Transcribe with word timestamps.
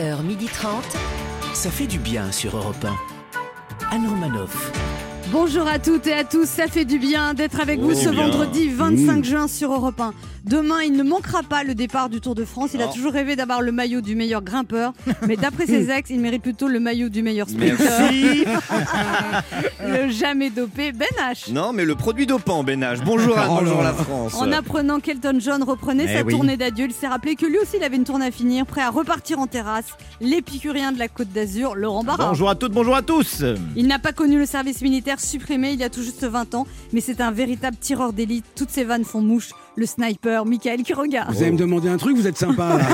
11h30. 0.00 0.82
Ça 1.52 1.70
fait 1.70 1.86
du 1.86 1.98
bien 1.98 2.32
sur 2.32 2.56
Europe 2.56 2.84
1. 3.90 3.94
Anne 3.94 4.08
Romanoff. 4.08 4.72
Bonjour 5.30 5.66
à 5.66 5.78
toutes 5.78 6.06
et 6.06 6.14
à 6.14 6.24
tous, 6.24 6.48
ça 6.48 6.66
fait 6.68 6.84
du 6.84 6.98
bien 6.98 7.34
d'être 7.34 7.60
avec 7.60 7.80
vous 7.80 7.94
ce 7.94 8.08
bien. 8.08 8.22
vendredi 8.26 8.68
25 8.68 9.24
juin 9.24 9.46
sur 9.46 9.72
Europe 9.72 10.00
1. 10.00 10.12
Demain, 10.44 10.82
il 10.82 10.92
ne 10.94 11.02
manquera 11.02 11.42
pas 11.42 11.64
le 11.64 11.74
départ 11.74 12.08
du 12.08 12.20
Tour 12.20 12.34
de 12.34 12.44
France. 12.44 12.70
Il 12.74 12.82
a 12.82 12.88
toujours 12.88 13.12
rêvé 13.12 13.36
d'avoir 13.36 13.60
le 13.60 13.72
maillot 13.72 14.00
du 14.00 14.14
meilleur 14.16 14.42
grimpeur, 14.42 14.92
mais 15.26 15.36
d'après 15.36 15.66
ses 15.66 15.90
ex, 15.90 16.10
il 16.10 16.20
mérite 16.20 16.42
plutôt 16.42 16.66
le 16.68 16.80
maillot 16.80 17.08
du 17.08 17.22
meilleur 17.22 17.48
sprinter. 17.48 17.76
Merci. 17.78 18.44
Le 19.86 20.08
jamais 20.10 20.50
dopé 20.50 20.92
Ben 20.92 21.08
H. 21.18 21.52
non, 21.52 21.72
mais 21.72 21.84
le 21.84 21.94
produit 21.94 22.26
dopant, 22.26 22.62
Ben 22.64 22.80
H. 22.82 23.00
Bonjour 23.04 23.36
Anne, 23.38 23.48
Oh 23.50 23.56
bonjour 23.60 23.78
là. 23.78 23.84
la 23.84 23.92
France. 23.94 24.34
En 24.36 24.50
apprenant 24.52 25.00
qu'Elton 25.00 25.38
John 25.40 25.62
reprenait 25.62 26.04
Eh 26.08 26.18
sa 26.18 26.22
oui. 26.24 26.32
tournée 26.32 26.56
d'adieu, 26.56 26.86
il 26.86 26.92
s'est 26.92 27.08
rappelé 27.08 27.34
que 27.34 27.46
lui 27.46 27.58
aussi 27.58 27.76
il 27.78 27.82
avait 27.84 27.96
une 27.96 28.04
tournée 28.04 28.26
à 28.26 28.30
finir, 28.30 28.66
prêt 28.66 28.82
à 28.82 28.90
repartir 28.90 29.38
en 29.38 29.46
terrasse. 29.46 29.86
L'épicurien 30.20 30.92
de 30.92 30.98
la 30.98 31.08
Côte 31.08 31.32
d'Azur, 31.32 31.74
Laurent 31.74 32.04
Barra. 32.04 32.28
Bonjour 32.28 32.48
à 32.50 32.54
toutes, 32.54 32.72
bonjour 32.72 32.94
à 32.94 33.02
tous. 33.02 33.42
Il 33.76 33.86
n'a 33.86 33.98
pas 33.98 34.12
connu 34.12 34.38
le 34.38 34.46
service 34.46 34.80
militaire 34.82 35.18
supprimé 35.20 35.72
il 35.72 35.80
y 35.80 35.84
a 35.84 35.90
tout 35.90 36.02
juste 36.02 36.24
20 36.24 36.54
ans, 36.54 36.66
mais 36.92 37.00
c'est 37.00 37.20
un 37.20 37.30
véritable 37.30 37.76
tireur 37.78 38.12
d'élite. 38.12 38.44
Toutes 38.54 38.70
ses 38.70 38.84
vannes 38.84 39.04
font 39.04 39.20
mouche. 39.22 39.50
Le 39.80 39.86
sniper, 39.86 40.44
Michael 40.44 40.82
Quiroga. 40.82 41.24
Vous 41.30 41.42
allez 41.42 41.52
me 41.52 41.56
demander 41.56 41.88
un 41.88 41.96
truc, 41.96 42.14
vous 42.14 42.26
êtes 42.26 42.36
sympa 42.36 42.76
là. 42.76 42.86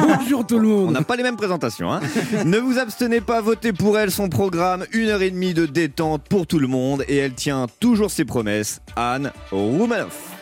bonjour 0.20 0.46
tout 0.46 0.60
le 0.60 0.68
On 0.68 0.84
monde. 0.86 0.92
n'a 0.92 1.02
pas 1.02 1.16
les 1.16 1.24
mêmes 1.24 1.34
présentations. 1.34 1.92
Hein. 1.92 1.98
ne 2.44 2.56
vous 2.58 2.78
abstenez 2.78 3.20
pas, 3.20 3.40
votez 3.40 3.72
pour 3.72 3.98
elle. 3.98 4.12
Son 4.12 4.28
programme, 4.28 4.84
une 4.92 5.08
heure 5.08 5.22
et 5.22 5.32
demie 5.32 5.54
de 5.54 5.66
détente 5.66 6.22
pour 6.28 6.46
tout 6.46 6.60
le 6.60 6.68
monde. 6.68 7.04
Et 7.08 7.16
elle 7.16 7.34
tient 7.34 7.66
toujours 7.80 8.12
ses 8.12 8.24
promesses. 8.24 8.80
Anne 8.94 9.32
Roumanoff. 9.50 10.36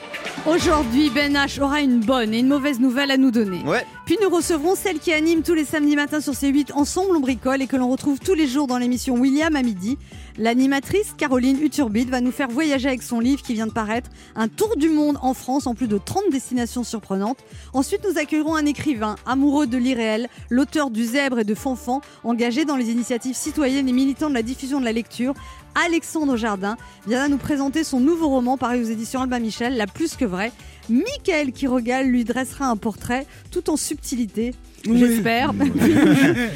Aujourd'hui, 0.47 1.11
Ben 1.11 1.35
H 1.35 1.61
aura 1.61 1.81
une 1.81 2.01
bonne 2.01 2.33
et 2.33 2.41
une 2.41 2.49
mauvaise 2.49 2.81
nouvelle 2.81 3.11
à 3.11 3.17
nous 3.17 3.31
donner. 3.31 3.61
Ouais, 3.65 3.85
Puis 4.07 4.17
nous 4.23 4.29
recevrons 4.29 4.75
celle 4.75 4.99
qui 4.99 5.13
anime 5.13 5.43
tous 5.43 5.55
les 5.55 5.65
samedis 5.65 5.97
matins 5.97 6.21
sur 6.21 6.33
C8 6.33 6.73
Ensemble 6.75 7.17
on 7.17 7.21
bricole 7.21 7.63
et 7.63 7.67
que 7.67 7.77
l'on 7.77 7.89
retrouve 7.89 8.19
tous 8.19 8.35
les 8.35 8.47
jours 8.47 8.67
dans 8.67 8.79
l'émission 8.79 9.15
William 9.15 9.55
à 9.57 9.63
midi. 9.63 9.99
L'animatrice 10.41 11.15
Caroline 11.19 11.61
Uturbide 11.61 12.11
va 12.11 12.21
nous 12.21 12.31
faire 12.31 12.49
voyager 12.49 12.87
avec 12.87 13.03
son 13.03 13.19
livre 13.19 13.43
qui 13.43 13.55
vient 13.55 13.67
de 13.67 13.73
paraître, 13.73 14.09
Un 14.37 14.47
tour 14.47 14.77
du 14.77 14.89
monde 14.89 15.19
en 15.21 15.35
France 15.35 15.67
en 15.67 15.75
plus 15.75 15.89
de 15.89 15.99
30 15.99 16.31
destinations 16.31 16.85
surprenantes. 16.85 17.39
Ensuite, 17.73 18.07
nous 18.09 18.19
accueillerons 18.19 18.55
un 18.55 18.65
écrivain 18.65 19.17
amoureux 19.27 19.67
de 19.67 19.77
l'irréel, 19.77 20.29
l'auteur 20.49 20.91
du 20.91 21.05
Zèbre 21.05 21.41
et 21.41 21.45
de 21.45 21.57
Fanfan, 21.57 22.03
engagé 22.23 22.65
dans 22.65 22.77
les 22.77 22.91
initiatives 22.91 23.35
citoyennes 23.35 23.89
et 23.89 23.93
militant 23.93 24.29
de 24.29 24.35
la 24.35 24.43
diffusion 24.43 24.79
de 24.79 24.85
la 24.85 24.93
lecture. 24.93 25.35
Alexandre 25.75 26.37
Jardin 26.37 26.77
viendra 27.09 27.29
nous 27.29 27.37
présenter 27.37 27.83
son 27.83 27.99
nouveau 27.99 28.29
roman 28.29 28.57
paru 28.57 28.81
aux 28.81 28.89
éditions 28.89 29.23
Albin 29.23 29.41
Michel, 29.41 29.77
La 29.77 29.89
plus 29.89 30.15
que 30.15 30.25
vraie. 30.25 30.53
Michael 30.91 31.53
Quirogal 31.53 32.07
lui 32.09 32.25
dressera 32.25 32.67
un 32.67 32.77
portrait 32.77 33.27
tout 33.51 33.69
en 33.71 33.77
subtilité, 33.77 34.55
Oui. 34.87 34.99
j'espère. 34.99 35.53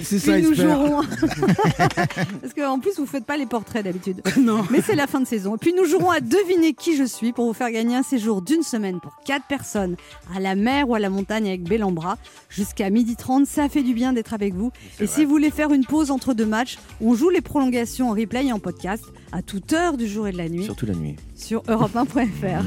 C'est 0.03 0.19
ça, 0.19 0.33
Puis 0.37 0.43
nous 0.43 0.55
jouerons. 0.55 1.03
Parce 2.41 2.55
qu'en 2.57 2.79
plus, 2.79 2.93
vous 2.99 3.07
faites 3.07 3.25
pas 3.25 3.37
les 3.37 3.47
portraits 3.47 3.85
d'habitude. 3.85 4.23
Non. 4.39 4.65
Mais 4.71 4.81
c'est 4.81 4.95
la 4.97 5.07
fin 5.07 5.21
de 5.21 5.27
saison. 5.27 5.55
Et 5.55 5.59
puis 5.59 5.73
nous 5.77 5.85
jouerons 5.85 6.11
à 6.11 6.21
deviner 6.21 6.73
qui 6.73 6.97
je 6.97 7.05
suis 7.05 7.33
pour 7.33 7.47
vous 7.47 7.53
faire 7.53 7.71
gagner 7.71 7.95
un 7.95 8.03
séjour 8.03 8.43
d'une 8.43 8.63
semaine 8.63 8.99
pour 9.01 9.13
4 9.25 9.45
personnes 9.47 9.97
à 10.35 10.41
la 10.41 10.55
mer 10.55 10.89
ou 10.89 10.95
à 10.95 10.99
la 10.99 11.11
montagne 11.11 11.47
avec 11.49 11.63
Bellambra. 11.63 12.17
Jusqu'à 12.49 12.91
12h30, 12.91 13.45
ça 13.47 13.69
fait 13.69 13.83
du 13.83 13.95
bien 13.95 14.13
d'être 14.13 14.35
avec 14.35 14.55
vous. 14.55 14.73
Et 15.01 15.07
si 15.07 15.25
vous 15.25 15.31
voulez 15.31 15.51
faire 15.51 15.73
une 15.73 15.85
pause 15.87 16.11
entre 16.11 16.35
deux 16.35 16.47
matchs, 16.47 16.79
on 17.01 17.15
joue 17.15 17.31
les 17.31 17.41
prolongations 17.41 18.11
en 18.11 18.15
replay 18.15 18.47
et 18.47 18.53
en 18.53 18.59
podcast 18.59 19.05
à 19.31 19.43
toute 19.43 19.73
heure 19.73 19.97
du 19.97 20.07
jour 20.09 20.27
et 20.29 20.33
de 20.33 20.39
la 20.39 20.49
nuit 20.49 20.65
surtout 20.65 20.87
la 20.87 20.95
nuit. 20.95 21.17
sur 21.37 21.63
europe1.fr. 21.63 22.65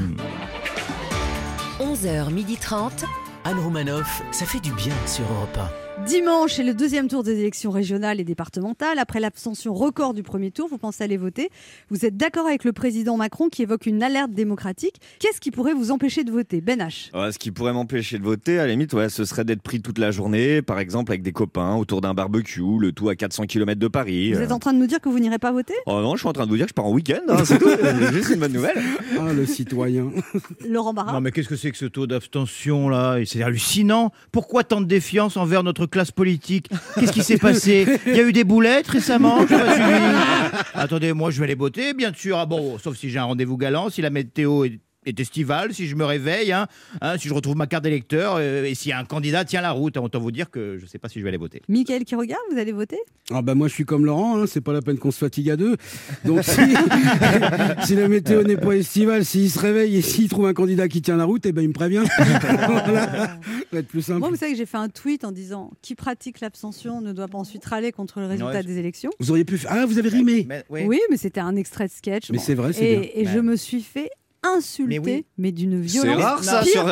11h30. 1.96 3.04
Anne 3.44 3.58
Romanoff, 3.60 4.22
ça 4.32 4.44
fait 4.44 4.60
du 4.60 4.72
bien 4.72 4.94
sur 5.06 5.24
Europe 5.32 5.85
Dimanche 6.04 6.58
est 6.60 6.62
le 6.62 6.74
deuxième 6.74 7.08
tour 7.08 7.22
des 7.22 7.40
élections 7.40 7.70
régionales 7.70 8.20
et 8.20 8.24
départementales. 8.24 8.98
Après 8.98 9.18
l'abstention 9.18 9.72
record 9.74 10.12
du 10.12 10.22
premier 10.22 10.50
tour, 10.50 10.68
vous 10.68 10.76
pensez 10.76 11.02
aller 11.02 11.16
voter. 11.16 11.48
Vous 11.90 12.04
êtes 12.04 12.16
d'accord 12.18 12.46
avec 12.46 12.64
le 12.64 12.72
président 12.74 13.16
Macron 13.16 13.48
qui 13.48 13.62
évoque 13.62 13.86
une 13.86 14.02
alerte 14.02 14.30
démocratique. 14.32 14.96
Qu'est-ce 15.18 15.40
qui 15.40 15.50
pourrait 15.50 15.72
vous 15.72 15.90
empêcher 15.90 16.22
de 16.22 16.30
voter 16.30 16.60
Ben 16.60 16.80
H? 16.80 17.10
Ouais, 17.18 17.32
ce 17.32 17.38
qui 17.38 17.50
pourrait 17.50 17.72
m'empêcher 17.72 18.18
de 18.18 18.22
voter, 18.24 18.58
à 18.58 18.66
la 18.66 18.72
limite, 18.72 18.92
ouais, 18.92 19.08
ce 19.08 19.24
serait 19.24 19.44
d'être 19.44 19.62
pris 19.62 19.80
toute 19.80 19.98
la 19.98 20.10
journée, 20.10 20.60
par 20.60 20.78
exemple 20.78 21.10
avec 21.12 21.22
des 21.22 21.32
copains 21.32 21.74
autour 21.76 22.02
d'un 22.02 22.12
barbecue, 22.14 22.60
le 22.78 22.92
tout 22.92 23.08
à 23.08 23.16
400 23.16 23.46
km 23.46 23.80
de 23.80 23.88
Paris. 23.88 24.34
Vous 24.34 24.40
Euh, 24.40 24.44
êtes 24.44 24.52
en 24.52 24.58
train 24.58 24.74
de 24.74 24.78
nous 24.78 24.86
dire 24.86 25.00
que 25.00 25.08
vous 25.08 25.18
n'irez 25.18 25.38
pas 25.38 25.50
voter? 25.50 25.74
Oh 25.86 26.02
non, 26.02 26.14
je 26.14 26.20
suis 26.20 26.28
en 26.28 26.32
train 26.34 26.44
de 26.44 26.50
vous 26.50 26.56
dire 26.56 26.66
que 26.66 26.70
je 26.70 26.74
pars 26.74 26.84
en 26.86 26.92
week-end, 26.92 27.22
hein, 27.28 27.38
c'est 27.44 27.58
tout. 27.58 27.68
C'est 27.80 28.12
juste 28.12 28.30
une 28.34 28.40
bonne 28.40 28.52
nouvelle. 28.52 28.78
Ah, 29.18 29.32
le 29.32 29.46
citoyen. 29.46 30.10
Laurent 30.68 30.92
Barra 30.92 31.14
Non 31.14 31.20
mais 31.22 31.32
qu'est-ce 31.32 31.48
que 31.48 31.56
c'est 31.56 31.70
que 31.72 31.78
ce 31.78 31.86
taux 31.86 32.06
d'abstention 32.06 32.88
là? 32.90 33.18
C'est 33.24 33.42
hallucinant. 33.42 34.12
Pourquoi 34.30 34.62
tant 34.62 34.80
de 34.82 34.86
défiance 34.86 35.36
envers 35.38 35.62
notre 35.62 35.85
classe 35.86 36.10
politique 36.10 36.68
Qu'est-ce 36.94 37.12
qui 37.12 37.22
s'est 37.22 37.38
passé? 37.38 37.86
Il 38.06 38.16
y 38.16 38.20
a 38.20 38.22
eu 38.22 38.32
des 38.32 38.44
boulettes 38.44 38.88
récemment 38.88 39.46
J'ai 39.46 39.56
pas 39.56 39.74
suivi. 39.74 40.00
Attendez, 40.74 41.12
moi 41.12 41.30
je 41.30 41.38
vais 41.38 41.44
aller 41.44 41.54
voter, 41.54 41.94
bien 41.94 42.12
sûr. 42.14 42.38
Ah 42.38 42.46
bon, 42.46 42.78
sauf 42.78 42.96
si 42.96 43.10
j'ai 43.10 43.18
un 43.18 43.24
rendez-vous 43.24 43.56
galant, 43.56 43.90
si 43.90 44.02
la 44.02 44.10
météo 44.10 44.64
est, 44.64 44.78
est 45.06 45.18
estivale, 45.20 45.72
si 45.72 45.86
je 45.86 45.94
me 45.96 46.04
réveille, 46.04 46.52
hein, 46.52 46.66
hein, 47.00 47.16
si 47.18 47.28
je 47.28 47.34
retrouve 47.34 47.56
ma 47.56 47.66
carte 47.66 47.84
d'électeur 47.84 48.34
euh, 48.38 48.64
et 48.64 48.74
si 48.74 48.92
un 48.92 49.04
candidat 49.04 49.44
tient 49.44 49.60
la 49.60 49.70
route. 49.70 49.96
Autant 49.96 50.18
vous 50.20 50.30
dire 50.32 50.50
que 50.50 50.76
je 50.78 50.86
sais 50.86 50.98
pas 50.98 51.08
si 51.08 51.18
je 51.18 51.24
vais 51.24 51.28
aller 51.30 51.38
voter. 51.38 51.62
Michael 51.68 52.04
qui 52.04 52.14
regarde, 52.14 52.42
vous 52.52 52.58
allez 52.58 52.72
voter? 52.72 52.98
Ah 53.32 53.42
bah 53.42 53.54
moi 53.54 53.68
je 53.68 53.72
suis 53.74 53.84
comme 53.84 54.04
Laurent, 54.06 54.38
hein, 54.42 54.44
c'est 54.46 54.60
pas 54.60 54.72
la 54.72 54.82
peine 54.82 54.98
qu'on 54.98 55.10
se 55.10 55.18
fatigue 55.18 55.50
à 55.50 55.56
deux. 55.56 55.76
Donc 56.24 56.42
si, 56.44 56.60
si 57.84 57.94
la 57.94 58.08
météo 58.08 58.42
n'est 58.42 58.56
pas 58.56 58.72
estivale, 58.76 59.24
s'il 59.24 59.50
se 59.50 59.58
réveille 59.58 59.96
et 59.96 60.02
s'il 60.02 60.28
trouve 60.28 60.46
un 60.46 60.54
candidat 60.54 60.88
qui 60.88 61.02
tient 61.02 61.16
la 61.16 61.24
route, 61.24 61.44
eh 61.46 61.52
ben 61.52 61.62
il 61.62 61.68
me 61.68 61.72
prévient. 61.72 62.04
voilà. 62.18 63.06
Ça 63.06 63.38
va 63.72 63.78
être 63.78 63.88
plus 63.88 64.02
simple. 64.02 64.20
Moi, 64.20 64.30
vous 64.30 64.36
savez 64.36 64.52
que 64.52 64.58
j'ai 64.58 64.66
fait 64.66 64.76
un 64.76 64.88
tweet 64.88 65.24
en 65.24 65.32
disant 65.32 65.70
qui 65.82 65.94
pratique 65.94 66.40
l'abstention 66.40 67.00
ne 67.00 67.12
doit 67.12 67.28
pas 67.28 67.38
ensuite 67.38 67.64
râler 67.64 67.92
contre 67.92 68.20
le 68.20 68.26
résultat 68.26 68.52
Ouais, 68.52 68.62
je- 68.62 68.66
des 68.66 68.78
élections. 68.78 69.10
Vous 69.20 69.30
auriez 69.30 69.44
pu 69.44 69.58
faire... 69.58 69.70
Ah, 69.72 69.86
vous 69.86 69.98
avez 69.98 70.08
rimé. 70.08 70.46
Mais- 70.48 70.64
Oui, 70.70 71.00
mais 71.10 71.16
c'était 71.16 71.40
un 71.40 71.56
extrait 71.56 71.86
de 71.86 71.92
sketch. 71.92 72.30
Mais 72.30 72.38
c'est 72.38 72.54
vrai, 72.54 72.72
c'est 72.72 72.96
bien. 73.00 73.08
Et, 73.14 73.26
je 73.26 73.38
me 73.38 73.56
suis 73.56 73.82
fait 73.82 74.10
insulter, 74.56 75.24
mais, 75.38 75.52
d'une 75.52 75.82
C'est 75.86 76.02
violence 76.02 76.22
rare 76.22 76.44
ça 76.44 76.62
pire, 76.62 76.72
sur. 76.72 76.84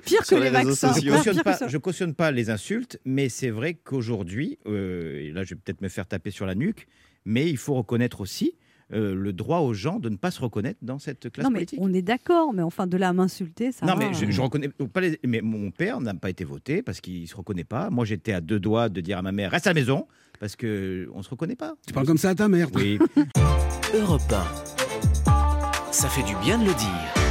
pire 0.04 0.20
que 0.20 0.26
sur 0.26 0.38
les, 0.38 0.44
les 0.44 0.50
vaccins. 0.50 0.92
sociaux. 0.94 1.12
Je 1.12 1.16
cautionne, 1.16 1.34
Pire 1.34 1.44
pas, 1.44 1.54
ça. 1.56 1.68
je 1.68 1.78
cautionne 1.78 2.14
pas 2.14 2.30
les 2.30 2.50
insultes, 2.50 2.98
mais 3.04 3.28
c'est 3.28 3.50
vrai 3.50 3.74
qu'aujourd'hui, 3.74 4.58
euh, 4.66 5.20
et 5.20 5.30
là 5.32 5.44
je 5.44 5.50
vais 5.54 5.60
peut-être 5.64 5.80
me 5.82 5.88
faire 5.88 6.06
taper 6.06 6.30
sur 6.30 6.46
la 6.46 6.54
nuque, 6.54 6.86
mais 7.24 7.48
il 7.48 7.56
faut 7.56 7.74
reconnaître 7.74 8.20
aussi 8.20 8.54
euh, 8.92 9.14
le 9.14 9.32
droit 9.32 9.60
aux 9.60 9.72
gens 9.72 9.98
de 9.98 10.08
ne 10.10 10.16
pas 10.16 10.30
se 10.30 10.40
reconnaître 10.40 10.78
dans 10.82 10.98
cette 10.98 11.30
classe 11.32 11.44
Non, 11.44 11.50
mais 11.50 11.60
politique. 11.60 11.78
on 11.80 11.94
est 11.94 12.02
d'accord, 12.02 12.52
mais 12.52 12.60
enfin, 12.62 12.86
de 12.86 12.96
là 12.98 13.08
à 13.08 13.12
m'insulter, 13.14 13.72
ça 13.72 13.86
non, 13.86 13.94
va. 13.94 13.98
mais 14.08 14.12
je, 14.14 14.30
je 14.30 14.40
reconnais 14.40 14.68
pas 14.68 15.00
les- 15.00 15.18
mais 15.26 15.40
mon 15.40 15.70
père 15.70 16.00
n'a 16.00 16.12
pas 16.12 16.28
été 16.28 16.44
voté 16.44 16.82
parce 16.82 17.00
qu'il 17.00 17.26
se 17.26 17.34
reconnaît 17.34 17.64
pas. 17.64 17.88
Moi, 17.88 18.04
j'étais 18.04 18.32
à 18.34 18.40
deux 18.42 18.60
doigts 18.60 18.88
de 18.90 19.00
dire 19.00 19.16
à 19.18 19.22
ma 19.22 19.32
mère 19.32 19.50
reste 19.52 19.66
à 19.66 19.70
la 19.70 19.74
maison 19.74 20.06
parce 20.40 20.56
que 20.56 21.08
on 21.14 21.22
se 21.22 21.30
reconnaît 21.30 21.56
pas. 21.56 21.74
Tu 21.86 21.94
parles 21.94 22.06
comme 22.06 22.18
ça 22.18 22.30
à 22.30 22.34
ta 22.34 22.48
mère. 22.48 22.70
toi. 22.70 22.82
Oui. 22.82 22.98
1. 23.94 23.96
Europe 23.98 24.20
1. 24.30 24.91
Ça 25.92 26.08
fait 26.08 26.22
du 26.22 26.34
bien 26.36 26.56
de 26.56 26.64
le 26.64 26.72
dire. 26.72 27.21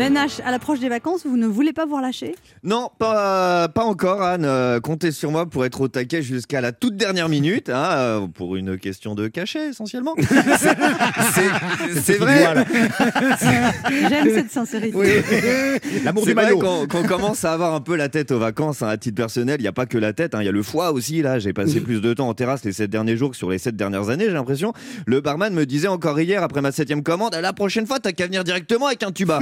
Ben 0.00 0.14
H, 0.16 0.40
à 0.46 0.50
l'approche 0.50 0.80
des 0.80 0.88
vacances, 0.88 1.26
vous 1.26 1.36
ne 1.36 1.46
voulez 1.46 1.74
pas 1.74 1.84
voir 1.84 2.00
lâcher 2.00 2.34
Non, 2.64 2.88
pas, 2.98 3.68
pas 3.68 3.84
encore, 3.84 4.22
Anne. 4.22 4.46
Euh, 4.46 4.80
comptez 4.80 5.12
sur 5.12 5.30
moi 5.30 5.44
pour 5.44 5.66
être 5.66 5.78
au 5.82 5.88
taquet 5.88 6.22
jusqu'à 6.22 6.62
la 6.62 6.72
toute 6.72 6.96
dernière 6.96 7.28
minute, 7.28 7.68
hein, 7.68 7.84
euh, 7.90 8.26
pour 8.26 8.56
une 8.56 8.78
question 8.78 9.14
de 9.14 9.28
cachet 9.28 9.68
essentiellement. 9.68 10.14
C'est- 12.02 12.16
vrai. 12.16 12.64
J'aime 14.08 14.30
cette 14.34 14.50
sincérité. 14.50 15.22
L'amour 16.02 16.22
C'est 16.24 16.30
du 16.30 16.34
vrai 16.34 16.44
maillot. 16.54 16.86
qu'on 16.88 17.02
commence 17.02 17.44
à 17.44 17.52
avoir 17.52 17.74
un 17.74 17.82
peu 17.82 17.94
la 17.94 18.08
tête 18.08 18.32
aux 18.32 18.38
vacances, 18.38 18.80
hein, 18.80 18.88
à 18.88 18.96
titre 18.96 19.16
personnel. 19.16 19.56
Il 19.58 19.64
n'y 19.64 19.68
a 19.68 19.72
pas 19.72 19.84
que 19.84 19.98
la 19.98 20.14
tête, 20.14 20.34
hein, 20.34 20.38
il 20.40 20.46
y 20.46 20.48
a 20.48 20.52
le 20.52 20.62
foie 20.62 20.92
aussi. 20.92 21.20
Là, 21.20 21.38
j'ai 21.40 21.52
passé 21.52 21.78
plus 21.82 22.00
de 22.00 22.14
temps 22.14 22.28
en 22.30 22.32
terrasse 22.34 22.64
les 22.64 22.72
sept 22.72 22.88
derniers 22.88 23.18
jours 23.18 23.32
que 23.32 23.36
sur 23.36 23.50
les 23.50 23.58
sept 23.58 23.76
dernières 23.76 24.08
années, 24.08 24.24
j'ai 24.28 24.32
l'impression. 24.32 24.72
Le 25.04 25.20
barman 25.20 25.52
me 25.52 25.66
disait 25.66 25.88
encore 25.88 26.18
hier, 26.18 26.42
après 26.42 26.62
ma 26.62 26.72
septième 26.72 27.02
commande, 27.02 27.34
la 27.38 27.52
prochaine 27.52 27.86
fois, 27.86 27.98
t'as 28.00 28.12
qu'à 28.12 28.24
venir 28.24 28.44
directement 28.44 28.86
avec 28.86 29.02
un 29.02 29.12
tuba. 29.12 29.40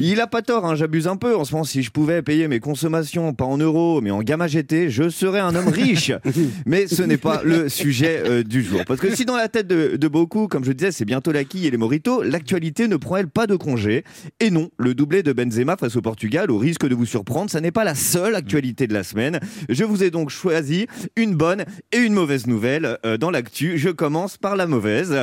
Il 0.00 0.20
a 0.20 0.26
pas 0.26 0.42
tort, 0.42 0.66
hein, 0.66 0.74
j'abuse 0.74 1.08
un 1.08 1.16
peu. 1.16 1.36
En 1.36 1.44
ce 1.44 1.52
moment, 1.52 1.64
si 1.64 1.82
je 1.82 1.90
pouvais 1.90 2.22
payer 2.22 2.48
mes 2.48 2.60
consommations, 2.60 3.32
pas 3.34 3.44
en 3.44 3.58
euros, 3.58 4.00
mais 4.00 4.10
en 4.10 4.22
gamma 4.22 4.46
GT, 4.46 4.90
je 4.90 5.08
serais 5.08 5.40
un 5.40 5.54
homme 5.54 5.68
riche. 5.68 6.12
mais 6.66 6.86
ce 6.86 7.02
n'est 7.02 7.16
pas 7.16 7.42
le 7.44 7.68
sujet 7.68 8.22
euh, 8.26 8.42
du 8.42 8.62
jour. 8.62 8.82
Parce 8.86 9.00
que 9.00 9.14
si 9.14 9.24
dans 9.24 9.36
la 9.36 9.48
tête 9.48 9.66
de, 9.66 9.96
de 9.96 10.08
beaucoup, 10.08 10.48
comme 10.48 10.64
je 10.64 10.72
disais, 10.72 10.92
c'est 10.92 11.04
bientôt 11.04 11.32
la 11.32 11.44
quille 11.44 11.66
et 11.66 11.70
les 11.70 11.76
moritos, 11.76 12.22
l'actualité 12.22 12.88
ne 12.88 12.96
prend 12.96 13.16
elle 13.16 13.28
pas 13.28 13.46
de 13.46 13.56
congé. 13.56 14.04
Et 14.40 14.50
non, 14.50 14.70
le 14.78 14.94
doublé 14.94 15.22
de 15.22 15.32
Benzema 15.32 15.76
face 15.76 15.96
au 15.96 16.02
Portugal, 16.02 16.50
au 16.50 16.58
risque 16.58 16.86
de 16.86 16.94
vous 16.94 17.06
surprendre, 17.06 17.50
ça 17.50 17.60
n'est 17.60 17.72
pas 17.72 17.84
la 17.84 17.94
seule 17.94 18.34
actualité 18.34 18.86
de 18.86 18.94
la 18.94 19.04
semaine. 19.04 19.40
Je 19.68 19.84
vous 19.84 20.02
ai 20.02 20.10
donc 20.10 20.30
choisi 20.30 20.86
une 21.16 21.34
bonne 21.34 21.64
et 21.92 21.98
une 21.98 22.14
mauvaise 22.14 22.46
nouvelle 22.46 22.98
euh, 23.04 23.16
dans 23.16 23.30
l'actu. 23.30 23.78
Je 23.78 23.88
commence 23.90 24.36
par 24.36 24.56
la 24.56 24.66
mauvaise. 24.66 25.14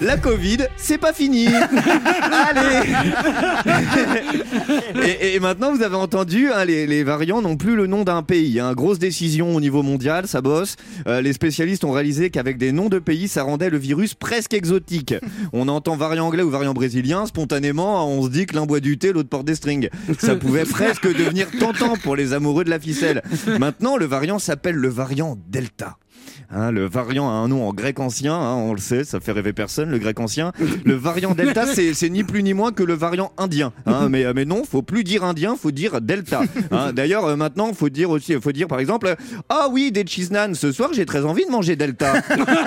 La 0.00 0.16
Covid, 0.16 0.58
c'est 0.76 0.98
pas 0.98 1.12
fini. 1.12 1.46
Allez. 2.32 2.92
et, 5.04 5.34
et 5.34 5.40
maintenant, 5.40 5.74
vous 5.74 5.82
avez 5.82 5.96
entendu, 5.96 6.50
hein, 6.50 6.64
les, 6.64 6.86
les 6.86 7.04
variants 7.04 7.42
n'ont 7.42 7.56
plus 7.56 7.76
le 7.76 7.86
nom 7.86 8.04
d'un 8.04 8.22
pays. 8.22 8.60
hein. 8.60 8.72
Grosse 8.74 8.98
décision 8.98 9.54
au 9.54 9.60
niveau 9.60 9.82
mondial, 9.82 10.26
ça 10.26 10.40
bosse. 10.40 10.76
Euh, 11.06 11.20
les 11.20 11.32
spécialistes 11.32 11.84
ont 11.84 11.92
réalisé 11.92 12.30
qu'avec 12.30 12.56
des 12.58 12.72
noms 12.72 12.88
de 12.88 12.98
pays, 12.98 13.28
ça 13.28 13.42
rendait 13.42 13.70
le 13.70 13.78
virus 13.78 14.14
presque 14.14 14.54
exotique. 14.54 15.14
On 15.52 15.68
entend 15.68 15.96
variant 15.96 16.26
anglais 16.26 16.42
ou 16.42 16.50
variant 16.50 16.74
brésilien, 16.74 17.26
spontanément, 17.26 18.06
on 18.08 18.22
se 18.24 18.28
dit 18.30 18.46
que 18.46 18.54
l'un 18.56 18.66
boit 18.66 18.80
du 18.80 18.98
thé, 18.98 19.12
l'autre 19.12 19.28
porte 19.28 19.44
des 19.46 19.54
strings. 19.54 19.88
Ça 20.18 20.34
pouvait 20.36 20.64
presque 20.70 21.06
devenir 21.06 21.46
tentant 21.58 21.96
pour 22.02 22.16
les 22.16 22.32
amoureux 22.32 22.64
de 22.64 22.70
la 22.70 22.80
ficelle. 22.80 23.22
Maintenant, 23.58 23.96
le 23.96 24.06
variant 24.06 24.38
s'appelle 24.38 24.76
le 24.76 24.88
variant 24.88 25.36
Delta. 25.48 25.96
Hein, 26.50 26.70
le 26.72 26.86
variant 26.86 27.28
a 27.28 27.32
un 27.32 27.48
nom 27.48 27.68
en 27.68 27.72
grec 27.72 28.00
ancien, 28.00 28.34
hein, 28.34 28.54
on 28.54 28.72
le 28.72 28.80
sait, 28.80 29.04
ça 29.04 29.20
fait 29.20 29.32
rêver 29.32 29.52
personne, 29.52 29.90
le 29.90 29.98
grec 29.98 30.18
ancien. 30.20 30.52
Le 30.84 30.94
variant 30.94 31.34
Delta, 31.34 31.64
c'est 31.66 32.08
ni 32.10 32.24
plus 32.24 32.42
ni 32.42 32.54
moins 32.54 32.72
que 32.72 32.82
le 32.82 32.94
variant 32.94 33.32
indien. 33.38 33.72
hein, 33.86 34.08
mais, 34.10 34.24
mais 34.34 34.44
non, 34.44 34.62
faut 34.64 34.82
plus 34.82 35.04
dire 35.04 35.22
indien, 35.24 35.56
faut 35.60 35.70
dire 35.70 36.00
Delta. 36.00 36.42
hein. 36.72 36.92
D'ailleurs, 36.92 37.24
euh, 37.26 37.36
maintenant, 37.36 37.72
faut 37.72 37.88
dire 37.88 38.10
aussi, 38.10 38.34
faut 38.40 38.52
dire 38.52 38.66
par 38.68 38.80
exemple, 38.80 39.14
ah 39.48 39.68
oui, 39.70 39.92
des 39.92 40.04
cheese 40.06 40.30
naan, 40.32 40.54
ce 40.54 40.72
soir, 40.72 40.90
j'ai 40.92 41.06
très 41.06 41.24
envie 41.24 41.46
de 41.46 41.50
manger 41.50 41.76
Delta. 41.76 42.14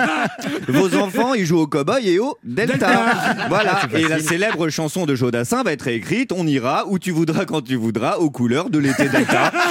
Vos 0.68 0.94
enfants, 0.96 1.34
ils 1.34 1.44
jouent 1.44 1.60
au 1.60 1.66
cowboy 1.66 2.08
et 2.08 2.18
au 2.18 2.36
Delta. 2.44 2.88
voilà. 3.48 3.80
Et 3.94 4.08
la 4.08 4.18
célèbre 4.18 4.68
chanson 4.68 5.04
de 5.06 5.14
Jodassin 5.14 5.62
va 5.62 5.72
être 5.72 5.88
écrite 5.88 6.32
On 6.32 6.46
ira 6.46 6.84
où 6.88 6.98
tu 6.98 7.10
voudras 7.10 7.44
quand 7.44 7.62
tu 7.62 7.76
voudras, 7.76 8.16
aux 8.18 8.30
couleurs 8.30 8.70
de 8.70 8.78
l'été 8.78 9.08
Delta. 9.08 9.52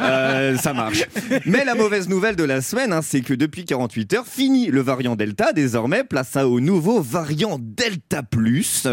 Euh, 0.00 0.56
ça 0.56 0.72
marche. 0.72 1.04
Mais 1.44 1.64
la 1.64 1.74
mauvaise 1.74 2.08
nouvelle 2.08 2.36
de 2.36 2.44
la 2.44 2.60
semaine, 2.62 2.94
c'est 3.02 3.20
que 3.20 3.34
depuis 3.38 3.64
48 3.64 4.14
heures, 4.14 4.26
fini 4.26 4.66
le 4.66 4.80
variant 4.80 5.16
Delta. 5.16 5.52
Désormais, 5.52 6.04
place 6.04 6.36
à 6.36 6.48
au 6.48 6.60
nouveau 6.60 7.00
variant 7.00 7.58
Delta 7.60 8.22
Plus. 8.22 8.86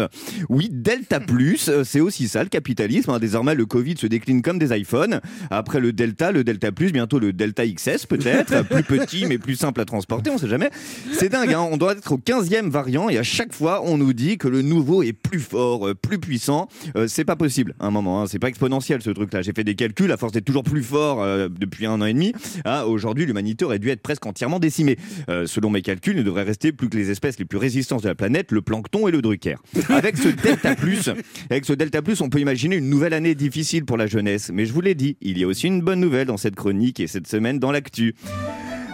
Oui, 0.48 0.68
Delta 0.72 1.20
Plus, 1.26 1.68
euh, 1.68 1.84
c'est 1.84 2.00
aussi 2.00 2.28
ça 2.28 2.42
le 2.42 2.48
capitalisme. 2.48 3.10
hein. 3.10 3.18
Désormais, 3.18 3.54
le 3.54 3.66
Covid 3.66 3.96
se 3.96 4.06
décline 4.06 4.40
comme 4.42 4.58
des 4.58 4.74
iPhones. 4.76 5.20
Après 5.50 5.80
le 5.80 5.92
Delta, 5.92 6.30
le 6.32 6.44
Delta 6.44 6.70
Plus, 6.72 6.92
bientôt 6.92 7.18
le 7.18 7.32
Delta 7.32 7.66
XS 7.66 8.06
peut-être. 8.08 8.62
plus 8.68 8.84
petit 8.84 9.26
mais 9.26 9.38
plus 9.38 9.56
simple 9.56 9.80
à 9.80 9.84
transporter, 9.84 10.30
on 10.30 10.38
sait 10.38 10.48
jamais. 10.48 10.70
C'est 11.12 11.28
dingue, 11.28 11.52
hein. 11.52 11.66
on 11.70 11.76
doit 11.76 11.92
être 11.92 12.12
au 12.12 12.18
15e 12.18 12.68
variant 12.70 13.08
et 13.08 13.18
à 13.18 13.22
chaque 13.22 13.52
fois, 13.52 13.82
on 13.84 13.98
nous 13.98 14.12
dit 14.12 14.38
que 14.38 14.48
le 14.48 14.62
nouveau 14.62 15.02
est 15.02 15.12
plus 15.12 15.40
fort, 15.40 15.88
euh, 15.88 15.94
plus 15.94 16.18
puissant. 16.18 16.68
Euh, 16.96 17.08
c'est 17.08 17.24
pas 17.24 17.36
possible 17.36 17.74
à 17.80 17.86
un 17.86 17.90
moment, 17.90 18.22
hein. 18.22 18.26
c'est 18.28 18.38
pas 18.38 18.48
exponentiel 18.48 19.02
ce 19.02 19.10
truc-là. 19.10 19.42
J'ai 19.42 19.52
fait 19.52 19.64
des 19.64 19.74
calculs, 19.74 20.12
à 20.12 20.16
force 20.16 20.32
d'être 20.32 20.44
toujours 20.44 20.62
plus 20.62 20.82
fort 20.82 21.22
euh, 21.22 21.48
depuis 21.48 21.86
un 21.86 22.00
an 22.00 22.04
et 22.06 22.12
demi, 22.14 22.32
hein, 22.64 22.82
aujourd'hui 22.84 23.26
l'humanité 23.26 23.64
aurait 23.64 23.78
dû 23.78 23.90
être 23.90 24.02
presque 24.02 24.26
entièrement 24.36 24.58
décimée. 24.58 24.98
Euh, 25.30 25.46
selon 25.46 25.70
mes 25.70 25.80
calculs, 25.80 26.14
il 26.14 26.18
ne 26.18 26.22
devrait 26.22 26.42
rester 26.42 26.70
plus 26.70 26.90
que 26.90 26.96
les 26.96 27.10
espèces 27.10 27.38
les 27.38 27.46
plus 27.46 27.56
résistantes 27.56 28.02
de 28.02 28.08
la 28.08 28.14
planète, 28.14 28.52
le 28.52 28.60
plancton 28.60 29.08
et 29.08 29.10
le 29.10 29.22
drucker. 29.22 29.56
Avec 29.88 30.18
ce 30.18 30.28
Delta 30.28 30.76
Plus, 30.76 31.08
avec 31.48 31.64
ce 31.64 31.72
Delta 31.72 32.02
Plus, 32.02 32.20
on 32.20 32.28
peut 32.28 32.40
imaginer 32.40 32.76
une 32.76 32.90
nouvelle 32.90 33.14
année 33.14 33.34
difficile 33.34 33.86
pour 33.86 33.96
la 33.96 34.06
jeunesse. 34.06 34.50
Mais 34.52 34.66
je 34.66 34.74
vous 34.74 34.82
l'ai 34.82 34.94
dit, 34.94 35.16
il 35.22 35.38
y 35.38 35.44
a 35.44 35.46
aussi 35.46 35.68
une 35.68 35.80
bonne 35.80 36.00
nouvelle 36.00 36.26
dans 36.26 36.36
cette 36.36 36.54
chronique 36.54 37.00
et 37.00 37.06
cette 37.06 37.26
semaine 37.26 37.58
dans 37.58 37.72
l'actu. 37.72 38.14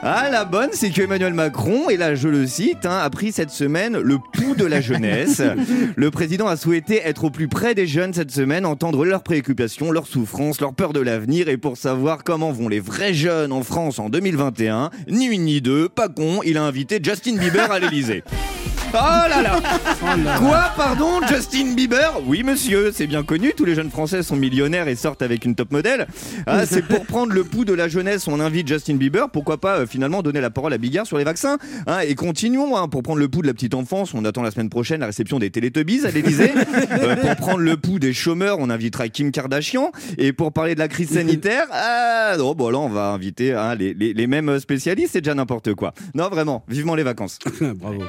Ah, 0.05 0.31
la 0.33 0.45
bonne, 0.45 0.71
c'est 0.73 0.91
que 0.91 1.03
Emmanuel 1.03 1.33
Macron, 1.33 1.89
et 1.89 1.97
là 1.97 2.17
je 2.17 2.27
le 2.27 2.45
cite, 2.45 2.87
hein, 2.87 2.99
a 2.99 3.09
pris 3.09 3.31
cette 3.31 3.51
semaine 3.51 3.97
le 3.97 4.19
pouls 4.19 4.57
de 4.57 4.65
la 4.65 4.81
jeunesse. 4.81 5.41
Le 5.97 6.11
président 6.11 6.49
a 6.49 6.57
souhaité 6.57 7.03
être 7.05 7.25
au 7.25 7.31
plus 7.31 7.47
près 7.47 7.77
des 7.77 7.87
jeunes 7.87 8.13
cette 8.13 8.33
semaine, 8.33 8.67
entendre 8.67 9.05
leurs 9.05 9.23
préoccupations, 9.23 9.93
leurs 9.93 10.09
souffrances, 10.09 10.61
leurs 10.61 10.75
peurs 10.75 10.93
de 10.93 10.99
l'avenir, 10.99 11.49
et 11.49 11.57
pour 11.57 11.77
savoir 11.77 12.25
comment 12.25 12.51
vont 12.51 12.69
les 12.69 12.81
vrais 12.81 13.15
jeunes 13.15 13.53
en 13.53 13.63
France 13.63 14.01
en 14.01 14.09
2021, 14.09 14.91
ni 15.09 15.27
une 15.27 15.45
ni 15.45 15.61
deux, 15.61 15.89
pas 15.89 16.09
con, 16.09 16.41
il 16.45 16.57
a 16.57 16.65
invité 16.65 16.99
Justin 17.01 17.37
Bieber 17.37 17.71
à 17.71 17.79
l'Elysée. 17.79 18.25
Oh 18.95 19.29
là 19.29 19.41
là 19.43 19.61
Quoi, 20.39 20.65
pardon, 20.77 21.21
Justin 21.29 21.73
Bieber? 21.75 22.21
Oui, 22.27 22.43
monsieur, 22.43 22.93
c'est 22.93 23.07
bien 23.07 23.23
connu, 23.23 23.55
tous 23.57 23.65
les 23.65 23.75
jeunes 23.75 23.91
français 23.91 24.23
sont 24.23 24.37
millionnaires 24.37 24.87
et 24.89 24.95
sortent 24.97 25.23
avec 25.23 25.45
une 25.47 25.55
top 25.55 25.73
modèle. 25.73 26.07
Ah, 26.47 26.67
c'est 26.67 26.83
pour 26.87 27.07
prendre 27.07 27.33
le 27.33 27.43
pouls 27.43 27.65
de 27.65 27.73
la 27.73 27.89
jeunesse, 27.89 28.29
on 28.29 28.39
invite 28.39 28.69
Justin 28.69 28.97
Bieber, 28.97 29.31
pourquoi 29.31 29.59
pas 29.59 29.79
euh, 29.79 29.87
finalement 29.87 30.23
donner 30.23 30.41
la 30.43 30.51
parole 30.51 30.75
à 30.75 30.79
Bigard 30.79 31.07
sur 31.07 31.17
les 31.17 31.25
vaccins 31.25 31.57
hein, 31.87 32.01
Et 32.07 32.15
continuons, 32.15 32.77
hein, 32.77 32.89
pour 32.89 33.03
prendre 33.03 33.19
le 33.19 33.29
pouls 33.29 33.41
de 33.43 33.47
la 33.47 33.55
petite 33.55 33.75
enfance, 33.75 34.13
on 34.13 34.25
attend 34.27 34.43
la 34.43 34.51
semaine 34.51 34.69
prochaine 34.69 35.01
la 35.01 35.07
réception 35.07 35.39
des 35.39 35.51
Télétubbies 35.51 36.05
à 36.07 36.11
l'Elysée. 36.11 36.53
Euh, 36.93 37.17
pour 37.17 37.37
prendre 37.37 37.59
le 37.61 37.77
pouls 37.77 37.99
des 37.99 38.13
chômeurs, 38.13 38.59
on 38.61 38.69
invitera 38.69 39.09
Kim 39.09 39.31
Kardashian. 39.33 39.93
Et 40.19 40.33
pour 40.33 40.53
parler 40.53 40.75
de 40.75 40.79
la 40.79 40.89
crise 40.89 41.11
sanitaire, 41.15 41.67
ah, 41.73 42.35
non, 42.39 42.55
bon 42.55 42.71
là 42.71 42.79
on 42.79 42.89
va 42.89 43.09
inviter 43.09 43.55
hein, 43.55 43.75
les, 43.75 43.95
les- 43.95 44.13
les 44.13 44.27
mêmes 44.27 44.59
spécialistes, 44.61 45.13
c'est 45.15 45.21
déjà 45.21 45.35
n'importe 45.35 45.75
quoi. 45.75 45.95
Non, 46.15 46.29
vraiment, 46.29 46.65
vivement 46.69 46.95
les 46.95 47.03
vacances. 47.03 47.39
Bravo. 47.61 48.03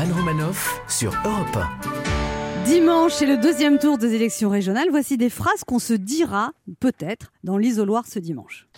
Anne 0.00 0.12
Romanoff 0.12 0.80
sur 0.86 1.12
Europe 1.24 1.56
1. 1.56 2.64
Dimanche, 2.64 3.14
c'est 3.14 3.26
le 3.26 3.36
deuxième 3.36 3.80
tour 3.80 3.98
des 3.98 4.14
élections 4.14 4.48
régionales. 4.48 4.86
Voici 4.92 5.16
des 5.16 5.28
phrases 5.28 5.64
qu'on 5.66 5.80
se 5.80 5.92
dira, 5.92 6.52
peut-être, 6.78 7.32
dans 7.42 7.58
l'isoloir 7.58 8.06
ce 8.06 8.20
dimanche. 8.20 8.68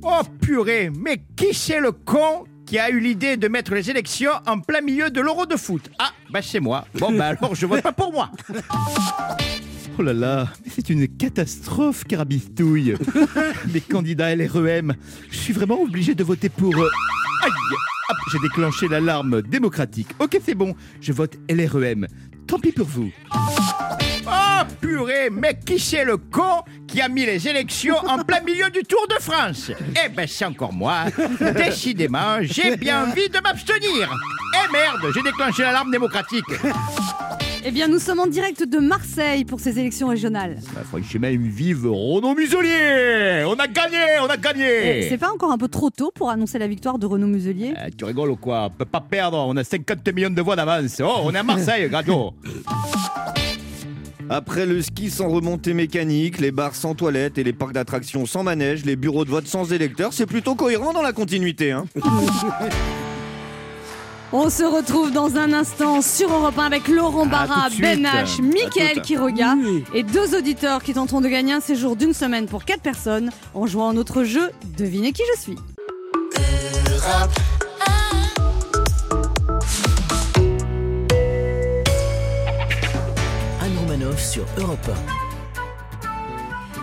Oh 0.00 0.22
purée, 0.40 0.90
mais 0.98 1.22
qui 1.36 1.52
c'est 1.52 1.78
le 1.78 1.92
con 1.92 2.44
qui 2.64 2.78
a 2.78 2.88
eu 2.88 3.00
l'idée 3.00 3.36
de 3.36 3.46
mettre 3.48 3.74
les 3.74 3.90
élections 3.90 4.30
en 4.46 4.60
plein 4.60 4.80
milieu 4.80 5.10
de 5.10 5.20
l'euro 5.20 5.44
de 5.44 5.56
foot? 5.56 5.90
Ah, 5.98 6.12
bah 6.30 6.40
c'est 6.40 6.60
moi. 6.60 6.86
Bon, 6.94 7.12
bah 7.12 7.26
alors 7.38 7.54
je 7.54 7.66
vote 7.66 7.82
pas 7.82 7.92
pour 7.92 8.12
moi. 8.12 8.30
Oh 9.96 10.02
là 10.02 10.12
là, 10.12 10.48
mais 10.64 10.72
c'est 10.74 10.90
une 10.90 11.06
catastrophe, 11.06 12.02
Carabistouille. 12.02 12.96
Les 13.72 13.80
candidats 13.80 14.34
LREM, 14.34 14.96
je 15.30 15.36
suis 15.36 15.52
vraiment 15.52 15.80
obligé 15.80 16.16
de 16.16 16.24
voter 16.24 16.48
pour... 16.48 16.74
eux. 16.74 16.90
Aïe 17.44 17.52
Hop, 18.14 18.32
j'ai 18.32 18.38
déclenché 18.38 18.86
l'alarme 18.88 19.42
démocratique. 19.42 20.08
Ok, 20.20 20.38
c'est 20.44 20.54
bon, 20.54 20.76
je 21.00 21.12
vote 21.12 21.36
LREM. 21.48 22.06
Tant 22.46 22.60
pis 22.60 22.70
pour 22.70 22.86
vous. 22.86 23.10
Oh 23.34 24.62
purée, 24.80 25.30
mais 25.30 25.58
qui 25.58 25.78
c'est 25.78 26.04
le 26.04 26.16
con 26.16 26.62
qui 26.86 27.00
a 27.00 27.08
mis 27.08 27.26
les 27.26 27.48
élections 27.48 27.96
en 27.96 28.22
plein 28.22 28.40
milieu 28.40 28.70
du 28.70 28.82
Tour 28.82 29.04
de 29.08 29.20
France? 29.20 29.72
Eh 30.04 30.08
ben 30.10 30.26
c'est 30.28 30.44
encore 30.44 30.72
moi. 30.72 31.06
Décidément, 31.56 32.38
j'ai 32.42 32.76
bien 32.76 33.04
envie 33.08 33.28
de 33.28 33.40
m'abstenir. 33.40 34.16
Eh 34.54 34.72
merde, 34.72 35.12
j'ai 35.12 35.22
déclenché 35.22 35.62
l'alarme 35.62 35.90
démocratique. 35.90 36.44
Eh 37.66 37.70
bien, 37.70 37.88
nous 37.88 37.98
sommes 37.98 38.20
en 38.20 38.26
direct 38.26 38.62
de 38.62 38.78
Marseille 38.78 39.46
pour 39.46 39.58
ces 39.58 39.78
élections 39.78 40.08
régionales. 40.08 40.58
Bah, 40.74 40.82
franchement, 40.86 41.28
vive 41.30 41.86
Renaud 41.86 42.34
Muselier 42.34 43.42
On 43.46 43.54
a 43.54 43.66
gagné, 43.66 43.96
on 44.20 44.26
a 44.26 44.34
Et 44.34 44.38
gagné 44.38 45.08
C'est 45.08 45.16
pas 45.16 45.32
encore 45.32 45.50
un 45.50 45.56
peu 45.56 45.68
trop 45.68 45.88
tôt 45.88 46.12
pour 46.14 46.28
annoncer 46.28 46.58
la 46.58 46.66
victoire 46.66 46.98
de 46.98 47.06
Renaud 47.06 47.26
Muselier? 47.26 47.72
Eh, 47.74 47.90
Tu 47.92 48.04
rigoles 48.04 48.32
ou 48.32 48.36
quoi? 48.36 48.66
On 48.66 48.70
peut 48.70 48.84
pas 48.84 49.00
perdre, 49.00 49.38
on 49.38 49.56
a 49.56 49.64
50 49.64 50.06
millions 50.12 50.28
de 50.28 50.42
voix 50.42 50.56
d'avance. 50.56 51.00
Oh, 51.02 51.20
on 51.24 51.34
est 51.34 51.38
à 51.38 51.42
Marseille, 51.54 51.88
Gradio 51.88 52.34
Après 54.28 54.66
le 54.66 54.82
ski 54.82 55.08
sans 55.08 55.30
remontée 55.30 55.72
mécanique, 55.72 56.40
les 56.40 56.50
bars 56.50 56.74
sans 56.74 56.94
toilettes 56.94 57.38
et 57.38 57.44
les 57.44 57.54
parcs 57.54 57.72
d'attractions 57.72 58.26
sans 58.26 58.42
manège, 58.42 58.84
les 58.84 58.96
bureaux 58.96 59.24
de 59.24 59.30
vote 59.30 59.46
sans 59.46 59.72
électeurs, 59.72 60.12
c'est 60.12 60.26
plutôt 60.26 60.54
cohérent 60.54 60.92
dans 60.92 61.02
la 61.02 61.14
continuité. 61.14 61.72
Hein 61.72 61.86
On 64.36 64.50
se 64.50 64.64
retrouve 64.64 65.12
dans 65.12 65.36
un 65.36 65.52
instant 65.52 66.02
sur 66.02 66.28
Europe 66.34 66.58
1 66.58 66.64
avec 66.64 66.88
Laurent 66.88 67.24
Barra, 67.24 67.68
Ben. 67.78 68.02
H, 68.04 68.42
Mickaël. 68.42 69.00
Quiroga 69.00 69.54
Oui. 69.56 69.84
et 69.94 70.02
deux 70.02 70.36
auditeurs 70.36 70.82
qui 70.82 70.92
tenteront 70.92 71.20
de 71.20 71.28
gagner 71.28 71.52
un 71.52 71.60
séjour 71.60 71.94
d'une 71.94 72.12
semaine 72.12 72.46
pour 72.46 72.64
quatre 72.64 72.82
personnes 72.82 73.30
en 73.54 73.68
jouant 73.68 73.90
à 73.90 73.92
notre 73.92 74.24
jeu 74.24 74.50
Devinez 74.76 75.12
qui 75.12 75.22
je 75.36 75.40
suis. 75.40 75.56
Anne 83.62 83.78
Romanoff 83.78 84.20
sur 84.20 84.44
Europe 84.58 84.90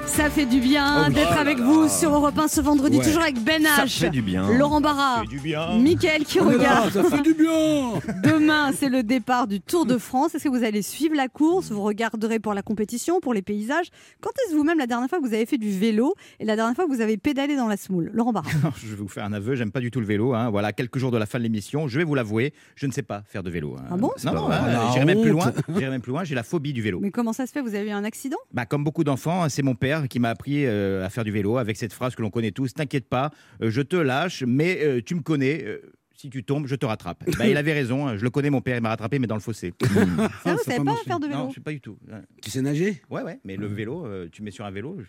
Ça 0.05 0.29
fait 0.29 0.45
du 0.45 0.59
bien 0.59 1.05
Oh, 1.07 1.11
d'être 1.11 1.29
oh 1.31 1.35
là 1.35 1.39
avec 1.41 1.57
là. 1.57 1.63
vous 1.65 1.87
sur 1.87 2.13
Europe 2.13 2.37
1 2.37 2.47
ce 2.47 2.59
vendredi, 2.61 2.97
Ouais. 2.97 3.03
toujours 3.05 3.21
avec 3.21 3.39
Ben 3.43 3.63
Ça 3.63 3.85
H, 3.85 3.99
fait 3.99 4.09
du 4.09 4.21
bien. 4.21 4.51
Laurent 4.57 4.81
Barra, 4.81 5.23
du 5.25 5.39
bien. 5.39 5.77
Mickaël 5.77 6.25
Quiroga. 6.25 6.83
Ah, 6.85 6.91
ça 6.91 7.03
fait 7.03 7.21
du 7.21 7.33
bien 7.33 7.93
Demain, 8.23 8.71
c'est 8.73 8.89
le 8.89 9.03
départ 9.03 9.47
du 9.47 9.61
Tour 9.61 9.85
de 9.85 9.97
France. 9.97 10.35
Est-ce 10.35 10.43
que 10.43 10.49
vous 10.49 10.63
allez 10.63 10.81
suivre 10.81 11.15
la 11.15 11.27
course? 11.29 11.71
Vous 11.71 11.81
regarderez 11.81 12.39
pour 12.39 12.53
la 12.53 12.61
compétition, 12.61 13.19
pour 13.21 13.33
les 13.33 13.41
paysages? 13.41 13.87
Quand 14.21 14.31
est-ce 14.45 14.55
vous-même 14.55 14.77
la 14.77 14.85
dernière 14.87 15.09
fois 15.09 15.19
que 15.19 15.25
vous 15.25 15.33
avez 15.33 15.45
fait 15.45 15.57
du 15.57 15.71
vélo 15.71 16.13
et 16.39 16.45
la 16.45 16.55
dernière 16.57 16.75
fois 16.75 16.85
que 16.85 16.91
vous 16.93 17.01
avez 17.01 17.17
pédalé 17.17 17.55
dans 17.55 17.67
la 17.67 17.77
semoule 17.77 18.11
Laurent 18.13 18.33
Barra. 18.33 18.49
Je 18.83 18.87
vais 18.87 18.95
vous 18.95 19.07
faire 19.07 19.23
un 19.25 19.33
aveu, 19.33 19.55
j'aime 19.55 19.71
pas 19.71 19.79
du 19.79 19.91
tout 19.91 20.01
le 20.01 20.05
vélo. 20.05 20.33
hein. 20.33 20.49
Voilà, 20.49 20.73
quelques 20.73 20.97
jours 20.99 21.11
de 21.11 21.17
la 21.17 21.25
fin 21.25 21.37
de 21.39 21.43
l'émission, 21.43 21.87
je 21.87 21.97
vais 21.97 22.03
vous 22.03 22.15
l'avouer, 22.15 22.53
je 22.75 22.85
ne 22.85 22.91
sais 22.91 23.03
pas 23.03 23.23
faire 23.25 23.43
de 23.43 23.49
vélo. 23.49 23.75
hein. 23.79 23.83
Ah 23.91 23.97
bon? 23.97 24.11
Non, 24.25 24.33
non, 24.33 24.51
hein, 24.51 24.91
j'irai 24.93 25.05
même 25.05 25.21
plus 25.21 25.31
loin. 25.31 25.53
J'irai 25.69 25.89
même 25.89 26.01
plus 26.01 26.11
loin. 26.11 26.23
J'ai 26.25 26.35
la 26.35 26.43
phobie 26.43 26.73
du 26.73 26.81
vélo. 26.81 26.99
Mais 27.01 27.11
comment 27.11 27.33
ça 27.33 27.45
se 27.47 27.51
fait? 27.51 27.61
Vous 27.61 27.75
avez 27.75 27.87
eu 27.89 27.91
un 27.93 28.03
accident? 28.03 28.37
Bah, 28.53 28.65
comme 28.65 28.83
beaucoup 28.83 29.03
d'enfants, 29.03 29.47
c'est 29.49 29.63
mon 29.63 29.75
père 29.75 30.00
qui 30.07 30.19
m'a 30.19 30.29
appris 30.29 30.65
euh, 30.65 31.05
à 31.05 31.09
faire 31.09 31.23
du 31.23 31.31
vélo 31.31 31.57
avec 31.57 31.77
cette 31.77 31.93
phrase 31.93 32.15
que 32.15 32.21
l'on 32.21 32.29
connaît 32.29 32.51
tous 32.51 32.73
T'inquiète 32.73 33.07
pas, 33.07 33.31
euh, 33.61 33.69
je 33.69 33.81
te 33.81 33.95
lâche, 33.95 34.43
mais 34.45 34.79
euh, 34.83 35.01
tu 35.03 35.15
me 35.15 35.21
connais. 35.21 35.63
euh, 35.65 35.79
si 36.15 36.29
tu 36.29 36.43
tombes, 36.43 36.67
je 36.67 36.75
te 36.75 36.85
rattrape. 36.85 37.23
Bah, 37.39 37.47
il 37.47 37.57
avait 37.57 37.73
raison. 37.73 38.15
Je 38.15 38.23
le 38.23 38.29
connais, 38.29 38.51
mon 38.51 38.61
père, 38.61 38.77
il 38.77 38.81
m'a 38.83 38.89
rattrapé, 38.89 39.17
mais 39.17 39.25
dans 39.25 39.33
le 39.35 39.41
fossé. 39.41 39.73
Ah, 39.81 39.87
ça 40.43 40.53
Vous 40.53 40.59
savez 40.63 40.83
pas 40.83 40.95
faire 40.97 41.19
de 41.19 41.25
non, 41.25 41.31
vélo 41.37 41.49
je 41.49 41.55
sais 41.55 41.61
pas 41.61 41.71
du 41.71 41.81
tout. 41.81 41.97
Tu 42.43 42.51
sais 42.51 42.61
nager? 42.61 43.01
Ouais, 43.09 43.23
ouais, 43.23 43.39
mais 43.43 43.55
le 43.57 43.65
vélo, 43.65 44.05
euh, 44.05 44.29
tu 44.31 44.43
mets 44.43 44.51
sur 44.51 44.63
un 44.65 44.69
vélo, 44.71 44.97
je, 44.99 45.05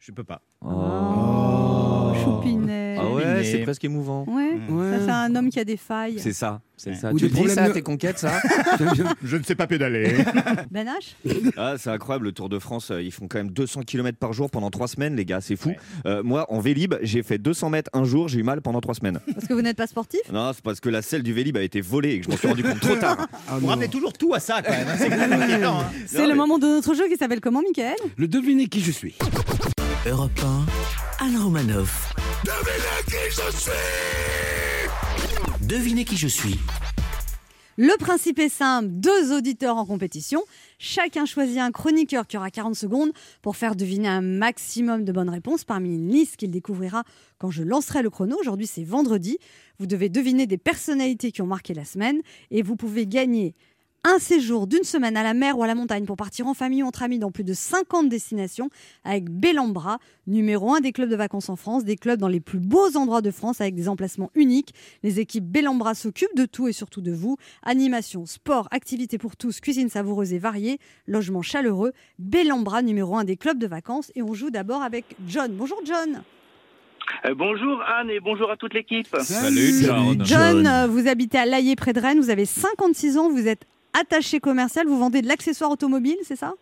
je 0.00 0.10
peux 0.10 0.24
pas. 0.24 0.42
Oh. 0.60 1.57
Ah 3.00 3.08
ouais, 3.14 3.24
Mais- 3.26 3.44
c'est 3.44 3.58
presque 3.58 3.84
émouvant. 3.84 4.24
Ouais. 4.28 4.52
Ouais. 4.68 4.98
Ça, 4.98 5.04
c'est 5.04 5.10
un 5.10 5.34
homme 5.36 5.50
qui 5.50 5.58
a 5.60 5.64
des 5.64 5.76
failles. 5.76 6.18
C'est 6.18 6.32
ça, 6.32 6.60
c'est 6.76 6.94
ça. 6.94 7.12
Ou 7.12 7.18
tu 7.18 7.24
des 7.24 7.28
dis 7.28 7.34
problèmes 7.34 7.54
ça 7.54 7.64
à 7.64 7.68
de- 7.68 7.72
tes 7.74 7.82
conquêtes, 7.82 8.18
ça. 8.18 8.40
Je 9.24 9.36
ne 9.36 9.42
sais 9.42 9.54
pas 9.54 9.66
pédaler. 9.66 10.16
Ben 10.70 10.86
H 10.88 11.14
Ah, 11.56 11.74
c'est 11.78 11.90
incroyable, 11.90 12.26
le 12.26 12.32
Tour 12.32 12.48
de 12.48 12.58
France, 12.58 12.90
euh, 12.90 13.02
ils 13.02 13.12
font 13.12 13.26
quand 13.28 13.38
même 13.38 13.50
200 13.50 13.82
km 13.82 14.18
par 14.18 14.32
jour 14.32 14.50
pendant 14.50 14.70
3 14.70 14.88
semaines, 14.88 15.16
les 15.16 15.24
gars, 15.24 15.40
c'est 15.40 15.56
fou. 15.56 15.72
Euh, 16.06 16.22
moi, 16.22 16.46
en 16.52 16.60
Vélib, 16.60 16.94
j'ai 17.02 17.22
fait 17.22 17.38
200 17.38 17.70
mètres 17.70 17.90
un 17.94 18.04
jour, 18.04 18.28
j'ai 18.28 18.40
eu 18.40 18.42
mal 18.42 18.60
pendant 18.62 18.80
3 18.80 18.94
semaines. 18.94 19.18
Parce 19.34 19.46
que 19.46 19.54
vous 19.54 19.62
n'êtes 19.62 19.76
pas 19.76 19.86
sportif? 19.86 20.20
Non, 20.32 20.52
c'est 20.54 20.62
parce 20.62 20.80
que 20.80 20.88
la 20.88 21.02
selle 21.02 21.22
du 21.22 21.32
Vélib 21.32 21.56
a 21.56 21.62
été 21.62 21.80
volée 21.80 22.10
et 22.14 22.18
que 22.20 22.26
je 22.26 22.30
m'en 22.30 22.36
suis 22.36 22.48
rendu 22.48 22.62
compte 22.62 22.80
trop 22.80 22.96
tard. 22.96 23.16
Ah, 23.48 23.54
Vous 23.56 23.62
non. 23.62 23.68
ramenez 23.68 23.88
toujours 23.88 24.12
tout 24.12 24.34
à 24.34 24.40
ça 24.40 24.62
quand 24.62 24.70
même. 24.72 24.86
hein. 24.88 24.94
C'est 24.98 25.08
quand 25.08 25.16
même 25.16 25.32
inquiétant. 25.40 25.80
hein. 25.80 25.84
C'est 26.06 26.22
le 26.22 26.28
mais- 26.28 26.34
moment 26.34 26.58
de 26.58 26.66
notre 26.66 26.94
jeu 26.94 27.08
qui 27.08 27.16
s'appelle 27.16 27.40
comment, 27.40 27.62
Michael? 27.62 27.96
Le 28.16 28.28
devinez 28.28 28.66
qui 28.66 28.80
je 28.80 28.90
suis. 28.92 29.14
Europe 30.06 30.30
1, 31.20 31.24
Alain 31.26 31.42
Romanoff. 31.42 32.14
Devinez 35.62 36.04
qui 36.04 36.16
je 36.16 36.28
suis. 36.28 36.58
Le 37.76 37.96
principe 37.96 38.38
est 38.38 38.48
simple, 38.48 38.88
deux 38.90 39.36
auditeurs 39.36 39.76
en 39.76 39.86
compétition. 39.86 40.42
Chacun 40.78 41.26
choisit 41.26 41.58
un 41.58 41.70
chroniqueur 41.70 42.26
qui 42.26 42.36
aura 42.36 42.50
40 42.50 42.74
secondes 42.74 43.12
pour 43.42 43.56
faire 43.56 43.76
deviner 43.76 44.08
un 44.08 44.20
maximum 44.20 45.04
de 45.04 45.12
bonnes 45.12 45.28
réponses 45.28 45.64
parmi 45.64 45.94
une 45.94 46.08
liste 46.08 46.36
qu'il 46.36 46.50
découvrira 46.50 47.04
quand 47.38 47.50
je 47.50 47.62
lancerai 47.62 48.02
le 48.02 48.10
chrono. 48.10 48.36
Aujourd'hui, 48.40 48.66
c'est 48.66 48.82
vendredi. 48.82 49.38
Vous 49.78 49.86
devez 49.86 50.08
deviner 50.08 50.46
des 50.46 50.58
personnalités 50.58 51.30
qui 51.30 51.40
ont 51.42 51.46
marqué 51.46 51.72
la 51.72 51.84
semaine 51.84 52.20
et 52.50 52.62
vous 52.62 52.74
pouvez 52.74 53.06
gagner 53.06 53.54
un 54.04 54.18
séjour 54.18 54.66
d'une 54.66 54.84
semaine 54.84 55.16
à 55.16 55.22
la 55.22 55.34
mer 55.34 55.58
ou 55.58 55.62
à 55.62 55.66
la 55.66 55.74
montagne 55.74 56.04
pour 56.04 56.16
partir 56.16 56.46
en 56.46 56.54
famille 56.54 56.82
ou 56.82 56.86
entre 56.86 57.02
amis 57.02 57.18
dans 57.18 57.30
plus 57.30 57.44
de 57.44 57.52
50 57.52 58.08
destinations 58.08 58.70
avec 59.04 59.28
Bellambra, 59.28 59.98
numéro 60.26 60.72
1 60.72 60.80
des 60.80 60.92
clubs 60.92 61.10
de 61.10 61.16
vacances 61.16 61.48
en 61.48 61.56
France, 61.56 61.84
des 61.84 61.96
clubs 61.96 62.18
dans 62.18 62.28
les 62.28 62.40
plus 62.40 62.60
beaux 62.60 62.96
endroits 62.96 63.22
de 63.22 63.30
France 63.30 63.60
avec 63.60 63.74
des 63.74 63.88
emplacements 63.88 64.30
uniques. 64.34 64.72
Les 65.02 65.20
équipes 65.20 65.44
Bellambra 65.44 65.94
s'occupent 65.94 66.36
de 66.36 66.46
tout 66.46 66.68
et 66.68 66.72
surtout 66.72 67.00
de 67.00 67.12
vous. 67.12 67.36
Animation, 67.62 68.24
sport, 68.24 68.68
activités 68.70 69.18
pour 69.18 69.36
tous, 69.36 69.60
cuisine 69.60 69.88
savoureuse 69.88 70.32
et 70.32 70.38
variée, 70.38 70.78
logement 71.06 71.42
chaleureux. 71.42 71.92
Bellambra, 72.18 72.82
numéro 72.82 73.16
1 73.16 73.24
des 73.24 73.36
clubs 73.36 73.58
de 73.58 73.66
vacances. 73.66 74.12
Et 74.14 74.22
on 74.22 74.32
joue 74.32 74.50
d'abord 74.50 74.82
avec 74.82 75.04
John. 75.26 75.52
Bonjour 75.52 75.80
John. 75.84 76.22
Euh, 77.24 77.34
bonjour 77.34 77.82
Anne 77.82 78.10
et 78.10 78.20
bonjour 78.20 78.50
à 78.50 78.56
toute 78.56 78.74
l'équipe. 78.74 79.08
Salut, 79.20 79.82
John. 79.82 80.24
John, 80.24 80.86
vous 80.90 81.08
habitez 81.08 81.38
à 81.38 81.46
Laillé 81.46 81.74
près 81.74 81.92
de 81.92 82.00
Rennes, 82.00 82.20
vous 82.20 82.30
avez 82.30 82.44
56 82.44 83.16
ans, 83.16 83.30
vous 83.30 83.48
êtes 83.48 83.66
attaché 84.00 84.40
commercial, 84.40 84.86
vous 84.86 84.98
vendez 84.98 85.22
de 85.22 85.28
l'accessoire 85.28 85.70
automobile, 85.70 86.16
c'est 86.22 86.36
ça? 86.36 86.54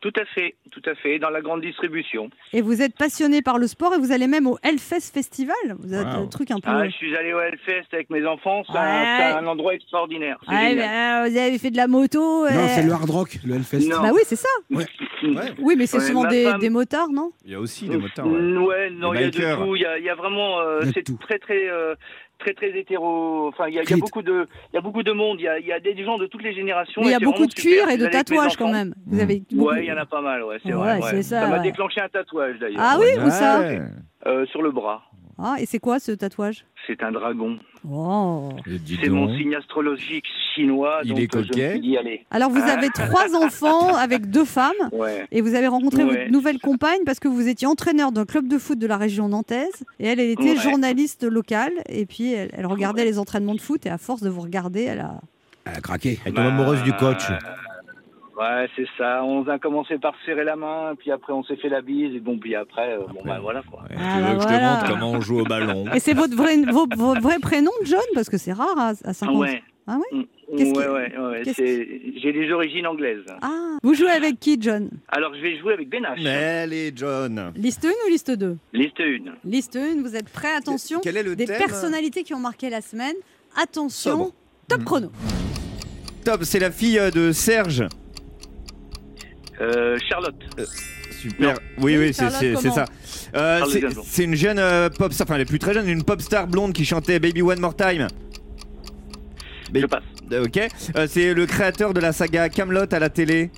Tout 0.00 0.12
à 0.20 0.24
fait, 0.26 0.54
tout 0.70 0.82
à 0.84 0.94
fait, 0.96 1.18
dans 1.18 1.30
la 1.30 1.40
grande 1.40 1.62
distribution. 1.62 2.28
Et 2.52 2.60
vous 2.60 2.82
êtes 2.82 2.94
passionné 2.94 3.40
par 3.40 3.56
le 3.56 3.66
sport 3.66 3.94
et 3.94 3.98
vous 3.98 4.12
allez 4.12 4.26
même 4.26 4.46
au 4.46 4.58
Hellfest 4.62 5.10
Festival. 5.14 5.56
Vous 5.78 5.94
êtes 5.94 6.04
Wow. 6.04 6.24
un 6.24 6.26
truc 6.26 6.50
un 6.50 6.60
peu. 6.60 6.68
Ah, 6.70 6.84
je 6.86 6.94
suis 6.94 7.16
allé 7.16 7.32
au 7.32 7.40
Hellfest 7.40 7.86
avec 7.90 8.10
mes 8.10 8.26
enfants, 8.26 8.64
c'est 8.70 8.76
un, 8.76 8.82
Ouais. 8.82 9.16
c'est 9.32 9.38
un 9.38 9.46
endroit 9.46 9.72
extraordinaire. 9.72 10.38
Ouais, 10.46 10.76
euh, 10.78 11.26
vous 11.30 11.38
avez 11.38 11.58
fait 11.58 11.70
de 11.70 11.78
la 11.78 11.86
moto. 11.86 12.20
Non, 12.20 12.44
euh, 12.44 12.66
c'est 12.74 12.82
le 12.82 12.92
hard 12.92 13.08
rock, 13.08 13.38
le 13.46 13.54
Hellfest. 13.54 13.88
Non. 13.88 14.02
Bah 14.02 14.10
oui, 14.12 14.20
c'est 14.26 14.36
ça. 14.36 14.48
Oui, 15.62 15.74
mais 15.78 15.86
c'est 15.86 16.00
souvent 16.00 16.24
des, 16.26 16.44
femme- 16.44 16.60
des 16.60 16.68
motards, 16.68 17.08
non? 17.10 17.32
Il 17.46 17.52
y 17.52 17.54
a 17.54 17.60
aussi 17.60 17.88
Mm, 17.88 18.58
Ouais, 18.62 18.90
non, 18.90 19.14
il 19.14 19.20
y 19.22 19.24
a 19.24 19.30
de 19.30 19.54
tout. 19.64 19.74
Il 19.76 19.80
y 19.80 19.86
a, 19.86 19.96
il 19.98 20.04
y 20.04 20.10
a 20.10 20.14
vraiment, 20.14 20.60
euh, 20.60 20.82
c'est 20.92 21.02
tout. 21.02 21.16
très 21.18 21.38
très 21.38 21.66
euh, 21.70 21.94
très 22.44 22.54
très 22.54 22.78
hétéro. 22.78 23.48
Enfin, 23.48 23.68
il 23.68 23.74
y 23.74 23.78
a, 23.78 23.96
beaucoup 23.96 24.22
de, 24.22 24.46
il 24.72 24.76
y 24.76 24.78
a 24.78 24.80
beaucoup 24.80 25.02
de 25.02 25.12
monde. 25.12 25.38
Il 25.40 25.44
y 25.44 25.48
a, 25.48 25.58
il 25.58 25.66
y 25.66 25.72
a 25.72 25.80
des 25.80 26.04
gens 26.04 26.18
de 26.18 26.26
toutes 26.26 26.42
les 26.42 26.52
générations. 26.54 27.00
Mais 27.02 27.08
il 27.08 27.12
y 27.12 27.14
a 27.14 27.18
beaucoup 27.20 27.46
de 27.46 27.54
cuir 27.54 27.88
et 27.88 27.96
de 27.96 28.06
tatouages 28.06 28.56
quand 28.56 28.70
même. 28.70 28.94
Vous 29.06 29.20
avez 29.20 29.42
beaucoup- 29.50 29.70
Ouais, 29.70 29.84
il 29.84 29.86
y 29.86 29.92
en 29.92 29.96
a 29.96 30.06
pas 30.06 30.20
mal. 30.20 30.42
Ouais, 30.44 30.58
c'est 30.62 30.72
Ouais, 30.74 30.98
vrai. 30.98 31.14
ouais. 31.14 31.22
ça, 31.22 31.48
m'a 31.48 31.56
ouais. 31.56 31.62
déclenché 31.62 32.00
un 32.00 32.08
tatouage 32.08 32.58
d'ailleurs. 32.58 32.80
Ah 32.82 32.96
oui, 33.00 33.06
où 33.24 33.30
ça? 33.30 33.62
Euh, 34.26 34.46
Sur 34.46 34.62
le 34.62 34.70
bras. 34.70 35.02
Ah, 35.38 35.56
et 35.58 35.66
c'est 35.66 35.78
quoi 35.78 35.98
ce 35.98 36.12
tatouage? 36.12 36.64
C'est 36.86 37.02
un 37.02 37.12
dragon. 37.12 37.58
Oh. 37.90 38.50
C'est 39.02 39.08
mon 39.08 39.34
signe 39.36 39.54
astrologique 39.54 40.24
chinois. 40.54 41.00
Il 41.04 41.10
donc 41.10 41.18
est 41.18 41.28
je 41.32 41.38
me 41.38 41.42
coquet. 41.44 41.70
suis 41.72 41.80
dit, 41.80 41.96
allez. 41.96 42.24
Alors 42.30 42.50
vous 42.50 42.60
Ah. 42.62 42.72
avez 42.72 42.88
trois 42.90 43.34
enfants 43.44 43.94
avec 43.96 44.30
deux 44.30 44.44
femmes 44.44 44.72
Ouais. 44.92 45.26
et 45.32 45.40
vous 45.40 45.54
avez 45.54 45.66
rencontré 45.66 46.04
Ouais. 46.04 46.10
votre 46.20 46.30
nouvelle 46.32 46.58
compagne 46.58 47.00
parce 47.04 47.18
que 47.20 47.28
vous 47.28 47.48
étiez 47.48 47.66
entraîneur 47.66 48.12
d'un 48.12 48.24
club 48.24 48.48
de 48.48 48.58
foot 48.58 48.78
de 48.78 48.86
la 48.86 48.96
région 48.96 49.28
nantaise 49.28 49.84
et 49.98 50.06
elle, 50.06 50.20
elle 50.20 50.30
était 50.30 50.50
Ouais. 50.52 50.56
journaliste 50.56 51.24
locale 51.24 51.72
et 51.88 52.06
puis 52.06 52.32
elle, 52.32 52.50
elle 52.52 52.66
regardait 52.66 53.04
les 53.04 53.18
entraînements 53.18 53.54
de 53.54 53.60
foot 53.60 53.84
et 53.86 53.90
à 53.90 53.98
force 53.98 54.22
de 54.22 54.28
vous 54.28 54.40
regarder, 54.42 54.82
elle 54.82 55.00
a... 55.00 55.20
Elle 55.66 55.78
a 55.78 55.80
craqué. 55.80 56.18
Elle 56.26 56.34
tombe 56.34 56.44
amoureuse 56.46 56.82
du 56.82 56.92
coach. 56.92 57.22
Ouais, 58.38 58.68
c'est 58.74 58.86
ça. 58.98 59.22
On 59.24 59.46
a 59.48 59.58
commencé 59.58 59.96
par 59.98 60.14
se 60.18 60.24
serrer 60.26 60.44
la 60.44 60.56
main, 60.56 60.94
puis 60.98 61.10
après 61.12 61.32
on 61.32 61.44
s'est 61.44 61.56
fait 61.56 61.68
la 61.68 61.82
bise, 61.82 62.14
et 62.16 62.20
bon, 62.20 62.38
puis 62.38 62.54
après, 62.56 62.94
euh, 62.94 63.02
bon, 63.12 63.20
bah 63.24 63.38
voilà 63.40 63.62
quoi. 63.70 63.84
Ah, 63.96 64.20
bah 64.20 64.34
voilà. 64.88 65.04
on 65.06 65.20
joue 65.20 65.40
au 65.40 65.44
ballon 65.44 65.84
Et 65.94 66.00
c'est 66.00 66.14
votre 66.14 66.36
vrai, 66.36 66.56
vos- 66.62 66.86
votre 66.96 67.20
vrai 67.20 67.38
prénom, 67.38 67.70
John 67.84 68.00
Parce 68.14 68.28
que 68.28 68.36
c'est 68.38 68.52
rare 68.52 68.76
à, 68.78 68.92
à 69.04 69.12
50 69.12 69.36
Ouais. 69.36 69.62
Ah 69.86 69.98
ouais 69.98 70.26
Mm. 70.46 70.56
Qu'est-ce 70.58 70.78
ouais, 70.78 71.10
qui- 71.10 71.18
ouais, 71.18 71.42
ouais, 71.66 72.14
J'ai 72.22 72.32
des 72.32 72.50
origines 72.52 72.86
anglaises. 72.86 73.24
Ah, 73.40 73.78
vous 73.82 73.94
jouez 73.94 74.10
avec 74.10 74.38
qui, 74.38 74.58
John? 74.60 74.90
Alors 75.08 75.34
je 75.34 75.40
vais 75.40 75.58
jouer 75.58 75.72
avec 75.72 75.88
Ben 75.88 76.02
H. 76.04 76.22
Mais 76.22 76.60
allez, 76.62 76.92
John 76.94 77.52
Liste 77.56 77.84
1 77.86 77.88
ou 77.88 78.10
liste 78.10 78.30
2 78.30 78.56
Liste 78.74 79.00
1. 79.00 79.32
Liste 79.44 79.76
1, 79.76 80.02
vous 80.02 80.14
êtes 80.16 80.28
prêts? 80.30 80.54
Attention, 80.54 81.00
Quel 81.02 81.16
est 81.16 81.22
le 81.22 81.34
des 81.34 81.46
thème? 81.46 81.58
personnalités 81.58 82.22
qui 82.24 82.34
ont 82.34 82.38
marqué 82.40 82.68
la 82.70 82.82
semaine. 82.82 83.14
Attention, 83.56 84.10
Sobre. 84.12 84.32
top 84.68 84.84
chrono. 84.84 85.10
Top, 86.24 86.44
c'est 86.44 86.58
la 86.60 86.70
fille 86.70 87.00
de 87.14 87.32
Serge. 87.32 87.84
Euh, 89.60 89.96
Charlotte. 90.08 90.34
Super. 91.20 91.54
Oui, 91.78 91.96
oui, 91.96 92.12
c'est 92.12 92.28
ça. 92.30 92.84
Euh, 93.34 93.64
c'est- 94.04 94.24
une 94.24 94.34
jeune 94.34 94.58
euh, 94.58 94.90
pop 94.90 95.12
star, 95.12 95.26
enfin 95.26 95.36
elle 95.36 95.40
est 95.42 95.46
plus 95.46 95.58
très 95.58 95.72
jeune, 95.74 95.88
une 95.88 96.04
pop 96.04 96.20
star 96.20 96.46
blonde 96.46 96.72
qui 96.72 96.84
chantait 96.84 97.18
Baby 97.18 97.40
One 97.42 97.60
More 97.60 97.74
Time. 97.74 98.08
Mais- 99.72 99.80
Je 99.80 99.86
passe. 99.86 100.02
Euh, 100.32 100.44
Ok. 100.44 100.58
Euh, 100.96 101.06
c'est 101.08 101.34
le 101.34 101.46
créateur 101.46 101.92
de 101.94 102.00
la 102.00 102.12
saga 102.12 102.48
Camelot 102.48 102.92
à 102.92 102.98
la 102.98 103.08
télé. 103.10 103.50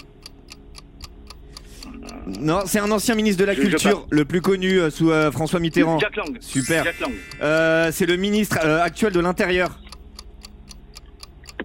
Non, 2.40 2.60
c'est 2.66 2.80
un 2.80 2.90
ancien 2.90 3.14
ministre 3.14 3.40
de 3.40 3.46
la 3.46 3.54
culture, 3.54 4.06
le 4.10 4.24
plus 4.24 4.40
connu 4.40 4.80
euh, 4.80 4.90
sous 4.90 5.10
euh, 5.12 5.30
François 5.30 5.60
Mitterrand. 5.60 5.98
Jack 6.00 6.16
Lang. 6.16 6.36
Super. 6.40 6.84
Jack 6.84 6.98
Lang. 7.00 7.12
Euh, 7.40 7.90
c'est 7.92 8.06
le 8.06 8.16
ministre 8.16 8.58
euh, 8.64 8.82
actuel 8.82 9.12
de 9.12 9.20
l'Intérieur. 9.20 9.78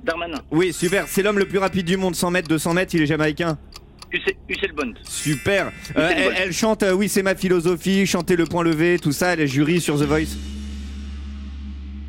Darmanin. 0.04 0.38
Oui, 0.52 0.72
super. 0.74 1.06
C'est 1.08 1.24
l'homme 1.24 1.40
le 1.40 1.46
plus 1.48 1.58
rapide 1.60 1.86
du 1.86 1.98
monde, 1.98 2.16
100 2.16 2.32
mètres, 2.32 2.48
200 2.48 2.74
mètres, 2.74 2.94
il 2.96 3.02
est 3.02 3.06
jamaïcain. 3.08 3.58
Usain 4.14 4.74
Bond. 4.76 4.94
Super. 5.04 5.72
Euh, 5.98 6.10
elle, 6.38 6.52
chante 6.54 6.84
euh, 6.84 6.94
Oui, 6.94 7.08
c'est 7.10 7.24
ma 7.24 7.36
philosophie, 7.36 8.06
chanter 8.06 8.36
le 8.36 8.46
point 8.46 8.64
levé, 8.64 9.00
tout 9.00 9.12
ça. 9.12 9.34
Elle 9.34 9.42
est 9.42 9.48
jury 9.48 9.80
sur 9.82 9.98
The 9.98 10.04
Voice. 10.04 10.36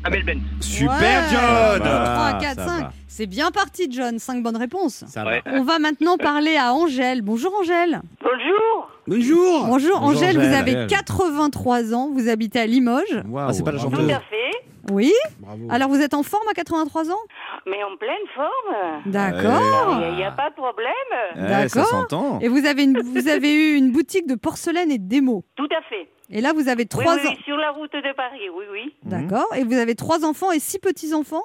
Amel 0.05 0.23
Bent. 0.25 0.41
Super, 0.59 0.89
Ouais. 0.99 1.29
John 1.31 1.79
3, 1.79 2.37
4, 2.41 2.55
ça 2.55 2.67
5. 2.67 2.81
va. 2.81 2.91
C'est 3.07 3.25
bien 3.25 3.51
parti, 3.51 3.87
John. 3.89 4.19
5 4.19 4.43
bonnes 4.43 4.57
réponses. 4.57 5.05
Ça 5.07 5.23
Ouais. 5.25 5.41
va. 5.45 5.51
On 5.53 5.63
va 5.63 5.79
maintenant 5.79 6.17
parler 6.17 6.57
à 6.57 6.73
Angèle. 6.73 7.21
Bonjour 7.21 7.53
Angèle. 7.61 8.01
Bonjour. 8.21 8.89
Bonjour 9.07 9.65
Bonjour, 9.67 9.99
Bonjour, 9.99 10.03
Angèle, 10.03 10.37
vous 10.37 10.53
avez 10.55 10.87
83 10.87 11.93
ans, 11.93 12.09
vous 12.13 12.27
habitez 12.29 12.59
à 12.59 12.65
Limoges. 12.65 13.21
Waouh, 13.29 13.47
Ah, 13.49 13.53
c'est 13.53 13.63
pas 13.63 13.71
la 13.71 13.77
bravo. 13.77 13.91
chanteuse. 13.95 14.07
Tout 14.09 14.13
à 14.15 14.19
fait, 14.19 14.42
Oui. 14.91 15.13
Bravo. 15.39 15.67
Alors 15.69 15.89
vous 15.89 16.01
êtes 16.01 16.13
en 16.13 16.23
forme 16.23 16.47
à 16.49 16.53
83 16.53 17.11
ans? 17.11 17.17
Mais 17.65 17.83
en 17.83 17.95
pleine 17.97 18.15
forme. 18.35 19.01
D'accord. 19.05 20.01
Il 20.09 20.15
n'y 20.15 20.23
a, 20.23 20.31
pas 20.31 20.49
de 20.49 20.55
problème. 20.55 20.93
D'accord. 21.35 22.39
Et 22.41 22.47
vous 22.49 22.65
avez, 22.65 22.83
une, 22.83 22.99
vous 23.01 23.27
avez 23.27 23.53
eu 23.53 23.75
une 23.75 23.91
boutique 23.91 24.27
de 24.27 24.35
porcelaine 24.35 24.91
et 24.91 24.97
de 24.97 25.07
démo. 25.07 25.43
Tout 25.55 25.69
à 25.75 25.81
fait. 25.83 26.09
Et 26.29 26.41
là, 26.41 26.51
vous 26.53 26.67
avez 26.67 26.83
Oui, 26.83 26.87
trois 26.87 27.15
oui, 27.15 27.27
ans. 27.27 27.35
sur 27.45 27.57
la 27.57 27.71
route 27.71 27.93
de 27.93 28.13
Paris, 28.15 28.49
oui, 28.49 28.65
oui. 28.71 28.95
D'accord. 29.03 29.47
Et 29.55 29.63
vous 29.63 29.73
avez 29.75 29.95
trois 29.95 30.25
enfants 30.25 30.51
et 30.51 30.59
six 30.59 30.79
petits-enfants? 30.79 31.43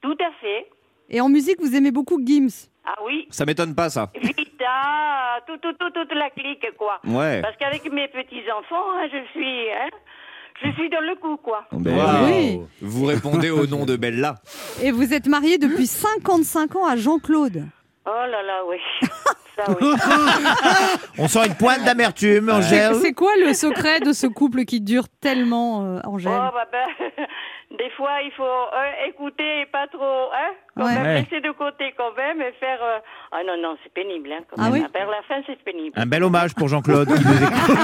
Tout 0.00 0.16
à 0.20 0.30
fait. 0.40 0.68
Et 1.08 1.20
en 1.20 1.28
musique, 1.28 1.60
vous 1.60 1.74
aimez 1.74 1.90
beaucoup 1.90 2.20
Gims. 2.24 2.68
Ah 2.84 2.96
oui, 3.04 3.26
Ça 3.30 3.44
m'étonne 3.46 3.74
pas, 3.74 3.90
ça. 3.90 4.10
Vita, 4.14 5.40
tout, 5.46 5.56
tout, 5.58 5.72
tout, 5.74 5.90
toute 5.90 6.12
la 6.14 6.30
clique, 6.30 6.66
quoi. 6.76 7.00
Ouais. 7.04 7.40
Parce 7.40 7.56
qu'avec 7.56 7.90
mes 7.92 8.08
petits-enfants, 8.08 8.90
hein, 8.96 9.08
je 9.12 9.30
suis... 9.30 9.70
Hein, 9.70 9.88
je 10.62 10.70
suis 10.72 10.88
dans 10.90 11.00
le 11.00 11.14
coup, 11.16 11.36
quoi. 11.36 11.64
Ben 11.72 11.96
Waouh. 11.96 12.26
Oui. 12.26 12.60
Vous 12.80 13.06
répondez 13.06 13.50
au 13.50 13.66
nom 13.66 13.84
de 13.84 13.96
Bella. 13.96 14.36
Et 14.82 14.90
vous 14.90 15.12
êtes 15.14 15.26
marié 15.26 15.58
depuis 15.58 15.86
55 15.86 16.76
ans 16.76 16.86
à 16.86 16.96
Jean-Claude. 16.96 17.64
Oh 18.06 18.10
là 18.10 18.42
là, 18.42 18.62
oui. 18.66 18.76
Ça, 19.56 19.64
oui. 19.80 19.86
On 21.18 21.28
sent 21.28 21.46
une 21.46 21.54
pointe 21.54 21.84
d'amertume, 21.84 22.46
C'est 22.46 22.52
Angèle. 22.52 22.94
c'est 22.96 23.12
quoi 23.12 23.30
le 23.44 23.52
secret 23.52 24.00
de 24.00 24.12
ce 24.12 24.26
couple 24.26 24.64
qui 24.64 24.80
dure 24.80 25.04
tellement, 25.20 25.84
euh, 25.84 26.00
Angèle? 26.04 26.32
Oh, 26.34 26.50
bah, 26.54 26.66
ben, 26.72 26.86
des 27.78 27.90
fois, 27.90 28.22
il 28.24 28.32
faut 28.32 28.42
euh, 28.42 29.08
écouter 29.08 29.60
et 29.60 29.66
pas 29.66 29.86
trop, 29.88 30.02
hein, 30.32 30.52
quand 30.76 30.84
Ouais. 30.84 30.94
même 30.94 31.24
laisser 31.24 31.40
de 31.40 31.50
côté 31.52 31.92
quand 31.96 32.14
même 32.16 32.40
et 32.40 32.52
faire... 32.60 32.78
euh, 32.82 32.98
Ah 33.32 33.40
non, 33.46 33.56
non, 33.60 33.76
c'est 33.82 33.92
pénible, 33.92 34.30
hein, 34.32 34.40
quand 34.48 34.56
Ah 34.58 34.70
même. 34.70 34.72
oui 34.82 34.86
Vers 34.92 35.08
la 35.10 35.22
fin, 35.22 35.42
c'est 35.46 35.62
pénible. 35.62 35.92
Un 35.98 36.06
bel 36.06 36.22
hommage 36.24 36.54
pour 36.54 36.68
Jean-Claude. 36.68 37.08
qui 37.08 37.24
nous 37.24 37.42
écoute. 37.42 37.78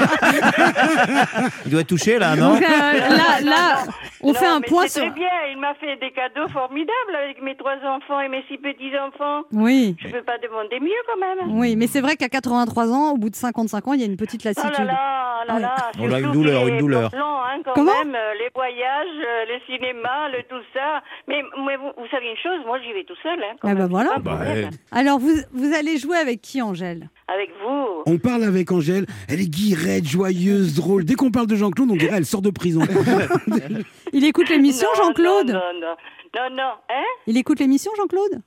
Il 1.67 1.71
doit 1.73 1.81
être 1.83 1.87
touché 1.89 2.19
là, 2.19 2.37
non 2.37 2.55
Donc, 2.55 2.63
euh, 2.63 2.67
là, 2.67 3.41
là, 3.45 3.85
on 4.23 4.29
Non, 4.29 4.35
fait 4.35 4.47
un 4.47 4.61
point 4.61 4.83
c'est 4.89 5.01
sur. 5.01 5.11
très 5.11 5.11
bien, 5.21 5.29
il 5.51 5.59
m'a 5.59 5.75
fait 5.75 5.97
des 5.97 6.11
cadeaux 6.11 6.49
formidables 6.49 7.15
avec 7.23 7.43
mes 7.43 7.57
trois 7.57 7.77
enfants 7.85 8.21
et 8.21 8.29
mes 8.29 8.43
six 8.49 8.59
petits-enfants. 8.59 9.43
Oui, 9.53 9.97
Je 10.01 10.09
peux 10.09 10.23
pas 10.23 10.39
demander 10.39 10.81
mieux 10.81 10.91
quand 11.07 11.19
même. 11.21 11.59
oui, 11.59 11.77
mais 11.77 11.87
c'est 11.87 12.01
vrai 12.01 12.17
qu'à 12.17 12.29
83 12.29 12.93
ans, 12.93 13.13
au 13.13 13.17
bout 13.17 13.31
de 13.31 13.37
55 13.37 13.89
ans, 13.89 13.93
il 13.95 14.01
y 14.01 14.03
a 14.03 14.07
une 14.07 14.17
petite 14.17 14.43
Oh 14.45 14.49
là 14.49 14.53
lassitude. 14.63 14.87
là, 14.87 15.45
là 15.47 15.55
Oui. 15.55 15.63
là. 15.63 15.77
On 16.01 16.13
a 16.13 16.21
une 16.21 16.33
douleur, 16.33 16.67
une 16.69 16.79
douleur. 16.79 17.11
plans, 17.11 17.43
hein, 17.43 17.61
quand 17.65 17.73
Comment 17.75 17.93
même, 18.05 18.15
euh, 18.15 18.35
les 18.39 18.49
voyages, 18.55 19.07
euh, 19.17 19.45
le 19.55 19.61
cinéma, 19.67 20.29
le 20.31 20.43
tout 20.45 20.63
ça. 20.75 21.03
Mais, 21.27 21.43
mais 21.67 21.77
vous, 21.77 21.91
vous 21.97 22.07
savez 22.11 22.31
une 22.31 22.37
chose, 22.37 22.65
moi 22.67 22.78
j'y 22.83 22.93
vais 22.93 23.05
tout 23.05 23.15
seul. 23.23 23.39
Hein, 23.43 23.57
quand 23.61 23.69
Ah 23.69 23.75
bah 23.75 23.81
même, 23.83 23.91
voilà. 23.91 24.19
Bah, 24.19 24.37
problème. 24.37 24.71
Alors, 24.91 25.19
vous, 25.19 25.35
vous 25.53 25.75
allez 25.75 25.99
jouer 25.99 26.17
avec 26.17 26.41
qui, 26.41 26.61
Angèle? 26.63 27.11
Avec 27.29 27.51
vous. 27.63 28.03
On 28.07 28.19
parle 28.19 28.45
avec 28.45 28.73
Angèle, 28.73 29.07
elle 29.29 29.41
est 29.41 29.49
guirette, 29.51 30.07
joyeuse, 30.07 30.75
drôle. 30.75 31.05
Dès 31.05 31.15
qu'on 31.15 31.31
parle 31.31 31.47
de 31.47 31.57
Jean-Claude, 31.57 31.91
on 31.91 31.97
dirait 31.97 32.17
elle 32.19 32.27
sort 32.27 32.43
de 32.43 32.51
prison. 32.51 32.81
Il 34.13 34.25
écoute 34.25 34.49
l'émission, 34.49 34.89
Jean-Claude 34.97 35.49
Non, 35.49 35.55
non, 35.75 35.81
non. 35.81 35.97
Non, 36.37 36.57
non. 36.57 36.71
Hein? 36.91 37.03
Il 37.27 37.37
écoute 37.37 37.59
l'émission, 37.61 37.91
Jean-Claude? 37.97 38.41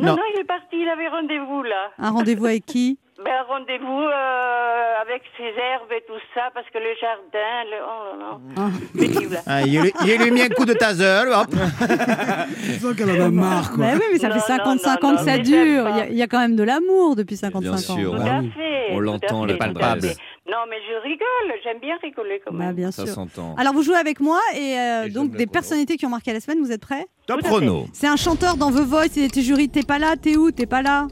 Non, 0.00 0.08
Non. 0.08 0.16
non, 0.16 0.22
il 0.34 0.40
est 0.40 0.44
parti, 0.44 0.76
il 0.80 0.88
avait 0.88 1.08
rendez-vous 1.08 1.62
là. 1.62 1.90
Un 1.98 2.10
rendez-vous 2.10 2.46
avec 2.46 2.66
qui? 2.66 2.98
Ben, 3.24 3.32
rendez-vous 3.48 4.02
euh, 4.02 4.92
avec 5.00 5.22
ses 5.38 5.44
herbes 5.44 5.90
et 5.90 6.02
tout 6.06 6.20
ça, 6.34 6.50
parce 6.52 6.66
que 6.68 6.76
le 6.76 6.94
jardin, 7.00 7.64
le... 7.64 7.78
oh 7.82 8.18
là 8.18 8.62
là. 8.66 8.70
Pénible. 8.94 9.38
Ah, 9.46 9.62
il, 9.62 9.80
lui- 9.80 9.92
il 10.04 10.18
lui 10.22 10.30
mis 10.32 10.42
un 10.42 10.48
coup 10.50 10.66
de 10.66 10.74
taser, 10.74 11.24
hop. 11.32 11.46
Je 12.62 12.72
sens 12.78 12.94
qu'elle 12.94 13.10
en 13.22 13.24
a 13.26 13.30
marre, 13.30 13.70
quoi. 13.72 13.86
Bah 13.86 13.92
oui, 13.94 14.02
mais 14.12 14.18
ça 14.18 14.28
Non, 14.28 14.34
fait 14.34 14.40
55 14.40 15.02
non, 15.02 15.08
ans 15.08 15.12
non, 15.12 15.18
que 15.18 15.24
ça 15.24 15.36
mais 15.38 15.42
dure. 15.42 15.56
Il 15.56 15.96
y, 15.96 15.98
pas. 15.98 16.02
a, 16.02 16.06
il 16.08 16.16
y 16.16 16.22
a 16.22 16.26
quand 16.26 16.38
même 16.40 16.56
de 16.56 16.62
l'amour 16.62 17.16
depuis 17.16 17.36
55 17.38 17.62
Bien 17.62 17.72
ans. 17.72 17.76
sûr. 17.78 18.10
Tout 18.16 18.28
à 18.28 18.38
oui. 18.40 18.50
fait. 18.54 18.86
On 18.90 18.94
tout 18.96 19.00
l'entend, 19.00 19.44
la 19.46 19.54
tout 19.54 19.62
à 19.62 19.66
palpable. 19.66 20.02
fait. 20.02 20.16
Non, 20.48 20.58
mais 20.68 20.76
je 20.88 21.02
rigole, 21.02 21.58
j'aime 21.64 21.80
bien 21.80 21.96
rigoler 22.02 22.40
quand 22.44 22.52
Bah, 22.52 22.66
même. 22.66 22.74
bien 22.76 22.90
Ça 22.92 23.04
sûr. 23.06 23.14
s'entend. 23.14 23.54
Alors, 23.56 23.72
vous 23.72 23.82
jouez 23.82 23.96
avec 23.96 24.20
moi 24.20 24.38
et, 24.54 24.78
euh, 24.78 25.04
Et 25.04 25.08
je 25.08 25.14
donc 25.14 25.30
des 25.32 25.46
personnalités 25.46 25.96
qui 25.96 26.04
ont 26.06 26.10
marqué 26.10 26.32
la 26.34 26.40
semaine. 26.40 26.58
Vous 26.60 26.70
êtes 26.70 26.82
prêts? 26.82 27.06
Top 27.26 27.40
chrono. 27.42 27.86
C'est 27.94 28.06
un 28.06 28.16
chanteur 28.16 28.56
dans 28.56 28.70
The 28.70 28.80
Voice. 28.84 29.16
Il 29.16 29.24
était 29.24 29.40
jury. 29.40 29.68
T'es 29.70 29.82
pas 29.82 29.98
là 29.98 30.16
T'es 30.20 30.36
où? 30.36 30.50
T'es 30.52 30.66
pas 30.66 30.82
là? 30.82 31.06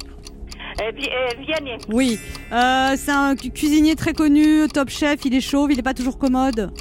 Vianney. 0.79 1.79
Oui. 1.93 2.19
Euh, 2.53 2.95
c'est 2.97 3.11
un 3.13 3.37
cu- 3.37 3.51
cuisinier 3.51 3.95
très 3.95 4.13
connu, 4.13 4.67
top 4.73 4.89
chef. 4.91 5.25
Il 5.25 5.35
est 5.35 5.41
chauve. 5.41 5.73
Il 5.73 5.79
est 5.79 5.83
pas 5.83 5.95
toujours 5.95 6.19
commode. 6.19 6.73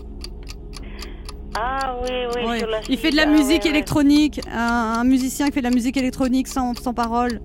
Ah 1.55 1.95
oui, 2.01 2.09
oui, 2.35 2.45
Ouais. 2.49 2.59
sur 2.59 2.67
la 2.67 2.79
Il 2.89 2.97
fait 2.97 3.11
de 3.11 3.15
la 3.15 3.23
ah, 3.23 3.27
musique 3.27 3.63
ouais, 3.63 3.63
ouais. 3.65 3.69
électronique. 3.69 4.41
Un, 4.51 4.95
un 4.99 5.03
musicien 5.03 5.45
qui 5.47 5.51
fait 5.53 5.61
de 5.61 5.67
la 5.67 5.73
musique 5.73 5.97
électronique 5.97 6.47
sans, 6.47 6.73
sans 6.73 6.93
parole. 6.93 7.41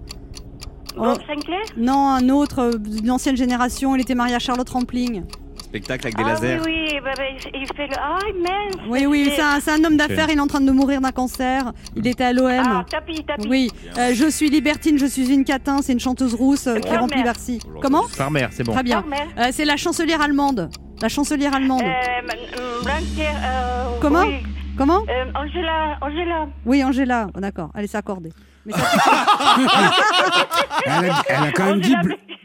Bob 0.97 1.19
Sinclair? 1.27 1.61
Non, 1.77 2.09
un 2.09 2.29
autre 2.31 2.59
euh, 2.61 2.79
d'une 2.79 3.11
ancienne 3.11 3.37
génération. 3.37 3.95
Il 3.95 4.01
était 4.01 4.15
marié 4.15 4.35
à 4.35 4.39
Charlotte 4.39 4.69
Rampling. 4.69 5.25
Spectacle 5.69 6.07
avec 6.07 6.17
des 6.17 6.23
Ah 6.25 6.29
lasers. 6.29 6.61
oui, 6.65 6.89
oui, 6.93 7.01
bah, 7.05 7.11
bah, 7.17 7.23
il 7.55 7.67
fait 7.67 7.87
le... 7.87 7.95
Ah, 8.01 8.19
mince 8.41 8.83
Oui, 8.89 9.05
oui, 9.07 9.31
c'est 9.37 9.43
un, 9.43 9.61
c'est 9.61 9.71
un 9.73 9.85
homme 9.85 9.99
d'affaires. 9.99 10.27
Il 10.31 10.39
est 10.39 10.41
en 10.41 10.47
train 10.47 10.63
de 10.63 10.71
mourir 10.73 11.01
d'un 11.03 11.11
cancer. 11.13 11.73
Il 11.95 12.07
était 12.07 12.25
à 12.25 12.33
l'OM. 12.33 12.51
Ah, 12.51 12.85
tapis, 12.91 13.23
tapis. 13.23 13.47
Oui, 13.49 13.71
euh, 13.99 14.13
je 14.15 14.31
suis 14.31 14.49
libertine, 14.49 14.99
je 14.99 15.05
suis 15.05 15.29
une 15.31 15.45
catin, 15.45 15.81
c'est 15.83 15.93
une 15.93 16.01
chanteuse 16.01 16.35
rousse 16.35 16.67
euh, 16.69 16.79
qui 16.81 16.97
remplit 16.97 17.23
Bercy. 17.23 17.61
Comment 17.83 18.05
Farmer, 18.05 18.47
c'est 18.51 18.65
bon. 18.65 18.73
Très 18.73 18.83
bien. 18.83 19.03
Farmer. 19.03 19.17
Euh, 19.39 19.49
c'est 19.53 19.67
la 19.67 19.77
chancelière 19.77 20.23
allemande. 20.23 20.71
La 21.03 21.09
chancelière 21.09 21.55
allemande. 21.55 21.83
Euh, 21.83 22.29
euh, 22.89 23.99
Comment 24.01 24.23
oui. 24.25 24.39
Comment 24.77 25.01
Euh, 25.09 25.25
Angela, 25.35 25.99
Angela. 26.01 26.47
Oui, 26.65 26.83
Angela. 26.83 27.27
Oh, 27.37 27.41
D'accord, 27.41 27.71
allez, 27.75 27.89
c'est 27.89 27.99
accordé. 27.99 28.31
Mais 28.65 28.73
ça- 28.73 28.81
Elle 30.87 31.11
a, 31.11 31.23
elle 31.29 31.49
a 31.49 31.53
quand 31.53 31.65
même 31.67 31.81
dit, 31.81 31.95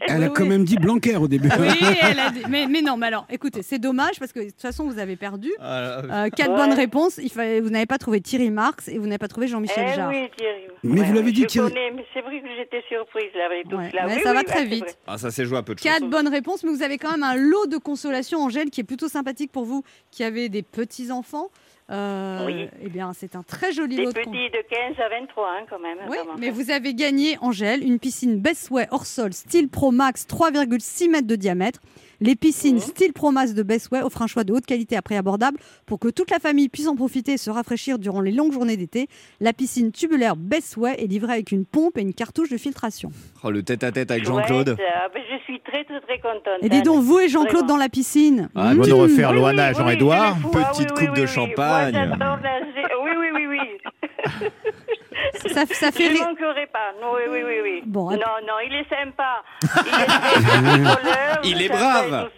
Bl- 0.06 0.12
elle 0.16 0.22
a 0.24 0.26
Oui, 0.28 0.32
quand 0.34 0.46
même 0.46 0.64
dit 0.64 0.76
Blanquer 0.76 1.16
au 1.16 1.28
début. 1.28 1.48
oui, 1.58 1.68
elle 2.02 2.18
a 2.20 2.30
dit- 2.30 2.42
mais, 2.48 2.66
mais 2.66 2.82
non, 2.82 2.96
mais 2.96 3.06
alors, 3.06 3.26
écoutez, 3.30 3.62
c'est 3.62 3.78
dommage 3.78 4.18
parce 4.18 4.32
que 4.32 4.40
de 4.40 4.50
toute 4.50 4.60
façon, 4.60 4.84
vous 4.88 4.98
avez 4.98 5.16
perdu. 5.16 5.50
Euh, 5.62 6.28
quatre 6.30 6.50
Ouais. 6.50 6.56
bonnes 6.56 6.72
réponses. 6.74 7.18
Il 7.22 7.30
fallait, 7.30 7.60
vous 7.60 7.70
n'avez 7.70 7.86
pas 7.86 7.98
trouvé 7.98 8.20
Thierry 8.20 8.50
Marx 8.50 8.88
et 8.88 8.98
vous 8.98 9.06
n'avez 9.06 9.18
pas 9.18 9.28
trouvé 9.28 9.46
Jean-Michel 9.48 9.86
Eh 9.90 9.94
Jarre. 9.96 10.10
oui, 10.10 10.28
Thierry. 10.36 10.62
Mais 10.82 11.02
vous 11.02 11.12
l'avez 11.14 11.32
dit, 11.32 11.46
Thierry. 11.46 11.68
connais, 11.72 11.90
mais 11.92 12.04
c'est 12.12 12.20
vrai 12.20 12.40
que 12.40 12.46
j'étais 12.56 12.82
surprise 12.88 13.30
là 13.34 13.46
avec 13.46 13.66
Ouais, 13.66 13.90
mais 14.06 14.14
Oui, 14.16 14.22
ça 14.22 14.30
oui, 14.30 14.34
va 14.34 14.34
ouais, 14.34 14.44
très 14.44 14.58
c'est 14.60 14.64
vite. 14.66 14.98
Ah, 15.06 15.18
ça 15.18 15.30
s'est 15.30 15.44
joué 15.46 15.58
à 15.58 15.62
peu 15.62 15.74
de 15.74 15.78
choses. 15.78 15.90
Quatre 15.90 16.08
bonnes 16.08 16.28
réponses, 16.28 16.62
mais 16.64 16.70
vous 16.70 16.82
avez 16.82 16.98
quand 16.98 17.10
même 17.10 17.22
un 17.22 17.36
lot 17.36 17.66
de 17.66 17.78
consolation, 17.78 18.40
Angèle, 18.42 18.70
qui 18.70 18.80
est 18.80 18.84
plutôt 18.84 19.08
sympathique 19.08 19.50
pour 19.52 19.64
vous, 19.64 19.82
qui 20.10 20.22
avez 20.24 20.48
des 20.48 20.62
petits-enfants. 20.62 21.48
Euh, 21.90 22.46
Oui. 22.46 22.68
Eh 22.82 22.88
bien, 22.88 23.12
c'est 23.12 23.36
un 23.36 23.42
très 23.42 23.72
joli 23.72 23.96
Des 23.96 24.04
lot 24.04 24.12
de 24.12 24.18
petits 24.18 24.30
de 24.30 24.62
15 24.96 25.00
à 25.04 25.08
23 25.20 25.48
hein, 25.50 25.64
quand 25.68 25.78
même. 25.78 25.98
Oui, 26.08 26.16
vraiment. 26.16 26.34
mais 26.38 26.50
vous 26.50 26.70
avez 26.70 26.94
gagné, 26.94 27.36
Angèle, 27.40 27.82
une 27.82 27.98
piscine 27.98 28.38
Bestway 28.40 28.86
hors 28.90 29.04
sol 29.06 29.32
Style 29.32 29.68
Pro 29.68 29.90
Max 29.90 30.26
3,6 30.26 31.10
mètres 31.10 31.26
de 31.26 31.36
diamètre. 31.36 31.80
Les 32.20 32.36
piscines 32.36 32.76
Mhm. 32.76 32.80
Style 32.80 33.12
Pro 33.12 33.30
Max 33.30 33.54
de 33.54 33.62
Bestway 33.62 34.02
offrent 34.02 34.22
un 34.22 34.26
choix 34.26 34.44
de 34.44 34.52
haute 34.52 34.66
qualité 34.66 34.96
à 34.96 35.02
prix 35.02 35.16
abordable 35.16 35.58
pour 35.86 35.98
que 35.98 36.08
toute 36.08 36.30
la 36.30 36.38
famille 36.38 36.68
puisse 36.68 36.86
en 36.88 36.96
profiter 36.96 37.32
et 37.32 37.36
se 37.38 37.50
rafraîchir 37.50 37.98
durant 37.98 38.20
les 38.20 38.32
longues 38.32 38.52
journées 38.52 38.76
d'été. 38.76 39.08
La 39.40 39.52
piscine 39.52 39.92
tubulaire 39.92 40.36
Bestway 40.36 40.94
est 40.98 41.06
livrée 41.06 41.32
avec 41.34 41.52
une 41.52 41.64
pompe 41.64 41.98
et 41.98 42.02
une 42.02 42.14
cartouche 42.14 42.50
de 42.50 42.56
filtration. 42.56 43.10
Oh, 43.42 43.50
le 43.50 43.62
tête-à-tête 43.62 44.10
avec 44.10 44.24
Jean-Claude. 44.24 44.76
ah, 44.78 45.08
je 45.14 45.42
suis 45.44 45.60
très 45.60 45.84
très 45.84 46.00
très 46.00 46.18
contente. 46.18 46.62
Et 46.62 46.68
dis 46.68 46.82
donc, 46.82 47.02
vous 47.02 47.18
et 47.20 47.28
Jean-Claude 47.28 47.66
dans 47.66 47.76
la 47.76 47.88
piscine. 47.88 48.48
Ah, 48.54 48.60
On 48.60 48.62
va 48.62 48.74
Mmh. 48.74 48.88
nous 48.88 48.96
refaire 48.96 49.30
Oui, 49.30 49.36
Loana, 49.36 49.68
oui, 49.70 49.74
Jean-Edouard. 49.76 50.36
oui, 50.36 50.42
fous. 50.42 50.50
Petite 50.50 50.88
Ah, 50.90 51.06
coupe 51.06 51.16
de 51.16 51.26
champagne. 51.26 52.16
Oui, 53.02 53.10
oui, 53.18 53.26
oui, 53.34 53.46
oui. 53.46 53.58
Ça, 55.52 55.64
ça 55.66 55.90
fait 55.90 56.14
Je 56.14 56.22
manquerai 56.22 56.66
pas. 56.72 56.92
Non, 57.00 57.12
oui, 57.14 57.22
oui, 57.30 57.40
oui, 57.44 57.54
oui. 57.62 57.82
Bon, 57.86 58.10
non, 58.10 58.16
non, 58.16 58.54
il 58.66 58.74
est 58.74 58.88
sympa. 58.88 59.42
Il 61.44 61.60
est, 61.62 61.66
Il 61.66 61.68
brave. 61.72 62.30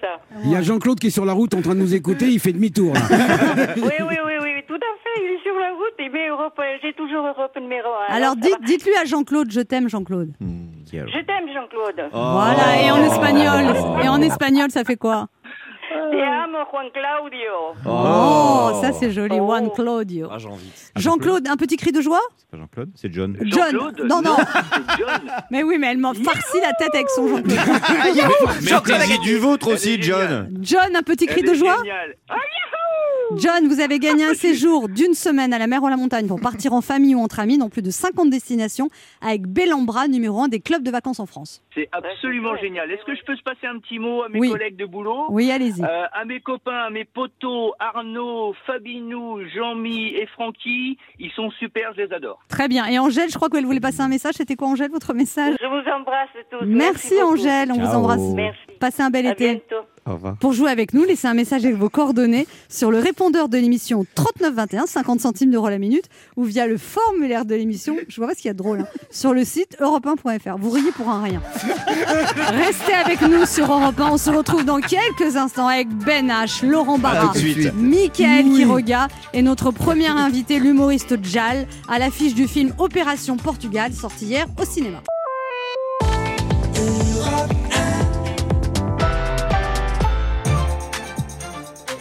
Il 0.44 0.51
y 0.51 0.57
a 0.57 0.62
Jean-Claude 0.62 0.99
qui 0.99 1.09
est 1.09 1.11
sur 1.11 1.25
la 1.25 1.33
route 1.33 1.55
en 1.55 1.62
train 1.62 1.75
de 1.75 1.81
nous 1.81 1.94
écouter, 1.94 2.27
il 2.27 2.40
fait 2.40 2.53
demi-tour. 2.53 2.92
Oui, 3.77 3.92
oui, 4.01 4.16
oui, 4.25 4.33
oui, 4.42 4.51
tout 4.66 4.75
à 4.75 4.92
fait. 5.03 5.22
Il 5.25 5.35
est 5.35 5.42
sur 5.42 5.55
la 5.59 5.70
route. 5.70 5.94
Il 5.99 6.11
met 6.11 6.29
Europe. 6.29 6.59
J'ai 6.83 6.92
toujours 6.92 7.27
Europe 7.27 7.57
numéro 7.61 7.88
1. 8.11 8.14
Alors 8.14 8.37
dites, 8.37 8.61
dites-lui 8.64 8.94
à 8.96 9.05
Jean-Claude, 9.05 9.51
je 9.51 9.61
t'aime 9.61 9.88
Jean-Claude. 9.88 10.33
Je 10.92 10.99
t'aime, 10.99 11.53
Jean-Claude. 11.53 12.09
Oh. 12.12 12.31
Voilà, 12.33 12.83
et 12.83 12.90
en 12.90 13.03
espagnol. 13.05 13.75
Et 14.05 14.09
en 14.09 14.20
espagnol, 14.22 14.70
ça 14.70 14.85
fait 14.85 14.96
quoi? 14.96 15.29
Te 15.88 16.22
amo, 16.22 16.64
Juan 16.70 16.87
Claudio. 16.92 17.75
Oh, 17.87 18.81
ça 18.81 18.92
c'est 18.92 19.11
joli. 19.11 19.37
Oh. 19.38 19.46
Juan 19.46 19.70
Claudio. 19.70 20.29
Ah, 20.31 20.38
j'ai 20.38 20.49
envie. 20.49 20.72
Jean-Claude, 20.96 21.46
un 21.49 21.57
petit 21.57 21.77
cri 21.77 21.92
de 21.92 22.01
joie 22.01 22.20
C'est 22.37 22.49
pas 22.51 22.57
Jean-Claude, 22.57 22.90
c'est 22.94 23.12
John. 23.12 23.37
John. 23.42 23.92
Non, 24.09 24.22
non. 24.22 24.37
Mais 25.51 25.62
oui, 25.62 25.79
mais 25.79 25.88
elle 25.92 25.99
m'a 25.99 26.12
farci 26.14 26.61
la 26.61 26.72
tête 26.72 26.94
avec 26.94 27.09
son 27.11 27.29
Jean-Claude. 27.29 27.59
Jean-Claude 28.62 29.01
a 29.14 29.22
du 29.22 29.38
vôtre 29.38 29.72
aussi, 29.72 30.03
John. 30.03 30.49
John, 30.61 30.94
un 30.94 31.03
petit 31.03 31.27
cri 31.27 31.42
de 31.42 31.55
joie. 31.55 31.83
Ah, 32.29 32.35
John, 33.38 33.66
vous 33.66 33.80
avez 33.80 33.98
gagné 33.98 34.24
un 34.24 34.35
séjour 34.35 34.88
d'une 34.88 35.12
semaine 35.14 35.52
à 35.52 35.59
la 35.59 35.66
mer 35.66 35.82
ou 35.82 35.87
à 35.88 35.90
la 35.90 35.96
montagne 35.96 36.28
pour 36.28 36.40
partir 36.40 36.72
en 36.72 36.80
famille 36.80 37.16
ou 37.16 37.18
entre 37.20 37.40
amis 37.40 37.59
dans 37.59 37.68
plus 37.68 37.82
de 37.82 37.90
50 37.90 38.30
destinations 38.30 38.88
avec 39.20 39.48
Bellambra, 39.48 40.06
numéro 40.06 40.40
1 40.42 40.48
des 40.48 40.61
clubs 40.61 40.85
de 40.85 40.90
vacances 40.92 41.18
en 41.18 41.26
France. 41.26 41.61
C'est 41.74 41.88
absolument 41.90 42.52
Ouais, 42.52 42.61
génial. 42.61 42.88
Est-ce 42.92 43.04
que 43.04 43.16
je 43.16 43.24
peux 43.24 43.35
se 43.35 43.42
passer 43.42 43.66
un 43.66 43.80
petit 43.80 43.98
mot 43.98 44.22
à 44.22 44.28
mes 44.28 44.38
Oui. 44.38 44.50
collègues 44.52 44.76
de 44.76 44.87
boulot 44.87 45.24
Oui, 45.28 45.50
allez-y. 45.50 45.82
Euh, 45.82 46.04
à 46.12 46.24
mes 46.24 46.38
copains, 46.40 46.85
à 46.87 46.90
mes 46.90 47.04
potos, 47.04 47.72
Arnaud, 47.80 48.54
Fabinou, 48.64 49.40
Jean-Mi 49.52 50.14
et 50.14 50.26
Francky, 50.26 50.96
ils 51.18 51.32
sont 51.32 51.50
super, 51.59 51.92
je 51.96 52.02
les 52.02 52.12
adore. 52.12 52.38
Très 52.48 52.68
bien. 52.68 52.87
Et 52.87 53.00
Angèle, 53.00 53.28
je 53.28 53.35
crois 53.35 53.48
qu'elle 53.48 53.66
voulait 53.66 53.80
passer 53.80 54.02
un 54.02 54.09
message. 54.09 54.35
C'était 54.37 54.54
quoi, 54.54 54.68
Angèle, 54.68 54.92
votre 54.92 55.14
message? 55.14 55.56
Je 55.61 55.66
vous 55.66 55.90
embrasse 55.90 56.28
tous. 56.50 56.64
Merci, 56.64 57.14
beaucoup. 57.20 57.32
Angèle, 57.32 57.72
on 57.72 57.78
vous 57.80 57.92
embrasse. 57.94 58.20
Merci. 58.35 58.61
Passez 58.78 59.02
un 59.02 59.11
bel 59.11 59.26
À 59.26 59.32
été. 59.32 59.46
bientôt. 59.68 59.85
Au 60.06 60.14
revoir. 60.14 60.36
Pour 60.36 60.52
jouer 60.52 60.70
avec 60.70 60.94
nous, 60.94 61.04
laissez 61.04 61.26
un 61.26 61.34
message 61.34 61.64
avec 61.64 61.76
vos 61.76 61.88
coordonnées 61.88 62.46
sur 62.68 62.90
le 62.90 62.98
répondeur 62.98 63.48
de 63.48 63.58
l'émission 63.58 64.06
3921, 64.14 64.86
50 64.86 65.20
centimes 65.20 65.50
d'euros 65.50 65.68
la 65.68 65.78
minute, 65.78 66.04
ou 66.36 66.44
via 66.44 66.66
le 66.66 66.78
formulaire 66.78 67.44
de 67.44 67.54
l'émission, 67.54 67.96
je 68.08 68.16
vois 68.16 68.28
pas 68.28 68.34
ce 68.34 68.38
qu'il 68.38 68.48
y 68.48 68.50
a 68.50 68.54
de 68.54 68.58
drôle, 68.58 68.80
hein, 68.80 68.86
sur 69.10 69.34
le 69.34 69.44
site 69.44 69.76
europe1.fr. 69.80 70.56
Vous 70.58 70.70
riez 70.70 70.92
pour 70.92 71.08
un 71.08 71.22
rien. 71.22 71.42
Restez 72.50 72.94
avec 72.94 73.20
nous 73.22 73.46
sur 73.46 73.64
Europe 73.72 73.98
1. 73.98 74.10
On 74.12 74.18
se 74.18 74.30
retrouve 74.30 74.64
dans 74.64 74.80
quelques 74.80 75.36
instants 75.36 75.68
avec 75.68 75.88
Ben 75.88 76.28
H, 76.28 76.64
Laurent 76.64 76.98
Barra. 76.98 77.32
Michael 77.74 78.46
Oui. 78.46 78.56
Quiroga 78.56 79.08
et 79.32 79.42
notre 79.42 79.70
premier 79.70 80.08
invité, 80.08 80.58
l'humoriste 80.58 81.22
Jal, 81.24 81.66
à 81.88 81.98
l'affiche 81.98 82.34
du 82.34 82.46
film 82.46 82.72
Opération 82.78 83.36
Portugal, 83.36 83.92
sorti 83.92 84.26
hier 84.26 84.46
au 84.60 84.64
cinéma. 84.64 85.02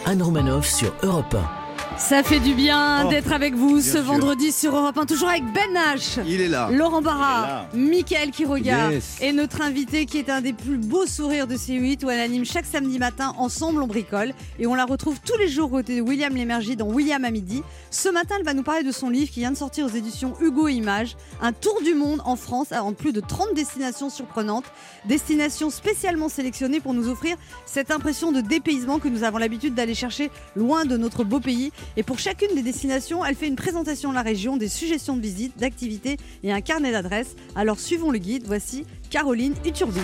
Anne 0.08 0.22
Romanoff 0.22 0.68
sur 0.68 0.92
Europe 1.02 1.34
1. 1.34 1.65
Ça 1.98 2.22
fait 2.22 2.40
du 2.40 2.54
bien 2.54 3.04
Oh, 3.06 3.08
d'être 3.10 3.32
avec 3.32 3.54
vous 3.54 3.80
ce 3.80 3.92
sûr. 3.92 4.02
vendredi 4.02 4.52
sur 4.52 4.76
Europe 4.76 4.96
1, 4.98 5.06
toujours 5.06 5.28
avec 5.28 5.42
Ben 5.52 5.74
H. 5.94 6.20
Il 6.26 6.40
est 6.40 6.48
là. 6.48 6.68
Laurent 6.70 7.00
Barra, 7.02 7.46
là. 7.46 7.68
Michael 7.74 8.30
Quiroga 8.30 8.90
Yes. 8.92 9.16
et 9.20 9.32
notre 9.32 9.60
invité 9.62 10.06
qui 10.06 10.18
est 10.18 10.28
un 10.30 10.40
des 10.40 10.52
plus 10.52 10.76
beaux 10.76 11.06
sourires 11.06 11.46
de 11.46 11.54
C8 11.56 12.04
où 12.04 12.10
elle 12.10 12.20
anime 12.20 12.44
chaque 12.44 12.66
samedi 12.66 12.98
matin 12.98 13.34
Ensemble 13.38 13.82
on 13.82 13.86
bricole 13.86 14.34
et 14.58 14.66
on 14.66 14.74
la 14.74 14.84
retrouve 14.84 15.18
tous 15.24 15.36
les 15.38 15.48
jours 15.48 15.66
aux 15.72 15.76
côté 15.76 15.96
de 15.96 16.00
William 16.02 16.34
Lémergie 16.34 16.76
dans 16.76 16.86
William 16.86 17.24
à 17.24 17.30
midi. 17.30 17.62
Ce 17.90 18.08
matin 18.08 18.36
elle 18.38 18.44
va 18.44 18.54
nous 18.54 18.62
parler 18.62 18.82
de 18.84 18.92
son 18.92 19.08
livre 19.10 19.30
qui 19.30 19.40
vient 19.40 19.50
de 19.52 19.56
sortir 19.56 19.86
aux 19.86 19.90
éditions 19.90 20.34
Hugo 20.40 20.68
Images, 20.68 21.16
un 21.42 21.52
tour 21.52 21.80
du 21.82 21.94
monde 21.94 22.20
en 22.24 22.36
France 22.36 22.68
en 22.72 22.92
plus 22.92 23.12
de 23.12 23.20
30 23.20 23.48
destinations 23.54 24.10
surprenantes, 24.10 24.66
destinations 25.06 25.70
spécialement 25.70 26.28
sélectionnées 26.28 26.80
pour 26.80 26.94
nous 26.94 27.08
offrir 27.08 27.36
cette 27.64 27.90
impression 27.90 28.32
de 28.32 28.40
dépaysement 28.42 28.98
que 28.98 29.08
nous 29.08 29.24
avons 29.24 29.38
l'habitude 29.38 29.74
d'aller 29.74 29.94
chercher 29.94 30.30
loin 30.54 30.84
de 30.84 30.96
notre 30.96 31.24
beau 31.24 31.40
pays. 31.40 31.72
Et 31.96 32.02
pour 32.02 32.18
chacune 32.18 32.54
des 32.54 32.62
destinations, 32.62 33.24
elle 33.24 33.34
fait 33.34 33.48
une 33.48 33.56
présentation 33.56 34.10
de 34.10 34.14
la 34.14 34.22
région, 34.22 34.56
des 34.56 34.68
suggestions 34.68 35.16
de 35.16 35.22
visites, 35.22 35.56
d'activités 35.58 36.18
et 36.42 36.52
un 36.52 36.60
carnet 36.60 36.92
d'adresses. 36.92 37.34
Alors 37.54 37.80
suivons 37.80 38.10
le 38.10 38.18
guide, 38.18 38.44
voici 38.46 38.84
Caroline 39.10 39.54
Uturbide. 39.64 40.02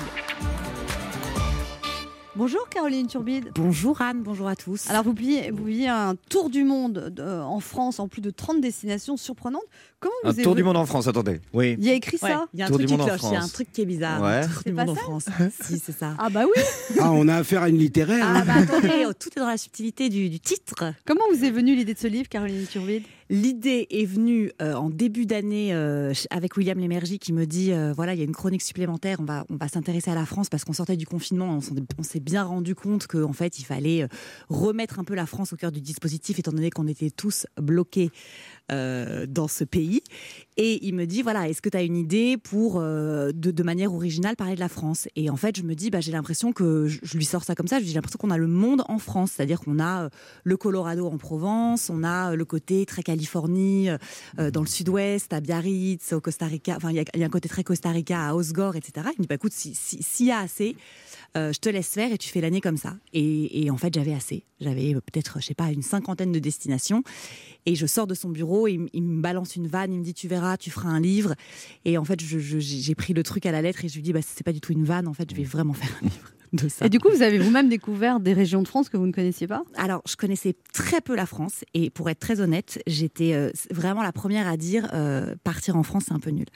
Bonjour 2.35 2.67
Caroline 2.71 3.07
Turbide. 3.09 3.51
Bonjour 3.57 4.01
Anne, 4.01 4.23
bonjour 4.23 4.49
à 4.49 4.57
tous. 4.57 4.89
Alors 4.89 5.03
vous 5.05 5.13
publiez, 5.13 5.51
vous 5.51 5.65
publiez 5.65 5.89
un 5.89 6.15
tour 6.31 6.49
du 6.49 6.65
monde 6.65 7.11
de- 7.15 7.23
en 7.43 7.61
France 7.61 8.01
en 8.01 8.09
plus 8.09 8.23
de 8.23 8.31
30 8.31 8.63
destinations 8.63 9.19
surprenantes. 9.19 9.61
Comment 10.03 10.15
vous 10.25 10.41
Un 10.41 10.43
tour 10.43 10.57
du 10.57 10.65
monde 10.65 10.77
en 10.77 10.85
France, 10.85 11.07
attendez. 11.07 11.41
Oui. 11.53 11.77
Il 11.79 11.85
y 11.85 11.91
a 11.91 11.95
écrit 11.95 12.19
Ouais, 12.21 12.31
ça 12.31 12.47
il 12.53 12.59
y 12.59 12.63
a 12.63 12.67
un 12.67 12.69
Tour 12.69 12.79
truc 12.79 12.89
du 12.89 12.93
qui 12.93 12.99
monde 12.99 13.09
en 13.09 13.17
cloche, 13.17 13.31
il 13.31 13.35
y 13.35 13.37
a 13.37 13.43
un 13.43 13.49
truc 13.49 13.73
qui 13.73 13.83
est 13.83 13.87
bizarre. 13.87 14.21
Ouais. 14.21 14.41
un 14.41 14.49
Tour 14.49 14.63
du 14.67 14.73
monde 14.73 14.89
en 14.91 14.95
France. 14.97 15.27
si, 15.63 15.79
c'est 15.79 15.97
ça. 15.97 16.17
Ah 16.19 16.29
bah 16.29 16.43
oui 16.45 16.63
Ah, 16.99 17.13
on 17.13 17.29
a 17.29 17.37
affaire 17.37 17.63
à 17.63 17.69
une 17.69 17.79
littéraire. 17.79 18.27
Ah 18.27 18.43
bah 18.45 18.55
attendez, 18.57 19.07
oh, 19.07 19.13
tout 19.13 19.29
est 19.37 19.39
dans 19.39 19.47
la 19.47 19.57
subtilité 19.57 20.09
du, 20.09 20.29
du 20.29 20.41
titre. 20.41 20.93
Comment 21.07 21.23
vous 21.33 21.45
est 21.45 21.53
venue 21.53 21.77
l'idée 21.77 21.95
de 21.95 21.99
ce 21.99 22.09
livre, 22.09 22.29
Caroline 22.29 22.67
Turbide 22.67 23.05
L'idée 23.33 23.87
est 23.91 24.05
venue 24.05 24.53
euh, 24.61 24.75
en 24.75 24.91
début 24.91 25.25
d'année 25.25 25.73
euh, 25.73 26.13
avec 26.29 26.55
William 26.59 26.79
Lémergie 26.79 27.19
qui 27.19 27.33
me 27.33 27.47
dit 27.47 27.73
euh, 27.73 27.95
voilà, 27.95 28.13
il 28.13 28.19
y 28.19 28.21
a 28.21 28.27
une 28.27 28.35
chronique 28.35 28.61
supplémentaire, 28.61 29.21
on 29.21 29.25
va, 29.25 29.47
on 29.49 29.57
va 29.57 29.69
s'intéresser 29.69 30.11
à 30.11 30.15
la 30.15 30.27
France 30.27 30.51
parce 30.51 30.67
qu'on 30.67 30.75
sortait 30.75 30.99
du 30.99 31.07
confinement, 31.07 31.59
on 31.99 32.03
s'est 32.03 32.21
bien 32.21 32.43
rendu 32.43 32.75
compte 32.75 33.07
qu'en 33.07 33.33
fait, 33.33 33.59
il 33.59 33.65
fallait 33.65 34.07
remettre 34.51 34.99
un 34.99 35.05
peu 35.05 35.15
la 35.15 35.25
France 35.25 35.55
au 35.55 35.57
cœur 35.57 35.73
du 35.73 35.81
dispositif 35.81 36.39
étant 36.41 36.53
donné 36.53 36.69
qu'on 36.69 36.87
était 36.87 37.09
tous 37.09 37.47
bloqués 37.59 38.11
dans 39.29 39.49
ce 39.49 39.65
pays. 39.65 40.03
Et 40.57 40.87
il 40.87 40.95
me 40.95 41.07
dit 41.07 41.23
voilà, 41.23 41.49
est-ce 41.49 41.63
que 41.63 41.69
tu 41.71 41.77
as 41.77 41.83
une 41.83 41.97
idée 41.97 42.37
pour 42.37 42.79
euh, 42.79 43.33
de, 43.33 43.63
manière 43.63 43.95
originale 43.95 44.37
parler 44.37 44.55
de 44.55 44.61
la 44.61 44.69
France? 44.69 45.09
Et 45.17 45.31
en 45.31 45.37
fait, 45.37 45.57
je 45.57 45.63
me 45.63 45.75
dis 45.75 45.91
bah, 45.91 46.01
j'ai 46.01 46.13
l'impression 46.13 46.53
que 46.53 46.87
je, 46.89 47.17
lui 47.17 47.25
sors 47.25 47.45
ça 47.45 47.55
comme 47.55 47.69
ça, 47.69 47.81
j'ai 47.81 47.95
l'impression 47.95 48.19
qu'on 48.19 48.31
a 48.31 48.37
le 48.37 48.47
monde 48.47 48.83
en 48.89 48.99
France, 48.99 49.33
c'est-à-dire 49.37 49.61
qu'on 49.61 49.79
a 49.79 50.05
euh, 50.05 50.09
le 50.45 50.57
Colorado 50.57 51.07
en 51.07 51.17
Provence, 51.17 51.89
on 51.89 52.03
a 52.05 52.33
euh, 52.33 52.37
le 52.37 52.45
côté 52.45 52.85
très 52.85 53.03
Californie 53.03 53.89
dans 54.53 54.61
le 54.61 54.67
sud-ouest, 54.67 55.33
à 55.33 55.41
Biarritz, 55.41 56.13
au 56.13 56.21
Costa 56.21 56.47
Rica, 56.47 56.75
enfin 56.77 56.91
il 56.91 56.97
y, 56.97 57.19
y 57.19 57.23
a 57.23 57.27
un 57.27 57.31
côté 57.31 57.49
très 57.49 57.65
Costa 57.65 57.91
Rica 57.91 58.29
à 58.29 58.35
Osgore, 58.35 58.77
etc. 58.77 59.07
Il 59.15 59.19
me 59.19 59.23
dit 59.23 59.29
bah 59.29 59.37
écoute, 59.37 59.53
si- 59.53 59.75
si- 59.75 60.03
s'il 60.03 60.27
y 60.27 60.31
a 60.31 60.39
assez, 60.39 60.77
je 61.35 61.59
te 61.59 61.69
laisse 61.69 61.89
faire 61.89 62.13
et 62.13 62.19
tu 62.19 62.29
fais 62.29 62.41
l'année 62.41 62.61
comme 62.61 62.77
ça. 62.77 62.97
Et, 63.13 63.69
en 63.71 63.77
fait, 63.77 63.95
j'avais 63.95 64.15
assez. 64.15 64.45
J'avais 64.61 64.95
peut-être, 64.95 65.41
je 65.41 65.47
sais 65.47 65.55
pas, 65.55 65.71
une 65.73 65.83
cinquantaine 65.83 66.31
de 66.33 66.39
destinations. 66.39 67.03
Et 67.67 67.75
je 67.75 67.87
sors 67.87 68.07
de 68.07 68.15
son 68.15 68.29
bureau, 68.29 68.67
il, 68.69 68.89
il 68.93 69.03
me 69.03 69.21
balance 69.23 69.57
une 69.57 69.67
vanne, 69.67 69.93
il 69.93 70.01
me 70.01 70.05
dit 70.05 70.15
tu 70.15 70.29
verras, 70.29 70.42
tu 70.59 70.71
feras 70.71 70.89
un 70.89 71.01
livre. 71.01 71.35
Et 71.85 71.99
en 71.99 72.05
fait, 72.05 72.21
j'ai 72.21 72.95
pris 72.95 73.13
le 73.15 73.23
truc 73.23 73.47
à 73.47 73.53
la 73.53 73.63
lettre 73.63 73.85
et 73.85 73.89
je 73.89 73.95
lui 73.95 74.03
dis 74.03 74.13
bah 74.13 74.21
c'est 74.23 74.45
pas 74.45 74.53
du 74.53 74.61
tout 74.61 74.73
une 74.73 74.85
vanne. 74.85 75.09
En 75.09 75.15
fait, 75.15 75.31
je 75.31 75.37
vais 75.37 75.45
vraiment 75.45 75.73
faire 75.75 75.91
un 76.01 76.05
livre 76.05 76.33
de 76.65 76.69
ça. 76.69 76.87
Et 76.87 76.89
du 76.89 76.99
coup, 77.01 77.09
vous 77.15 77.23
avez 77.23 77.39
vous-même 77.39 77.69
découvert 77.69 78.21
des 78.21 78.33
régions 78.33 78.63
de 78.63 78.69
France 78.69 78.89
que 78.89 78.97
vous 78.97 79.07
ne 79.07 79.13
connaissiez 79.13 79.47
pas? 79.47 79.63
Alors, 79.77 80.03
je 80.09 80.17
connaissais 80.17 80.55
très 80.73 81.01
peu 81.01 81.15
la 81.17 81.27
France 81.27 81.65
et 81.75 81.91
pour 81.91 82.11
être 82.11 82.19
très 82.21 82.41
honnête, 82.41 82.81
j'étais 82.87 83.33
euh, 83.35 83.51
vraiment 83.71 84.03
la 84.03 84.13
première 84.13 84.47
à 84.49 84.57
dire 84.57 84.89
euh, 84.93 85.35
partir 85.45 85.77
en 85.77 85.83
France, 85.83 86.05
c'est 86.09 86.15
un 86.15 86.19
peu 86.21 86.31
nul. 86.31 86.47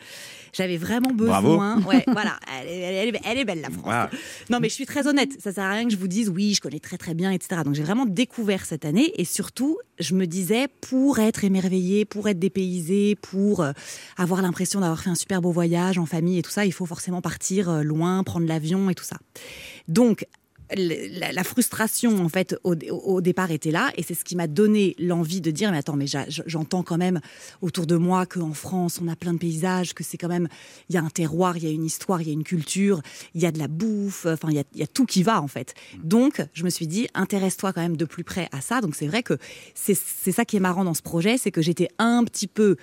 J'avais 0.53 0.77
vraiment 0.77 1.11
Bravo. 1.13 1.49
besoin. 1.51 1.81
Ouais, 1.87 2.05
voilà, 2.09 2.39
elle 2.63 2.69
est, 2.69 2.81
elle 2.81 3.15
est- 3.15 3.21
elle 3.25 3.39
est 3.39 3.45
belle 3.45 3.61
la 3.61 3.71
France. 3.71 3.83
Voilà. 3.85 4.11
Non, 4.51 4.59
mais 4.61 4.69
je 4.69 4.75
suis 4.75 4.87
très 4.87 5.07
honnête. 5.07 5.31
Ça 5.41 5.53
sert 5.53 5.65
à 5.65 5.71
rien 5.73 5.85
que 5.85 5.91
je 5.93 5.97
vous 5.97 6.09
dise 6.09 6.29
oui, 6.29 6.55
je 6.55 6.61
connais 6.61 6.81
très 6.81 6.99
très 6.99 7.15
bien, 7.15 7.31
etc. 7.31 7.63
Donc 7.65 7.75
j'ai 7.75 7.83
vraiment 7.83 8.07
découvert 8.07 8.65
cette 8.67 8.85
année 8.85 9.13
et 9.21 9.25
surtout, 9.25 9.79
je 9.99 10.15
me 10.15 10.27
disais 10.27 10.69
pour 10.81 11.19
être 11.21 11.45
émerveillée, 11.45 12.05
pour 12.05 12.29
être 12.29 12.39
dépaysée, 12.39 13.17
pour 13.17 13.61
euh, 13.63 13.73
avoir 14.17 14.43
l'impression 14.43 14.81
d'avoir 14.81 15.01
fait 15.01 15.11
un 15.11 15.15
super 15.15 15.41
beau 15.41 15.53
voyage 15.53 15.99
en 15.99 16.07
famille 16.07 16.39
et 16.39 16.43
tout 16.43 16.51
ça, 16.51 16.65
il 16.67 16.73
faut 16.73 16.87
forcément 16.87 17.21
partir 17.23 17.69
euh, 17.71 17.83
loin, 17.83 18.23
prendre 18.25 18.47
l'avion 18.47 18.91
et 18.91 18.95
tout 18.95 19.05
ça. 19.05 19.17
Donc 19.89 20.27
la, 20.75 21.45
frustration 21.45 22.25
en 22.25 22.29
fait 22.29 22.57
au, 22.65 23.21
départ 23.21 23.51
était 23.51 23.71
là 23.71 23.93
et 23.97 24.03
c'est 24.03 24.15
ce 24.15 24.25
qui 24.25 24.35
m'a 24.35 24.47
donné 24.47 24.97
l'envie 24.99 25.41
de 25.41 25.51
dire 25.51 25.71
mais 25.71 25.79
attends 25.79 25.97
mais 25.97 26.07
j'entends 26.29 26.83
quand 26.83 26.99
même 26.99 27.21
autour 27.63 27.87
de 27.87 27.97
moi 27.97 28.27
qu'en 28.27 28.53
France 28.53 29.01
on 29.03 29.07
a 29.09 29.15
plein 29.15 29.33
de 29.33 29.39
paysages 29.39 29.95
que 29.95 30.03
c'est 30.03 30.19
quand 30.19 30.29
même 30.29 30.49
il 30.89 30.97
y 30.97 30.99
a 30.99 31.03
un 31.03 31.11
terroir 31.11 31.57
il 31.57 31.65
y 31.65 31.69
a 31.69 31.71
une 31.71 31.85
histoire 31.85 32.21
il 32.21 32.27
y 32.27 32.31
a 32.31 32.33
une 32.33 32.43
culture 32.43 33.01
il 33.35 33.43
y 33.43 33.47
a 33.47 33.53
de 33.53 33.59
la 33.59 33.69
bouffe 33.69 34.27
enfin 34.27 34.49
il 34.51 34.57
y 34.57 34.59
a, 34.59 34.65
y 34.75 34.83
a 34.83 34.87
tout 34.87 35.07
qui 35.07 35.23
va 35.23 35.41
en 35.41 35.49
fait. 35.49 35.75
Donc 36.03 36.45
je 36.53 36.65
me 36.65 36.71
suis 36.71 36.87
dit 36.87 37.07
intéresse-toi 37.15 37.73
quand 37.73 37.83
même 37.83 37.97
de 37.97 38.05
plus 38.05 38.25
près 38.25 38.49
à 38.53 38.61
ça. 38.61 38.81
Donc 38.81 38.97
c'est 38.97 39.07
vrai 39.07 39.23
que 39.23 39.39
c'est 39.75 39.97
c'est 39.97 40.33
ça 40.33 40.45
qui 40.45 40.57
est 40.57 40.61
marrant 40.61 40.85
dans 40.85 40.95
ce 40.95 41.03
projet 41.03 41.39
c'est 41.39 41.53
que 41.53 41.63
j'étais 41.63 41.89
un 41.99 42.25
petit 42.25 42.49
peu 42.49 42.77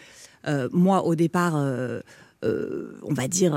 euh, 0.48 0.70
moi 0.72 1.04
au 1.06 1.16
départ 1.16 1.56
euh, 1.56 2.02
euh, 2.44 3.00
on 3.04 3.14
va 3.14 3.28
dire 3.28 3.54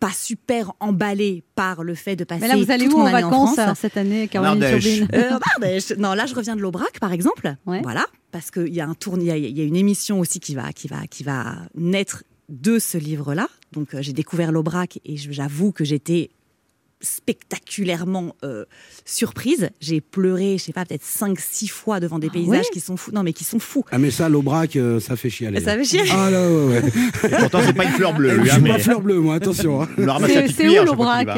pas 0.00 0.08
pas 0.08 0.12
super 0.12 0.72
emballée 0.80 1.44
par 1.54 1.84
le 1.84 1.94
fait 1.94 2.16
de 2.16 2.24
passer 2.24 2.40
Mais 2.40 2.48
là, 2.48 2.56
vous 2.56 2.70
allez 2.70 2.86
toute 2.86 2.94
où 2.94 2.98
mon 2.98 3.04
en 3.04 3.06
année 3.06 3.22
vacances 3.22 3.58
alors, 3.58 3.76
cette 3.76 3.96
année, 3.96 4.26
Caroline. 4.28 4.60
Turbine 4.60 5.08
Euh, 5.14 5.38
non, 5.98 6.14
là, 6.14 6.26
je 6.26 6.34
reviens 6.34 6.56
de 6.56 6.60
l'Aubrac, 6.60 6.98
par 6.98 7.12
exemple. 7.12 7.54
Ouais. 7.66 7.80
Voilà, 7.82 8.06
parce 8.32 8.50
qu'il 8.50 8.74
y 8.74 8.80
a 8.80 8.86
un 8.86 8.94
tourne, 8.94 9.22
il 9.22 9.28
y 9.28 9.30
a, 9.30 9.36
il 9.36 9.56
y 9.56 9.60
a 9.60 9.64
une 9.64 9.76
émission 9.76 10.18
aussi 10.18 10.40
qui 10.40 10.54
va, 10.54 10.72
qui 10.72 10.88
va, 10.88 11.06
qui 11.06 11.22
va 11.22 11.56
naître 11.76 12.24
de 12.48 12.78
ce 12.78 12.98
livre-là. 12.98 13.48
Donc, 13.72 13.94
euh, 13.94 14.02
j'ai 14.02 14.12
découvert 14.12 14.52
l'Aubrac 14.52 14.98
et 15.04 15.16
j'avoue 15.16 15.72
que 15.72 15.84
j'étais 15.84 16.30
spectaculairement 17.02 18.34
euh, 18.44 18.64
surprise. 19.04 19.70
J'ai 19.80 20.00
pleuré, 20.00 20.56
je 20.58 20.64
sais 20.64 20.72
pas, 20.72 20.84
peut-être 20.84 21.04
5-6 21.04 21.68
fois 21.68 22.00
devant 22.00 22.18
des 22.18 22.30
paysages 22.30 22.48
ouais 22.50 22.62
qui 22.72 22.80
sont 22.80 22.96
fous. 22.96 23.10
Non, 23.12 23.22
mais 23.22 23.32
qui 23.32 23.44
sont 23.44 23.58
fous. 23.58 23.84
Ah, 23.90 23.98
mais 23.98 24.10
ça, 24.10 24.28
l'Aubrac, 24.28 24.76
euh, 24.76 25.00
ça 25.00 25.16
fait 25.16 25.30
chialer. 25.30 25.60
Ça 25.60 25.76
fait 25.76 25.84
chier. 25.84 26.02
Ah 26.12 26.30
là, 26.30 26.48
ouais, 26.48 26.66
ouais. 26.66 26.82
Et 27.24 27.36
pourtant, 27.40 27.60
c'est 27.64 27.72
pas 27.72 27.84
une 27.84 27.90
fleur 27.90 28.14
bleue. 28.14 28.30
Je 28.44 28.50
hein, 28.50 28.54
suis 28.54 28.62
mais- 28.62 28.70
pas 28.70 28.78
fleur 28.78 29.00
bleue, 29.00 29.18
moi, 29.20 29.34
attention. 29.36 29.82
hein. 29.82 29.88
C'est- 29.96 30.66
où, 30.68 30.70
qu'il 30.70 30.84
l'Aubrac. 30.84 31.28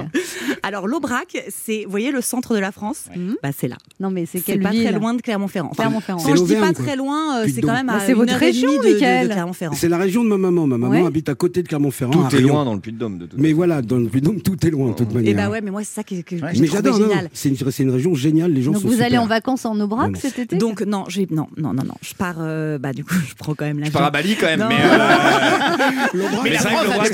Alors, 0.62 0.86
l'Aubrac, 0.86 1.36
c'est, 1.48 1.84
vous 1.84 1.90
voyez, 1.90 2.10
le 2.10 2.20
centre 2.20 2.54
de 2.54 2.60
la 2.60 2.72
France 2.72 3.04
Mhm. 3.14 3.36
bah, 3.42 3.50
C'est 3.56 3.68
là. 3.68 3.76
Non, 4.00 4.10
mais 4.10 4.26
c'est 4.26 4.40
pas 4.58 4.70
ville 4.70 4.84
très 4.84 4.92
loin 4.92 5.14
de 5.14 5.22
Clermont-Ferrand. 5.22 5.68
Enfin, 5.70 5.84
Clermont-Ferrand. 5.84 6.22
Quand 6.24 6.36
je 6.36 6.42
dis 6.44 6.54
pas 6.54 6.72
quoi. 6.72 6.84
très 6.84 6.96
loin, 6.96 7.38
euh, 7.40 7.46
c'est 7.52 7.60
quand 7.60 7.72
même 7.72 7.86
Bah, 7.86 7.94
à 7.94 8.00
c'est 8.00 8.12
une 8.12 8.18
votre 8.18 8.34
région, 8.34 8.70
Clermont-Ferrand. 8.80 9.74
C'est 9.74 9.88
la 9.88 9.98
région 9.98 10.24
de 10.24 10.28
ma 10.28 10.36
maman. 10.38 10.66
Ma 10.66 10.78
maman 10.78 11.06
habite 11.06 11.28
à 11.28 11.34
côté 11.34 11.62
de 11.62 11.68
Clermont-Ferrand. 11.68 12.28
Tout 12.28 12.36
est 12.36 12.40
loin 12.40 12.64
dans 12.64 12.74
le 12.74 12.80
Puy-de-Dôme 12.80 13.18
de 13.18 13.26
toute 13.26 13.38
Mais 13.38 13.52
voilà, 13.52 13.82
dans 13.82 13.98
le 13.98 14.06
Puy-de-Dôme, 14.08 14.40
tout 14.40 14.66
est 14.66 14.70
loin, 14.70 14.90
de 14.90 14.94
toute 14.94 15.12
manière. 15.12 15.34
Ouais, 15.54 15.60
mais 15.60 15.70
moi, 15.70 15.84
c'est 15.84 15.94
ça 15.94 16.02
que, 16.02 16.20
que, 16.22 16.36
j'ai 16.36 16.60
Mais 16.60 16.66
j'adore, 16.66 16.98
non, 16.98 17.06
non. 17.06 17.10
génial. 17.12 17.30
c'est 17.32 17.48
une, 17.48 17.70
c'est 17.70 17.82
une 17.84 17.90
région 17.90 18.14
géniale, 18.14 18.52
les 18.52 18.60
gens 18.62 18.72
Donc 18.72 18.82
sont 18.82 18.88
vous 18.88 18.94
allez 19.00 19.04
super. 19.10 19.22
en 19.22 19.26
vacances 19.26 19.64
en 19.64 19.78
Aubrac 19.78 20.10
Vraiment. 20.10 20.18
cet 20.20 20.38
été? 20.40 20.56
Donc 20.56 20.82
non, 20.82 21.04
j'ai 21.08 21.28
non 21.30 21.46
non 21.56 21.72
non 21.72 21.84
non, 21.84 21.94
je 22.02 22.12
pars 22.14 22.36
euh, 22.40 22.76
bah 22.78 22.92
du 22.92 23.04
coup 23.04 23.14
je 23.28 23.34
prends 23.34 23.54
quand 23.54 23.64
même 23.64 23.76
Je 23.78 23.82
l'avion. 23.84 23.98
pars 23.98 24.06
à 24.08 24.10
Bali 24.10 24.34
quand 24.36 24.46
même, 24.46 24.60
Non. 24.60 24.68
mais. 24.68 24.78
euh, 24.82 26.06
L'Aubrac, 26.14 26.40
Mais 26.44 26.50
la 26.50 26.58
France 26.58 26.80
c'est 27.04 27.12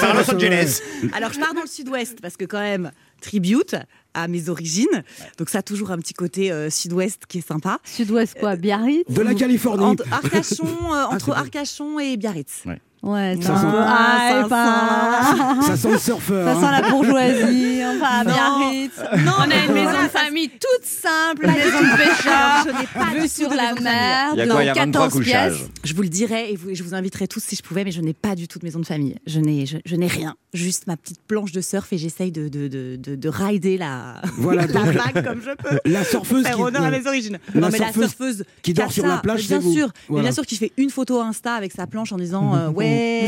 Par 0.00 0.14
va, 0.14 0.20
Los. 0.20 0.34
Angeles. 0.34 0.80
Alors 1.14 1.32
je 1.32 1.38
pars 1.40 1.54
dans 1.54 1.62
le 1.62 1.66
sud-ouest 1.68 2.18
parce 2.20 2.36
que 2.36 2.44
quand 2.44 2.60
même 2.60 2.90
tribute 3.22 3.76
à 4.14 4.28
mes 4.28 4.48
origines. 4.48 5.04
Donc 5.38 5.48
ça 5.50 5.58
a 5.58 5.62
toujours 5.62 5.90
un 5.90 5.98
petit 5.98 6.14
côté 6.14 6.50
euh, 6.50 6.68
sud-ouest 6.70 7.22
qui 7.28 7.38
est 7.38 7.46
sympa. 7.46 7.78
Sud-ouest 7.84 8.36
quoi? 8.38 8.56
Biarritz 8.56 9.08
De 9.08 9.22
la 9.22 9.34
Californie. 9.34 9.84
Entre 9.84 10.04
Arcachon, 10.12 10.64
euh, 10.66 11.04
entre 11.06 11.18
c'est 11.20 11.26
bon. 11.26 11.32
Arcachon 11.36 11.98
et 12.00 12.16
Biarritz. 12.16 12.62
Ouais, 12.66 12.80
Ça 13.02 13.08
un 13.08 13.34
sent- 13.34 13.42
peu- 13.42 13.78
Ah, 13.80 14.18
Ah, 14.20 14.30
ça 14.42 14.48
pas- 14.48 15.62
Ça 15.66 15.76
sent 15.76 15.90
le 15.92 15.98
surfeur. 15.98 16.46
Ça 16.46 16.52
hein. 16.52 16.60
sent 16.76 16.82
la 16.82 16.90
bourgeoisie, 16.90 17.80
enfin, 17.86 18.06
à 18.20 18.24
Non. 18.24 18.30
Biarritz. 18.30 19.24
Non, 19.24 19.32
On 19.38 19.50
a 19.50 19.64
une 19.64 19.72
maison 19.72 20.02
de 20.02 20.08
famille 20.08 20.50
toute 20.50 20.84
simple, 20.84 21.46
une 21.46 21.52
maison 21.52 21.78
de 21.80 21.96
pêcheur, 21.96 22.64
je 22.66 22.78
n'ai 22.78 22.86
pas 22.86 23.18
vue 23.20 23.28
sur 23.28 23.48
la 23.50 23.72
mer, 23.80 24.30
Il 24.34 24.38
y 24.38 24.42
a 24.42 24.46
de 24.46 24.50
quoi 24.50 24.62
Il 24.62 24.66
y 24.66 24.68
a 24.68 24.74
23 24.74 25.06
14 25.08 25.12
pièces. 25.24 25.52
couchages. 25.54 25.64
Je 25.82 25.94
vous 25.94 26.02
le 26.02 26.08
dirai 26.08 26.52
et 26.52 26.56
vous- 26.56 26.74
je 26.74 26.82
vous 26.82 26.94
inviterai 26.94 27.26
tous 27.26 27.42
si 27.42 27.56
je 27.56 27.62
pouvais, 27.62 27.84
mais 27.84 27.90
je 27.90 28.02
n'ai 28.02 28.12
pas 28.12 28.34
du 28.34 28.48
tout 28.48 28.58
de 28.58 28.64
maison 28.66 28.80
de 28.80 28.86
famille. 28.86 29.16
Je 29.26 29.40
n'ai, 29.40 29.64
je, 29.64 29.78
je 29.86 29.96
n'ai 29.96 30.06
rien. 30.06 30.34
Juste 30.52 30.86
ma 30.86 30.96
petite 30.98 31.20
planche 31.26 31.52
de 31.52 31.60
surf 31.62 31.90
et 31.92 31.98
j'essaye 31.98 32.32
de, 32.32 32.48
de, 32.48 32.68
de, 32.68 32.96
de, 32.96 33.14
de 33.16 33.28
rider 33.28 33.78
la, 33.78 34.20
Voilà, 34.36 34.66
la 34.66 34.80
vague 34.82 35.24
comme 35.24 35.40
je 35.42 35.50
peux. 35.56 35.78
La 35.86 36.04
surfeuse 36.04 36.42
Faire 36.44 36.56
qui, 36.56 36.62
honneur 36.62 36.82
à 36.82 36.90
mes 36.90 37.06
origines. 37.06 37.38
La 37.54 37.60
non, 37.62 37.68
mais 37.72 37.78
la 37.78 37.92
surfeuse 37.92 38.44
qui 38.62 38.74
dort 38.74 38.92
sur 38.92 39.04
ça, 39.04 39.08
la 39.08 39.18
plage, 39.18 39.46
bien 39.46 39.58
vous. 39.60 39.72
sûr, 39.72 39.86
mais 39.86 40.00
Voilà. 40.08 40.22
bien 40.24 40.32
sûr, 40.32 40.44
qui 40.44 40.56
fait 40.56 40.72
une 40.76 40.90
photo 40.90 41.20
Insta 41.20 41.54
avec 41.54 41.72
sa 41.72 41.86
planche 41.86 42.12
en 42.12 42.16
disant 42.18 42.54
euh, 42.56 42.68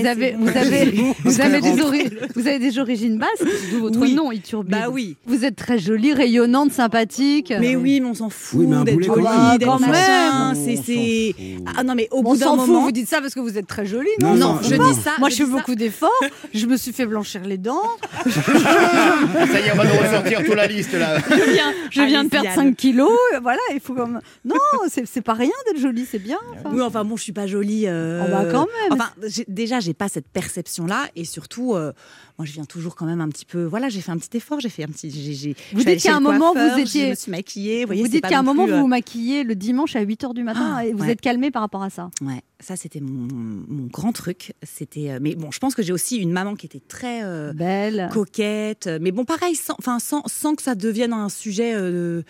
Vous 0.01 0.07
avez, 0.07 0.31
c'est 0.31 0.37
vous 0.37 0.49
avez, 0.59 0.91
vous 1.25 1.41
avez 1.41 1.61
des, 1.61 1.81
ori- 1.83 2.11
vous 2.35 2.47
avez 2.47 2.59
des 2.59 2.79
origines 2.79 3.19
basques, 3.19 3.45
d'où 3.71 3.81
votre 3.81 3.99
Oui. 4.01 4.15
nom, 4.15 4.33
Iturbide. 4.33 4.73
Bah 4.73 4.89
oui. 4.91 5.17
Vous 5.27 5.45
êtes 5.45 5.57
très 5.57 5.79
jolie, 5.79 6.13
rayonnante, 6.13 6.73
sympathique. 6.73 7.53
Mais 7.61 7.77
oui, 7.77 8.01
mais 8.01 8.09
on 8.09 8.15
s'en 8.15 8.31
fout 8.31 8.61
Oui, 8.61 8.67
mais 8.67 8.77
un 8.77 8.85
d'être 8.85 8.95
boulet 8.95 9.07
jolie, 9.07 9.23
d'être 9.59 9.67
quand 9.69 9.79
machin. 9.81 10.55
même. 10.55 10.77
C'est. 10.85 11.35
Ah 11.77 11.85
non, 11.85 11.95
mais 11.95 12.09
au 12.11 12.19
On 12.19 12.23
bout 12.23 12.37
d'un 12.37 12.47
s'en 12.47 12.59
fout, 12.59 12.69
moment. 12.69 12.83
vous 12.83 12.93
dites 12.93 13.09
ça 13.09 13.21
parce 13.21 13.35
que 13.35 13.41
vous 13.41 13.57
êtes 13.59 13.67
très 13.67 13.87
jolie, 13.87 14.09
Non, 14.21 14.31
non 14.35 14.37
Non, 14.37 14.55
non, 14.55 14.59
je 14.63 14.75
dis 14.75 15.01
ça. 15.01 15.13
Moi, 15.19 15.29
je 15.29 15.37
je 15.37 15.45
fais 15.45 15.51
beaucoup 15.51 15.75
d'efforts. 15.75 16.11
Je 16.53 16.67
me 16.67 16.77
suis 16.77 16.93
fait 16.93 17.07
blanchir 17.07 17.43
les 17.45 17.59
dents. 17.59 17.83
Ça 18.25 19.61
y 19.61 19.67
est, 19.67 19.73
on 19.73 19.77
va 19.77 19.85
nous 19.85 20.01
ressortir 20.01 20.45
toute 20.45 20.55
la 20.55 20.67
liste 20.67 20.93
là. 20.95 21.19
Je 21.31 21.53
viens, 21.53 21.73
je 21.91 22.03
viens 22.03 22.25
de 22.25 22.29
perdre 22.29 22.49
Anne. 22.49 22.55
5 22.55 22.77
kilos. 22.77 23.11
Voilà, 23.43 23.61
il 23.73 23.81
faut 23.81 23.95
comme. 23.95 24.21
Non, 24.45 24.57
c'est 24.89 25.07
c'est 25.07 25.21
pas 25.21 25.35
rien 25.35 25.51
d'être 25.67 25.81
jolie, 25.81 26.07
c'est 26.11 26.19
bien. 26.19 26.39
Oui, 26.73 26.81
enfin 26.83 27.05
bon, 27.05 27.17
je 27.17 27.23
suis 27.23 27.33
pas 27.33 27.47
jolie. 27.47 27.85
euh, 27.87 28.23
Oh 28.25 28.31
bah, 28.31 28.45
quand 28.51 28.67
même. 28.67 28.93
Enfin, 28.93 29.11
j'ai- 29.27 29.45
déjà, 29.53 29.81
j'ai 29.81 29.95
pas 29.95 30.09
cette 30.09 30.27
perception-là, 30.29 31.09
et 31.17 31.25
surtout, 31.25 31.75
euh, 31.75 31.93
moi, 32.39 32.47
je 32.47 32.53
viens 32.53 32.65
toujours 32.65 32.97
quand 32.97 33.07
même 33.07 33.21
un 33.21 33.29
petit 33.29 33.45
peu. 33.45 33.65
Voilà, 33.65 33.89
j'ai 33.89 34.01
fait 34.01 34.11
un 34.11 34.19
petit 34.19 34.37
effort, 34.37 34.61
j'ai 34.61 34.69
fait 34.69 34.85
un 34.85 34.89
petit. 34.89 35.11
j'ai- 35.11 35.33
j'ai- 35.35 35.53
Vous 35.73 35.79
je 35.79 35.81
suis 35.81 35.89
allée 35.89 35.97
dites 35.97 36.05
qu'à 36.07 36.17
un 36.17 36.21
moment, 36.21 36.53
vous 36.53 36.79
étiez- 36.81 37.05
Je 37.07 37.11
me 37.11 37.15
suis 37.15 37.31
maquillée. 37.31 37.81
Vous, 37.83 37.87
voyez, 37.89 38.03
vous 38.03 38.09
dites 38.09 38.27
qu'à 38.27 38.39
un 38.39 38.43
moment, 38.43 38.65
plus, 38.65 38.73
vous 38.73 38.79
euh, 38.79 38.81
vous 38.83 38.87
maquillez 38.89 39.45
le 39.45 39.55
dimanche 39.55 39.95
à 39.97 40.01
8h 40.03 40.35
du 40.35 40.43
matin 40.43 40.75
Ah, 40.79 40.87
et 40.87 40.93
vous 40.93 41.05
ouais. 41.05 41.11
êtes 41.13 41.21
calmé 41.21 41.51
par 41.51 41.63
rapport 41.63 41.83
à 41.83 41.91
ça. 41.91 42.11
Ouais, 42.21 42.43
ça 42.61 42.77
c'était 42.77 43.01
mon, 43.01 43.29
mon 43.69 43.87
grand 43.87 44.13
truc. 44.13 44.55
C'était, 44.63 45.11
euh, 45.11 45.19
mais 45.21 45.35
bon, 45.35 45.51
je 45.51 45.59
pense 45.59 45.75
que 45.75 45.83
j'ai 45.83 45.93
aussi 45.93 46.17
une 46.17 46.33
maman 46.33 46.55
qui 46.57 46.67
était 46.67 46.81
très 46.87 47.23
euh, 47.25 47.53
Belle. 47.53 48.09
coquette. 48.13 48.89
Mais 49.01 49.13
bon, 49.13 49.25
pareil, 49.25 49.55
sans, 49.55 49.75
enfin, 49.79 49.99
sans, 49.99 50.23
sans 50.27 50.55
que 50.55 50.63
ça 50.63 50.75
devienne 50.75 51.13
un 51.13 51.29
sujet 51.29 51.73
euh, 51.75 52.23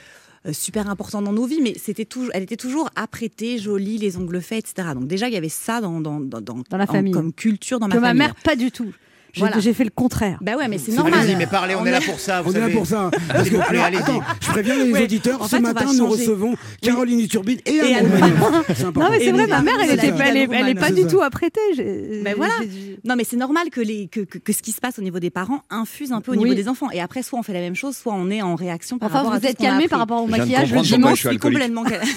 super 0.50 0.90
important 0.90 1.22
dans 1.22 1.32
nos 1.32 1.46
vies, 1.46 1.60
mais 1.62 1.74
c'était 1.78 2.04
toujours, 2.04 2.30
elle 2.34 2.42
était 2.42 2.56
toujours 2.56 2.90
apprêtée, 2.96 3.58
jolie, 3.58 3.98
les 3.98 4.16
ongles 4.16 4.40
faits, 4.40 4.68
etc. 4.70 4.88
Donc 4.94 5.06
déjà, 5.06 5.28
il 5.28 5.34
y 5.34 5.36
avait 5.36 5.48
ça 5.48 5.80
dans, 5.80 6.00
dans, 6.00 6.18
dans, 6.18 6.40
Dans 6.40 6.76
la 6.76 6.84
en- 6.84 6.86
famille. 6.86 7.12
comme 7.12 7.32
culture 7.32 7.78
dans 7.78 7.86
ma 7.88 7.94
Que 7.94 8.00
ma 8.00 8.08
famille. 8.08 8.18
mère, 8.22 8.34
pas 8.36 8.56
du 8.56 8.72
tout. 8.72 8.92
J'ai 9.32 9.40
Voilà. 9.40 9.60
j'ai 9.60 9.72
fait 9.72 9.84
le 9.84 9.90
contraire. 9.90 10.38
Bah 10.42 10.56
ouais, 10.56 10.68
mais 10.68 10.76
c'est 10.76 10.92
Allez-y, 10.92 10.96
normal. 11.10 11.36
mais 11.38 11.46
parlez, 11.46 11.74
on, 11.74 11.86
est 11.86 11.90
là 11.90 12.00
pour 12.02 12.20
ça. 12.20 12.42
Vous 12.42 12.52
On 12.52 12.54
est 12.54 12.60
là 12.60 12.68
pour 12.68 12.86
ça. 12.86 13.10
Parce 13.28 13.48
que, 13.48 13.56
vous 13.56 13.62
plaît, 13.62 13.78
alors, 13.78 13.84
allez-y. 13.86 14.00
attends, 14.00 14.20
je 14.40 14.48
préviens 14.48 14.76
les 14.84 14.92
Ouais. 14.92 15.04
auditeurs, 15.04 15.40
En 15.40 15.44
ce 15.48 15.56
fait, 15.56 15.60
matin, 15.60 15.86
nous 15.94 16.06
recevons 16.06 16.54
Caroline 16.82 17.18
Iturbide 17.18 17.60
et 17.64 17.76
Et 17.76 17.94
Anne. 17.94 18.10
Non, 18.94 19.08
mais 19.10 19.20
c'est 19.20 19.32
vrai, 19.32 19.46
ma 19.46 19.62
mère, 19.62 19.74
elle 19.80 19.96
la 19.96 20.74
pas, 20.80 20.90
du 20.90 21.06
tout 21.06 21.22
apprêtée. 21.22 21.60
J'ai- 21.76 22.20
Ben 22.22 22.34
voilà. 22.36 22.52
Non, 23.04 23.16
mais 23.16 23.24
c'est 23.24 23.36
normal 23.36 23.70
que, 23.70 23.80
les, 23.80 24.08
que, 24.08 24.20
que, 24.20 24.36
que 24.38 24.52
ce 24.52 24.60
qui 24.60 24.72
se 24.72 24.80
passe 24.80 24.98
au 24.98 25.02
niveau 25.02 25.18
des 25.18 25.30
parents 25.30 25.62
infuse 25.70 26.12
un 26.12 26.20
peu 26.20 26.32
au 26.32 26.34
Oui. 26.34 26.42
niveau 26.44 26.54
des 26.54 26.68
enfants. 26.68 26.90
Et 26.92 27.00
après, 27.00 27.22
soit 27.22 27.38
on 27.38 27.42
fait 27.42 27.54
la 27.54 27.60
même 27.60 27.74
chose, 27.74 27.96
soit 27.96 28.12
on 28.14 28.28
est 28.30 28.42
en 28.42 28.54
réaction 28.54 28.98
par 28.98 29.08
Enfin, 29.08 29.18
rapport 29.18 29.32
à 29.32 29.34
vous 29.36 29.40
tout 29.40 29.46
ce 29.46 29.52
êtes 29.52 29.58
calmé 29.58 29.88
par 29.88 29.98
rapport 30.00 30.22
au 30.22 30.26
maquillage 30.26 30.72
le 30.72 30.80
dimanche. 30.82 31.26
complètement 31.40 31.84
calme. 31.84 32.02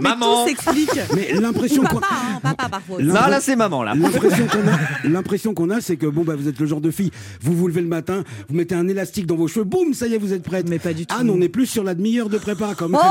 Maman 0.00 0.42
Tout 0.44 0.48
s'explique. 0.48 0.90
Mais 1.14 1.32
l'impression 1.34 1.82
qu'on 1.82 1.96
Papa, 1.98 2.06
hein, 2.12 2.40
papa 2.42 2.68
parfois. 2.68 2.98
Non, 3.00 3.12
là, 3.14 3.40
c'est 3.40 3.56
maman, 3.56 3.82
là. 3.82 3.94
L'impression 3.94 4.46
qu'on 4.46 4.68
a, 4.68 5.08
l'impression 5.08 5.54
qu'on 5.54 5.70
a, 5.70 5.80
c'est 5.80 5.96
que 5.96 6.06
bon 6.06 6.22
bah 6.24 6.34
vous 6.36 6.48
êtes 6.48 6.58
le 6.58 6.66
genre 6.66 6.80
de 6.80 6.90
fille. 6.90 7.10
Vous 7.42 7.54
vous 7.54 7.66
levez 7.68 7.80
le 7.80 7.86
matin, 7.88 8.22
vous 8.48 8.54
mettez 8.54 8.74
un 8.74 8.86
élastique 8.88 9.26
dans 9.26 9.36
vos 9.36 9.48
cheveux, 9.48 9.64
boum, 9.64 9.94
ça 9.94 10.06
y 10.06 10.14
est, 10.14 10.18
vous 10.18 10.32
êtes 10.32 10.42
prête. 10.42 10.68
Mais 10.68 10.78
pas 10.78 10.92
du 10.92 11.06
tout. 11.06 11.14
Ah 11.18 11.24
non, 11.24 11.34
on 11.36 11.40
est 11.40 11.48
plus 11.48 11.66
sur 11.66 11.84
la 11.84 11.94
demi-heure 11.94 12.28
de 12.28 12.38
prépa 12.38 12.74
quand 12.76 12.88
même. 12.88 13.00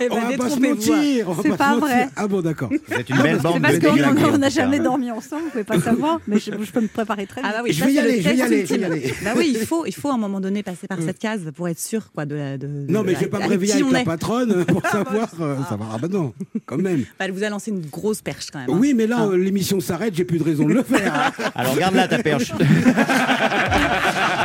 Eh 0.00 0.08
on 0.10 0.14
ben, 0.14 0.30
va 0.30 0.36
pas 0.36 0.50
se 0.50 0.60
mentir. 0.60 1.28
on 1.28 1.32
va 1.32 1.42
C'est 1.42 1.56
pas 1.56 1.70
mentir. 1.72 1.86
vrai. 1.86 2.08
Ah 2.14 2.28
bon, 2.28 2.40
d'accord. 2.40 2.68
Vous 2.70 2.94
êtes 2.94 3.08
une 3.10 3.16
belle 3.20 3.36
C'est 3.36 3.42
bande 3.42 3.62
parce 3.62 3.74
de 3.78 3.86
qu'on 3.86 3.94
déglingués, 3.94 4.24
on 4.32 4.38
n'a 4.38 4.48
jamais 4.48 4.78
dormi 4.78 5.10
ensemble, 5.10 5.42
vous 5.44 5.50
pouvez 5.50 5.64
pas 5.64 5.80
savoir, 5.80 6.20
mais 6.28 6.38
je, 6.38 6.50
je 6.62 6.70
peux 6.70 6.80
me 6.80 6.86
préparer 6.88 7.26
très 7.26 7.40
bien. 7.40 7.50
Ah 7.52 7.56
bah 7.56 7.62
oui, 7.64 7.72
Je 7.72 7.84
vais 7.84 7.92
y 7.92 7.96
c'est 7.96 8.02
le 8.02 8.08
aller, 8.08 8.22
je 8.22 8.28
vais 8.28 8.36
y 8.36 8.42
aller, 8.42 8.66
je 8.66 8.74
vais 8.74 8.80
y 8.80 8.84
aller. 8.84 9.14
Bah 9.24 9.30
oui, 9.36 9.56
il 9.58 9.66
faut, 9.66 9.86
il 9.86 9.94
faut 9.94 10.10
à 10.10 10.14
un 10.14 10.18
moment 10.18 10.40
donné 10.40 10.62
passer 10.62 10.86
par 10.86 10.98
cette 11.02 11.18
case 11.18 11.40
pour 11.54 11.68
être 11.68 11.80
sûr 11.80 12.10
quoi, 12.14 12.26
de, 12.26 12.58
Non, 12.88 13.02
mais 13.02 13.14
je 13.14 13.20
vais 13.20 13.26
pas 13.26 13.38
me 13.38 13.42
avec 13.44 13.52
réveiller 13.52 13.72
avec 13.74 13.86
on 13.86 13.90
la 13.90 14.04
patronne 14.04 14.64
pour 14.66 14.82
savoir. 14.86 15.07
Euh, 15.14 15.56
savoir. 15.68 15.90
Ah 15.94 15.98
bah 15.98 16.08
non, 16.10 16.32
quand 16.66 16.76
même. 16.78 17.04
Bah, 17.18 17.24
elle 17.24 17.32
vous 17.32 17.42
a 17.42 17.48
lancé 17.48 17.70
une 17.70 17.80
grosse 17.86 18.20
perche 18.22 18.46
quand 18.52 18.58
même. 18.58 18.70
hein. 18.70 18.76
Oui, 18.78 18.94
mais 18.94 19.06
là, 19.06 19.26
euh, 19.26 19.36
l'émission 19.36 19.80
s'arrête, 19.80 20.14
j'ai 20.14 20.24
plus 20.24 20.38
de 20.38 20.44
raison 20.44 20.64
de 20.64 20.72
le 20.74 20.82
faire. 20.82 21.32
Alors 21.54 21.74
regarde 21.74 21.94
là 21.94 22.06
ta 22.08 22.18
perche. 22.18 22.52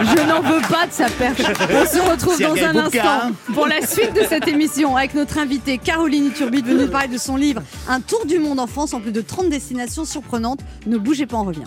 Je 0.03 0.27
n'en 0.27 0.41
veux 0.41 0.61
pas 0.69 0.87
de 0.87 0.91
sa 0.91 1.09
perche. 1.09 1.41
On 1.41 1.85
se 1.85 1.99
retrouve 2.11 2.39
dans 2.39 2.55
un 2.55 2.75
instant 2.75 2.99
hein. 3.03 3.31
pour 3.53 3.67
la 3.67 3.85
suite 3.85 4.13
de 4.15 4.21
cette 4.27 4.47
émission 4.47 4.97
avec 4.97 5.13
notre 5.13 5.37
invitée 5.37 5.77
Caroline 5.77 6.31
Turbide 6.31 6.65
venue 6.65 6.83
nous 6.85 6.91
parler 6.91 7.07
de 7.09 7.17
son 7.17 7.35
livre 7.35 7.61
Un 7.87 8.01
tour 8.01 8.25
du 8.25 8.39
monde 8.39 8.59
en 8.59 8.67
France 8.67 8.93
en 8.93 8.99
plus 8.99 9.11
de 9.11 9.21
30 9.21 9.49
destinations 9.49 10.05
surprenantes. 10.05 10.59
Ne 10.87 10.97
bougez 10.97 11.25
pas, 11.25 11.37
on 11.37 11.43
revient. 11.43 11.63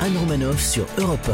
Anne 0.00 0.16
Romanoff 0.16 0.62
sur 0.62 0.86
Europe 0.98 1.28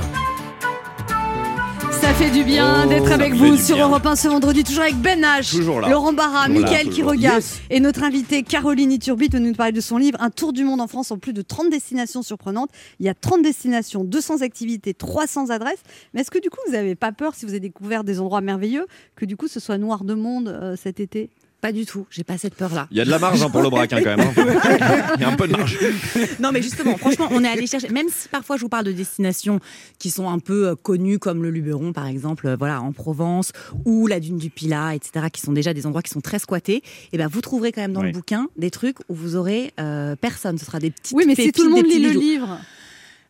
Ça 2.05 2.13
fait 2.13 2.31
du 2.31 2.45
bien 2.45 2.83
Oh, 2.85 2.89
d'être 2.91 3.11
avec 3.13 3.33
vous 3.33 3.57
sur 3.57 3.77
bien. 3.77 3.89
Europe 3.89 4.05
1 4.05 4.15
ce 4.17 4.29
vendredi, 4.29 4.63
toujours 4.63 4.83
avec 4.83 4.97
Ben 4.97 5.23
H. 5.23 5.59
Laurent 5.89 6.13
Barra, 6.13 6.49
Mickaël 6.49 6.89
Yes. 7.17 7.61
et 7.71 7.81
notre 7.81 8.03
invitée 8.03 8.43
Caroline 8.43 8.93
Iturbide 8.93 9.33
venue 9.33 9.49
nous 9.49 9.55
parler 9.55 9.73
de 9.73 9.81
son 9.81 9.97
livre 9.97 10.19
Un 10.21 10.29
tour 10.29 10.53
du 10.53 10.65
monde 10.65 10.83
en 10.83 10.87
France 10.87 11.11
en 11.11 11.17
plus 11.17 11.33
de 11.33 11.41
30 11.41 11.71
destinations 11.71 12.23
surprenantes. 12.23 12.69
Il 13.01 13.07
y 13.07 13.09
a 13.09 13.15
30 13.15 13.41
destinations, 13.41 14.05
200 14.05 14.43
activités, 14.43 14.93
300 14.93 15.49
adresses. 15.49 15.83
Mais 16.13 16.21
est-ce 16.21 16.31
que 16.31 16.39
du 16.41 16.51
coup 16.51 16.59
vous 16.67 16.73
n'avez 16.73 16.95
pas 16.95 17.11
peur 17.11 17.35
si 17.35 17.47
vous 17.47 17.53
avez 17.53 17.61
découvert 17.61 18.05
des 18.05 18.21
endroits 18.21 18.43
merveilleux 18.43 18.87
que 19.17 19.25
du 19.25 19.39
coup 19.39 19.49
ce 19.49 19.59
soit 19.59 19.79
noir 19.79 20.05
de 20.05 20.13
monde 20.13 20.49
euh, 20.49 20.77
cet 20.77 21.01
été? 21.01 21.31
Pas 21.65 21.73
du 21.73 21.87
tout, 21.87 22.05
j'ai 22.11 22.25
pas 22.25 22.37
cette 22.37 22.57
peur-là. 22.57 22.89
Il 22.91 22.99
y 22.99 23.01
a 23.01 23.07
de 23.07 23.11
la 23.11 23.19
marge 23.19 23.43
hein, 23.43 23.49
pour 23.49 23.63
le 23.63 23.71
braque 23.71 23.91
hein, 23.95 24.01
quand 24.05 24.15
même. 24.19 24.21
hein. 24.21 24.35
Il 25.17 25.23
y 25.23 25.25
a 25.25 25.31
un 25.31 25.35
peu 25.35 25.49
de 25.49 25.57
marge. 25.57 25.79
Non, 26.39 26.51
mais 26.53 26.61
justement, 26.61 26.95
franchement, 26.99 27.27
on 27.31 27.43
est 27.43 27.49
allé 27.49 27.67
chercher, 27.67 27.89
même 27.89 28.09
si 28.11 28.29
parfois 28.29 28.59
je 28.59 28.61
vous 28.61 28.69
parle 28.69 28.85
de 28.85 28.93
destinations 28.93 29.61
qui 29.99 30.11
sont 30.11 30.29
un 30.29 30.41
peu 30.41 30.69
euh, 30.69 30.75
connues, 30.75 31.19
comme 31.19 31.43
le 31.43 31.49
Luberon, 31.51 31.95
par 31.95 32.07
exemple, 32.07 32.49
euh, 32.49 32.57
voilà, 32.59 32.83
en 32.83 32.93
Provence, 32.93 33.53
ou 33.87 34.07
la 34.07 34.21
dune 34.21 34.37
du 34.37 34.51
Pilat, 34.51 34.95
etc., 34.95 35.29
qui 35.33 35.41
sont 35.41 35.53
déjà 35.53 35.73
des 35.73 35.87
endroits 35.87 36.03
qui 36.03 36.11
sont 36.11 36.21
très 36.21 36.39
squattés, 36.39 36.83
et 37.15 37.17
ben 37.17 37.29
vous 37.29 37.41
trouverez 37.41 37.73
quand 37.73 37.81
même 37.81 37.95
dans 37.95 38.01
Oui. 38.03 38.09
le 38.09 38.13
bouquin 38.13 38.47
des 38.59 38.71
trucs 38.71 38.99
où 39.09 39.15
vous 39.15 39.35
aurez 39.37 39.73
euh, 39.81 40.17
personne. 40.17 40.59
Ce 40.59 40.67
sera 40.67 40.81
des 40.81 40.91
petites 40.91 41.17
Oui, 41.17 41.25
mais 41.27 41.35
si 41.35 41.51
tout 41.51 41.65
le 41.65 41.71
monde 41.71 41.87
lit 41.87 41.99
le 41.99 42.11
livre. 42.11 42.59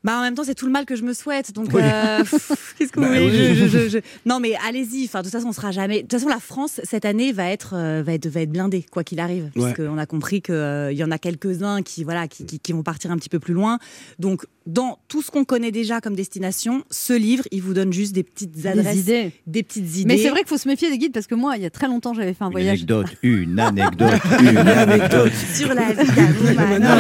Bah 0.05 0.19
en 0.19 0.23
même 0.23 0.35
temps, 0.35 0.45
c'est 0.45 0.55
tout 0.55 0.67
le 0.67 0.73
mal 0.73 0.85
que 0.85 0.95
je 0.97 1.03
me 1.03 1.13
souhaite. 1.15 1.53
Donc, 1.53 1.69
Oui. 1.73 1.81
euh, 1.83 2.19
qu'est-ce 2.79 2.93
que 2.93 3.01
vous 3.01 3.07
Bah 3.07 3.09
voulez? 3.09 3.31
oui. 3.31 3.55
je- 3.57 3.67
je- 3.67 3.79
je- 3.79 3.89
je- 3.89 3.99
Non, 4.27 4.39
mais 4.39 4.53
allez-y. 4.67 5.05
Enfin, 5.07 5.21
de 5.21 5.25
toute 5.25 5.33
façon, 5.33 5.49
on 5.49 5.53
sera 5.53 5.71
jamais. 5.73 5.97
De 5.97 6.01
toute 6.03 6.13
façon, 6.13 6.29
la 6.29 6.41
France 6.41 6.81
cette 6.85 7.05
année 7.05 7.33
va 7.33 7.49
être 7.51 7.75
euh, 7.75 8.03
va 8.05 8.13
être 8.13 8.27
va 8.29 8.43
être 8.43 8.53
blindée 8.53 8.85
quoi 8.91 9.03
qu'il 9.03 9.19
arrive, 9.19 9.51
Ouais. 9.57 9.73
puisqu'on 9.73 9.99
a 9.99 10.07
compris 10.07 10.43
que 10.43 10.53
euh, 10.53 10.93
y 10.93 11.03
en 11.03 11.11
a 11.11 11.19
quelques 11.19 11.63
uns 11.63 11.83
qui 11.83 12.05
voilà 12.05 12.29
qui, 12.29 12.45
qui, 12.47 12.59
qui 12.61 12.73
vont 12.73 12.83
partir 12.83 13.11
un 13.11 13.17
petit 13.17 13.29
peu 13.31 13.39
plus 13.39 13.55
loin. 13.55 13.79
Donc, 14.19 14.45
dans 14.67 14.99
tout 15.09 15.21
ce 15.23 15.31
qu'on 15.31 15.45
connaît 15.45 15.71
déjà 15.73 16.01
comme 16.01 16.15
destination, 16.15 16.85
ce 16.91 17.13
livre, 17.13 17.45
il 17.51 17.61
vous 17.63 17.75
donne 17.75 17.93
juste 17.93 18.15
des 18.15 18.23
petites 18.23 18.65
adresses, 18.67 18.95
Des 18.95 19.01
idées. 19.01 19.33
des 19.47 19.63
petites 19.63 19.97
idées. 19.99 20.05
Mais 20.07 20.19
c'est 20.19 20.31
vrai 20.31 20.41
qu'il 20.41 20.49
faut 20.49 20.57
se 20.59 20.69
méfier 20.69 20.91
des 20.91 20.97
guides 20.99 21.13
parce 21.13 21.27
que 21.27 21.35
moi, 21.35 21.57
il 21.57 21.63
y 21.63 21.67
a 21.67 21.71
très 21.71 21.87
longtemps, 21.87 22.15
j'avais 22.15 22.33
fait 22.35 22.45
un 22.45 22.47
Une 22.47 22.53
voyage. 22.53 22.79
anecdote, 22.79 23.07
une 23.23 23.59
anecdote, 23.59 24.21
une 24.41 24.57
anecdote. 24.59 25.33
sur 25.55 25.73
la 25.75 25.93
vie 25.93 26.11
d'Anoumana. 26.13 26.97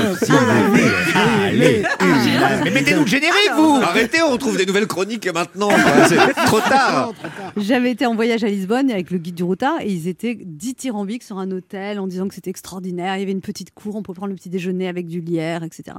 Allez, 1.14 1.82
une- 2.00 2.64
Mais 2.64 2.70
mettez-nous 2.94 3.04
le 3.04 3.10
générique, 3.10 3.50
vous 3.56 3.80
Arrêtez, 3.82 4.22
on 4.22 4.36
trouve 4.36 4.56
des 4.56 4.66
nouvelles 4.66 4.86
chroniques 4.86 5.26
maintenant. 5.32 5.68
quoi. 5.68 6.08
C'est 6.08 6.16
trop 6.46 6.60
tard. 6.60 7.12
J'avais 7.56 7.90
été 7.90 8.06
en 8.06 8.14
voyage 8.14 8.44
à 8.44 8.48
Lisbonne 8.48 8.90
avec 8.90 9.10
le 9.10 9.18
guide 9.18 9.34
du 9.34 9.42
routard 9.44 9.80
et 9.80 9.88
ils 9.88 10.08
étaient 10.08 10.36
dithyrambiques 10.40 11.22
sur 11.22 11.38
un 11.38 11.50
hôtel 11.50 11.98
en 11.98 12.06
disant 12.06 12.28
que 12.28 12.34
c'était 12.34 12.50
extraordinaire. 12.50 13.16
Il 13.16 13.20
y 13.20 13.22
avait 13.22 13.32
une 13.32 13.40
petite 13.40 13.72
cour, 13.72 13.96
on 13.96 14.02
pouvait 14.02 14.16
prendre 14.16 14.30
le 14.30 14.36
petit 14.36 14.50
déjeuner 14.50 14.88
avec 14.88 15.06
du 15.06 15.20
lierre, 15.20 15.62
etc. 15.62 15.96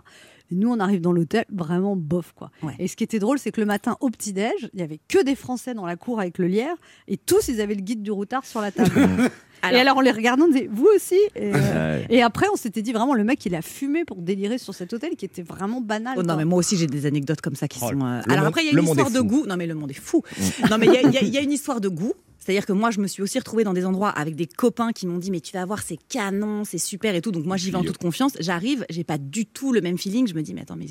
Et 0.52 0.56
nous, 0.56 0.70
on 0.72 0.80
arrive 0.80 1.02
dans 1.02 1.12
l'hôtel, 1.12 1.46
vraiment 1.52 1.96
bof, 1.96 2.34
quoi. 2.36 2.52
Ouais. 2.62 2.74
Et 2.80 2.88
ce 2.88 2.96
qui 2.96 3.04
était 3.04 3.20
drôle, 3.20 3.40
c'est 3.40 3.52
que 3.52 3.60
le 3.62 3.66
matin, 3.66 3.98
au 4.00 4.10
petit-déj, 4.10 4.70
il 4.74 4.80
y 4.80 4.84
avait 4.84 5.00
que 5.08 5.24
des 5.24 5.36
Français 5.36 5.74
dans 5.74 5.86
la 5.86 5.96
cour 5.96 6.20
avec 6.20 6.38
le 6.38 6.48
lierre 6.48 6.76
et 7.08 7.18
tous, 7.18 7.48
ils 7.48 7.62
avaient 7.62 7.76
le 7.76 7.82
guide 7.82 8.04
du 8.04 8.12
routard 8.12 8.46
sur 8.46 8.62
la 8.62 8.72
table. 8.72 8.92
Et 9.72 9.78
alors, 9.80 9.98
on 9.98 10.02
les 10.02 10.12
regardait, 10.12 10.44
on 10.44 10.48
disait, 10.48 10.70
vous 10.72 10.88
aussi 10.96 11.16
et, 11.36 11.52
euh, 11.56 12.04
et 12.12 12.22
après, 12.22 12.46
on 12.54 12.56
s'était 12.56 12.84
dit 12.84 12.94
vraiment, 12.94 13.16
le 13.16 13.24
mec, 13.24 13.44
il 13.48 13.56
a 13.56 13.64
fumé 13.64 14.06
pour 14.06 14.18
délirer 14.18 14.60
sur 14.60 14.76
cet 14.76 14.94
hôtel 14.94 15.16
qui 15.16 15.26
était 15.26 15.42
vraiment 15.42 15.82
banal. 15.82 16.14
Oh 16.20 16.22
non, 16.22 16.36
mais 16.36 16.46
moi 16.46 16.60
aussi 16.60 16.78
j'ai 16.78 16.86
des 16.86 17.08
anecdotes 17.08 17.42
comme 17.42 17.56
ça 17.56 17.68
qui 17.68 17.80
Oh, 17.82 17.88
sont. 17.90 18.02
euh, 18.06 18.22
Alors 18.28 18.38
monde- 18.42 18.46
après, 18.50 18.62
il 18.62 18.66
y 18.72 18.76
a 18.76 18.80
une 18.80 18.86
histoire 18.86 19.10
de 19.10 19.22
goût. 19.22 19.46
Non, 19.48 19.58
mais 19.58 19.66
le 19.66 19.74
monde 19.74 19.90
est 19.90 19.94
fou. 20.00 20.22
non, 20.70 20.78
mais 20.78 20.86
il 20.86 20.94
y 20.94 20.98
a- 20.98 21.02
il 21.02 21.12
y, 21.12 21.18
a- 21.18 21.22
il 21.24 21.34
y 21.34 21.38
a 21.38 21.42
une 21.42 21.52
histoire 21.52 21.82
de 21.82 21.90
goût. 21.90 22.14
C'est-à-dire 22.46 22.68
que 22.68 22.74
moi, 22.74 22.92
je 22.92 23.00
me 23.00 23.08
suis 23.08 23.24
aussi 23.24 23.40
retrouvée 23.40 23.64
dans 23.64 23.74
des 23.74 23.86
endroits 23.86 24.10
avec 24.10 24.36
des 24.36 24.46
copains 24.46 24.92
qui 24.92 25.08
m'ont 25.08 25.18
dit 25.18 25.32
mais 25.32 25.40
tu 25.42 25.52
vas 25.54 25.66
voir, 25.66 25.82
c'est 25.82 25.98
canon, 26.10 26.64
c'est 26.64 26.78
super 26.78 27.16
et 27.16 27.22
tout. 27.22 27.32
Donc 27.32 27.44
moi, 27.46 27.58
j'y 27.58 27.72
vais 27.72 27.78
en 27.78 27.84
toute 27.84 27.98
confiance. 27.98 28.34
J'arrive, 28.40 28.86
j'ai 28.92 29.04
pas 29.04 29.18
du 29.18 29.48
tout 29.48 29.74
le 29.74 29.82
même 29.82 29.98
feeling. 29.98 30.28
Je 30.28 30.36
me 30.36 30.44
dis 30.44 30.54
mais 30.54 30.62
attends, 30.62 30.76
mais 30.76 30.86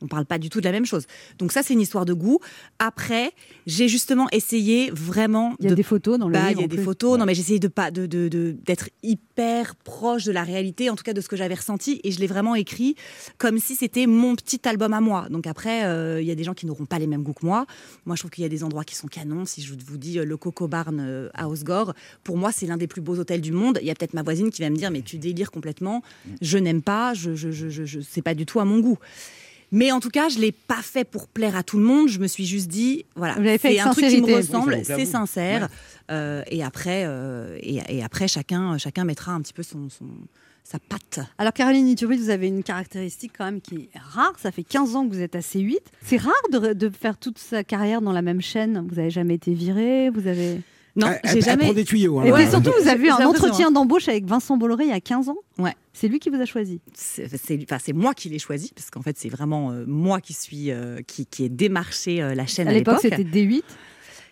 on 0.00 0.06
parle 0.06 0.26
pas 0.26 0.38
du 0.38 0.48
tout 0.48 0.60
de 0.60 0.64
la 0.64 0.72
même 0.72 0.86
chose. 0.86 1.06
Donc 1.38 1.50
ça, 1.50 1.64
c'est 1.64 1.72
une 1.74 1.80
histoire 1.80 2.04
de 2.04 2.12
goût. 2.12 2.38
Après, 2.78 3.32
j'ai 3.66 3.88
justement 3.88 4.28
essayé 4.30 4.90
vraiment 4.92 5.56
Il 5.58 5.64
y 5.64 5.66
a 5.66 5.70
de 5.70 5.74
des 5.74 5.82
photos 5.82 6.18
dans 6.18 6.28
le 6.28 6.34
bah, 6.34 6.48
livre. 6.50 6.60
il 6.60 6.62
y 6.62 6.64
a 6.66 6.68
des 6.68 6.76
plus. 6.76 6.84
photos. 6.84 7.18
Non, 7.18 7.24
mais 7.26 7.34
j'essayais 7.34 7.58
de 7.58 7.68
pas 7.68 7.90
de 7.90 8.06
de- 8.06 8.28
de- 8.28 8.56
d'être 8.64 8.88
proche 9.84 10.24
de 10.24 10.32
la 10.32 10.42
réalité, 10.44 10.90
en 10.90 10.96
tout 10.96 11.04
cas 11.04 11.12
de 11.12 11.20
ce 11.20 11.28
que 11.28 11.36
j'avais 11.36 11.54
ressenti, 11.54 12.00
et 12.04 12.10
je 12.10 12.18
l'ai 12.20 12.26
vraiment 12.26 12.54
écrit 12.54 12.96
comme 13.38 13.58
si 13.58 13.76
c'était 13.76 14.06
mon 14.06 14.34
petit 14.34 14.60
album 14.66 14.92
à 14.94 15.00
moi. 15.00 15.28
Donc 15.30 15.46
après, 15.46 15.84
euh, 15.84 16.20
il 16.20 16.26
y 16.26 16.30
a 16.30 16.34
des 16.34 16.44
gens 16.44 16.54
qui 16.54 16.66
n'auront 16.66 16.86
pas 16.86 16.98
les 16.98 17.06
mêmes 17.06 17.22
goûts 17.22 17.34
que 17.34 17.44
moi. 17.44 17.66
Moi, 18.06 18.16
je 18.16 18.22
trouve 18.22 18.30
qu'il 18.30 18.42
y 18.42 18.46
a 18.46 18.48
des 18.48 18.64
endroits 18.64 18.84
qui 18.84 18.94
sont 18.94 19.08
canons. 19.08 19.44
Si 19.44 19.62
je 19.62 19.74
vous 19.86 19.98
dis 19.98 20.18
euh, 20.18 20.24
le 20.24 20.36
Coco 20.36 20.68
Barn 20.68 20.98
euh, 21.00 21.28
à 21.34 21.48
Osgore, 21.48 21.94
pour 22.24 22.36
moi, 22.36 22.50
c'est 22.52 22.66
l'un 22.66 22.76
des 22.76 22.86
plus 22.86 23.00
beaux 23.02 23.18
hôtels 23.18 23.40
du 23.40 23.52
monde. 23.52 23.78
Il 23.82 23.86
y 23.86 23.90
a 23.90 23.94
peut-être 23.94 24.14
ma 24.14 24.22
voisine 24.22 24.50
qui 24.50 24.62
va 24.62 24.70
me 24.70 24.76
dire, 24.76 24.90
mais 24.90 25.02
tu 25.02 25.18
délires 25.18 25.50
complètement. 25.50 26.02
Je 26.40 26.58
n'aime 26.58 26.82
pas. 26.82 27.14
Je, 27.14 27.34
je, 27.34 27.50
je, 27.50 27.68
je, 27.68 27.84
je- 27.84 28.00
c'est 28.00 28.22
pas 28.22 28.34
du 28.34 28.46
tout 28.46 28.60
à 28.60 28.64
mon 28.64 28.80
goût. 28.80 28.98
Mais 29.76 29.92
en 29.92 30.00
tout 30.00 30.08
cas, 30.08 30.28
je 30.30 30.38
l'ai 30.38 30.52
pas 30.52 30.80
fait 30.82 31.04
pour 31.04 31.28
plaire 31.28 31.54
à 31.54 31.62
tout 31.62 31.76
le 31.78 31.84
monde. 31.84 32.08
Je 32.08 32.18
me 32.18 32.26
suis 32.26 32.46
juste 32.46 32.68
dit, 32.68 33.04
voilà, 33.14 33.34
Vous 33.34 33.42
l'avez 33.42 33.58
fait 33.58 33.74
c'est 33.74 33.80
un 33.80 33.90
truc 33.90 34.06
qui 34.06 34.22
me 34.22 34.34
ressemble, 34.36 34.72
Oui, 34.74 34.84
c'est 34.84 35.04
sincère. 35.04 35.68
Euh, 36.10 36.42
et 36.50 36.64
après, 36.64 37.04
euh, 37.06 37.58
et, 37.60 37.80
et 37.88 38.02
après, 38.02 38.26
chacun, 38.26 38.78
chacun 38.78 39.04
mettra 39.04 39.32
un 39.32 39.40
petit 39.42 39.52
peu 39.52 39.62
son, 39.62 39.88
son- 39.90 40.06
sa 40.64 40.78
patte. 40.78 41.20
Alors 41.38 41.52
Caroline 41.52 41.86
Iturbide, 41.88 42.20
vous 42.20 42.30
avez 42.30 42.48
une 42.48 42.62
caractéristique 42.62 43.32
quand 43.36 43.44
même 43.44 43.60
qui 43.60 43.88
est 43.94 43.98
rare. 43.98 44.32
Ça 44.38 44.50
fait 44.50 44.64
15 44.64 44.96
ans 44.96 45.06
que 45.06 45.12
vous 45.14 45.20
êtes 45.20 45.36
à 45.36 45.40
C8. 45.40 45.76
C'est 46.02 46.16
rare 46.16 46.32
de, 46.52 46.72
de 46.72 46.88
faire 46.88 47.16
toute 47.18 47.38
sa 47.38 47.62
carrière 47.62 48.00
dans 48.02 48.12
la 48.12 48.22
même 48.22 48.40
chaîne. 48.40 48.84
Vous 48.88 48.96
n'avez 48.96 49.10
jamais 49.10 49.34
été 49.34 49.52
viré, 49.52 50.10
vous 50.10 50.26
avez... 50.26 50.60
Non, 50.96 51.08
j'ai 51.24 51.38
elle 51.38 51.44
jamais. 51.44 51.64
prend 51.64 51.72
des 51.74 51.84
tuyaux. 51.84 52.18
hein. 52.20 52.24
Et 52.24 52.32
puis 52.32 52.46
surtout, 52.48 52.72
vous 52.82 52.88
avez 52.88 53.10
un 53.10 53.26
entretien 53.26 53.70
d'embauche 53.70 54.08
avec 54.08 54.24
Vincent 54.24 54.56
Bolloré 54.56 54.84
il 54.84 54.90
y 54.90 54.92
a 54.92 55.00
15 55.00 55.28
ans. 55.28 55.36
Ouais. 55.58 55.74
C'est 55.92 56.08
lui 56.08 56.18
qui 56.18 56.30
vous 56.30 56.40
a 56.40 56.44
choisi. 56.46 56.80
C'est 56.94 57.26
enfin, 57.62 57.78
c'est 57.82 57.92
moi 57.92 58.14
qui 58.14 58.28
l'ai 58.28 58.38
choisi, 58.38 58.72
parce 58.74 58.90
qu'en 58.90 59.02
fait, 59.02 59.16
c'est 59.18 59.28
vraiment 59.28 59.70
euh, 59.72 59.84
moi 59.86 60.20
qui 60.20 60.32
suis 60.34 60.70
euh, 60.70 61.00
qui, 61.06 61.26
qui 61.26 61.44
ai 61.44 61.48
démarché 61.48 62.22
euh, 62.22 62.34
la 62.34 62.46
chaîne 62.46 62.68
à, 62.68 62.70
À 62.70 62.74
l'époque, 62.74 63.02
l'époque. 63.02 63.18
c'était 63.18 63.30
D8. 63.30 63.62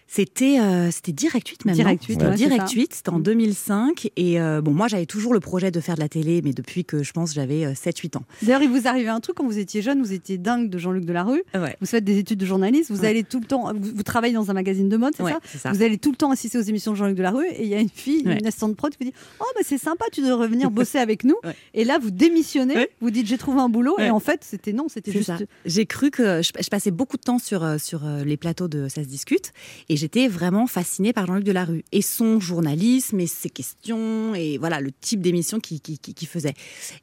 C'était 0.07 0.61
euh, 0.61 0.91
c'était 0.91 1.13
Direct 1.13 1.49
8 1.49 1.65
même. 1.65 1.75
Direct 1.75 2.03
non 2.03 2.09
8, 2.09 2.13
C'était 2.15 2.27
ouais, 2.29 2.35
Direct 2.37 2.69
ça. 2.69 2.75
8, 2.75 2.95
c'était 2.95 3.09
en 3.11 3.19
Mm. 3.19 3.23
2005. 3.23 4.11
Et 4.17 4.41
euh, 4.41 4.61
bon, 4.61 4.73
moi, 4.73 4.87
j'avais 4.87 5.07
toujours 5.07 5.33
le 5.35 5.41
projet 5.41 5.71
de 5.71 5.81
faire 5.81 5.95
de 5.97 6.01
la 6.01 6.09
télé, 6.09 6.41
mais 6.45 6.53
depuis 6.53 6.85
que 6.85 7.03
je 7.03 7.13
pense 7.13 7.33
j'avais 7.35 7.65
euh, 7.65 7.73
7-8 7.73 8.19
ans. 8.19 8.23
D'ailleurs, 8.43 8.63
il 8.63 8.69
vous 8.69 8.87
arrivait 8.87 9.09
un 9.09 9.21
truc 9.21 9.37
quand 9.37 9.45
vous 9.47 9.59
étiez 9.59 9.83
jeune, 9.83 10.01
vous 10.03 10.13
étiez 10.13 10.39
dingue 10.39 10.69
de 10.71 10.79
Jean-Luc 10.79 11.05
Delarue. 11.05 11.43
Ouais. 11.55 11.77
Vous 11.81 11.87
faites 11.87 12.05
des 12.05 12.19
études 12.19 12.39
de 12.39 12.47
journaliste, 12.47 12.91
vous 12.91 13.01
Ouais. 13.01 13.09
allez 13.09 13.25
tout 13.25 13.41
le 13.41 13.47
temps, 13.47 13.73
vous, 13.75 13.91
vous 13.95 14.03
travaillez 14.03 14.35
dans 14.35 14.51
un 14.51 14.55
magazine 14.55 14.89
de 14.89 14.97
mode, 14.97 15.15
c'est 15.17 15.25
ça 15.25 15.39
ça. 15.59 15.73
Vous 15.73 15.83
allez 15.83 15.99
tout 15.99 16.11
le 16.11 16.17
temps 16.17 16.31
assister 16.31 16.59
aux 16.59 16.63
émissions 16.63 16.93
de 16.93 16.97
Jean-Luc 16.97 17.17
Delarue 17.17 17.47
et 17.49 17.63
il 17.63 17.69
y 17.69 17.75
a 17.75 17.81
une 17.81 17.89
fille, 17.89 18.21
une 18.25 18.47
assistante 18.47 18.77
prod 18.77 18.93
qui 18.95 19.05
vous 19.05 19.11
dit 19.11 19.17
Oh, 19.41 19.45
bah, 19.57 19.63
c'est 19.65 19.79
sympa, 19.79 20.05
tu 20.13 20.21
devrais 20.21 20.45
revenir 20.45 20.71
bosser 20.71 20.99
avec 20.99 21.25
nous. 21.25 21.37
Et 21.73 21.85
là, 21.85 21.99
vous 21.99 22.11
démissionnez, 22.11 22.89
vous 23.01 23.11
dites 23.11 23.27
J'ai 23.27 23.39
trouvé 23.39 23.61
un 23.61 23.69
boulot. 23.69 23.97
Et 23.99 24.11
en 24.11 24.21
fait, 24.21 24.41
c'était 24.45 24.73
non, 24.73 24.87
c'était 24.89 25.13
juste. 25.13 25.27
ça. 25.27 25.39
J'ai 25.65 25.87
cru 25.87 26.11
que 26.11 26.43
je, 26.43 26.53
je 26.61 26.69
passais 26.69 26.91
beaucoup 26.91 27.17
de 27.17 27.23
temps 27.23 27.39
sur, 27.39 27.65
euh, 27.65 27.79
sur 27.79 28.05
euh, 28.07 28.23
les 28.25 28.37
plateaux 28.37 28.69
de 28.69 28.89
Ça 28.89 29.03
se 29.03 29.09
discute. 29.09 29.53
Et 29.89 29.94
j'étais 29.97 30.29
vraiment 30.29 30.67
fascinée 30.67 31.13
par 31.13 31.27
Jean-Luc 31.27 31.45
Delarue 31.45 31.85
et 31.93 32.03
son 32.03 32.41
journalisme 32.41 33.21
et 33.21 33.27
ses 33.27 33.51
questions 33.51 34.35
et 34.35 34.59
voilà 34.59 34.81
le 34.81 34.91
type 34.93 35.21
d'émission 35.21 35.61
qu'il 35.61 35.81
qui, 35.81 36.27
faisait. 36.27 36.55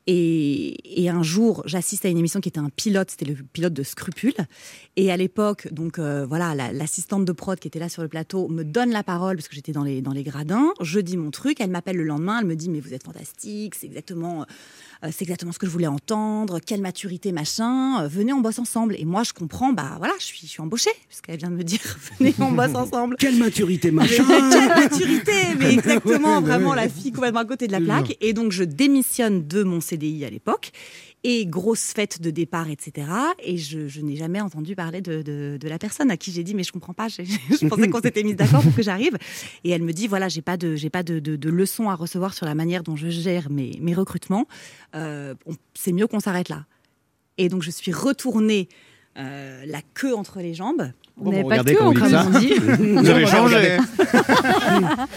Et, 0.08 1.02
et 1.04 1.10
un 1.10 1.24
jour, 1.24 1.64
j'assiste 1.66 2.06
à 2.06 2.10
une 2.10 2.18
émission 2.18 2.40
qui 2.42 2.50
était 2.50 2.60
un 2.60 2.70
pilote, 2.70 3.12
c'était 3.12 3.26
le 3.26 3.36
pilote 3.36 3.74
de 3.74 3.84
Scrupule. 3.84 4.34
Et 4.96 5.12
à 5.12 5.18
l'époque, 5.18 5.72
donc 5.72 6.00
euh, 6.00 6.26
voilà, 6.26 6.56
la- 6.56 6.74
l'assistante 6.74 7.26
de 7.26 7.32
prod 7.32 7.60
qui 7.60 7.68
était 7.68 7.80
là 7.80 7.90
sur 7.90 8.02
le 8.02 8.08
plateau 8.08 8.48
me 8.48 8.64
donne 8.64 8.92
la 8.92 9.04
parole 9.04 9.38
parce 9.38 9.48
que 9.48 9.56
j'étais 9.56 9.72
dans 9.72 9.84
les, 9.84 10.02
dans 10.02 10.12
les 10.14 10.24
gradins. 10.24 10.74
Je 10.82 11.00
dis 11.00 11.18
mon 11.18 11.32
truc, 11.32 11.62
elle 11.62 11.70
m'appelle 11.70 11.98
le 11.98 12.04
lendemain, 12.04 12.40
elle 12.40 12.48
me 12.48 12.56
dit 12.56 12.70
mais 12.70 12.80
vous 12.80 12.94
êtes 12.94 13.04
fantastique, 13.04 13.76
c'est 13.76 13.86
exactement, 13.88 14.42
euh, 14.42 14.46
c'est 15.10 15.24
exactement 15.24 15.52
ce 15.52 15.58
que 15.58 15.66
je 15.66 15.72
voulais 15.72 15.88
entendre, 15.88 16.60
quelle 16.60 16.82
maturité 16.82 17.32
machin, 17.32 18.04
euh, 18.04 18.08
venez 18.08 18.34
on 18.34 18.42
bosse 18.42 18.60
ensemble. 18.60 18.96
Et 19.00 19.06
moi 19.06 19.24
je 19.24 19.34
comprends, 19.34 19.74
bah 19.74 19.96
voilà, 19.98 20.14
je 20.20 20.26
suis, 20.26 20.40
je 20.42 20.48
suis 20.48 20.62
embauchée 20.62 20.92
puisqu'elle 21.08 21.38
vient 21.38 21.50
de 21.50 21.56
me 21.56 21.64
dire 21.64 21.80
venez 22.20 22.36
on 22.40 22.52
bosse 22.52 22.76
ensemble. 22.76 23.16
Quelle 23.18 23.38
maturité, 23.38 23.90
machin 23.90 24.24
Quelle 24.52 24.68
maturité 24.68 25.32
Mais 25.60 25.74
exactement, 25.74 26.42
vraiment 26.42 26.76
la 26.76 26.88
fille 26.88 27.12
complètement 27.12 27.40
à 27.40 27.46
côté 27.46 27.68
de 27.68 27.72
la 27.72 27.82
plaque. 27.82 28.16
Et 28.22 28.34
donc 28.34 28.52
je 28.52 28.64
démissionne 28.64 29.48
de 29.48 29.64
mon 29.64 29.82
CDI 29.82 30.26
à 30.26 30.30
l'époque. 30.30 30.72
Et 31.24 31.46
grosse 31.46 31.94
fête 31.94 32.20
de 32.20 32.32
départ, 32.32 32.70
etc. 32.70 33.08
Et 33.44 33.58
je, 33.58 34.02
n'ai 34.02 34.16
jamais 34.16 34.42
entendu 34.42 34.76
parler 34.76 35.02
de, 35.02 35.22
de- 35.22 35.68
la 35.68 35.78
personne 35.78 36.10
à 36.10 36.18
qui 36.18 36.32
j'ai 36.32 36.44
dit 36.44 36.56
mais 36.56 36.64
je 36.64 36.72
comprends 36.72 36.94
pas. 36.96 37.08
Je 37.10 37.68
pensais 37.68 37.90
qu'on 37.90 38.02
s'était 38.02 38.24
mis 38.24 38.34
d'accord 38.34 38.64
pour 38.64 38.74
que 38.74 38.82
j'arrive. 38.82 39.18
Et 39.64 39.70
elle 39.70 39.84
me 39.84 39.94
dit 39.94 40.08
voilà 40.08 40.30
j'ai 40.30 40.42
pas 40.42 40.58
de 40.58 40.76
pas 40.90 41.04
de, 41.04 41.20
de, 41.20 41.50
leçons 41.50 41.90
à 41.90 41.96
recevoir 41.96 42.34
sur 42.34 42.46
la 42.48 42.56
manière 42.56 42.82
dont 42.82 42.96
je 42.96 43.10
gère 43.10 43.52
mes, 43.52 43.78
mes 43.82 43.94
recrutements. 43.94 44.48
Euh, 44.96 45.36
C'est 45.76 45.92
mieux 45.92 46.08
qu'on 46.08 46.20
s'arrête 46.20 46.50
là. 46.50 46.66
Et 47.38 47.50
donc 47.50 47.62
je 47.62 47.72
suis 47.72 47.92
retournée 47.92 48.68
euh, 49.18 49.64
la 49.66 49.82
queue 49.94 50.16
entre 50.16 50.40
les 50.40 50.54
jambes. 50.54 50.92
On 51.18 51.32
n'avait 51.32 51.44
pas 51.44 51.64
de 51.64 51.72
queue, 51.72 51.78
on 51.82 51.94
ça. 51.94 52.26
on 52.28 52.40
dit. 52.40 52.54
Vous 52.60 53.10
avez 53.10 53.26
changé. 53.28 53.78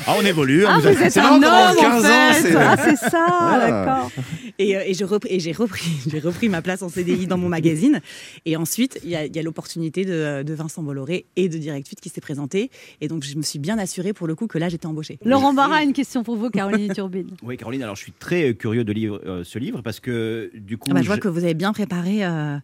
ah, 0.07 0.14
on 0.18 0.24
évolue. 0.24 0.64
Ah, 0.66 0.76
vous 0.76 0.83
vous 0.83 0.88
êtes 0.88 1.12
c'est 1.12 1.20
un 1.20 1.35
homme 1.37 1.44
en 1.44 1.74
15 1.74 2.04
ans, 2.04 2.09
fait 2.33 2.42
c'est- 2.42 2.57
Ah, 2.57 2.76
c'est 2.76 2.96
ça, 2.96 3.59
d'accord. 3.61 4.11
Et, 4.59 4.76
euh, 4.76 4.83
et 4.87 4.92
repris- 4.92 5.40
j'ai 6.11 6.18
repris, 6.20 6.48
ma 6.48 6.62
place 6.62 6.83
en 6.83 6.88
CDI 6.88 7.26
dans 7.26 7.38
mon 7.38 7.48
magazine. 7.48 8.00
Et 8.44 8.57
ensuite, 8.57 9.00
il 9.04 9.11
y 9.11 9.16
a, 9.16 9.42
l'opportunité 9.42 10.04
de, 10.04 10.42
de 10.42 10.54
Vincent 10.54 10.83
Bolloré 10.83 11.26
et 11.37 11.48
de 11.48 11.59
Direct 11.59 11.88
8 11.88 12.00
qui 12.00 12.09
s'est 12.09 12.20
présentée. 12.20 12.70
Et 13.00 13.09
donc, 13.09 13.24
je 13.24 13.37
me 13.37 13.42
suis 13.42 13.59
bien 13.59 13.78
assurée 13.78 14.12
pour 14.12 14.26
le 14.26 14.35
coup 14.35 14.46
que 14.46 14.59
là, 14.59 14.68
j'étais 14.68 14.87
embauchée. 14.87 15.18
Laurent 15.24 15.54
Barra 15.54 15.76
a 15.76 15.83
une 15.83 15.92
question 15.92 16.22
pour 16.22 16.37
vous, 16.37 16.50
Caroline 16.50 16.92
Turbine. 16.92 17.30
Oui, 17.42 17.57
Caroline, 17.57 17.83
alors 17.83 17.96
je 17.96 18.02
suis 18.02 18.12
très 18.12 18.50
euh, 18.50 18.52
curieux 18.54 18.85
de 18.85 18.92
lire 18.92 19.18
euh, 19.26 19.42
ce 19.44 19.59
livre 19.59 19.83
parce 19.83 20.00
que 20.00 20.50
du 20.54 20.78
coup. 20.78 20.88
Ah 20.90 20.94
bah, 20.94 21.02
je 21.02 21.07
vois 21.07 21.18
que 21.18 21.28
vous 21.28 21.44
avez 21.44 21.54
bien 21.54 21.72
préparé 21.72 22.24
euh, 22.24 22.57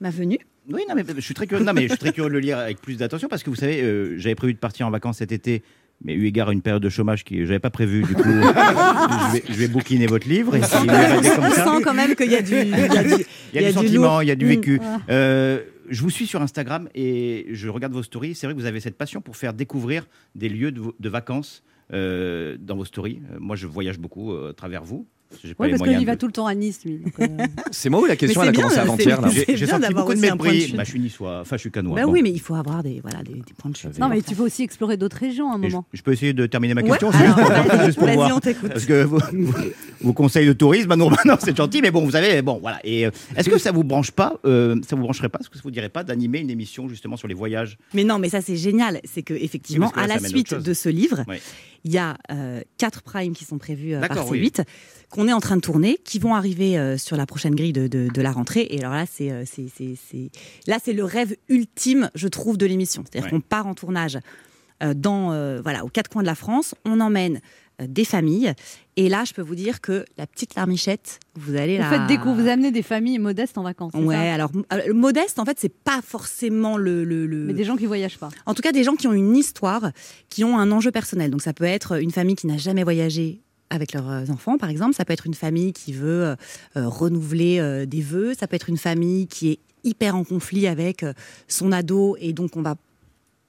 ma 0.00 0.10
venue. 0.10 0.38
Oui, 0.68 0.82
non, 0.88 0.94
mais 0.94 1.04
je 1.16 1.20
suis 1.20 1.34
très 1.34 1.46
curieux, 1.46 1.64
non, 1.64 1.72
mais 1.72 1.82
je 1.82 1.88
suis 1.88 1.98
très 1.98 2.12
curieux 2.12 2.28
de 2.28 2.34
le 2.34 2.40
lire 2.40 2.58
avec 2.58 2.80
plus 2.80 2.96
d'attention 2.96 3.28
parce 3.28 3.42
que 3.42 3.50
vous 3.50 3.56
savez, 3.56 3.82
euh, 3.82 4.18
j'avais 4.18 4.34
prévu 4.34 4.54
de 4.54 4.58
partir 4.58 4.86
en 4.86 4.90
vacances 4.90 5.18
cet 5.18 5.32
été. 5.32 5.62
Mais 6.02 6.14
eu 6.14 6.24
égard 6.26 6.48
à 6.48 6.52
une 6.54 6.62
période 6.62 6.82
de 6.82 6.88
chômage 6.88 7.24
que 7.24 7.44
j'avais 7.44 7.58
pas 7.58 7.68
prévu, 7.68 8.02
du 8.04 8.14
coup, 8.14 8.22
je, 8.24 9.32
vais, 9.34 9.42
je 9.48 9.52
vais 9.52 9.68
bouquiner 9.68 10.06
votre 10.06 10.26
livre 10.28 10.54
et 10.56 10.60
comme 10.60 10.88
On 10.88 11.50
ça. 11.50 11.64
sent 11.64 11.82
quand 11.84 11.92
même 11.92 12.14
qu'il 12.14 12.30
y 12.30 12.36
a 12.36 12.40
du, 12.42 12.54
il 12.54 12.68
y 12.70 12.74
a 12.74 13.02
du, 13.02 13.14
Il 13.52 13.60
y 13.60 13.64
a, 13.64 13.68
du 13.68 13.72
sentiment, 13.74 14.20
il 14.22 14.28
y 14.28 14.30
a 14.30 14.34
du 14.34 14.46
Mm. 14.46 14.48
vécu. 14.48 14.80
Euh, 15.10 15.60
je 15.90 16.00
vous 16.02 16.08
suis 16.08 16.26
sur 16.26 16.40
Instagram 16.40 16.88
et 16.94 17.48
je 17.52 17.68
regarde 17.68 17.92
vos 17.92 18.02
stories. 18.02 18.34
C'est 18.34 18.46
vrai 18.46 18.54
que 18.54 18.60
vous 18.60 18.66
avez 18.66 18.80
cette 18.80 18.96
passion 18.96 19.20
pour 19.20 19.36
faire 19.36 19.52
découvrir 19.52 20.06
des 20.34 20.48
lieux 20.48 20.72
de, 20.72 20.80
de 20.98 21.08
vacances 21.10 21.62
euh, 21.92 22.56
dans 22.58 22.76
vos 22.76 22.84
stories. 22.86 23.20
Euh, 23.32 23.36
moi, 23.38 23.56
je 23.56 23.66
voyage 23.66 23.98
beaucoup 23.98 24.32
euh, 24.32 24.50
à 24.50 24.54
travers 24.54 24.84
vous. 24.84 25.06
Oui, 25.58 25.70
parce 25.70 25.82
qu'il 25.82 26.06
va 26.06 26.14
de- 26.14 26.18
tout 26.20 26.26
le 26.26 26.32
temps 26.32 26.46
à 26.46 26.54
Nice, 26.54 26.80
lui. 26.84 27.00
euh, 27.20 27.26
C'est 27.70 27.88
moi 27.88 28.00
ou 28.00 28.06
la 28.06 28.16
question 28.16 28.42
elle 28.42 28.48
a 28.48 28.52
c'est 28.52 28.56
commencé 28.56 28.78
avant-hier 28.78 29.20
c'est- 29.46 29.56
J'ai 29.56 29.66
senti 29.66 29.82
d'avoir 29.82 30.04
beaucoup 30.04 30.14
de 30.14 30.20
mépris. 30.20 30.72
Bah, 30.76 30.82
je 30.84 30.90
suis 30.90 31.00
niçois, 31.00 31.40
enfin 31.40 31.56
je 31.56 31.60
suis 31.60 31.70
canois. 31.70 31.94
Bah 31.96 32.04
Bon. 32.06 32.12
oui, 32.12 32.22
mais 32.22 32.30
il 32.30 32.40
faut 32.40 32.54
avoir 32.54 32.82
des, 32.82 33.00
voilà, 33.00 33.22
des, 33.22 33.34
des 33.34 33.54
points 33.56 33.70
de 33.70 33.76
chute. 33.76 33.98
Non, 33.98 34.08
mais 34.08 34.22
tu 34.22 34.34
peux 34.34 34.42
aussi 34.42 34.62
explorer 34.62 34.96
d'autres 34.96 35.16
régions 35.18 35.50
à 35.50 35.54
un 35.54 35.62
je, 35.62 35.68
moment. 35.68 35.84
je 35.92 36.02
peux 36.02 36.12
essayer 36.12 36.32
de 36.32 36.46
terminer 36.46 36.74
ma 36.74 36.82
Ouais, 36.82 36.90
question 36.90 37.10
alors, 37.10 37.36
juste 37.36 37.46
pour, 37.48 37.56
vas-y, 37.68 37.86
juste 37.86 37.98
pour 37.98 38.08
voir. 38.08 38.36
on. 38.36 38.68
Parce 38.68 38.84
que 38.86 39.06
vos 40.00 40.12
conseils 40.12 40.46
de 40.46 40.52
tourisme, 40.52 40.88
bah 40.88 40.96
non, 40.96 41.10
bah 41.10 41.18
non, 41.24 41.36
c'est 41.38 41.56
gentil, 41.56 41.80
mais 41.82 41.90
bon, 41.90 42.04
vous 42.04 42.16
avez, 42.16 42.42
bon, 42.42 42.58
voilà. 42.60 42.80
Et 42.84 43.06
euh, 43.06 43.10
est-ce 43.36 43.48
que 43.48 43.58
ça 43.58 43.72
vous 43.72 43.84
branche 43.84 44.10
pas, 44.10 44.38
euh, 44.44 44.76
ça 44.88 44.96
vous 44.96 45.02
brancherait 45.02 45.28
pas, 45.28 45.38
est-ce 45.40 45.50
que 45.50 45.56
ça 45.56 45.62
vous 45.64 45.70
dirait 45.70 45.88
pas 45.88 46.02
d'animer 46.04 46.40
une 46.40 46.50
émission 46.50 46.88
justement 46.88 47.16
sur 47.16 47.28
les 47.28 47.34
voyages? 47.34 47.78
Mais 47.94 48.04
non, 48.04 48.18
mais 48.18 48.28
ça 48.30 48.40
c'est 48.40 48.56
génial. 48.56 49.00
C'est 49.04 49.22
que 49.22 49.34
effectivement, 49.34 49.90
à 49.94 50.06
la 50.06 50.18
suite 50.18 50.54
de 50.54 50.74
ce 50.74 50.88
livre, 50.88 51.24
Ouais. 51.28 51.40
il 51.84 51.92
y 51.92 51.98
a 51.98 52.16
quatre 52.78 53.02
primes 53.02 53.34
qui 53.34 53.44
sont 53.44 53.58
prévus 53.58 53.94
euh, 53.94 54.00
par 54.00 54.08
D'accord, 54.08 54.32
C8, 54.32 54.40
oui. 54.40 54.52
Qu'on 55.20 55.28
est 55.28 55.32
en 55.34 55.40
train 55.40 55.56
de 55.56 55.60
tourner, 55.60 55.98
qui 56.02 56.18
vont 56.18 56.34
arriver 56.34 56.78
euh, 56.78 56.96
sur 56.96 57.16
la 57.16 57.26
prochaine 57.26 57.54
grille 57.54 57.74
de, 57.74 57.88
de- 57.88 58.08
de 58.08 58.22
la 58.22 58.32
rentrée. 58.32 58.66
Et 58.70 58.78
alors 58.80 58.94
là, 58.94 59.04
c'est 59.10 59.30
euh, 59.30 59.44
c'est- 59.46 60.30
là 60.66 60.78
c'est 60.82 60.94
le 60.94 61.04
rêve 61.04 61.36
ultime, 61.50 62.10
je 62.14 62.26
trouve, 62.28 62.56
de 62.56 62.64
l'émission. 62.64 63.04
C'est-à-dire 63.04 63.26
Ouais. 63.30 63.38
qu'on 63.38 63.40
part 63.46 63.66
en 63.66 63.74
tournage 63.74 64.18
euh, 64.82 64.94
dans 64.94 65.32
euh, 65.32 65.60
voilà 65.62 65.84
aux 65.84 65.88
quatre 65.88 66.08
coins 66.08 66.22
de 66.22 66.26
la 66.26 66.34
France, 66.34 66.74
on 66.86 67.00
emmène 67.00 67.40
euh, 67.82 67.86
des 67.86 68.06
familles. 68.06 68.54
Et 68.96 69.10
là, 69.10 69.24
je 69.26 69.34
peux 69.34 69.42
vous 69.42 69.54
dire 69.54 69.82
que 69.82 70.06
la 70.16 70.26
petite 70.26 70.54
larmichette, 70.54 71.20
vous 71.34 71.54
allez 71.56 71.76
la... 71.76 71.90
faites 71.90 72.06
découvrir, 72.06 72.42
vous 72.44 72.48
amenez 72.48 72.70
des 72.70 72.82
familles 72.82 73.18
modestes 73.18 73.58
en 73.58 73.62
vacances. 73.62 73.92
Ouais, 73.94 74.14
ça 74.14 74.34
alors 74.34 74.50
euh, 74.72 74.94
modeste, 74.94 75.38
en 75.38 75.44
fait, 75.44 75.58
c'est 75.60 75.68
pas 75.74 76.00
forcément 76.02 76.78
le, 76.78 77.04
le, 77.04 77.26
le- 77.26 77.44
Mais 77.44 77.52
des 77.52 77.64
gens 77.64 77.76
qui 77.76 77.84
voyagent 77.86 78.18
pas. 78.18 78.30
en 78.46 78.54
tout 78.54 78.62
cas, 78.62 78.72
des 78.72 78.84
gens 78.84 78.94
qui 78.96 79.06
ont 79.06 79.12
une 79.12 79.36
histoire, 79.36 79.90
qui 80.30 80.44
ont 80.44 80.58
un 80.58 80.70
enjeu 80.72 80.90
personnel. 80.90 81.30
Donc, 81.30 81.42
ça 81.42 81.52
peut 81.52 81.64
être 81.64 82.00
une 82.00 82.10
famille 82.10 82.36
qui 82.36 82.46
n'a 82.46 82.56
jamais 82.56 82.84
voyagé 82.84 83.42
avec 83.70 83.92
leurs 83.92 84.10
euh, 84.10 84.24
enfants, 84.30 84.58
par 84.58 84.68
exemple. 84.68 84.94
Ça 84.94 85.04
peut 85.04 85.12
être 85.12 85.26
une 85.26 85.34
famille 85.34 85.72
qui 85.72 85.92
veut 85.92 86.24
euh, 86.24 86.34
euh, 86.76 86.88
renouveler 86.88 87.58
euh, 87.60 87.86
des 87.86 88.00
vœux. 88.02 88.34
Ça 88.38 88.46
peut 88.46 88.56
être 88.56 88.68
une 88.68 88.76
famille 88.78 89.26
qui 89.26 89.50
est 89.52 89.58
hyper 89.84 90.14
en 90.16 90.24
conflit 90.24 90.66
avec 90.66 91.02
euh, 91.02 91.12
son 91.48 91.72
ado 91.72 92.16
et 92.20 92.32
donc 92.32 92.56
on 92.56 92.62
va 92.62 92.74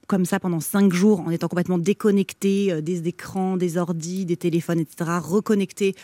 comme 0.08 0.24
ça 0.26 0.38
pendant 0.40 0.60
cinq 0.60 0.92
jours 0.92 1.20
en 1.20 1.30
étant 1.30 1.48
complètement 1.48 1.78
déconnecté 1.78 2.70
euh, 2.72 2.80
des 2.80 3.06
écrans, 3.08 3.56
des 3.56 3.78
ordis, 3.78 4.24
des 4.26 4.36
téléphones, 4.36 4.78
etc. 4.80 5.10
Reconnecter 5.22 5.94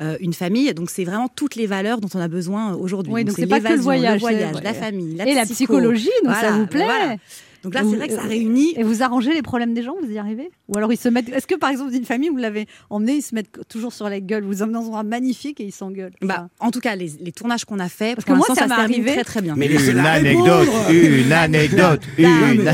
euh, 0.00 0.16
une 0.20 0.34
famille. 0.34 0.72
Donc 0.74 0.90
c'est 0.90 1.04
vraiment 1.04 1.28
toutes 1.28 1.54
les 1.54 1.66
valeurs 1.66 2.00
dont 2.00 2.08
on 2.14 2.20
a 2.20 2.28
besoin 2.28 2.74
aujourd'hui. 2.74 3.12
Oui, 3.12 3.24
donc 3.24 3.36
c'est 3.36 3.46
pas 3.46 3.60
que 3.60 3.68
le 3.72 3.76
voyage, 3.80 4.14
le 4.14 4.20
voyage, 4.20 4.56
la 4.62 4.74
famille, 4.74 5.16
la 5.16 5.26
Et 5.28 5.34
la 5.34 5.42
psycho. 5.42 5.54
psychologie, 5.54 6.10
donc 6.24 6.34
ça 6.34 6.50
vous 6.52 6.66
plaît 6.66 6.84
voilà. 6.84 7.16
Donc 7.64 7.74
là, 7.74 7.80
c'est 7.88 7.96
vrai 7.96 8.08
que 8.08 8.14
ça 8.14 8.22
euh, 8.24 8.28
réunit 8.28 8.74
Et 8.76 8.82
vous 8.82 9.02
arrangez 9.02 9.32
les 9.34 9.42
problèmes 9.42 9.74
des 9.74 9.82
gens, 9.82 9.94
vous 10.02 10.10
y 10.12 10.18
arrivez 10.18 10.50
Ou 10.68 10.76
alors 10.76 10.92
ils 10.92 10.96
se 10.98 11.08
mettent. 11.08 11.28
Est-ce 11.30 11.46
que 11.46 11.54
par 11.56 11.70
exemple, 11.70 11.92
une 11.94 12.04
famille, 12.04 12.28
vous 12.28 12.36
l'avez 12.36 12.66
emmené, 12.90 13.14
ils 13.14 13.22
se 13.22 13.34
mettent 13.34 13.60
toujours 13.68 13.92
sur 13.92 14.08
la 14.08 14.20
gueule, 14.20 14.44
vous 14.44 14.62
emmenez 14.62 14.74
dans 14.74 14.80
un 14.80 14.84
endroit 14.84 15.02
magnifique 15.02 15.60
et 15.60 15.64
ils 15.64 15.72
s'engueulent 15.72 16.12
Bah, 16.22 16.48
en 16.60 16.70
tout 16.70 16.80
cas, 16.80 16.94
les, 16.96 17.10
les 17.20 17.32
tournages 17.32 17.64
qu'on 17.64 17.78
a 17.78 17.88
fait, 17.88 18.14
Parce 18.14 18.24
pour 18.26 18.34
que 18.34 18.38
moi, 18.38 18.46
ça 18.54 18.64
se 18.64 18.68
m'est 18.68 18.74
arrivé. 18.74 19.12
très 19.12 19.24
très 19.24 19.42
bien. 19.42 19.54
Mais 19.56 19.66
Une 19.66 19.98
anecdote, 19.98 20.68
répondre. 20.86 20.90
une 20.92 21.32
anecdote, 21.32 22.00
Bah, 22.18 22.52
une. 22.52 22.64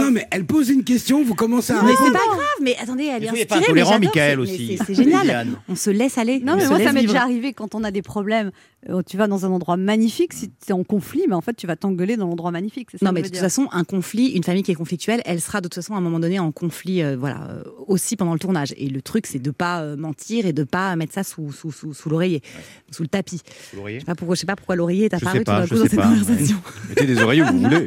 Non, 0.00 0.10
mais 0.10 0.26
elle 0.30 0.44
pose 0.46 0.70
une 0.70 0.84
question, 0.84 1.22
vous 1.24 1.34
commencez 1.34 1.72
à 1.72 1.82
mais 1.82 1.90
c'est 1.96 2.04
répondre. 2.04 2.12
pas 2.12 2.26
grave, 2.36 2.40
mais 2.62 2.76
attendez, 2.80 3.04
elle 3.04 3.24
est 3.24 3.26
Il 3.26 3.30
faut 3.30 3.36
inspirée. 3.54 3.64
tolérant, 3.66 3.90
j'adore, 3.92 4.08
Michael 4.08 4.40
aussi. 4.40 4.78
C'est 4.86 4.94
génial. 4.94 5.48
On 5.68 5.74
se 5.76 5.90
laisse 5.90 6.18
aller. 6.18 6.40
Non, 6.40 6.52
on 6.52 6.56
mais 6.56 6.66
moi, 6.68 6.78
ça 6.80 6.92
m'est 6.92 7.02
déjà 7.02 7.22
arrivé 7.22 7.52
quand 7.52 7.74
on 7.74 7.82
a 7.84 7.90
des 7.90 8.02
problèmes. 8.02 8.50
euh, 8.88 9.02
tu 9.06 9.16
vas 9.16 9.26
dans 9.26 9.44
un 9.46 9.50
endroit 9.50 9.76
magnifique, 9.76 10.32
si 10.32 10.48
tu 10.48 10.54
es 10.68 10.72
en 10.72 10.84
conflit, 10.84 11.22
mais 11.28 11.34
en 11.34 11.40
fait, 11.40 11.54
tu 11.56 11.66
vas 11.66 11.76
t'engueuler 11.76 12.16
dans 12.16 12.26
l'endroit 12.26 12.50
magnifique. 12.52 12.88
c'est 12.92 12.98
ça 12.98 13.06
Non, 13.06 13.12
mais 13.12 13.22
de 13.22 13.28
toute 13.28 13.36
façon, 13.38 13.68
un 13.72 13.84
conflit, 13.84 14.35
une 14.36 14.44
famille 14.44 14.62
qui 14.62 14.70
est 14.70 14.74
conflictuelle, 14.74 15.22
elle 15.24 15.40
sera 15.40 15.60
de 15.60 15.66
toute 15.66 15.74
façon 15.74 15.94
à 15.94 15.96
un 15.98 16.00
moment 16.00 16.20
donné 16.20 16.38
en 16.38 16.52
conflit, 16.52 17.02
euh, 17.02 17.16
voilà, 17.16 17.48
euh, 17.50 17.62
aussi 17.86 18.16
pendant 18.16 18.34
le 18.34 18.38
tournage. 18.38 18.74
Et 18.76 18.88
le 18.88 19.00
truc, 19.00 19.26
c'est 19.26 19.38
de 19.38 19.50
pas 19.50 19.80
euh, 19.80 19.96
mentir 19.96 20.44
et 20.46 20.52
de 20.52 20.62
pas 20.62 20.94
mettre 20.94 21.14
ça 21.14 21.22
sous, 21.24 21.52
sous, 21.52 21.72
sous, 21.72 21.94
sous 21.94 22.08
l'oreiller, 22.10 22.42
sous 22.90 23.02
le 23.02 23.08
tapis. 23.08 23.40
Je 23.72 23.98
sais 23.98 24.04
pas 24.04 24.14
pourquoi, 24.14 24.34
je 24.34 24.40
sais 24.40 24.46
pas 24.46 24.56
pourquoi 24.56 24.76
l'oreiller 24.76 25.06
est 25.06 25.14
apparu 25.14 25.38
tout 25.38 25.44
d'un 25.44 25.66
coup 25.66 25.74
dans 25.76 25.82
cette 25.84 25.96
pas, 25.96 26.08
ouais. 26.08 26.18
conversation. 26.18 26.56
Mettez 26.90 27.06
des 27.06 27.18
oreillers 27.22 27.42
où 27.42 27.46
vous 27.46 27.60
voulez. 27.60 27.86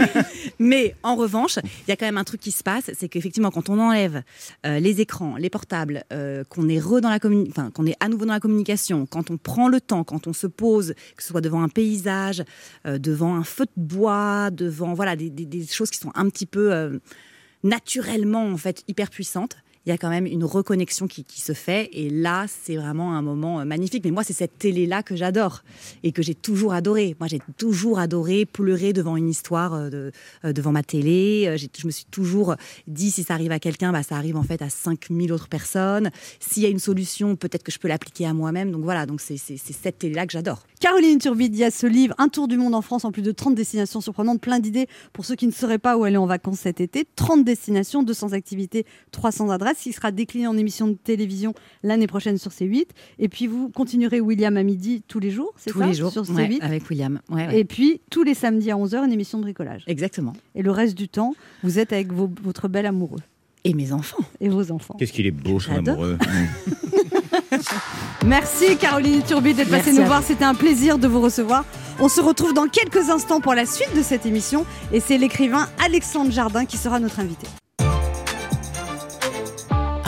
Mais 0.58 0.94
en 1.02 1.16
revanche, 1.16 1.58
il 1.64 1.90
y 1.90 1.92
a 1.92 1.96
quand 1.96 2.06
même 2.06 2.18
un 2.18 2.24
truc 2.24 2.40
qui 2.40 2.50
se 2.52 2.62
passe, 2.62 2.90
c'est 2.98 3.08
qu'effectivement, 3.08 3.50
quand 3.50 3.68
on 3.68 3.78
enlève 3.78 4.22
les 4.64 5.00
écrans, 5.00 5.36
les 5.36 5.50
portables, 5.50 6.04
qu'on 6.48 6.68
est 6.68 6.80
re 6.80 7.00
dans 7.00 7.10
la 7.10 7.18
enfin, 7.48 7.70
qu'on 7.70 7.86
est 7.86 7.96
à 8.00 8.08
nouveau 8.08 8.24
dans 8.26 8.32
la 8.32 8.40
communication, 8.40 9.06
quand 9.06 9.30
on 9.30 9.36
prend 9.36 9.68
le 9.68 9.80
temps, 9.80 10.04
quand 10.04 10.26
on 10.26 10.32
se 10.32 10.46
pose, 10.46 10.94
que 11.16 11.22
ce 11.22 11.28
soit 11.28 11.40
devant 11.40 11.62
un 11.62 11.68
paysage, 11.68 12.42
devant 12.86 13.34
un 13.36 13.44
feu 13.44 13.66
de 13.76 13.82
bois, 13.82 14.50
devant 14.50 14.94
voilà 14.94 15.16
des, 15.16 15.30
des- 15.30 15.46
des 15.46 15.66
choses 15.66 15.89
qui 15.90 15.98
sont 15.98 16.12
un 16.14 16.28
petit 16.28 16.46
peu 16.46 16.72
euh, 16.72 16.98
naturellement 17.62 18.46
en 18.46 18.56
fait 18.56 18.82
hyper 18.88 19.10
puissantes. 19.10 19.56
Il 19.86 19.88
y 19.88 19.92
a 19.92 19.98
quand 19.98 20.10
même 20.10 20.26
une 20.26 20.44
reconnexion 20.44 21.06
qui, 21.06 21.24
se 21.40 21.54
fait 21.54 21.88
et 21.92 22.10
là 22.10 22.44
c'est 22.48 22.76
vraiment 22.76 23.14
un 23.14 23.22
moment 23.22 23.60
euh, 23.60 23.64
magnifique. 23.64 24.04
Mais 24.04 24.10
moi 24.10 24.22
c'est 24.22 24.34
cette 24.34 24.58
télé 24.58 24.84
là 24.84 25.02
que 25.02 25.16
j'adore 25.16 25.62
et 26.02 26.12
que 26.12 26.20
j'ai 26.20 26.34
toujours 26.34 26.74
adoré. 26.74 27.16
Moi 27.18 27.28
j'ai 27.28 27.40
toujours 27.56 27.98
adoré 27.98 28.44
pleurer 28.44 28.92
devant 28.92 29.16
une 29.16 29.28
histoire 29.28 29.72
euh, 29.72 30.10
euh, 30.44 30.52
devant 30.52 30.72
ma 30.72 30.82
télé. 30.82 31.56
Je 31.56 31.86
me 31.86 31.90
suis 31.90 32.04
toujours 32.04 32.56
dit 32.86 33.10
si 33.10 33.22
ça 33.22 33.34
arrive 33.34 33.52
à 33.52 33.58
quelqu'un, 33.58 33.90
bah, 33.90 34.02
ça 34.02 34.16
arrive 34.16 34.36
en 34.36 34.42
fait 34.42 34.60
à 34.60 34.68
5000 34.68 35.32
autres 35.32 35.48
personnes. 35.48 36.10
S'il 36.40 36.62
y 36.62 36.66
a 36.66 36.68
une 36.68 36.78
solution, 36.78 37.36
peut-être 37.36 37.62
que 37.62 37.72
je 37.72 37.78
peux 37.78 37.88
l'appliquer 37.88 38.26
à 38.26 38.34
moi-même. 38.34 38.72
Donc 38.72 38.82
voilà, 38.82 39.06
donc 39.06 39.22
c'est 39.22 39.38
cette 39.38 39.98
télé 39.98 40.14
là 40.14 40.26
que 40.26 40.32
j'adore. 40.32 40.62
Caroline 40.80 41.18
Turbide, 41.18 41.54
il 41.54 41.60
y 41.60 41.64
a 41.64 41.70
ce 41.70 41.86
livre, 41.86 42.14
Un 42.18 42.28
tour 42.28 42.48
du 42.48 42.58
monde 42.58 42.74
en 42.74 42.82
France 42.82 43.04
en 43.04 43.12
plus 43.12 43.22
de 43.22 43.32
30 43.32 43.54
destinations 43.54 44.00
surprenantes, 44.00 44.40
plein 44.40 44.58
d'idées 44.58 44.88
pour 45.12 45.24
ceux 45.24 45.36
qui 45.36 45.46
ne 45.46 45.52
sauraient 45.52 45.78
pas 45.78 45.96
où 45.96 46.04
aller 46.04 46.16
en 46.16 46.26
vacances 46.26 46.60
cet 46.60 46.80
été. 46.80 47.06
30 47.16 47.44
destinations, 47.44 48.02
200 48.02 48.32
activités, 48.32 48.84
300 49.12 49.50
adresses. 49.50 49.69
Arras, 49.70 49.80
qui 49.80 49.92
sera 49.92 50.10
décliné 50.10 50.46
en 50.46 50.56
émission 50.56 50.88
de 50.88 50.94
télévision 50.94 51.54
l'année 51.82 52.06
prochaine 52.06 52.38
sur 52.38 52.50
C8. 52.50 52.86
Et 53.18 53.28
puis 53.28 53.46
vous 53.46 53.68
continuerez 53.70 54.20
William 54.20 54.56
à 54.56 54.62
midi 54.62 55.02
tous 55.08 55.20
les 55.20 55.30
jours, 55.30 55.52
c'est 55.56 55.70
Tous 55.70 55.78
ça 55.78 55.86
les 55.86 55.94
jours 55.94 56.12
Sur 56.12 56.28
ouais, 56.30 56.48
C8. 56.48 56.60
avec 56.62 56.88
William. 56.90 57.20
Ouais, 57.30 57.46
ouais. 57.46 57.58
Et 57.60 57.64
puis 57.64 58.00
tous 58.10 58.22
les 58.22 58.34
samedis 58.34 58.70
à 58.70 58.76
11h, 58.76 59.04
une 59.04 59.12
émission 59.12 59.38
de 59.38 59.42
bricolage. 59.44 59.84
Exactement. 59.86 60.32
Et 60.54 60.62
le 60.62 60.70
reste 60.70 60.96
du 60.96 61.08
temps, 61.08 61.34
vous 61.62 61.78
êtes 61.78 61.92
avec 61.92 62.12
vos- 62.12 62.30
votre 62.42 62.68
bel 62.68 62.86
amoureux 62.86 63.20
Et 63.64 63.74
mes 63.74 63.92
enfants. 63.92 64.22
et 64.40 64.48
vos 64.48 64.70
enfants. 64.72 64.96
Qu'est-ce 64.98 65.12
qu'il 65.12 65.26
est 65.26 65.30
beau, 65.30 65.60
son 65.60 65.72
amoureux. 65.76 66.18
Merci 68.26 68.76
Caroline 68.76 69.22
Turbide 69.22 69.56
d'être 69.56 69.70
passée 69.70 69.92
nous 69.92 70.04
voir. 70.04 70.22
C'était 70.22 70.44
un 70.44 70.54
plaisir 70.54 70.98
de 70.98 71.06
vous 71.08 71.20
recevoir. 71.20 71.64
On 72.00 72.08
se 72.08 72.20
retrouve 72.20 72.54
dans 72.54 72.68
quelques 72.68 73.10
instants 73.10 73.40
pour 73.40 73.54
la 73.54 73.66
suite 73.66 73.94
de 73.96 74.02
cette 74.02 74.26
émission. 74.26 74.64
Et 74.92 75.00
c'est 75.00 75.18
l'écrivain 75.18 75.68
Alexandre 75.84 76.30
Jardin 76.30 76.64
qui 76.64 76.76
sera 76.76 76.98
notre 77.00 77.20
invité. 77.20 77.46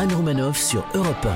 Anne 0.03 0.15
Romanoff 0.15 0.59
sur 0.59 0.85
Europe 0.95 1.29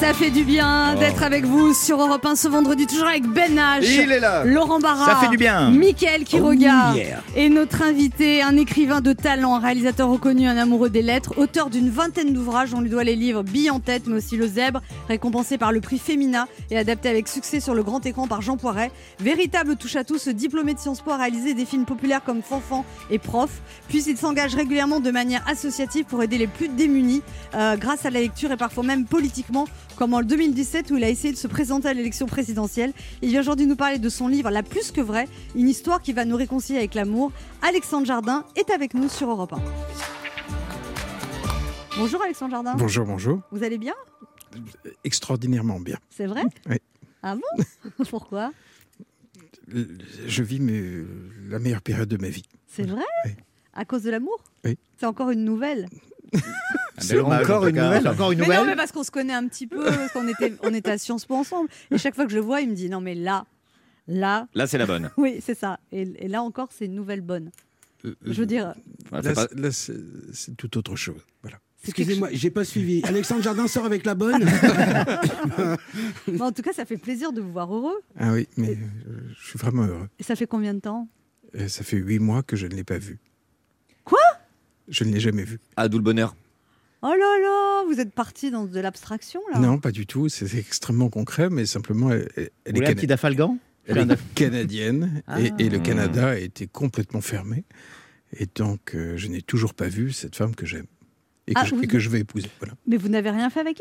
Ça 0.00 0.12
fait 0.12 0.30
du 0.30 0.44
bien 0.44 0.96
d'être 0.96 1.22
avec 1.22 1.44
vous 1.46 1.72
sur 1.72 2.00
Europe 2.00 2.26
1 2.26 2.34
ce 2.36 2.48
vendredi, 2.48 2.86
toujours 2.86 3.06
avec 3.06 3.24
Ben 3.26 3.54
H, 3.56 3.78
Il 3.84 4.12
est 4.12 4.20
là. 4.20 4.44
Laurent 4.44 4.78
Barra, 4.78 5.06
Ça 5.06 5.16
fait 5.16 5.28
du 5.28 5.36
bien. 5.38 5.70
Mickaël 5.70 6.24
qui 6.24 6.38
Oh, 6.40 6.46
regarde 6.48 6.96
yeah. 6.96 7.20
et 7.36 7.48
notre 7.48 7.80
invité, 7.82 8.42
un 8.42 8.56
écrivain 8.56 9.00
de 9.00 9.12
talent, 9.14 9.54
un 9.54 9.60
réalisateur 9.60 10.10
reconnu, 10.10 10.46
un 10.46 10.58
amoureux 10.58 10.90
des 10.90 11.00
lettres, 11.00 11.38
auteur 11.38 11.70
d'une 11.70 11.88
vingtaine 11.88 12.32
d'ouvrages. 12.34 12.74
On 12.74 12.80
lui 12.80 12.90
doit 12.90 13.04
les 13.04 13.14
livres 13.16 13.42
Bille 13.42 13.70
en 13.70 13.80
tête, 13.80 14.02
mais 14.06 14.16
aussi 14.16 14.36
Le 14.36 14.46
Zèbre, 14.46 14.82
récompensé 15.08 15.56
par 15.58 15.72
le 15.72 15.80
prix 15.80 15.98
Femina 15.98 16.48
et 16.70 16.76
adapté 16.76 17.08
avec 17.08 17.26
succès 17.28 17.60
sur 17.60 17.74
le 17.74 17.82
grand 17.82 18.04
écran 18.04 18.26
par 18.26 18.42
Jean 18.42 18.56
Poiret. 18.58 18.90
Véritable 19.20 19.76
touche-à-tout, 19.76 20.18
ce 20.18 20.30
diplômé 20.30 20.74
de 20.74 20.80
Sciences 20.80 21.00
Po 21.00 21.12
a 21.12 21.16
réalisé 21.16 21.54
des 21.54 21.64
films 21.64 21.86
populaires 21.86 22.22
comme 22.24 22.42
Fanfan 22.42 22.84
et 23.10 23.18
Prof. 23.18 23.50
Puis 23.88 24.02
il 24.06 24.18
s'engage 24.18 24.54
régulièrement 24.54 25.00
de 25.00 25.10
manière 25.10 25.42
associative 25.48 26.04
pour 26.04 26.22
aider 26.22 26.36
les 26.36 26.48
plus 26.48 26.68
démunis 26.68 27.22
euh, 27.54 27.76
grâce 27.76 28.04
à 28.04 28.10
la 28.10 28.20
lecture 28.20 28.52
et 28.52 28.56
parfois 28.58 28.82
même 28.82 29.04
politiquement, 29.06 29.66
comme 29.96 30.14
en 30.14 30.22
2017 30.22 30.90
où 30.90 30.96
il 30.96 31.04
a 31.04 31.08
essayé 31.08 31.32
de 31.32 31.38
se 31.38 31.46
présenter 31.46 31.88
à 31.88 31.94
l'élection 31.94 32.26
présidentielle. 32.26 32.92
Il 33.22 33.30
vient 33.30 33.40
aujourd'hui 33.40 33.66
nous 33.66 33.76
parler 33.76 33.98
de 33.98 34.08
son 34.08 34.28
livre 34.28 34.50
La 34.50 34.62
plus 34.62 34.90
que 34.90 35.00
vraie, 35.00 35.28
une 35.54 35.68
histoire 35.68 36.02
qui 36.02 36.12
va 36.12 36.24
nous 36.24 36.36
réconcilier 36.36 36.78
avec 36.78 36.94
l'amour. 36.94 37.32
Alexandre 37.62 38.06
Jardin 38.06 38.44
est 38.56 38.70
avec 38.70 38.94
nous 38.94 39.08
sur 39.08 39.30
Europe 39.30 39.52
1. 39.52 39.58
Bonjour 41.96 42.22
Alexandre 42.22 42.50
Jardin. 42.52 42.74
Bonjour, 42.76 43.06
bonjour. 43.06 43.40
Vous 43.52 43.62
allez 43.62 43.78
bien? 43.78 43.94
Extraordinairement 45.04 45.80
bien. 45.80 45.98
C'est 46.10 46.26
vrai? 46.26 46.42
Oui. 46.68 46.76
Ah 47.22 47.36
bon? 47.36 47.64
Pourquoi? 48.10 48.52
Je 49.68 50.42
vis 50.42 50.60
mes- 50.60 51.04
la 51.48 51.58
meilleure 51.58 51.82
période 51.82 52.08
de 52.08 52.16
ma 52.16 52.28
vie. 52.28 52.44
C'est 52.66 52.86
vrai? 52.86 53.04
Oui. 53.26 53.32
À 53.72 53.84
cause 53.84 54.02
de 54.02 54.10
l'amour? 54.10 54.42
Oui. 54.64 54.76
C'est 54.98 55.06
encore 55.06 55.30
une 55.30 55.44
nouvelle. 55.44 55.88
C'est 56.98 57.18
encore 57.20 57.66
une 57.66 57.76
nouvelle. 57.76 58.02
C'est 58.02 58.08
encore 58.08 58.32
une 58.32 58.38
Mais 58.40 58.48
non, 58.56 58.64
mais 58.64 58.76
parce 58.76 58.92
qu'on 58.92 59.02
se 59.04 59.10
connaît 59.10 59.32
un 59.34 59.46
petit 59.48 59.66
peu, 59.66 59.84
parce 59.84 60.12
qu'on 60.12 60.28
était, 60.28 60.54
on 60.62 60.72
était 60.74 60.90
à 60.92 60.98
Sciences 60.98 61.24
Po 61.26 61.34
ensemble. 61.34 61.68
Et 61.90 61.98
chaque 61.98 62.14
fois 62.14 62.24
que 62.24 62.30
je 62.30 62.36
le 62.36 62.42
vois, 62.42 62.60
il 62.60 62.70
me 62.70 62.74
dit 62.74 62.88
non 62.88 63.00
mais 63.00 63.14
là, 63.14 63.46
là, 64.08 64.46
Là, 64.54 64.66
c'est 64.66 64.78
la 64.78 64.86
bonne. 64.86 65.10
oui 65.16 65.38
c'est 65.40 65.58
ça. 65.58 65.78
Et, 65.92 66.02
et 66.18 66.28
là 66.28 66.42
encore, 66.42 66.68
c'est 66.72 66.84
une 66.86 66.94
nouvelle 66.94 67.20
bonne. 67.20 67.50
Je 68.04 68.32
veux 68.34 68.46
dire, 68.46 68.74
Là, 69.12 69.20
c'est 69.22 69.32
pas- 69.34 69.46
c'est- 69.48 69.58
là, 69.58 69.72
c'est 69.72 69.96
c'est 70.32 70.56
tout 70.56 70.76
autre 70.76 70.94
chose. 70.94 71.20
Voilà. 71.42 71.58
Excusez-moi, 71.86 72.28
j'ai 72.32 72.50
pas 72.50 72.64
suivi. 72.64 73.02
Alexandre 73.04 73.42
Jardin 73.42 73.66
sort 73.66 73.84
avec 73.86 74.04
la 74.06 74.14
bonne. 74.14 74.42
en 76.40 76.52
tout 76.52 76.62
cas, 76.62 76.72
ça 76.72 76.84
fait 76.84 76.96
plaisir 76.96 77.32
de 77.32 77.40
vous 77.40 77.52
voir 77.52 77.74
heureux. 77.74 78.00
Ah 78.18 78.32
oui, 78.32 78.48
mais 78.56 78.70
euh, 78.72 79.20
je 79.38 79.46
suis 79.48 79.58
vraiment 79.58 79.82
heureux. 79.84 80.08
Et 80.18 80.22
ça 80.22 80.36
fait 80.36 80.46
combien 80.46 80.74
de 80.74 80.80
temps? 80.80 81.08
Et 81.52 81.68
ça 81.68 81.84
fait 81.84 81.96
huit 81.98 82.18
mois 82.18 82.42
que 82.42 82.56
je 82.56 82.66
ne 82.66 82.74
l'ai 82.74 82.84
pas 82.84 82.98
vu. 82.98 83.18
Quoi? 84.04 84.18
Je 84.88 85.04
ne 85.04 85.12
l'ai 85.12 85.20
jamais 85.20 85.44
vu. 85.44 85.60
Ah, 85.76 85.88
d'où 85.88 85.98
le 85.98 86.04
bonheur. 86.04 86.34
Oh 87.06 87.08
là 87.08 87.38
là, 87.42 87.84
vous 87.86 88.00
êtes 88.00 88.14
parti 88.14 88.50
dans 88.50 88.64
de 88.64 88.80
l'abstraction 88.80 89.42
là. 89.52 89.58
Non, 89.58 89.78
pas 89.78 89.90
du 89.92 90.06
tout. 90.06 90.30
C'est 90.30 90.54
extrêmement 90.56 91.10
concret, 91.10 91.50
mais 91.50 91.66
simplement, 91.66 92.10
elle, 92.10 92.28
est, 92.36 92.50
petit 92.94 93.06
dafalgan 93.06 93.58
elle 93.86 93.98
est 94.10 94.34
canadienne 94.34 95.22
et, 95.38 95.50
Ah. 95.50 95.54
et 95.58 95.68
le 95.68 95.78
Canada 95.80 96.30
a 96.30 96.36
été 96.38 96.66
complètement 96.66 97.20
fermé. 97.20 97.64
Et 98.38 98.46
donc, 98.54 98.94
euh, 98.94 99.18
je 99.18 99.28
n'ai 99.28 99.42
toujours 99.42 99.74
pas 99.74 99.86
vu 99.88 100.12
cette 100.12 100.34
femme 100.34 100.54
que 100.54 100.64
j'aime 100.64 100.86
et, 101.46 101.52
que 101.52 101.60
Ah, 101.60 101.64
je- 101.66 101.74
vous- 101.74 101.82
et 101.82 101.86
que 101.86 101.98
je 101.98 102.08
vais 102.08 102.20
épouser. 102.20 102.48
Voilà. 102.58 102.74
Mais 102.86 102.96
vous 102.96 103.10
n'avez 103.10 103.28
rien 103.30 103.50
fait 103.50 103.60
avec 103.60 103.78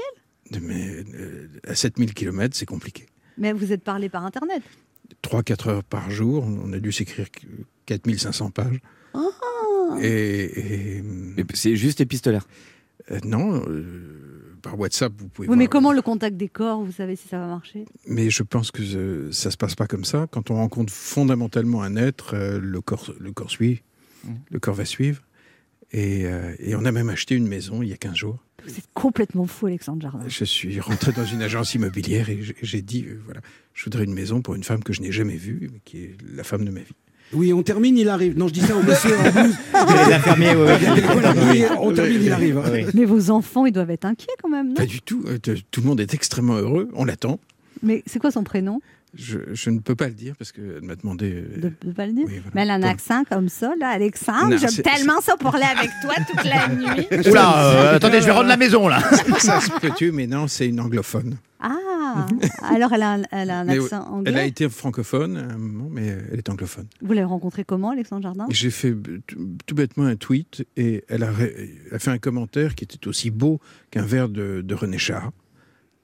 elle? 0.51 0.61
Mais 0.61 1.05
euh, 1.15 1.47
à 1.65 1.75
7000 1.75 2.13
km, 2.13 2.53
c'est 2.57 2.65
compliqué. 2.65 3.05
Mais 3.37 3.53
vous 3.53 3.71
êtes 3.71 3.83
parlé 3.85 4.09
par 4.09 4.25
internet. 4.25 4.61
3-4 5.21 5.67
heures 5.69 5.83
par 5.85 6.11
jour. 6.11 6.43
On 6.45 6.73
a 6.73 6.79
dû 6.79 6.91
s'écrire 6.91 7.27
4500 7.85 8.51
pages. 8.51 8.79
Ah. 9.13 9.19
Et, 10.01 11.01
c'est 11.53 11.75
juste 11.77 12.01
épistolaire. 12.01 12.45
Euh, 13.11 13.19
non, 13.23 13.61
euh, 13.67 14.55
par 14.61 14.79
WhatsApp, 14.79 15.11
vous 15.17 15.27
pouvez 15.27 15.47
Oui, 15.47 15.57
mais 15.57 15.67
comment 15.67 15.91
le 15.91 16.01
contact 16.01 16.37
des 16.37 16.47
corps 16.49 16.81
Vous 16.83 16.91
savez 16.93 17.15
si 17.15 17.27
ça 17.27 17.37
va 17.39 17.47
marcher? 17.47 17.85
Mais 18.07 18.29
je 18.29 18.43
pense 18.43 18.71
que 18.71 18.81
euh, 18.81 19.31
ça 19.31 19.51
se 19.51 19.57
passe 19.57 19.75
pas 19.75 19.87
comme 19.87 20.05
ça. 20.05 20.27
Quand 20.31 20.51
on 20.51 20.55
rencontre 20.55 20.91
fondamentalement 20.93 21.81
un 21.83 21.95
être, 21.95 22.35
euh, 22.35 22.59
le, 22.61 22.81
corps, 22.81 23.13
le 23.19 23.31
corps 23.31 23.51
suit, 23.51 23.81
Mm. 24.25 24.35
le 24.51 24.59
corps 24.61 24.73
va 24.75 24.85
suivre. 24.85 25.21
Et, 25.91 26.25
euh, 26.25 26.55
et 26.59 26.75
on 26.77 26.85
a 26.85 26.93
même 26.93 27.09
acheté 27.09 27.35
une 27.35 27.45
maison 27.47 27.83
il 27.83 27.89
y 27.89 27.93
a 27.93 27.97
15 27.97 28.15
jours. 28.15 28.39
Vous 28.63 28.71
êtes 28.71 28.87
complètement 28.93 29.45
fou, 29.47 29.65
Alexandre 29.67 30.01
Jardin. 30.01 30.23
Je 30.29 30.45
suis 30.45 30.79
rentré 30.79 31.11
dans 31.11 31.25
une 31.25 31.41
agence 31.41 31.75
immobilière 31.75 32.29
et 32.29 32.39
j'ai- 32.61 32.81
dit, 32.81 33.03
euh, 33.05 33.19
voilà, 33.25 33.41
je 33.73 33.83
voudrais 33.83 34.05
une 34.05 34.13
maison 34.13 34.41
pour 34.41 34.55
une 34.55 34.63
femme 34.63 34.81
que 34.81 34.93
je 34.93 35.01
n'ai 35.01 35.11
jamais 35.11 35.35
vue, 35.35 35.69
mais 35.73 35.81
qui 35.83 36.03
est 36.05 36.15
la 36.33 36.45
femme 36.45 36.63
de 36.63 36.71
ma 36.71 36.79
vie. 36.79 36.95
Oui, 37.33 37.51
on 37.53 37.63
termine, 37.63 37.97
il 37.97 38.09
arrive. 38.09 38.37
Non, 38.37 38.47
je 38.47 38.53
dis 38.53 38.61
ça 38.61 38.75
au 38.75 38.83
monsieur 38.83 39.15
en 39.17 39.31
blouse. 39.31 39.55
Les 40.07 40.13
infirmiers, 40.13 40.55
oui, 40.55 40.67
oui. 40.67 41.01
Voilà, 41.11 41.33
oui, 41.51 41.63
on 41.79 41.91
termine, 41.93 42.21
il 42.23 42.31
arrive. 42.31 42.61
Oui. 42.71 42.85
Mais 42.93 43.05
vos 43.05 43.29
enfants, 43.31 43.65
ils 43.65 43.71
doivent 43.71 43.91
être 43.91 44.05
inquiets 44.05 44.27
quand 44.41 44.49
même, 44.49 44.69
non 44.69 44.73
Pas 44.75 44.85
du 44.85 45.01
tout. 45.01 45.23
euh, 45.27 45.37
Tout 45.71 45.81
le 45.81 45.87
monde 45.87 45.99
est 45.99 46.13
extrêmement 46.13 46.55
heureux. 46.55 46.89
On 46.93 47.05
l'attend. 47.05 47.39
Mais 47.81 48.03
c'est 48.05 48.19
quoi 48.19 48.31
son 48.31 48.43
prénom? 48.43 48.81
Je, 49.15 49.37
je 49.53 49.69
ne 49.69 49.77
peux 49.77 49.93
pas 49.93 50.07
le 50.07 50.13
dire 50.15 50.33
parce 50.39 50.51
qu'elle 50.51 50.79
m'a 50.81 50.95
demandé. 50.95 51.31
euh, 51.35 51.59
de, 51.61 51.71
de 51.87 51.91
pas 51.93 52.07
le 52.07 52.13
dire 52.13 52.25
oui, 52.27 52.33
voilà. 52.39 52.51
Mais 52.55 52.61
elle 52.63 52.71
a 52.71 52.73
un 52.73 52.83
accent 52.83 53.23
comme 53.29 53.47
ça, 53.47 53.71
là, 53.79 53.89
Alexandre. 53.89 54.57
J'aime 54.57 54.83
tellement 54.83 55.21
ça 55.21 55.35
pour 55.37 55.53
aller 55.53 55.65
avec 55.65 55.91
toi 56.01 56.15
toute 56.27 56.43
la 56.45 56.67
nuit. 56.95 57.29
Oula, 57.29 57.65
euh, 57.91 57.95
attendez, 57.97 58.21
je 58.21 58.25
vais 58.25 58.31
rendre 58.31 58.47
la 58.49 58.57
maison 58.57 58.87
là. 58.87 59.01
Ça 59.37 59.61
se 59.61 59.69
peut-tu, 59.79 60.11
mais 60.11 60.25
non, 60.25 60.47
c'est 60.47 60.67
une 60.67 60.79
anglophone. 60.79 61.35
Ah, 61.61 61.75
alors 62.61 62.93
elle 62.93 63.01
a 63.01 63.13
un, 63.13 63.21
elle 63.31 63.49
a 63.49 63.59
un 63.59 63.63
Mais 63.65 63.79
accent 63.79 64.03
anglais. 64.07 64.31
Elle 64.31 64.39
a 64.39 64.45
été 64.45 64.69
francophone 64.69 65.37
à 65.37 65.53
un 65.53 65.57
moment, 65.57 65.89
mais 65.89 66.11
euh, 66.11 66.21
elle 66.31 66.39
est 66.39 66.49
anglophone. 66.49 66.87
Vous 67.01 67.13
l'avez 67.13 67.25
rencontrée 67.25 67.63
comment, 67.63 67.91
Alexandre 67.91 68.23
Jardin? 68.23 68.45
J'ai 68.49 68.71
fait 68.71 68.91
euh, 68.91 69.21
tout, 69.65 69.75
bêtement 69.75 70.05
un 70.05 70.15
tweet 70.15 70.65
et 70.77 71.03
elle 71.07 71.23
a, 71.23 71.31
ré- 71.31 71.71
elle 71.87 71.95
a 71.95 71.99
fait 71.99 72.11
un 72.11 72.17
commentaire 72.17 72.75
qui 72.75 72.83
était 72.83 73.07
aussi 73.07 73.31
beau 73.31 73.59
qu'un 73.91 74.05
vers 74.05 74.29
de, 74.29 74.61
de 74.61 74.75
René 74.75 74.97
Char, 74.97 75.31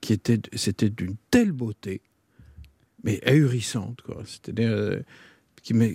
qui 0.01 0.13
était, 0.13 0.39
c'était 0.53 0.89
d'une 0.89 1.15
telle 1.31 1.51
beauté, 1.51 2.01
mais 3.03 3.19
ahurissante, 3.27 4.01
quoi. 4.01 4.21
C'est-à-dire, 4.25 4.69
euh, 4.71 4.99
qui 5.61 5.73
m'a, 5.73 5.85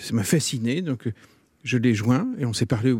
ça 0.00 0.14
m'a 0.14 0.24
fasciné. 0.24 0.82
Donc, 0.82 1.06
euh, 1.06 1.12
je 1.62 1.76
l'ai 1.76 1.94
joint 1.94 2.26
et 2.38 2.46
on 2.46 2.52
s'est 2.52 2.64
parlé 2.66 2.94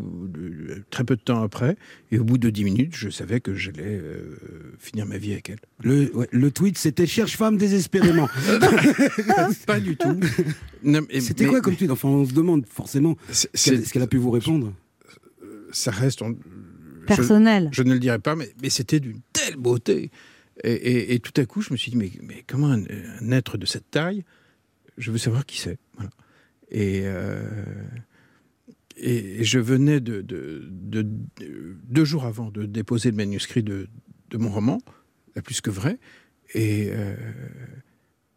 très 0.91 1.03
peu 1.03 1.15
de 1.15 1.21
temps 1.21 1.41
après. 1.41 1.77
Et 2.11 2.19
au 2.19 2.23
bout 2.23 2.37
de 2.37 2.49
dix 2.49 2.63
minutes, 2.63 2.95
je 2.95 3.09
savais 3.09 3.39
que 3.39 3.53
j'allais 3.55 3.81
euh, 3.99 4.37
finir 4.77 5.05
ma 5.07 5.17
vie 5.17 5.31
avec 5.33 5.49
elle. 5.49 5.59
Le, 5.83 6.15
ouais, 6.15 6.27
le 6.31 6.51
tweet, 6.51 6.77
c'était 6.77 7.07
cherche 7.07 7.37
femme 7.37 7.57
désespérément. 7.57 8.29
Pas 9.65 9.79
du 9.79 9.97
tout. 9.97 10.19
C'était 11.19 11.45
quoi 11.47 11.61
comme 11.61 11.75
tweet? 11.75 11.89
Enfin, 11.91 12.09
on 12.09 12.25
se 12.25 12.33
demande 12.33 12.65
forcément 12.67 13.15
c'est- 13.31 13.49
ce 13.55 13.69
qu'elle 13.69 13.79
c'est- 13.79 13.85
ce 13.85 13.93
qu'elle 13.93 14.01
a 14.03 14.07
pu 14.07 14.17
vous 14.17 14.31
répondre. 14.31 14.73
ça 15.71 15.91
reste. 15.91 16.19
je- 16.21 17.05
Personnel. 17.07 17.69
Je, 17.71 17.81
ne 17.83 17.93
le 17.93 17.99
dirai 17.99 18.19
pas, 18.19 18.35
mais, 18.35 18.51
mais 18.61 18.69
c'était 18.69 18.99
d'une 18.99 19.21
telle 19.33 19.55
beauté. 19.57 20.11
Et, 20.63 20.71
et- 20.73 21.13
et 21.15 21.19
tout 21.19 21.33
à 21.41 21.45
coup, 21.45 21.61
je 21.61 21.71
me 21.71 21.77
suis 21.77 21.89
dit, 21.91 21.97
mais, 21.97 22.11
mais 22.21 22.43
comment 22.47 22.67
un, 22.71 22.83
un 22.83 23.31
être 23.31 23.57
de 23.57 23.65
cette 23.65 23.89
taille 23.89 24.23
Je 24.99 25.11
veux 25.11 25.17
savoir 25.17 25.45
qui 25.45 25.59
c'est. 25.59 25.79
Voilà. 25.95 26.11
Et, 26.69 27.01
euh, 27.05 27.43
et, 29.01 29.43
je 29.43 29.59
venais 29.59 29.99
de, 29.99 30.21
de- 30.21 30.67
de- 30.71 31.01
de- 31.01 31.77
deux 31.89 32.05
jours 32.05 32.25
avant 32.25 32.49
de 32.51 32.65
déposer 32.65 33.11
le 33.11 33.17
manuscrit 33.17 33.63
de, 33.63 33.87
mon 34.33 34.49
roman, 34.49 34.79
La 35.35 35.41
plus 35.41 35.59
que 35.61 35.69
vrai, 35.69 35.97
et, 36.53 36.89
euh, 36.91 37.15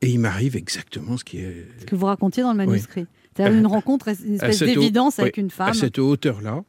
et 0.00 0.08
il 0.10 0.18
m'arrive 0.20 0.56
exactement 0.56 1.16
ce 1.16 1.24
qui 1.24 1.38
est 1.38 1.66
Ce 1.80 1.84
que 1.86 1.94
vous 1.96 2.06
racontiez 2.06 2.42
dans 2.42 2.52
le 2.52 2.56
manuscrit. 2.66 3.06
C'est-à-dire 3.36 3.56
Euh, 3.56 3.60
une 3.60 3.66
rencontre, 3.66 4.08
une 4.24 4.34
espèce 4.34 4.60
d'évidence 4.60 5.18
avec 5.18 5.36
oui, 5.36 5.42
une 5.42 5.50
femme. 5.50 5.68
À 5.70 5.74
cette 5.74 5.98
hauteur-là. 5.98 6.64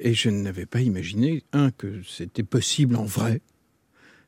Et 0.00 0.14
je 0.14 0.30
n'avais 0.30 0.66
pas 0.66 0.80
imaginé, 0.80 1.44
un, 1.52 1.70
que 1.70 2.02
c'était 2.02 2.42
possible 2.42 2.96
en 2.96 3.04
vrai, 3.04 3.40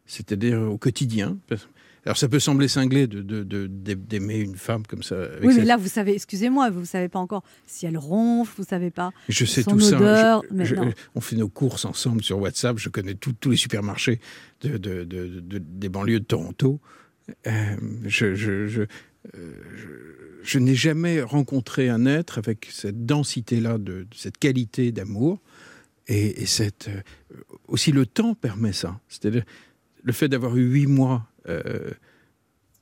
c'est-à-dire 0.06 0.60
au 0.62 0.78
quotidien. 0.78 1.38
Alors 2.06 2.16
ça 2.18 2.28
peut 2.28 2.38
sembler 2.38 2.68
cinglé 2.68 3.06
de- 3.06 3.22
de- 3.22 3.42
de- 3.42 3.66
d'aimer 3.66 4.36
une 4.38 4.56
femme 4.56 4.86
comme 4.86 5.02
ça. 5.02 5.16
avec 5.22 5.42
Oui, 5.44 5.54
mais 5.56 5.64
là, 5.64 5.76
vous 5.78 5.88
savez, 5.88 6.14
excusez-moi, 6.14 6.68
vous 6.70 6.84
savez 6.84 7.08
pas 7.08 7.18
encore 7.18 7.42
si 7.66 7.86
elle 7.86 7.96
ronfle, 7.96 8.52
vous 8.58 8.68
savez 8.68 8.90
pas. 8.90 9.12
je 9.28 9.44
sais 9.46 9.62
son 9.62 9.72
tout 9.72 9.80
ça. 9.80 9.96
odeur, 9.96 10.42
Je- 10.50 10.54
mais 10.54 10.64
je- 10.66 10.74
on 11.14 11.20
fait 11.20 11.36
nos 11.36 11.48
courses 11.48 11.84
ensemble 11.86 12.22
sur 12.22 12.38
WhatsApp. 12.38 12.78
Je 12.78 12.88
connais 12.90 13.14
tout- 13.14 13.32
tous 13.32 13.50
les 13.50 13.56
supermarchés 13.56 14.20
de, 14.60 14.76
de- 14.76 15.04
de- 15.04 15.40
de- 15.40 15.58
des 15.58 15.88
banlieues 15.88 16.20
de 16.20 16.24
Toronto. 16.24 16.80
Euh, 17.46 17.52
je, 18.04 18.34
je- 18.34 18.66
je- 18.66 18.82
euh, 18.82 18.86
je- 19.74 19.88
je 20.42 20.58
n'ai 20.58 20.74
jamais 20.74 21.22
rencontré 21.22 21.88
un 21.88 22.04
être 22.04 22.36
avec 22.36 22.68
cette 22.70 23.06
densité-là, 23.06 23.78
de, 23.78 24.02
de 24.02 24.06
cette 24.14 24.36
qualité 24.36 24.92
d'amour. 24.92 25.40
Et, 26.06 26.42
et 26.42 26.44
cette, 26.44 26.88
euh, 26.88 27.00
aussi 27.66 27.90
le 27.92 28.04
temps 28.04 28.34
permet 28.34 28.74
ça. 28.74 29.00
C'est-à-dire 29.08 29.44
le 30.02 30.12
fait 30.12 30.28
d'avoir 30.28 30.54
eu 30.58 30.64
huit 30.64 30.86
mois 30.86 31.26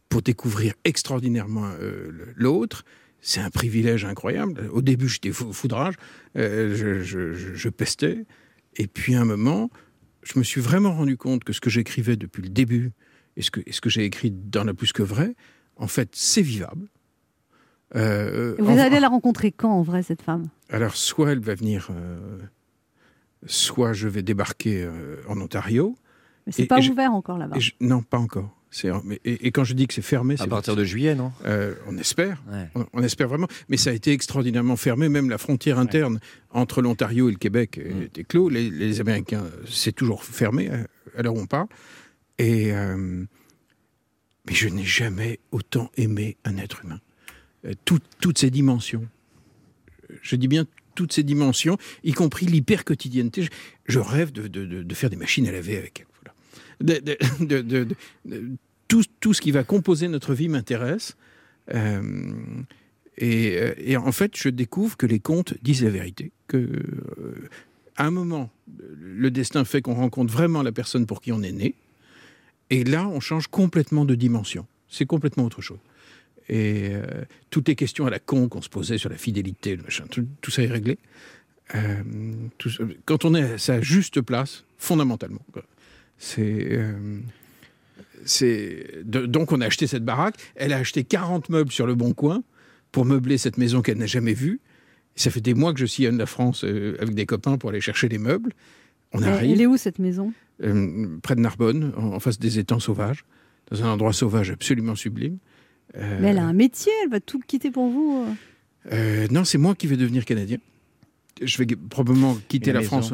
pour 0.08 0.22
découvrir 0.22 0.74
extraordinairement 0.84 1.70
euh, 1.80 2.10
l'autre, 2.36 2.84
c'est 3.20 3.40
un 3.40 3.50
privilège 3.50 4.04
incroyable. 4.04 4.68
Au 4.72 4.82
début, 4.82 5.08
j'étais 5.08 5.30
fou, 5.32 5.52
foudrage, 5.52 5.94
euh, 6.36 6.74
je, 6.74 7.00
je- 7.02 7.32
je- 7.32 7.54
je 7.54 7.68
pestais. 7.68 8.26
Et 8.76 8.86
puis 8.86 9.14
à 9.14 9.20
un 9.20 9.24
moment, 9.24 9.70
je 10.22 10.38
me 10.38 10.44
suis 10.44 10.60
vraiment 10.60 10.92
rendu 10.94 11.16
compte 11.16 11.44
que 11.44 11.52
ce 11.52 11.60
que 11.60 11.70
j'écrivais 11.70 12.16
depuis 12.16 12.42
le 12.42 12.48
début 12.48 12.92
et 13.36 13.42
ce 13.42 13.50
que, 13.50 13.60
et 13.64 13.72
ce 13.72 13.80
que 13.80 13.88
j'ai 13.90 14.04
écrit 14.04 14.30
dans 14.30 14.64
la 14.64 14.74
plus 14.74 14.92
que 14.92 15.02
vrai, 15.02 15.34
en 15.76 15.86
fait, 15.86 16.10
c'est 16.12 16.42
vivable. 16.42 16.88
Euh, 17.94 18.54
Vous 18.58 18.66
en- 18.70 18.78
allez 18.78 19.00
la 19.00 19.08
rencontrer 19.08 19.52
quand, 19.52 19.70
en 19.72 19.82
vrai, 19.82 20.02
cette 20.02 20.22
femme? 20.22 20.48
Alors, 20.70 20.96
soit 20.96 21.32
elle 21.32 21.40
va 21.40 21.54
venir, 21.54 21.88
euh, 21.90 22.38
soit 23.46 23.92
je 23.92 24.08
vais 24.08 24.22
débarquer 24.22 24.82
euh, 24.84 25.16
en 25.28 25.40
Ontario. 25.40 25.94
Mais 26.47 26.53
c'est 26.53 26.66
pas 26.66 26.80
je- 26.80 26.90
ouvert 26.90 27.12
encore 27.12 27.38
là-bas. 27.38 27.57
non, 27.80 28.03
pas 28.03 28.18
encore. 28.18 28.57
Et, 29.24 29.47
et 29.47 29.51
quand 29.53 29.64
je 29.64 29.74
dis 29.74 29.86
que 29.86 29.93
c'est 29.93 30.01
fermé, 30.01 30.36
c'est 30.38 30.45
À 30.45 30.47
partir 30.47 30.74
de 30.74 30.82
juillet, 30.82 31.14
non? 31.14 31.30
Euh, 31.45 31.74
on 31.86 31.99
espère. 31.99 32.43
Ouais. 32.51 32.68
On, 32.74 32.86
on 32.95 33.03
espère 33.03 33.28
vraiment. 33.28 33.47
Mais 33.68 33.76
ça 33.76 33.90
a 33.90 33.93
été 33.93 34.12
extraordinairement 34.12 34.76
fermé. 34.76 35.11
Même 35.11 35.28
la 35.28 35.36
frontière 35.36 35.78
interne 35.78 36.20
entre 36.53 36.80
l'Ontario 36.80 37.28
et 37.28 37.32
le 37.32 37.38
Québec 37.38 37.78
Mm. 37.78 38.03
était 38.03 38.24
clos. 38.24 38.49
Les, 38.49 38.70
les 38.70 38.99
Américains, 39.03 39.45
c'est 39.68 39.93
toujours 39.93 40.24
fermé 40.24 40.70
à, 40.70 40.86
à 41.18 41.22
l'heure 41.22 41.34
où 41.34 41.40
on 41.40 41.47
parle. 41.47 41.66
Et 42.38 42.72
euh, 42.72 43.24
mais 44.47 44.55
je 44.55 44.68
n'ai 44.68 44.84
jamais 44.84 45.38
autant 45.51 45.90
aimé 45.99 46.38
un 46.45 46.57
être 46.57 46.82
humain. 46.84 47.01
Euh, 47.66 47.74
tout- 47.84 48.01
toutes 48.20 48.38
ces 48.38 48.51
dimensions. 48.51 49.07
Je 50.22 50.34
dis 50.36 50.49
bien 50.49 50.64
toutes 50.95 51.12
ces 51.12 51.22
dimensions, 51.22 51.76
y 52.05 52.12
compris 52.12 52.47
l'hyper-quotidienneté. 52.47 53.43
Je, 53.43 53.49
je 53.86 53.99
rêve 53.99 54.32
de, 54.32 54.49
de- 54.49 54.64
de- 54.64 54.82
de 54.82 54.95
faire 54.95 55.11
des 55.11 55.16
machines 55.16 55.47
à 55.47 55.53
laver 55.53 55.76
avec 55.76 56.01
elle. 56.01 56.07
Tout, 58.88 59.04
tout 59.20 59.32
ce 59.32 59.40
qui 59.40 59.52
va 59.52 59.64
composer 59.64 60.08
notre 60.08 60.34
vie 60.34 60.48
m'intéresse. 60.48 61.16
Euh, 61.72 62.02
et, 63.18 63.56
euh, 63.58 63.74
et 63.78 63.96
en 63.96 64.12
fait, 64.12 64.36
je 64.36 64.48
découvre 64.48 64.96
que 64.96 65.06
les 65.06 65.20
contes 65.20 65.54
disent 65.62 65.82
la 65.82 65.90
vérité. 65.90 66.32
Que, 66.48 66.56
euh, 66.56 67.48
à 67.96 68.06
un 68.06 68.10
moment, 68.10 68.50
le 68.98 69.30
destin 69.30 69.64
fait 69.64 69.82
qu'on 69.82 69.94
rencontre 69.94 70.32
vraiment 70.32 70.62
la 70.62 70.72
personne 70.72 71.06
pour 71.06 71.20
qui 71.20 71.32
on 71.32 71.42
est 71.42 71.52
né. 71.52 71.74
Et 72.70 72.84
là, 72.84 73.06
on 73.06 73.20
change 73.20 73.48
complètement 73.48 74.04
de 74.04 74.14
dimension. 74.14 74.66
C'est 74.88 75.06
complètement 75.06 75.44
autre 75.44 75.60
chose. 75.60 75.78
Et 76.48 76.90
euh, 76.92 77.24
toutes 77.50 77.68
les 77.68 77.76
questions 77.76 78.06
à 78.06 78.10
la 78.10 78.18
con 78.18 78.48
qu'on 78.48 78.62
se 78.62 78.68
posait 78.68 78.98
sur 78.98 79.10
la 79.10 79.16
fidélité, 79.16 79.76
le 79.76 79.82
machin, 79.82 80.04
tout, 80.10 80.50
ça 80.50 80.62
est 80.62 80.66
réglé. 80.66 80.98
Quand 83.06 83.24
on 83.24 83.34
est 83.34 83.52
à 83.54 83.58
sa 83.58 83.80
juste 83.80 84.20
place, 84.20 84.64
fondamentalement. 84.76 85.40
C'est. 86.24 86.68
euh, 86.70 86.92
c'est 88.24 88.86
de- 89.04 89.26
donc 89.26 89.50
on 89.50 89.60
a 89.60 89.66
acheté 89.66 89.86
cette 89.88 90.04
baraque. 90.04 90.36
Elle 90.54 90.72
a 90.72 90.76
acheté 90.76 91.02
40 91.04 91.48
meubles 91.48 91.72
sur 91.72 91.86
le 91.86 91.94
Bon 91.96 92.12
Coin 92.14 92.42
pour 92.92 93.04
meubler 93.04 93.38
cette 93.38 93.58
maison 93.58 93.82
qu'elle 93.82 93.98
n'a 93.98 94.06
jamais 94.06 94.32
vue. 94.34 94.60
Ça 95.16 95.30
fait 95.30 95.40
des 95.40 95.54
mois 95.54 95.72
que 95.74 95.80
je 95.80 95.86
sillonne 95.86 96.16
la 96.18 96.26
France 96.26 96.64
euh, 96.64 96.96
avec 97.00 97.14
des 97.14 97.26
copains 97.26 97.58
pour 97.58 97.70
aller 97.70 97.80
chercher 97.80 98.08
les 98.08 98.18
meubles. 98.18 98.52
On 99.12 99.18
Elle- 99.18 99.28
arrive 99.28 99.50
Elle 99.52 99.60
est 99.62 99.66
où 99.66 99.76
cette 99.76 99.98
maison? 99.98 100.32
Euh, 100.62 101.18
près 101.22 101.34
de 101.34 101.40
Narbonne, 101.40 101.92
en, 101.96 102.12
en 102.12 102.20
face 102.20 102.38
des 102.38 102.58
étangs 102.60 102.78
sauvages, 102.78 103.24
dans 103.70 103.82
un 103.84 103.88
endroit 103.88 104.12
sauvage 104.12 104.50
absolument 104.52 104.94
sublime. 104.94 105.38
Euh, 105.96 106.18
Mais 106.20 106.28
elle 106.28 106.38
a 106.38 106.44
un 106.44 106.52
métier, 106.52 106.92
elle 107.04 107.10
va 107.10 107.20
tout 107.20 107.40
quitter 107.46 107.70
pour 107.72 107.88
vous. 107.90 108.24
non, 109.30 109.44
c'est 109.44 109.58
moi 109.58 109.74
qui 109.74 109.86
vais 109.88 109.96
devenir 109.96 110.24
canadien. 110.24 110.58
Je 111.42 111.58
vais 111.58 111.66
probablement 111.90 112.38
quitter 112.48 112.72
la 112.72 112.82
France 112.82 113.12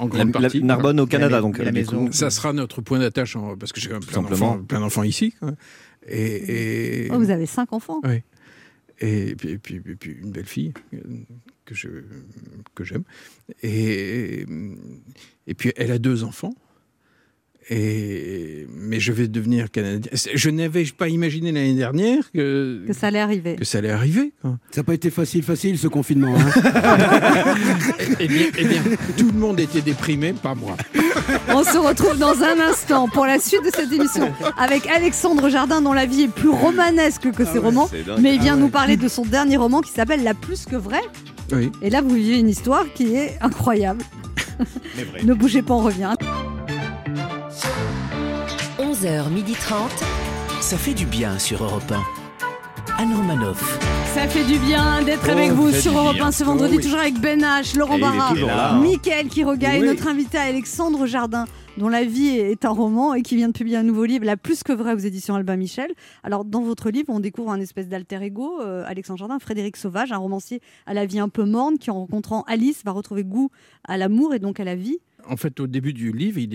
en, 0.00 0.04
La- 0.04 0.10
grande 0.24 0.34
la- 0.34 0.40
partie. 0.40 0.62
Narbonne 0.62 1.00
au 1.00 1.06
Canada, 1.06 1.40
donc. 1.40 1.58
la 1.58 1.72
maison. 1.72 2.06
coup. 2.06 2.12
Ça 2.12 2.30
sera 2.30 2.52
notre 2.52 2.80
point 2.80 2.98
d'attache, 2.98 3.36
parce 3.58 3.72
que 3.72 3.80
j'ai 3.80 3.88
quand 3.88 3.94
même 3.94 4.04
plein 4.04 4.14
simplement. 4.22 4.52
d'enfants, 4.54 4.64
plein 4.64 4.80
d'enfants 4.80 5.02
ici. 5.04 5.32
quoi. 5.38 5.52
Et, 6.08 7.04
et, 7.06 7.10
Oh, 7.12 7.18
vous 7.18 7.30
avez 7.30 7.46
cinq 7.46 7.72
enfants. 7.72 8.00
Ouais. 8.04 8.24
et, 9.00 9.34
puis, 9.36 9.50
et 9.50 9.58
puis- 9.58 9.76
et 9.76 9.96
puis 9.96 10.16
une 10.22 10.30
belle 10.32 10.46
fille 10.46 10.72
que 11.66 11.74
j'aime. 12.84 13.04
Et, 13.62 14.44
et 15.46 15.54
puis 15.54 15.72
elle 15.76 15.92
a 15.92 15.98
deux 15.98 16.24
enfants. 16.24 16.54
Et, 17.68 18.66
mais 18.74 18.98
je 19.00 19.12
vais 19.12 19.28
devenir 19.28 19.70
canadien. 19.70 20.10
Je 20.34 20.50
n'avais 20.50 20.84
pas 20.96 21.08
imaginé 21.08 21.52
l'année 21.52 21.74
dernière 21.74 22.30
que, 22.32 22.84
Que 22.86 22.92
ça 22.92 23.08
allait 23.08 23.20
arriver. 23.20 23.56
que 23.56 23.64
ça 23.64 23.78
allait 23.78 23.90
arriver. 23.90 24.32
quoi. 24.40 24.58
Ça 24.72 24.80
n'a 24.80 24.84
pas 24.84 24.94
été 24.94 25.10
facile, 25.10 25.42
facile 25.42 25.78
ce 25.78 25.86
confinement. 25.86 26.34
hein. 26.36 26.50
Eh 28.18 28.28
bien, 28.28 28.46
eh 28.58 28.64
bien, 28.64 28.82
tout 29.16 29.26
le 29.32 29.38
monde 29.38 29.60
était 29.60 29.80
déprimé, 29.82 30.32
pas 30.32 30.54
moi. 30.54 30.76
On 31.48 31.62
se 31.64 31.78
retrouve 31.78 32.18
dans 32.18 32.42
un 32.42 32.58
instant 32.60 33.08
pour 33.08 33.24
la 33.26 33.38
suite 33.38 33.64
de 33.64 33.70
cette 33.74 33.92
émission 33.92 34.32
avec 34.58 34.86
Alexandre 34.88 35.48
Jardin 35.48 35.80
dont 35.80 35.92
la 35.92 36.06
vie 36.06 36.22
est 36.22 36.28
plus 36.28 36.48
romanesque 36.50 37.30
que 37.30 37.44
ses 37.44 37.58
romans. 37.58 37.88
C'est 37.90 38.04
dingue. 38.04 38.18
Mais 38.20 38.34
il 38.34 38.40
vient 38.40 38.56
nous 38.56 38.68
parler 38.68 38.96
de 38.96 39.08
son 39.08 39.24
dernier 39.24 39.56
roman 39.56 39.80
qui 39.80 39.90
s'appelle 39.92 40.22
La 40.24 40.34
plus 40.34 40.64
que 40.66 40.76
vraie. 40.76 41.00
Oui. 41.52 41.70
Et 41.82 41.90
là, 41.90 42.00
vous 42.02 42.14
vivez 42.14 42.38
une 42.38 42.48
histoire 42.48 42.84
qui 42.94 43.14
est 43.14 43.38
incroyable. 43.40 44.02
Mais 44.96 45.04
vrai. 45.04 45.22
Ne 45.24 45.34
bougez 45.34 45.62
pas, 45.62 45.74
on 45.74 45.82
revient. 45.82 46.12
11h30. 48.78 49.72
Ça 50.60 50.76
fait 50.76 50.94
du 50.94 51.06
bien 51.06 51.38
sur 51.38 51.62
Europe 51.64 51.90
1. 51.90 53.02
Anne 53.02 53.14
Romanoff. 53.14 53.78
Ça 54.14 54.26
fait 54.28 54.44
du 54.44 54.58
bien 54.58 55.02
d'être 55.02 55.24
Oh, 55.28 55.30
avec 55.30 55.50
vous 55.52 55.70
sur 55.72 55.96
Europe 55.96 56.14
bien. 56.14 56.26
1 56.26 56.32
ce 56.32 56.44
vendredi, 56.44 56.72
Oh 56.74 56.76
oui. 56.78 56.82
toujours 56.82 56.98
avec 56.98 57.18
Ben 57.20 57.40
H, 57.40 57.78
Laurent 57.78 57.98
Barra. 57.98 58.78
Mickaël 58.80 59.28
Quiroga 59.28 59.76
et 59.76 59.80
Oui. 59.80 59.86
notre 59.86 60.08
invité 60.08 60.36
Alexandre 60.38 61.06
Jardin, 61.06 61.44
dont 61.78 61.88
la 61.88 62.04
vie 62.04 62.28
est 62.28 62.64
un 62.64 62.70
roman 62.70 63.14
et 63.14 63.22
qui 63.22 63.36
vient 63.36 63.48
de 63.48 63.52
publier 63.52 63.76
un 63.76 63.82
nouveau 63.84 64.04
livre, 64.04 64.24
La 64.24 64.36
plus 64.36 64.62
que 64.62 64.72
vraie, 64.72 64.94
aux 64.94 64.98
éditions 64.98 65.34
Albin 65.34 65.56
Michel. 65.56 65.90
Alors, 66.24 66.44
dans 66.44 66.62
votre 66.62 66.90
livre, 66.90 67.06
on 67.10 67.20
découvre 67.20 67.50
un 67.52 67.60
espèce 67.60 67.88
d'alter 67.88 68.16
ego, 68.22 68.60
euh, 68.60 68.84
Alexandre 68.86 69.18
Jardin, 69.18 69.38
Frédéric 69.38 69.76
Sauvage, 69.76 70.12
un 70.12 70.18
romancier 70.18 70.60
à 70.86 70.92
la 70.94 71.06
vie 71.06 71.20
un 71.20 71.28
peu 71.28 71.44
morne 71.44 71.78
qui, 71.78 71.90
en 71.90 71.94
rencontrant 71.94 72.42
Alice, 72.48 72.82
va 72.84 72.92
retrouver 72.92 73.24
goût 73.24 73.50
à 73.86 73.96
l'amour 73.96 74.34
et 74.34 74.38
donc 74.40 74.60
à 74.60 74.64
la 74.64 74.74
vie. 74.74 74.98
En 75.26 75.36
fait, 75.36 75.60
au 75.60 75.66
début 75.66 75.92
du 75.92 76.12
livre, 76.12 76.38
il 76.38 76.54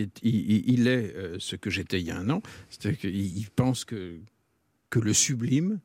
est, 0.87 1.15
euh, 1.15 1.37
ce 1.39 1.55
que 1.55 1.69
j'étais 1.69 1.99
il 1.99 2.07
y 2.07 2.11
a 2.11 2.17
un 2.17 2.29
an. 2.29 2.41
C'est-à-dire 2.69 2.99
qu'il 2.99 3.15
il 3.15 3.49
pense 3.55 3.85
que, 3.85 4.17
que 4.89 4.99
le 4.99 5.13
sublime, 5.13 5.79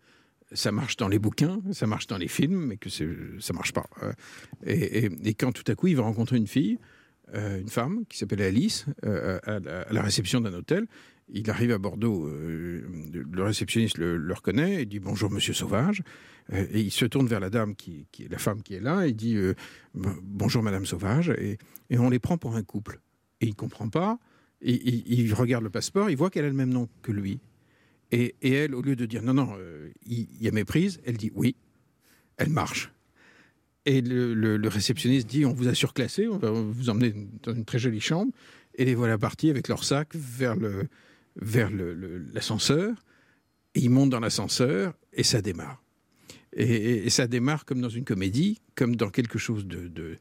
ça 0.53 0.73
marche 0.73 0.97
dans 0.97 1.09
les 1.09 1.19
bouquins, 1.19 1.61
ça 1.73 1.87
marche 1.87 2.07
dans 2.07 2.19
les 2.19 2.29
films, 2.29 2.67
mais 2.67 2.77
que 2.77 2.89
ça 2.91 3.53
marche 3.53 3.73
pas. 3.73 3.87
Euh, 4.03 4.13
Et, 4.67 5.35
quand 5.35 5.53
tout 5.53 5.71
à 5.71 5.75
coup, 5.75 5.87
il 5.87 5.97
va 5.97 6.03
rencontrer 6.03 6.37
une 6.37 6.47
fille, 6.49 6.79
euh, 7.35 7.61
une 7.61 7.69
femme 7.69 8.05
qui 8.09 8.19
s'appelle 8.19 8.43
Alice, 8.43 8.87
euh, 9.05 9.39
à, 9.45 9.61
la- 9.61 10.03
réception 10.03 10.41
d'un 10.41 10.53
hôtel, 10.53 10.87
il 11.33 11.49
arrive 11.49 11.71
à 11.71 11.79
Bordeaux, 11.79 12.29
le 12.29 13.43
réceptionniste 13.45 13.99
le, 13.99 14.33
reconnaît, 14.35 14.83
et 14.83 14.87
dit 14.87 14.99
bonjour 14.99 15.31
Monsieur 15.31 15.55
Sauvage, 15.55 16.03
et 16.53 16.81
il 16.81 16.91
se 16.91 17.05
tourne 17.05 17.27
vers 17.27 17.41
la 17.41 17.51
dame 17.51 17.75
qui, 17.77 18.07
qui 18.11 18.27
la 18.29 18.39
femme 18.39 18.63
qui 18.63 18.75
est 18.75 18.81
là, 18.81 19.07
et 19.07 19.13
dit 19.13 19.37
euh, 19.37 19.55
bonjour 19.95 20.63
Madame 20.63 20.87
Sauvage, 20.87 21.31
et, 21.31 21.59
on 21.99 22.11
les 22.11 22.19
prend 22.19 22.39
pour 22.39 22.57
un 22.57 22.63
couple. 22.63 23.01
Et 23.41 23.47
il 23.47 23.55
comprend 23.55 23.89
pas, 23.89 24.19
il 24.63 25.33
regarde 25.33 25.65
le 25.65 25.71
passeport, 25.71 26.11
il 26.11 26.17
voit 26.17 26.31
qu'elle 26.31 26.45
a 26.45 26.49
le 26.49 26.55
même 26.55 26.73
nom 26.73 26.89
que 27.03 27.13
lui. 27.13 27.41
Et, 28.13 28.35
elle, 28.43 28.75
au 28.75 28.83
lieu 28.83 28.97
de 28.97 29.07
dire 29.07 29.23
non, 29.23 29.35
non, 29.35 29.55
euh, 29.59 29.91
il 30.05 30.27
y 30.41 30.49
a 30.49 30.51
méprise, 30.51 31.01
elle 31.05 31.17
dit 31.17 31.31
oui, 31.35 31.57
elle 32.37 32.51
marche. 32.51 32.93
Et 33.87 34.01
le, 34.03 34.69
réceptionniste 34.69 35.27
dit 35.29 35.45
on 35.47 35.53
vous 35.53 35.69
a 35.69 35.75
surclassé, 35.75 36.29
on 36.29 36.39
va 36.39 36.51
vous 36.51 36.91
emmener 36.91 37.15
dans 37.43 37.55
une 37.55 37.65
très 37.65 37.79
jolie 37.79 38.01
chambre. 38.01 38.33
Et 38.75 38.85
les 38.85 38.95
voilà 38.95 39.19
partis 39.19 39.51
avec 39.51 39.69
leur 39.69 39.85
sac 39.85 40.09
vers 40.15 40.57
le 40.57 40.89
vers 41.37 41.71
l'ascenseur. 41.71 42.95
et 43.75 43.81
ils 43.81 43.91
montent 43.91 44.11
dans 44.11 44.21
l'ascenseur 44.21 44.95
et 45.13 45.23
ça 45.23 45.41
démarre. 45.41 45.83
Et, 46.57 47.09
ça 47.11 47.27
démarre 47.27 47.65
comme 47.65 47.81
dans 47.81 47.89
une 47.89 48.05
comédie, 48.05 48.61
comme 48.75 48.97
dans 48.97 49.11
quelque 49.11 49.39
chose 49.39 49.67
de, 49.67 49.89
de, 49.89 50.17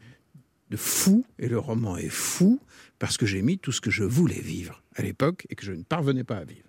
de 0.70 0.78
fou. 0.78 1.26
Et 1.40 1.48
le 1.48 1.58
roman 1.60 1.98
est 1.98 2.10
fou 2.10 2.60
parce 3.00 3.18
que 3.18 3.26
j'ai 3.26 3.42
mis 3.42 3.58
tout 3.58 3.72
ce 3.72 3.82
que 3.82 3.90
je 3.92 4.04
voulais 4.04 4.40
vivre 4.42 4.84
à 4.96 5.02
l'époque 5.02 5.46
et 5.50 5.56
que 5.56 5.66
je 5.66 5.72
ne 5.72 5.84
parvenais 5.84 6.24
pas 6.24 6.38
à 6.38 6.44
vivre. 6.44 6.68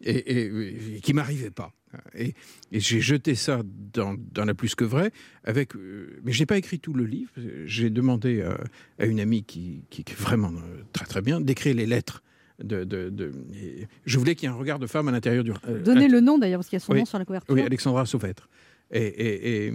Et, 0.00 0.12
et- 0.16 0.96
et 0.96 1.00
qui 1.00 1.12
m'arrivait 1.12 1.50
pas. 1.50 1.72
Et, 2.14 2.32
j'ai 2.72 3.02
jeté 3.02 3.34
ça 3.34 3.62
dans, 3.92 4.16
dans 4.32 4.46
la 4.46 4.54
plus 4.54 4.74
que 4.74 4.84
vrai. 4.84 5.12
Avec, 5.44 5.76
euh, 5.76 6.18
mais 6.24 6.32
j'ai 6.32 6.46
pas 6.46 6.56
écrit 6.56 6.80
tout 6.80 6.94
le 6.94 7.04
livre. 7.04 7.30
J'ai 7.66 7.90
demandé 7.90 8.40
à, 8.42 8.58
à 8.98 9.04
une 9.04 9.20
amie 9.20 9.44
qui, 9.44 9.84
qui 9.90 10.00
écrit 10.00 10.16
vraiment 10.16 10.48
euh, 10.52 10.82
très 10.94 11.04
très 11.04 11.20
bien 11.20 11.40
d'écrire 11.40 11.74
les 11.74 11.84
lettres. 11.86 12.22
De, 12.62 12.84
de- 12.84 13.10
de- 13.10 13.32
et 13.54 13.88
je 14.06 14.18
voulais 14.18 14.34
qu'il 14.36 14.48
y 14.48 14.52
ait 14.52 14.54
un 14.54 14.58
regard 14.58 14.78
de 14.78 14.86
femme 14.86 15.08
à 15.08 15.12
l'intérieur 15.12 15.42
du. 15.44 15.50
euh, 15.68 15.82
Donnez 15.82 16.08
le 16.08 16.20
nom 16.20 16.38
d'ailleurs, 16.38 16.60
parce 16.60 16.68
qu'il 16.68 16.76
y 16.76 16.82
a 16.82 16.84
son 16.84 16.92
Oui. 16.92 17.00
nom 17.00 17.04
sur 17.04 17.18
la 17.18 17.24
couverture. 17.24 17.52
oui, 17.54 17.60
Alexandra 17.62 18.06
Sauvêtre. 18.06 18.48
Et, 18.92 19.66
et- 19.66 19.72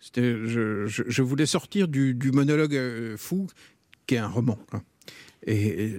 je, 0.00 0.86
je- 0.86 1.02
je 1.06 1.22
voulais 1.22 1.46
sortir 1.46 1.88
du, 1.88 2.14
du 2.14 2.30
monologue 2.30 2.74
euh, 2.76 3.16
fou 3.16 3.46
qui 4.06 4.14
est 4.14 4.18
un 4.18 4.28
roman. 4.28 4.58
Et, 5.46 5.84
et, 5.84 5.94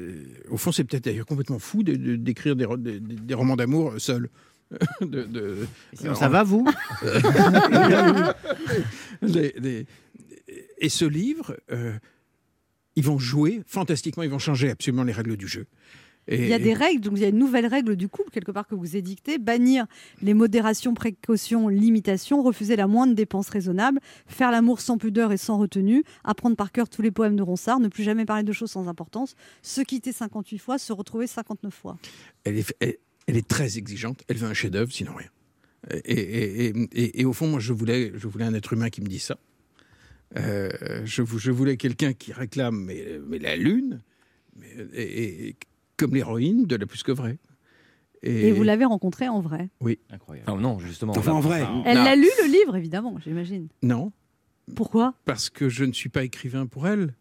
au 0.49 0.57
fond, 0.57 0.71
c'est 0.71 0.83
peut-être 0.83 1.03
d'ailleurs 1.05 1.25
complètement 1.25 1.59
fou 1.59 1.83
de- 1.83 1.95
de- 1.95 2.15
d'écrire 2.15 2.55
des, 2.55 2.65
ro- 2.65 2.77
des- 2.77 2.99
des 2.99 3.33
romans 3.33 3.55
d'amour 3.55 3.95
seul. 3.99 4.29
De- 5.01 5.23
de- 5.23 5.65
Sinon, 5.93 6.13
ça 6.13 6.29
va, 6.29 6.43
vous? 6.43 6.63
Et 10.77 10.89
ce 10.89 11.05
livre, 11.05 11.57
euh, 11.71 11.93
ils 12.95 13.03
vont 13.03 13.17
jouer 13.19 13.61
fantastiquement, 13.65 14.23
ils 14.23 14.29
vont 14.29 14.39
changer 14.39 14.69
absolument 14.69 15.03
les 15.03 15.11
règles 15.13 15.37
du 15.37 15.47
jeu. 15.47 15.65
Et- 16.29 16.43
Il 16.43 16.47
y 16.47 16.53
a 16.53 16.59
des 16.59 16.73
règles, 16.73 17.01
donc 17.01 17.13
il 17.17 17.21
y 17.21 17.25
a 17.25 17.29
une 17.29 17.37
nouvelle 17.39 17.65
règle 17.65 17.95
du 17.95 18.07
couple, 18.07 18.29
quelque 18.29 18.51
part, 18.51 18.67
que 18.67 18.75
vous 18.75 18.95
édictez. 18.95 19.37
Bannir 19.39 19.85
les 20.21 20.33
modérations, 20.33 20.93
précautions, 20.93 21.67
limitations, 21.67 22.41
refuser 22.43 22.75
la 22.75 22.87
moindre 22.87 23.15
dépense 23.15 23.49
raisonnable, 23.49 23.99
faire 24.27 24.51
l'amour 24.51 24.79
sans 24.79 24.97
pudeur 24.97 25.31
et 25.31 25.37
sans 25.37 25.57
retenue, 25.57 26.03
apprendre 26.23 26.55
par 26.55 26.71
cœur 26.71 26.87
tous 26.87 27.01
les 27.01 27.11
poèmes 27.11 27.35
de 27.35 27.41
Ronsard, 27.43 27.79
ne 27.79 27.87
plus 27.87 28.03
jamais 28.03 28.25
parler 28.25 28.43
de 28.43 28.53
choses 28.53 28.71
sans 28.71 28.87
importance, 28.87 29.35
se 29.63 29.81
quitter 29.81 30.11
58 30.13 30.59
fois, 30.59 30.77
se 30.77 30.93
retrouver 30.93 31.27
59 31.27 31.73
fois. 31.73 31.97
elle 32.43 32.57
est, 32.59 32.75
elle, 32.79 32.95
elle 33.27 33.37
est 33.37 33.47
très 33.47 33.77
exigeante. 33.77 34.21
Elle 34.27 34.37
veut 34.37 34.47
un 34.47 34.53
chef-d'œuvre, 34.53 34.91
sinon 34.91 35.13
rien. 35.15 35.29
Et, 36.05 37.25
au 37.25 37.33
fond, 37.33 37.47
moi, 37.47 37.59
je 37.59 37.73
voulais, 37.73 38.11
je 38.15 38.27
voulais 38.27 38.45
un 38.45 38.53
être 38.53 38.73
humain 38.73 38.89
qui 38.89 39.01
me 39.01 39.07
dise 39.07 39.23
ça. 39.23 39.37
Euh, 40.37 40.69
je, 41.05 41.21
vou- 41.21 41.39
je 41.39 41.49
voulais 41.51 41.77
quelqu'un 41.77 42.13
qui 42.13 42.33
réclame 42.33 42.75
mais, 42.85 43.19
mais 43.27 43.39
la 43.39 43.55
lune, 43.55 44.01
mais, 44.55 44.67
et, 44.93 45.47
et- 45.49 45.55
comme 45.99 46.15
l'héroïne 46.15 46.65
de 46.65 46.75
la 46.75 46.85
plus 46.85 47.03
que 47.03 47.11
vraie. 47.11 47.37
Et, 48.23 48.51
vous 48.51 48.63
l'avez 48.63 48.85
rencontré 48.85 49.29
en 49.29 49.39
vrai. 49.39 49.69
Oui. 49.79 49.99
Incroyable. 50.11 50.59
non, 50.59 50.79
justement. 50.79 51.13
Enfin, 51.15 51.31
en 51.33 51.39
vrai. 51.39 51.65
Elle 51.85 51.97
l'a 51.97 52.15
lu 52.15 52.27
le 52.43 52.51
livre, 52.51 52.75
évidemment, 52.75 53.15
j'imagine. 53.23 53.67
Non, 53.81 54.11
Pourquoi? 54.75 55.13
Parce 55.25 55.49
que 55.49 55.69
je 55.69 55.85
ne 55.85 55.93
suis 55.93 56.09
pas 56.09 56.23
écrivain 56.23 56.65
pour 56.65 56.87
elle. 56.87 57.13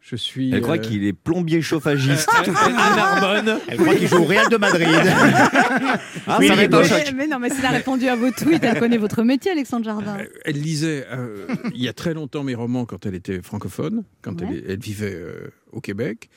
Je 0.00 0.14
suis. 0.14 0.52
Elle 0.54 0.60
croit 0.60 0.76
euh, 0.76 0.78
qu'il 0.78 1.04
est 1.04 1.12
plombier 1.12 1.60
chauffagiste 1.60 2.28
Narbonne. 2.46 3.58
Elle 3.66 3.78
croit 3.78 3.96
qu'il 3.96 4.06
joue 4.06 4.18
au 4.18 4.24
Real 4.24 4.48
de 4.48 4.56
Madrid. 4.56 4.86
Ah, 6.28 6.38
Oui, 6.40 6.48
ça 6.48 6.56
mais 6.56 6.68
mais, 6.68 7.12
mais 7.14 7.26
non, 7.28 7.38
mais 7.38 7.50
s'il 7.50 7.64
a 7.64 7.70
répondu 7.70 8.08
à 8.08 8.16
vos 8.16 8.30
tweets, 8.32 8.64
elle 8.64 8.80
connaît 8.80 8.96
votre 8.98 9.22
métier, 9.22 9.52
Alexandre 9.52 9.84
Jardin. 9.84 10.18
Euh, 10.18 10.26
Elle 10.44 10.60
lisait 10.60 11.06
euh, 11.12 11.46
il 11.72 11.80
y 11.80 11.86
a 11.88 11.92
très 11.92 12.14
longtemps 12.14 12.42
mes 12.42 12.56
romans 12.56 12.84
quand 12.84 13.06
elle 13.06 13.14
était 13.14 13.40
francophone, 13.42 14.02
quand 14.22 14.40
Ouais. 14.40 14.48
elle, 14.50 14.64
elle 14.70 14.80
vivait 14.80 15.14
euh, 15.14 15.52
au 15.70 15.80
Québec. 15.80 16.28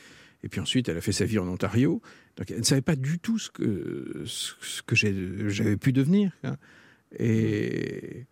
Et 0.43 0.49
puis 0.49 0.59
ensuite, 0.61 0.87
elle 0.89 0.97
a 0.97 1.01
fait 1.01 1.11
sa 1.11 1.25
vie 1.25 1.37
en 1.39 1.47
Ontario. 1.47 2.01
Donc 2.37 2.49
elle 2.51 2.59
ne 2.59 2.63
savait 2.63 2.81
pas 2.81 2.95
du 2.95 3.19
tout 3.19 3.37
ce 3.39 3.49
que, 3.49 4.23
ce 4.25 4.83
j'avais 5.49 5.77
pu 5.77 5.91
devenir. 5.93 6.31
hein. 6.43 6.55
Et 7.17 8.25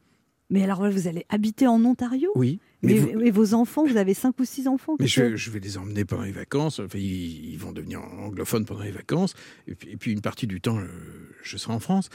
Mais 0.50 0.64
alors, 0.64 0.90
vous 0.90 1.08
allez 1.08 1.26
habiter 1.30 1.68
en 1.68 1.84
Ontario? 1.84 2.32
Oui. 2.36 2.60
mais, 2.82 2.94
Mais, 2.94 3.00
vous- 3.00 3.22
et 3.22 3.32
vos 3.32 3.54
enfants, 3.54 3.86
vous 3.86 3.98
avez 3.98 4.14
5 4.14 4.40
ou 4.40 4.46
6 4.46 4.68
enfants 4.68 4.96
mais 5.00 5.08
je, 5.08 5.36
je 5.36 5.50
vais 5.52 5.60
les 5.60 5.78
emmener 5.78 6.06
pendant 6.06 6.24
les 6.24 6.32
vacances. 6.32 6.80
Enfin, 6.80 6.98
ils, 7.00 7.52
ils 7.54 7.58
vont 7.60 7.72
devenir 7.72 8.02
anglophones 8.02 8.66
pendant 8.66 8.84
les 8.84 8.92
vacances. 8.92 9.34
Et 9.68 9.76
puis, 9.76 9.90
et 9.92 9.98
puis 9.98 10.12
une 10.14 10.22
partie 10.22 10.48
du 10.48 10.62
temps, 10.62 10.78
euh, 10.78 10.88
je 11.44 11.58
serai 11.58 11.74
en 11.74 11.80
France. 11.80 12.10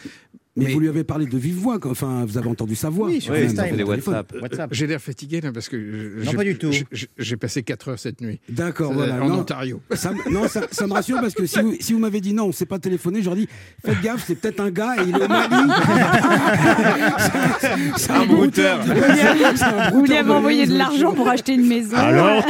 Mais, 0.55 0.67
Mais- 0.67 0.73
vous 0.75 0.81
lui 0.81 0.89
avez 0.91 1.03
parlé 1.03 1.25
de 1.25 1.39
vive 1.39 1.55
voix, 1.57 1.79
quoi. 1.79 1.93
enfin, 1.93 2.27
vous 2.27 2.37
avez 2.37 2.47
entendu 2.49 2.75
sa 2.77 2.91
voix. 2.91 3.07
Oui, 3.07 3.23
sur 3.23 3.33
quand 3.33 3.41
même, 3.41 3.49
FaceTime. 3.49 3.57
dans 3.57 3.71
le 3.71 3.71
des 3.71 3.77
téléphone. 3.85 4.15
WhatsApp. 4.15 4.43
WhatsApp. 4.43 4.69
J'ai 4.75 4.87
l'air 4.87 5.01
fatigué 5.01 5.41
là 5.41 5.51
parce 5.51 5.71
que 5.71 5.79
je- 5.81 6.25
Non, 6.25 6.31
j'ai- 6.31 6.37
pas 6.37 6.45
du 6.45 6.59
tout. 6.59 6.71
j'ai- 7.17 7.37
passé 7.37 7.63
4 7.63 7.89
heures 7.89 7.99
cette 7.99 8.21
nuit 8.21 8.39
D'accord, 8.51 8.91
Euh, 8.91 8.95
voilà. 8.97 9.23
en 9.23 9.29
Non, 9.31 9.39
Ontario. 9.41 9.81
Ça, 9.95 10.11
me- 10.13 10.31
non, 10.31 10.49
ça, 10.49 10.61
ça 10.71 10.87
me 10.87 10.93
rassure 10.93 11.23
parce 11.23 11.33
que 11.33 11.47
si 11.47 11.59
vous, 11.61 11.75
si 11.81 11.95
vous 11.95 11.99
m'avez 12.01 12.21
dit 12.21 12.35
non, 12.35 12.45
on 12.45 12.49
ne 12.49 12.53
s'est 12.53 12.67
pas 12.67 12.79
téléphoné, 12.79 13.23
j'aurais 13.23 13.37
dit 13.39 13.49
faites 13.83 13.99
gaffe, 14.03 14.25
c'est 14.27 14.35
peut-être 14.35 14.61
un 14.61 14.71
gars 14.71 14.97
et 14.99 15.09
il 15.09 15.17
est 15.17 15.25
au 15.25 15.29
Mali. 15.29 15.73
C'est 17.97 18.11
Un 18.11 18.27
brouteur. 18.27 18.81
Vous 19.95 20.05
lui 20.05 20.15
avez 20.17 20.29
de 20.29 20.35
envoyé 20.35 20.67
de 20.67 20.77
l'argent 20.77 21.13
pour 21.13 21.29
acheter 21.29 21.55
une 21.55 21.67
maison. 21.67 21.97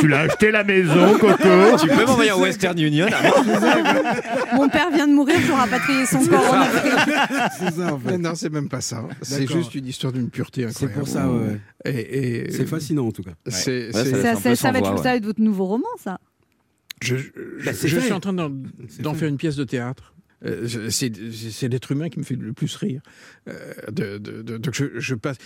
tu 0.00 0.08
l'as 0.08 0.20
acheté 0.22 0.50
la 0.50 0.64
maison, 0.64 1.18
Coco 1.20 1.36
Tu 1.80 1.86
peux 1.88 2.04
m'envoyer 2.04 2.32
en 2.32 2.40
Western 2.40 2.78
Union 2.80 3.06
Mon 4.54 4.68
père 4.68 4.90
vient 4.92 5.06
de 5.06 5.12
mourir, 5.14 5.36
je 5.46 5.52
rapatrier 5.52 6.06
son 6.06 6.24
corps 6.26 6.52
en 6.54 6.60
Afrique. 6.60 6.92
C'est 7.58 7.74
ça, 7.76 7.91
en 7.92 7.98
fait. 7.98 8.18
Non, 8.18 8.34
c'est 8.34 8.50
même 8.50 8.68
pas 8.68 8.80
ça. 8.80 9.06
C'est 9.22 9.46
juste 9.46 9.74
une 9.74 9.86
histoire 9.86 10.12
d'une 10.12 10.30
pureté 10.30 10.62
C'est 10.62 10.84
incroyable. 10.86 10.98
pour 10.98 11.08
ça, 11.08 11.30
ouais. 11.30 11.60
Et, 11.84 12.44
et- 12.46 12.50
C'est 12.52 12.66
fascinant 12.66 13.06
en 13.06 13.12
tout 13.12 13.22
cas. 13.22 13.32
C'est, 13.46 13.86
Ouais, 13.86 13.92
c'est- 13.92 14.22
ça- 14.22 14.34
va 14.72 14.78
être 14.78 14.88
voix, 14.94 15.02
ça 15.02 15.16
être 15.16 15.24
votre 15.24 15.40
nouveau 15.40 15.66
roman, 15.66 15.86
ça. 15.98 16.18
je, 17.02 17.16
je- 17.16 17.30
Bah, 17.64 17.72
c'est 17.74 17.88
je 17.88 17.98
suis 17.98 18.12
en 18.12 18.20
train 18.20 18.32
d'en, 18.32 18.52
C'est 18.88 19.02
faire 19.14 19.28
une 19.28 19.36
pièce 19.36 19.56
de 19.56 19.64
théâtre. 19.64 20.14
Euh, 20.44 20.66
c'est, 20.90 21.12
c'est 21.32 21.68
l'être 21.68 21.92
humain 21.92 22.08
qui 22.08 22.18
me 22.18 22.24
fait 22.24 22.34
le 22.34 22.52
plus 22.52 22.74
rire. 22.76 23.00
Euh, 23.48 23.72
de, 23.92 24.18
de- 24.18 24.42
de- 24.42 24.58
donc 24.58 24.74
je, 24.74 24.86
je 24.98 25.14
passe. 25.14 25.36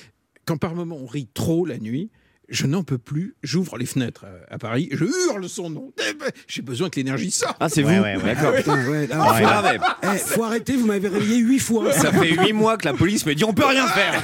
Quand 0.46 0.56
par 0.56 0.74
moment 0.74 0.96
on 0.96 1.06
rit 1.06 1.28
trop 1.34 1.66
la 1.66 1.76
nuit, 1.78 2.10
je 2.48 2.66
n'en 2.66 2.82
peux 2.84 2.98
plus. 2.98 3.34
J'ouvre 3.42 3.76
les 3.78 3.86
fenêtres 3.86 4.24
à, 4.48 4.54
à 4.54 4.58
Paris, 4.58 4.88
je 4.92 5.04
hurle 5.04 5.48
son 5.48 5.70
nom. 5.70 5.92
Eh 5.98 6.14
ben, 6.14 6.26
J'ai 6.46 6.62
besoin 6.62 6.88
que 6.90 6.96
l'énergie 6.96 7.30
sorte. 7.30 7.56
Ah, 7.60 7.68
c'est 7.68 7.82
Ouais, 7.84 7.96
vous 7.98 8.02
ouais, 8.04 8.16
ouais. 8.16 8.22
D'accord. 8.34 8.54
Putain, 8.54 8.88
ouais, 8.90 9.06
là, 9.06 9.78
Ah. 10.02 10.14
Eh, 10.14 10.18
faut 10.18 10.44
arrêter, 10.44 10.76
vous 10.76 10.86
m'avez 10.86 11.08
réveillé 11.08 11.38
huit 11.38 11.58
fois. 11.58 11.92
Ça 11.96 12.12
fait 12.12 12.32
huit 12.34 12.52
mois 12.52 12.76
que 12.76 12.84
la 12.86 12.94
police 12.94 13.24
me 13.26 13.34
dit 13.34 13.44
on 13.44 13.52
peut 13.54 13.64
rien 13.66 13.86
faire. 13.88 14.22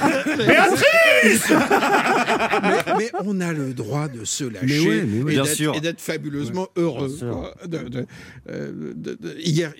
mais, 2.63 2.95
mais 2.97 3.11
on 3.23 3.39
a 3.41 3.53
le 3.53 3.73
droit 3.73 4.07
de 4.07 4.25
se 4.25 4.43
lâcher 4.43 4.65
Mais 4.65 4.79
ouais, 4.79 5.03
mais 5.03 5.23
ouais. 5.23 5.31
et, 5.31 5.35
Bien 5.35 5.43
d'être, 5.43 5.55
sûr. 5.55 5.75
et 5.75 5.81
d'être 5.81 6.01
fabuleusement 6.01 6.67
heureux. 6.75 7.07
Bien 7.07 7.17
sûr. 7.17 7.31
quoi. 7.31 7.55
De- 7.67 7.77
de- 7.89 8.05
de- 8.47 9.13
de- 9.15 9.35
hier, 9.39 9.73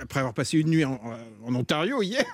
après 0.00 0.20
avoir 0.20 0.34
passé 0.34 0.58
une 0.58 0.68
nuit 0.68 0.84
en, 0.84 0.98
Ontario, 1.42 2.02
hier, 2.02 2.24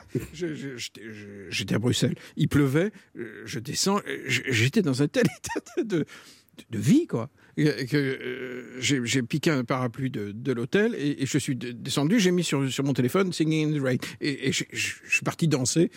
j'étais 1.50 1.74
à 1.74 1.78
Bruxelles. 1.78 2.14
Il 2.36 2.48
pleuvait, 2.48 2.92
euh, 3.16 3.42
je 3.44 3.58
descends, 3.58 3.98
euh, 4.06 4.18
j'étais 4.26 4.82
dans 4.82 5.02
un 5.02 5.08
tel 5.08 5.24
état 5.38 5.82
de, 5.82 6.04
de, 6.70 6.78
vie, 6.78 7.06
quoi. 7.06 7.30
Euh, 7.58 8.76
j'ai 8.80 9.22
piqué 9.22 9.50
un 9.50 9.64
parapluie 9.64 10.10
de, 10.10 10.32
de 10.32 10.52
l'hôtel 10.52 10.94
et, 10.94 11.24
je 11.24 11.38
suis 11.38 11.56
de- 11.56 11.72
descendu, 11.72 12.20
j'ai 12.20 12.30
mis 12.30 12.44
sur, 12.44 12.70
sur 12.70 12.84
mon 12.84 12.92
téléphone 12.92 13.32
Singing 13.32 13.74
in 13.74 13.78
the 13.78 13.82
Rain 13.82 13.96
et, 14.20 14.52
je 14.52 14.64
suis 14.72 15.24
parti 15.24 15.48
danser 15.48 15.90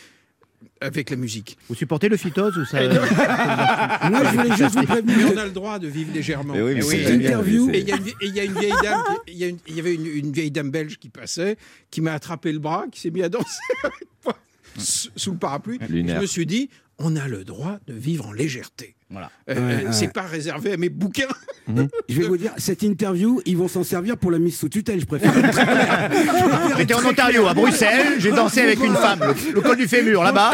avec 0.82 1.10
la 1.10 1.16
musique. 1.16 1.58
Vous 1.68 1.76
supportez 1.76 2.10
le 2.10 2.18
phytose 2.18 2.58
ou 2.58 2.66
ça 2.66 2.80
Moi, 4.10 4.22
je 4.24 4.38
voulais 4.38 4.56
juste 4.58 4.72
vous 4.76 4.80
Mais 4.80 4.86
prévenir. 4.86 5.32
on 5.34 5.38
a 5.38 5.46
le 5.46 5.52
droit 5.52 5.80
de 5.80 5.88
vivre 5.88 6.12
légèrement. 6.14 6.54
Mais 6.54 6.62
oui, 6.62 6.76
mais 6.76 6.82
Eh 6.82 6.86
oui, 6.86 7.14
interview- 7.16 7.70
Et 7.74 7.80
il 7.80 7.88
y, 8.36 8.40
a 8.40 8.44
une 8.46 8.54
vieille 8.60 8.74
dame, 8.82 9.04
il 9.28 9.34
y, 9.36 9.74
y 9.76 9.80
avait 9.80 9.96
une, 9.96 10.06
une 10.06 10.32
vieille 10.32 10.52
dame 10.52 10.72
belge 10.72 10.98
qui 11.00 11.10
passait, 11.10 11.58
qui 11.92 12.02
m'a 12.02 12.14
attrapé 12.14 12.52
le 12.52 12.60
bras, 12.60 12.86
qui 12.92 13.00
s'est 13.00 13.12
mis 13.12 13.24
à 13.24 13.30
danser 13.30 13.46
sous 14.78 15.10
sous 15.16 15.32
le 15.32 15.38
parapluie. 15.38 15.80
Je 15.90 15.96
me 16.20 16.26
suis 16.26 16.46
dit, 16.46 16.70
on 17.00 17.16
a 17.16 17.28
le 17.28 17.44
droit 17.44 17.80
de 17.88 17.94
vivre 17.94 18.28
en 18.28 18.32
légèreté. 18.34 18.96
Voilà. 19.10 19.32
Euh, 19.50 19.56
Ouais, 19.56 19.60
euh, 19.60 19.86
ouais. 19.88 19.92
C'est 19.94 20.14
pas 20.14 20.22
réservé 20.24 20.74
à 20.74 20.78
mes 20.78 20.90
bouquins. 20.90 21.28
Je 21.68 22.22
vais 22.22 22.28
vous 22.28 22.38
dire, 22.38 22.52
cette 22.58 22.84
interview, 22.84 23.42
ils 23.46 23.58
vont 23.58 23.68
s'en 23.68 23.84
servir 23.84 24.18
pour 24.18 24.32
la 24.32 24.40
mise 24.40 24.58
sous 24.58 24.70
tutelle, 24.70 25.00
je 25.00 25.06
préfère. 25.06 25.34
J'étais 26.78 26.94
en 26.94 27.04
Ontario, 27.06 27.48
à 27.48 27.54
Bruxelles, 27.54 28.16
j'ai 28.20 28.32
dansé 28.32 28.62
avec 28.62 28.80
une 28.84 28.96
femme, 28.96 29.20
le, 29.22 29.54
le 29.54 29.62
col 29.62 29.78
du 29.78 29.88
fémur, 29.88 30.24
là-bas. 30.24 30.52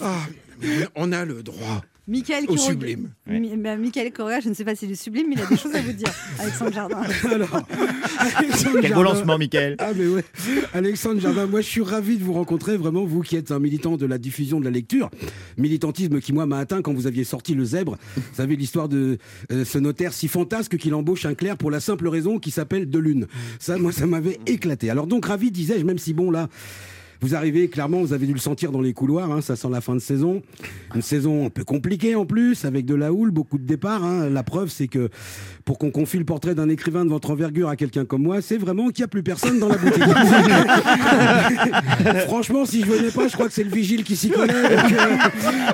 Ah, 0.00 0.16
on 0.94 1.12
a 1.12 1.24
le 1.24 1.42
droit 1.42 1.82
Michael 2.06 2.44
au 2.48 2.56
sublime. 2.58 3.10
Mi- 3.26 3.56
bah, 3.56 3.76
Michael 3.76 4.12
Correa, 4.12 4.40
je 4.40 4.50
ne 4.50 4.54
sais 4.54 4.64
pas 4.64 4.74
s'il 4.74 4.90
est 4.90 4.94
sublime, 4.94 5.26
mais 5.30 5.36
il 5.36 5.40
a 5.40 5.46
des 5.46 5.56
choses 5.56 5.74
à 5.74 5.80
vous 5.80 5.92
dire, 5.92 6.12
Alexandre 6.38 6.72
Jardin. 6.72 7.00
Alors, 7.30 7.62
Alexandre 8.36 8.78
Quel 8.82 8.92
beau 8.92 9.02
lancement, 9.02 9.38
Michael. 9.38 9.76
Ah 9.78 9.92
mais 9.96 10.06
ouais, 10.06 10.24
Alexandre 10.74 11.20
Jardin, 11.20 11.46
moi 11.46 11.62
je 11.62 11.66
suis 11.68 11.80
ravi 11.80 12.18
de 12.18 12.22
vous 12.22 12.34
rencontrer, 12.34 12.76
vraiment 12.76 13.04
vous 13.04 13.22
qui 13.22 13.36
êtes 13.36 13.50
un 13.52 13.58
militant 13.58 13.96
de 13.96 14.04
la 14.04 14.18
diffusion 14.18 14.60
de 14.60 14.64
la 14.66 14.70
lecture, 14.70 15.10
militantisme 15.56 16.20
qui 16.20 16.32
moi 16.34 16.44
m'a 16.44 16.58
atteint 16.58 16.82
quand 16.82 16.92
vous 16.92 17.06
aviez 17.06 17.24
sorti 17.24 17.54
Le 17.54 17.64
Zèbre, 17.64 17.96
vous 18.16 18.22
savez 18.34 18.56
l'histoire 18.56 18.88
de 18.90 19.16
euh, 19.50 19.64
ce 19.64 19.78
notaire 19.78 20.12
si 20.12 20.28
fantasque 20.28 20.76
qu'il 20.76 20.94
embauche 20.94 21.24
un 21.24 21.34
clerc 21.34 21.56
pour 21.56 21.70
la 21.70 21.80
simple 21.80 22.08
raison 22.08 22.38
qu'il 22.38 22.52
s'appelle 22.52 22.90
De 22.90 22.98
Lune. 22.98 23.26
Ça 23.58 23.78
moi 23.78 23.92
ça 23.92 24.06
m'avait 24.06 24.38
éclaté. 24.46 24.90
Alors 24.90 25.06
donc 25.06 25.24
ravi 25.24 25.50
disais-je, 25.50 25.84
même 25.84 25.98
si 25.98 26.12
bon 26.12 26.30
là... 26.30 26.48
Vous 27.24 27.34
arrivez, 27.34 27.68
clairement, 27.68 28.02
vous 28.02 28.12
avez 28.12 28.26
dû 28.26 28.34
le 28.34 28.38
sentir 28.38 28.70
dans 28.70 28.82
les 28.82 28.92
couloirs, 28.92 29.32
hein, 29.32 29.40
ça 29.40 29.56
sent 29.56 29.68
la 29.70 29.80
fin 29.80 29.94
de 29.94 30.00
saison. 30.00 30.42
Une 30.94 31.00
saison 31.00 31.46
un 31.46 31.48
peu 31.48 31.64
compliquée 31.64 32.14
en 32.16 32.26
plus, 32.26 32.66
avec 32.66 32.84
de 32.84 32.94
la 32.94 33.14
houle, 33.14 33.30
beaucoup 33.30 33.56
de 33.56 33.64
départs. 33.64 34.04
hein. 34.04 34.28
La 34.28 34.42
preuve, 34.42 34.68
c'est 34.68 34.88
que 34.88 35.08
pour 35.64 35.78
qu'on 35.78 35.90
confie 35.90 36.18
le 36.18 36.26
portrait 36.26 36.54
d'un 36.54 36.68
écrivain 36.68 37.06
de 37.06 37.08
votre 37.08 37.30
envergure 37.30 37.70
à 37.70 37.76
quelqu'un 37.76 38.04
comme 38.04 38.24
moi, 38.24 38.42
c'est 38.42 38.58
vraiment 38.58 38.90
qu'il 38.90 39.00
n'y 39.00 39.04
a 39.04 39.08
plus 39.08 39.22
personne 39.22 39.58
dans 39.58 39.68
la 39.68 39.78
boutique. 39.78 40.02
Franchement, 42.26 42.66
si 42.66 42.82
je 42.82 42.86
venais 42.86 43.10
pas, 43.10 43.26
je 43.28 43.32
crois 43.32 43.46
que 43.48 43.54
c'est 43.54 43.64
le 43.64 43.70
vigile 43.70 44.04
qui 44.04 44.16
s'y 44.16 44.28
connaît. 44.28 44.76
donc, 44.76 44.92
euh, 44.92 45.16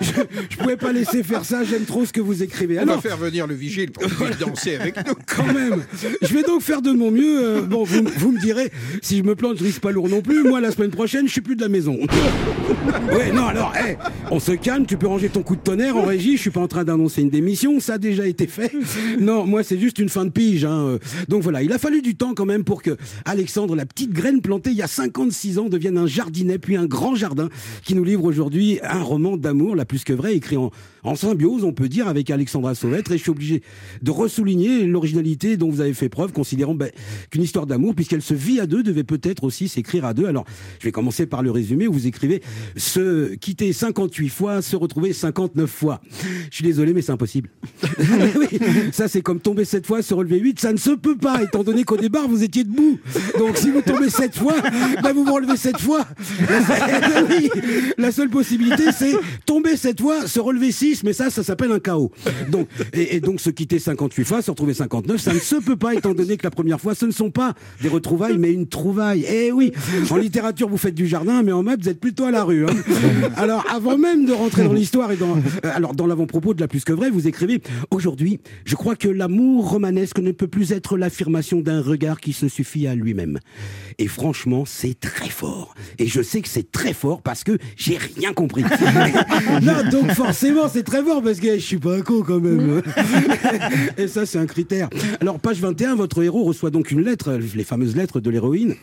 je, 0.03 0.13
je 0.51 0.57
pouvais 0.57 0.77
pas 0.77 0.93
laisser 0.93 1.25
faire 1.25 1.45
ça, 1.45 1.65
j'aime 1.65 1.83
trop 1.85 2.05
ce 2.07 2.13
que 2.13 2.21
vous 2.21 2.45
écrivez. 2.45 2.79
On 2.81 2.85
va 2.87 3.01
faire 3.01 3.17
venir 3.17 3.49
le 3.49 3.57
vigile 3.57 3.91
pour 3.91 4.05
danser 4.39 4.77
avec 4.77 4.95
nous. 5.05 5.15
quand 5.37 5.53
même. 5.53 5.83
Je 6.23 6.33
vais 6.33 6.45
donc 6.45 6.63
faire 6.63 6.81
de 6.81 6.93
mon 6.93 7.11
mieux. 7.11 7.45
Euh, 7.45 7.63
bon, 7.63 7.83
vous, 7.83 8.05
vous 8.19 8.31
me 8.31 8.41
direz, 8.41 8.71
si 9.03 9.19
je 9.19 9.25
me 9.25 9.35
plante, 9.35 9.59
je 9.59 9.65
risque 9.65 9.81
pas 9.81 9.91
lourd 9.91 10.09
non 10.09 10.23
plus. 10.23 10.45
Moi, 10.45 10.61
la 10.61 10.71
semaine 10.71 10.91
prochaine, 10.91 11.27
je 11.27 11.33
suis 11.33 11.40
plus 11.41 11.57
de 11.57 11.63
la 11.63 11.69
maison. 11.69 11.99
ouais, 13.13 13.33
non, 13.33 13.47
alors, 13.47 13.73
hé, 13.77 13.97
on 14.31 14.41
se 14.41 14.53
calme. 14.53 14.87
Tu 14.87 14.97
peux 14.97 15.07
ranger 15.07 15.29
ton 15.29 15.43
coup 15.43 15.57
de 15.57 15.61
tonnerre 15.61 15.97
en 15.97 16.03
régie. 16.03 16.37
Je 16.37 16.43
suis 16.43 16.51
pas 16.51 16.61
en 16.61 16.69
train 16.69 16.85
d'annoncer 16.85 17.23
une 17.23 17.31
démission. 17.31 17.81
Ça 17.81 17.95
a 17.95 17.99
déjà 17.99 18.27
été 18.27 18.47
fait. 18.47 18.73
Non, 19.21 19.45
moi, 19.47 19.63
c'est 19.63 19.79
juste 19.79 19.99
une 19.99 20.09
fin 20.09 20.25
de 20.25 20.31
pige. 20.31 20.65
hein. 20.65 20.99
Donc 21.29 21.43
voilà, 21.43 21.63
il 21.63 21.73
a 21.73 21.79
fallu 21.79 22.01
du 22.03 22.15
temps 22.17 22.33
quand 22.35 22.47
même 22.47 22.65
pour 22.65 22.83
que 22.83 22.97
Alexandre, 23.25 23.75
la 23.77 23.85
petite 23.87 24.13
graine 24.13 24.41
plantée 24.41 24.71
il 24.71 24.77
y 24.77 24.83
a 24.83 24.87
56 24.87 25.59
ans, 25.59 25.69
devienne 25.69 25.99
un 25.99 26.07
jardinet, 26.07 26.59
puis 26.59 26.77
un 26.77 26.87
grand 26.87 27.15
jardin 27.15 27.49
qui 27.85 27.95
nous 27.95 28.05
livre 28.05 28.25
aujourd'hui 28.25 28.79
un 28.83 29.03
roman 29.03 29.37
d'amour, 29.37 29.77
la 29.77 29.85
plus 29.85 30.05
que 30.05 30.13
vrai, 30.13 30.35
écrit 30.35 30.57
en, 30.57 30.71
en 31.03 31.15
symbiose, 31.15 31.65
on 31.65 31.73
peut 31.73 31.89
dire, 31.89 32.09
avec 32.09 32.31
Alexandra 32.31 32.75
Sauvêtre. 32.75 33.13
Et 33.13 33.19
je 33.19 33.23
suis 33.23 33.31
obligé 33.31 33.63
de 34.03 34.11
ressouligner 34.11 34.87
l'originalité 34.87 35.57
dont 35.57 35.71
vous 35.71 35.81
avez 35.81 35.95
fait 35.95 36.09
preuve, 36.09 36.33
considérant 36.33 36.75
ben, 36.75 36.91
qu'une 37.31 37.43
histoire 37.43 37.67
d'amour, 37.67 37.95
puisqu'elle 37.95 38.23
se 38.23 38.35
vit 38.35 38.61
à 38.61 38.67
deux, 38.67 38.83
devait 38.83 39.05
peut-être 39.05 39.45
aussi 39.45 39.69
s'écrire 39.69 40.05
à 40.05 40.15
deux. 40.15 40.27
Alors, 40.27 40.45
je 40.79 40.85
vais 40.85 40.93
commencer 40.93 41.27
par 41.27 41.43
le 41.43 41.51
résumé 41.51 41.87
où 41.87 41.93
vous 41.93 42.07
écrivez 42.07 42.43
se 42.77 43.35
quitter 43.35 43.73
58 43.73 44.29
fois, 44.29 44.63
se 44.63 44.77
retrouver 44.77 45.13
59 45.13 45.71
fois. 45.71 46.01
Je 46.51 46.55
suis 46.55 46.65
désolé, 46.65 46.93
mais 46.93 47.03
c'est 47.03 47.13
impossible. 47.13 47.51
Oui, 48.41 48.59
ça, 48.93 49.09
c'est 49.09 49.23
comme 49.23 49.41
tomber 49.41 49.65
7 49.65 49.87
fois, 49.87 50.03
se 50.03 50.15
relever 50.15 50.39
8. 50.39 50.61
Ça 50.61 50.73
ne 50.73 50.79
se 50.79 50.91
peut 50.91 51.17
pas, 51.17 51.43
étant 51.43 51.63
donné 51.63 51.85
qu'au 51.85 51.97
départ, 51.97 52.29
vous 52.29 52.43
étiez 52.43 52.65
debout. 52.65 52.99
Donc, 53.39 53.57
si 53.57 53.71
vous 53.71 53.83
tombez 53.83 54.11
7 54.11 54.37
fois, 54.37 54.55
bah, 55.03 55.13
vous 55.13 55.25
vous 55.25 55.35
relevez 55.35 55.57
7 55.57 55.79
fois. 55.79 56.07
La 56.49 56.63
seule, 56.67 57.27
oui, 57.29 57.51
la 57.99 58.13
seule 58.13 58.31
possibilité, 58.31 58.85
c'est 58.97 59.15
tomber 59.47 59.77
7 59.77 60.01
fois, 60.01 60.27
se 60.27 60.41
relever 60.41 60.73
6, 60.73 60.90
mais 61.05 61.13
ça, 61.13 61.31
ça 61.31 61.43
s'appelle 61.43 61.73
un 61.73 61.79
chaos. 61.79 62.11
Donc, 62.51 62.69
et, 62.93 63.17
et 63.17 63.21
donc, 63.21 63.41
se 63.41 63.51
quitter 63.51 63.79
58 63.79 64.25
fois, 64.25 64.43
se 64.43 64.51
retrouver 64.51 64.75
59, 64.75 65.21
ça 65.21 65.33
ne 65.33 65.39
se 65.39 65.57
peut 65.57 65.77
pas, 65.77 65.95
étant 65.95 66.15
donné 66.15 66.37
que 66.37 66.45
la 66.45 66.51
première 66.51 66.81
fois, 66.81 66.95
ce 66.95 67.07
ne 67.07 67.11
sont 67.11 67.31
pas 67.31 67.55
des 67.83 67.89
retrouvailles, 67.89 68.39
mais 68.39 68.53
une 68.53 68.67
trouvaille. 68.67 69.25
Eh 69.29 69.53
oui, 69.53 69.73
en 70.11 70.17
littérature, 70.17 70.69
vous 70.69 70.77
faites 70.77 70.95
du 70.95 71.07
jardin, 71.07 71.43
mais 71.43 71.53
en 71.53 71.63
maths, 71.63 71.81
vous 71.83 71.89
êtes 71.89 72.01
plutôt 72.01 72.25
à 72.25 72.31
la 72.31 72.45
rue. 72.45 72.67
hein. 72.67 72.75
Alors, 73.37 73.65
avant 73.71 73.97
même 73.99 74.27
de 74.27 74.33
rentrer 74.33 74.65
dans 74.65 74.73
l'histoire 74.73 75.13
et 75.13 75.17
dans, 75.17 75.37
euh, 75.37 75.71
alors, 75.75 75.95
dans 75.95 76.07
l'avant-propos 76.07 76.55
de 76.55 76.61
la 76.61 76.69
plus 76.69 76.85
que 76.85 76.93
vrai, 76.93 77.11
vous 77.11 77.27
écrivez 77.29 77.61
Aujourd'hui, 77.91 78.41
je 78.65 78.75
crois 78.77 78.97
que 78.97 79.09
l'amour 79.09 79.71
romanesque 79.71 80.19
ne 80.19 80.33
peut 80.33 80.49
plus 80.49 80.73
être 80.73 80.97
l'affirmation 80.97 81.61
d'un 81.61 81.81
regard 81.83 82.21
qui 82.21 82.33
se 82.33 82.49
suffit 82.49 82.87
à 82.87 82.95
lui-même. 82.95 83.39
Et 83.99 84.07
franchement, 84.09 84.65
c'est 84.67 84.99
très 84.99 85.29
fort. 85.29 85.75
Et 85.99 86.07
je 86.07 86.23
sais 86.23 86.41
que 86.41 86.49
c'est 86.49 86.71
très 86.71 86.93
fort 86.93 87.23
parce 87.23 87.45
que 87.45 87.59
j'ai 87.77 87.99
rien 88.17 88.33
compris. 88.33 88.63
non, 89.63 89.89
donc 89.91 90.13
forcément, 90.13 90.69
c'est 90.69 90.80
très 90.83 91.03
fort 91.03 91.23
parce 91.23 91.41
que 91.41 91.55
je 91.55 91.61
suis 91.65 91.79
pas 91.79 91.97
un 91.97 92.03
con 92.03 92.23
quand 92.23 92.41
même. 92.41 92.83
Et 93.99 94.09
ça, 94.09 94.27
c'est 94.27 94.39
un 94.39 94.47
critère. 94.47 94.89
Alors, 95.21 95.39
page 95.39 95.61
21, 95.61 95.95
votre 95.95 96.23
héros 96.23 96.45
reçoit 96.45 96.71
donc 96.71 96.91
une 96.91 97.03
lettre, 97.03 97.39
les 97.55 97.65
fameuses 97.65 97.97
lettres 97.97 98.21
de 98.21 98.31
l'héroïne. 98.31 98.75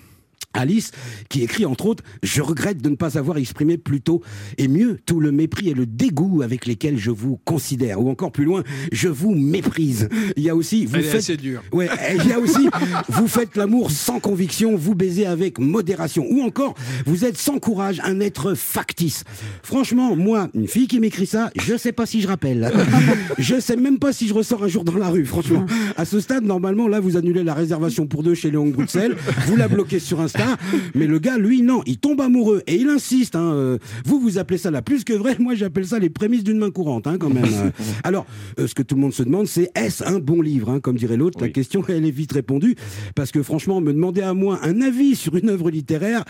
Alice, 0.57 0.91
qui 1.29 1.43
écrit 1.43 1.65
entre 1.65 1.85
autres 1.85 2.03
Je 2.23 2.41
regrette 2.41 2.81
de 2.81 2.89
ne 2.89 2.95
pas 2.95 3.17
avoir 3.17 3.37
exprimé 3.37 3.77
plus 3.77 4.01
tôt 4.01 4.21
et 4.57 4.67
mieux 4.67 4.99
tout 5.05 5.19
le 5.19 5.31
mépris 5.31 5.69
et 5.69 5.73
le 5.73 5.85
dégoût 5.85 6.41
avec 6.41 6.65
lesquels 6.65 6.97
je 6.97 7.11
vous 7.11 7.39
considère. 7.45 8.01
Ou 8.01 8.09
encore 8.09 8.31
plus 8.31 8.45
loin, 8.45 8.63
je 8.91 9.07
vous 9.07 9.33
méprise. 9.33 10.09
Il 10.35 10.43
y 10.43 10.49
a 10.49 10.55
aussi. 10.55 10.85
Vous 10.85 10.95
Elle 10.95 11.03
faites... 11.03 11.15
assez. 11.15 11.37
Ouais, 11.71 11.89
il 12.17 12.27
y 12.27 12.33
a 12.33 12.39
aussi 12.39 12.69
Vous 13.09 13.27
faites 13.27 13.55
l'amour 13.55 13.91
sans 13.91 14.19
conviction, 14.19 14.75
vous 14.75 14.95
baisez 14.95 15.25
avec 15.25 15.59
modération. 15.59 16.25
Ou 16.29 16.41
encore, 16.41 16.75
vous 17.05 17.25
êtes 17.25 17.37
sans 17.37 17.59
courage, 17.59 18.01
un 18.03 18.19
être 18.19 18.53
factice. 18.53 19.23
Franchement, 19.63 20.15
moi, 20.15 20.49
une 20.53 20.67
fille 20.67 20.87
qui 20.87 20.99
m'écrit 20.99 21.27
ça, 21.27 21.51
je 21.55 21.77
sais 21.77 21.91
pas 21.91 22.05
si 22.05 22.21
je 22.21 22.27
rappelle. 22.27 22.71
Je 23.37 23.59
sais 23.59 23.75
même 23.75 23.99
pas 23.99 24.13
si 24.13 24.27
je 24.27 24.33
ressors 24.33 24.63
un 24.63 24.67
jour 24.67 24.83
dans 24.83 24.97
la 24.97 25.09
rue, 25.09 25.25
franchement. 25.25 25.65
À 25.95 26.05
ce 26.05 26.19
stade, 26.19 26.43
normalement, 26.43 26.87
là, 26.87 26.99
vous 26.99 27.17
annulez 27.17 27.43
la 27.43 27.53
réservation 27.53 28.07
pour 28.07 28.23
deux 28.23 28.33
chez 28.33 28.51
Léon 28.51 28.67
Bruxelles, 28.67 29.15
vous 29.45 29.55
la 29.55 29.67
bloquez 29.67 29.99
sur 29.99 30.19
Insta, 30.21 30.46
mais 30.95 31.07
le 31.07 31.19
gars, 31.19 31.37
lui, 31.37 31.61
non, 31.61 31.81
il 31.85 31.97
tombe 31.97 32.21
amoureux 32.21 32.61
et 32.67 32.75
il 32.75 32.87
insiste. 32.89 33.35
hein, 33.35 33.51
euh, 33.53 33.77
vous, 34.05 34.19
vous 34.19 34.37
appelez 34.37 34.57
ça 34.57 34.71
la 34.71 34.81
plus 34.81 35.03
que 35.03 35.13
vrai, 35.13 35.35
moi, 35.39 35.55
j'appelle 35.55 35.85
ça 35.87 35.99
les 35.99 36.09
prémices 36.09 36.43
d'une 36.43 36.57
main 36.57 36.71
courante, 36.71 37.07
hein, 37.07 37.17
quand 37.19 37.29
même. 37.29 37.45
Alors, 38.03 38.25
euh, 38.59 38.67
ce 38.67 38.75
que 38.75 38.83
tout 38.83 38.95
le 38.95 39.01
monde 39.01 39.13
se 39.13 39.23
demande, 39.23 39.47
c'est 39.47 39.69
est-ce 39.75 40.03
un 40.03 40.19
bon 40.19 40.41
livre 40.41 40.69
hein, 40.69 40.79
Comme 40.79 40.95
dirait 40.97 41.17
l'autre, 41.17 41.39
la 41.41 41.49
question, 41.49 41.83
elle 41.87 42.05
est 42.05 42.11
vite 42.11 42.31
répondue. 42.33 42.75
Parce 43.15 43.31
que 43.31 43.41
franchement, 43.43 43.81
me 43.81 43.93
demander 43.93 44.21
à 44.21 44.33
moi 44.33 44.59
un 44.63 44.81
avis 44.81 45.15
sur 45.15 45.35
une 45.35 45.49
œuvre 45.49 45.69
littéraire, 45.71 46.23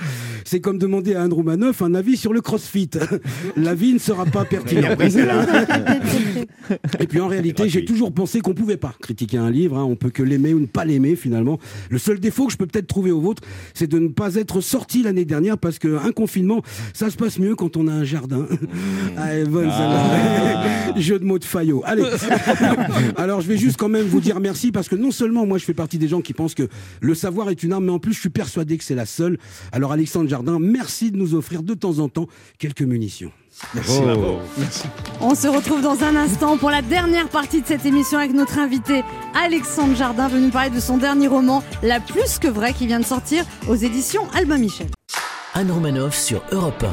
c'est 0.45 0.59
comme 0.61 0.77
demander 0.77 1.15
à 1.15 1.23
Anne 1.23 1.33
Roumanoff 1.33 1.81
un 1.81 1.93
avis 1.95 2.17
sur 2.17 2.33
le 2.33 2.41
crossfit. 2.41 2.89
L'avis 3.57 3.93
ne 3.93 3.99
sera 3.99 4.25
pas 4.25 4.45
pertinent. 4.49 4.89
Et 6.99 7.07
puis 7.07 7.19
en 7.19 7.27
réalité, 7.27 7.69
j'ai 7.69 7.85
toujours 7.85 8.11
pensé 8.13 8.41
qu'on 8.41 8.53
pouvait 8.53 8.77
pas 8.77 8.93
critiquer 9.01 9.37
un 9.37 9.49
livre. 9.49 9.77
hein. 9.77 9.83
On 9.83 9.95
peut 9.95 10.09
que 10.09 10.23
l'aimer 10.23 10.53
ou 10.53 10.59
ne 10.59 10.65
pas 10.65 10.85
l'aimer 10.85 11.15
finalement. 11.15 11.59
Le 11.89 11.97
seul 11.97 12.19
défaut 12.19 12.45
que 12.47 12.53
je 12.53 12.57
peux 12.57 12.65
peut-être 12.67 12.87
trouver 12.87 13.11
au 13.11 13.19
vôtre, 13.21 13.43
c'est 13.73 13.87
de 13.87 13.96
ne 13.99 14.07
pas 14.07 14.35
être 14.35 14.61
sorti 14.61 15.03
l'année 15.03 15.25
dernière 15.25 15.57
parce 15.57 15.79
qu'un 15.79 16.11
confinement, 16.11 16.61
ça 16.93 17.09
se 17.09 17.17
passe 17.17 17.39
mieux 17.39 17.55
quand 17.55 17.77
on 17.77 17.87
a 17.87 17.91
un 17.91 18.03
jardin. 18.03 18.45
Ah, 19.19 19.33
elle 19.33 19.47
est 19.47 19.49
bonne, 19.49 19.69
celle-là. 19.71 20.95
Jeu 20.97 21.17
de 21.17 21.25
mots 21.25 21.39
de 21.39 21.43
Fayot. 21.43 21.81
Allez. 21.85 22.03
Alors 23.17 23.41
je 23.41 23.47
vais 23.47 23.57
juste 23.57 23.77
quand 23.77 23.89
même 23.89 24.05
vous 24.05 24.19
dire 24.19 24.39
merci 24.39 24.71
parce 24.71 24.87
que 24.89 24.95
non 24.95 25.11
seulement 25.11 25.45
moi 25.45 25.57
je 25.57 25.65
fais 25.65 25.73
partie 25.73 25.97
des 25.97 26.07
gens 26.07 26.21
qui 26.21 26.33
pensent 26.33 26.53
que 26.53 26.67
le 27.01 27.15
savoir 27.15 27.49
est 27.49 27.63
une 27.63 27.73
arme, 27.73 27.85
mais 27.85 27.91
en 27.91 27.99
plus 27.99 28.13
je 28.13 28.19
suis 28.19 28.29
persuadé 28.29 28.77
que 28.77 28.83
c'est 28.83 28.95
la 28.95 29.05
seule. 29.05 29.37
Alors 29.71 29.91
Alexandre 29.91 30.29
Jardin, 30.29 30.59
merci 30.59 31.11
de 31.11 31.17
nous 31.17 31.33
offrir 31.33 31.63
de 31.63 31.73
temps 31.73 31.99
en 31.99 32.09
temps 32.09 32.27
quelques 32.59 32.81
munitions. 32.81 33.31
Merci. 33.73 33.99
Oh. 34.03 34.37
Merci. 34.57 34.83
On 35.19 35.35
se 35.35 35.47
retrouve 35.47 35.81
dans 35.81 36.03
un 36.03 36.15
instant 36.15 36.57
pour 36.57 36.69
la 36.69 36.81
dernière 36.81 37.27
partie 37.29 37.61
de 37.61 37.67
cette 37.67 37.85
émission 37.85 38.17
avec 38.19 38.33
notre 38.33 38.59
invité 38.59 39.03
Alexandre 39.35 39.95
Jardin, 39.95 40.27
venu 40.27 40.45
nous 40.45 40.51
parler 40.51 40.69
de 40.69 40.79
son 40.79 40.97
dernier 40.97 41.27
roman, 41.27 41.63
La 41.83 41.99
plus 41.99 42.39
que 42.39 42.47
vraie, 42.47 42.73
qui 42.73 42.87
vient 42.87 42.99
de 42.99 43.05
sortir 43.05 43.43
aux 43.67 43.75
éditions 43.75 44.27
Albin 44.35 44.57
Michel. 44.57 44.87
Anne 45.53 45.71
Romanoff 45.71 46.15
sur 46.15 46.43
Europe 46.51 46.85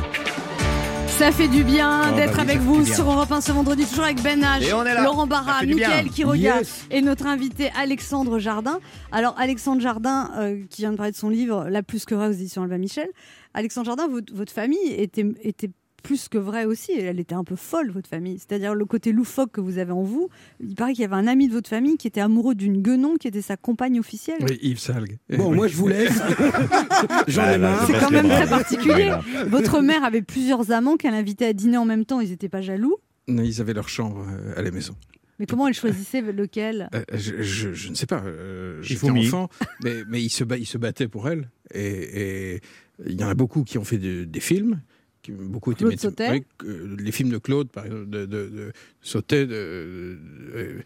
Ça 1.19 1.31
fait 1.33 1.49
du 1.49 1.65
bien 1.65 2.11
Oh, 2.13 2.17
d'être 2.17 2.37
bah 2.37 2.43
oui, 2.45 2.51
avec 2.53 2.63
vous 2.63 2.85
sur 2.87 3.11
Europe 3.11 3.31
1 3.31 3.41
ce 3.43 3.53
vendredi, 3.53 3.85
toujours 3.85 4.05
avec 4.05 4.23
Ben 4.23 4.41
H. 4.41 5.03
Laurent 5.03 5.27
Barra. 5.27 5.63
Mickaël 5.65 6.09
Quiroga 6.09 6.37
Yes. 6.61 6.87
et 6.91 7.03
notre 7.03 7.27
invité 7.27 7.71
Alexandre 7.79 8.39
Jardin. 8.39 8.79
Alors 9.13 9.35
Alexandre 9.39 9.83
Jardin, 9.83 10.31
euh, 10.39 10.63
qui 10.71 10.81
vient 10.83 10.93
de 10.93 10.97
parler 10.97 11.13
de 11.13 11.17
son 11.17 11.29
livre 11.29 11.67
La 11.69 11.83
plus 11.83 12.05
que 12.07 12.15
vraie 12.15 12.29
aux 12.29 12.33
éditions 12.33 12.63
Albin 12.63 12.79
Michel. 12.79 13.09
Alexandre 13.53 13.87
Jardin, 13.87 14.09
votre, 14.09 14.35
votre 14.35 14.53
famille 14.53 14.93
était, 14.97 15.27
était 15.43 15.71
plus 16.05 16.29
que 16.29 16.39
vraie 16.39 16.65
aussi. 16.67 16.93
Elle 16.93 17.19
était 17.19 17.35
un 17.35 17.43
peu 17.43 17.57
folle, 17.57 17.91
votre 17.91 18.09
famille. 18.09 18.39
C'est-à-dire 18.39 18.75
le 18.77 18.85
côté 18.85 19.11
loufoque 19.11 19.51
que 19.51 19.61
vous 19.61 19.79
avez 19.79 19.91
en 19.91 20.03
vous. 20.05 20.29
Il 20.61 20.77
paraît 20.77 20.93
qu'il 20.93 21.03
y 21.03 21.05
avait 21.05 21.17
un 21.17 21.27
ami 21.27 21.49
de 21.49 21.53
votre 21.53 21.69
famille 21.69 21.97
qui 21.97 22.07
était 22.07 22.21
amoureux 22.21 22.55
d'une 22.55 22.81
guenon 22.83 23.17
qui 23.17 23.27
était 23.27 23.43
sa 23.43 23.57
compagne 23.57 23.99
officielle. 23.99 24.39
Oui, 24.49 24.59
Yves 24.63 24.79
Salgue. 24.79 25.17
Bon, 25.37 25.53
moi 25.53 25.67
je 25.67 25.75
vous 25.77 25.89
laisse. 25.89 26.13
J'en 27.29 27.49
ai 27.51 27.59
marre. 27.59 27.87
C'est 27.87 27.99
quand 27.99 28.11
même 28.11 28.29
très 28.29 28.47
particulier. 28.49 29.13
Votre 29.49 29.81
mère 29.81 30.05
avait 30.05 30.23
plusieurs 30.23 30.71
amants 30.71 30.97
qu'elle 30.97 31.15
invitait 31.15 31.47
à 31.47 31.53
dîner 31.53 31.77
en 31.79 31.85
même 31.87 32.05
temps. 32.05 32.21
Ils 32.21 32.31
n'étaient 32.31 32.49
pas 32.49 32.61
jaloux. 32.61 32.97
Non, 33.27 33.43
Ils 33.43 33.61
avaient 33.61 33.73
leur 33.75 33.89
chambre 33.89 34.25
euh, 34.31 34.53
à 34.57 34.63
la 34.63 34.71
maison. 34.71 34.95
Mais 35.41 35.47
comment 35.47 35.67
elle 35.67 35.75
choisissait 35.75 36.21
lequel? 36.21 36.89
Euh, 36.95 37.03
je, 37.13 37.43
je- 37.43 37.73
je 37.73 37.89
ne 37.89 37.95
sais 37.95 38.07
pas. 38.07 38.23
euh, 38.25 38.81
J'étais 38.83 39.11
enfant, 39.11 39.49
mais, 39.83 40.05
mais 40.09 40.23
ils, 40.23 40.29
se 40.31 40.45
ba- 40.45 40.57
ils 40.59 40.67
se 40.67 40.79
battaient 40.79 41.09
pour 41.09 41.29
elle. 41.29 41.51
Et, 41.73 42.53
et 42.55 42.61
il 43.05 43.21
y 43.21 43.25
en 43.25 43.29
a 43.29 43.35
beaucoup 43.35 43.65
qui 43.65 43.77
ont 43.79 43.83
fait 43.85 43.99
de- 43.99 44.23
des 44.25 44.39
films. 44.41 44.81
Qui, 45.25 45.33
beaucoup 45.33 45.73
Claude. 45.75 45.99
Sautet 45.99 46.31
Oui, 46.31 46.45
que- 46.59 46.97
les 47.01 47.11
films 47.11 47.31
de 47.31 47.39
Claude, 47.39 47.69
par 47.71 47.87
exemple, 47.87 48.09
de, 48.11 48.27
de, 48.27 48.49
de 48.49 48.73
Sautet, 49.03 49.47
de- 49.47 49.49
de- 49.53 50.19
euh, 50.55 50.79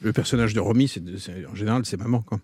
le 0.00 0.12
personnage 0.12 0.54
de 0.54 0.60
Romy, 0.60 0.86
c'est 0.88 1.02
en 1.50 1.54
général, 1.54 1.84
c'est 1.84 1.96
maman. 1.98 2.22
Quoi. 2.22 2.40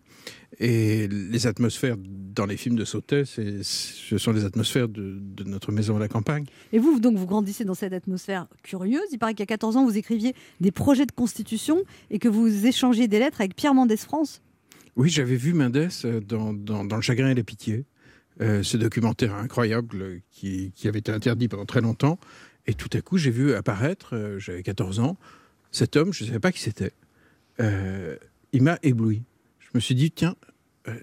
Et 0.58 1.06
les 1.08 1.46
atmosphères 1.46 1.96
dans 1.98 2.44
les 2.46 2.56
films 2.56 2.74
de 2.76 2.84
Sautet, 2.84 3.24
ce 3.24 4.18
sont 4.18 4.32
les 4.32 4.44
atmosphères 4.44 4.88
de, 4.88 5.20
notre 5.44 5.70
maison 5.70 5.96
à 5.96 6.00
la 6.00 6.08
campagne. 6.08 6.44
Et 6.72 6.78
vous, 6.80 6.98
donc, 6.98 7.16
vous 7.16 7.26
grandissez 7.26 7.64
dans 7.64 7.74
cette 7.74 7.92
atmosphère 7.92 8.48
curieuse. 8.64 9.02
Il 9.12 9.18
paraît 9.18 9.34
qu'à 9.34 9.46
14 9.46 9.76
ans, 9.76 9.84
vous 9.86 9.96
écriviez 9.96 10.34
des 10.60 10.72
projets 10.72 11.06
de 11.06 11.12
constitution 11.12 11.84
et 12.10 12.18
que 12.18 12.28
vous 12.28 12.66
échangiez 12.66 13.06
des 13.06 13.20
lettres 13.20 13.40
avec 13.40 13.54
Pierre 13.54 13.74
Mendès 13.74 13.96
France. 13.96 14.42
Oui, 14.96 15.08
j'avais 15.08 15.36
vu 15.36 15.52
Mendes 15.54 15.88
euh, 16.04 16.20
dans, 16.20 16.52
dans, 16.52 16.84
dans 16.84 16.96
Le 16.96 17.02
chagrin 17.02 17.30
et 17.30 17.34
la 17.36 17.44
pitié, 17.44 17.84
euh, 18.40 18.62
ce 18.62 18.76
documentaire 18.76 19.34
incroyable 19.34 20.20
qui, 20.30 20.72
qui 20.74 20.88
avait 20.88 21.00
été 21.00 21.12
interdit 21.12 21.48
pendant 21.48 21.66
très 21.66 21.80
longtemps. 21.80 22.18
Et 22.66 22.74
tout 22.74 22.90
à 22.92 23.00
coup, 23.00 23.16
j'ai 23.18 23.30
vu 23.30 23.54
apparaître, 23.54 24.14
euh, 24.14 24.38
j'avais 24.38 24.62
14 24.62 25.00
ans, 25.00 25.16
cet 25.72 25.96
homme, 25.96 26.12
je 26.12 26.24
ne 26.24 26.28
savais 26.28 26.40
pas 26.40 26.52
qui 26.52 26.60
c'était. 26.60 26.92
Euh, 27.60 28.16
il 28.52 28.62
m'a 28.62 28.78
ébloui. 28.82 29.22
Je 29.60 29.68
me 29.74 29.80
suis 29.80 29.94
dit, 29.94 30.10
tiens, 30.10 30.36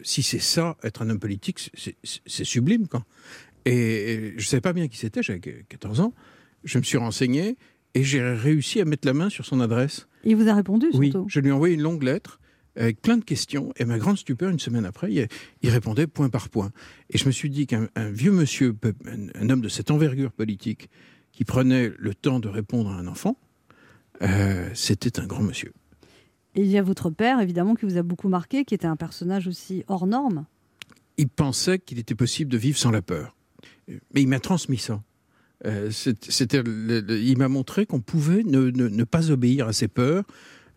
si 0.02 0.24
c'est 0.24 0.40
ça, 0.40 0.78
être 0.84 1.02
un 1.04 1.10
homme 1.12 1.20
politique, 1.20 1.70
c'est- 1.76 1.96
sublime. 2.44 2.88
Quoi. 2.88 3.06
Et, 3.66 4.14
et 4.14 4.30
je 4.32 4.36
ne 4.38 4.42
savais 4.42 4.62
pas 4.62 4.74
bien 4.74 4.88
qui 4.88 4.98
c'était, 4.98 5.22
j'avais 5.22 5.40
14 5.70 6.00
ans. 6.00 6.14
Je 6.64 6.80
me 6.80 6.84
suis 6.84 6.98
renseigné 6.98 7.58
et 7.94 8.04
j'ai 8.04 8.22
réussi 8.24 8.82
à 8.82 8.86
mettre 8.86 9.06
la 9.08 9.14
main 9.14 9.30
sur 9.30 9.46
son 9.46 9.60
adresse. 9.60 10.08
Il 10.24 10.36
vous 10.38 10.48
a 10.50 10.56
répondu, 10.56 10.88
Oui, 10.94 11.12
surtout? 11.12 11.28
je 11.30 11.40
lui 11.40 11.50
ai 11.50 11.52
envoyé 11.52 11.76
une 11.76 11.84
longue 11.84 12.02
lettre 12.02 12.40
avec 12.76 13.02
plein 13.02 13.18
de 13.18 13.24
questions. 13.24 13.72
Et 13.78 13.86
ma 13.86 13.98
grande 13.98 14.18
stupeur, 14.18 14.50
une 14.50 14.60
semaine 14.60 14.86
après, 14.86 15.12
il, 15.12 15.28
il 15.62 15.70
répondait 15.70 16.08
point 16.08 16.30
par 16.30 16.50
point. 16.50 16.72
Et 17.10 17.18
je 17.18 17.26
me 17.26 17.32
suis 17.32 17.50
dit 17.50 17.68
qu'un 17.68 17.88
un 17.96 18.10
vieux 18.10 18.32
monsieur, 18.32 18.76
un, 19.06 19.28
un 19.42 19.50
homme 19.50 19.62
de 19.62 19.70
cette 19.70 19.92
envergure 19.92 20.32
politique, 20.32 20.90
qui 21.32 21.44
prenait 21.46 21.92
le 21.98 22.14
temps 22.16 22.40
de 22.40 22.48
répondre 22.48 22.90
à 22.90 22.96
un 22.96 23.08
enfant, 23.08 23.38
euh, 24.22 24.70
c'était 24.74 25.20
un 25.20 25.26
grand 25.28 25.44
monsieur. 25.44 25.74
Et 26.56 26.62
il 26.62 26.68
y 26.68 26.78
a 26.78 26.82
votre 26.82 27.10
père, 27.10 27.42
évidemment, 27.42 27.76
qui 27.76 27.86
vous 27.86 27.98
a 27.98 28.04
beaucoup 28.04 28.30
marqué, 28.30 28.64
qui 28.64 28.74
était 28.74 28.88
un 28.88 28.96
personnage 28.96 29.46
aussi 29.48 29.84
hors 29.88 30.08
norme. 30.08 30.46
Il 31.18 31.28
pensait 31.28 31.80
qu'il 31.80 32.00
était 32.00 32.16
possible 32.16 32.50
de 32.50 32.58
vivre 32.58 32.78
sans 32.78 32.92
la 32.92 33.02
peur. 33.02 33.36
Mais 34.14 34.22
il 34.22 34.28
m'a 34.28 34.40
transmis 34.40 34.78
ça. 34.78 35.04
Euh, 35.66 35.90
c'était 35.92 36.62
il 36.66 37.38
m'a 37.38 37.48
montré 37.48 37.86
qu'on 37.86 38.02
pouvait 38.02 38.44
ne, 38.44 38.70
ne- 38.72 38.88
ne 38.88 39.04
pas 39.04 39.32
obéir 39.32 39.68
à 39.68 39.74
ses 39.74 39.88
peurs. 39.88 40.24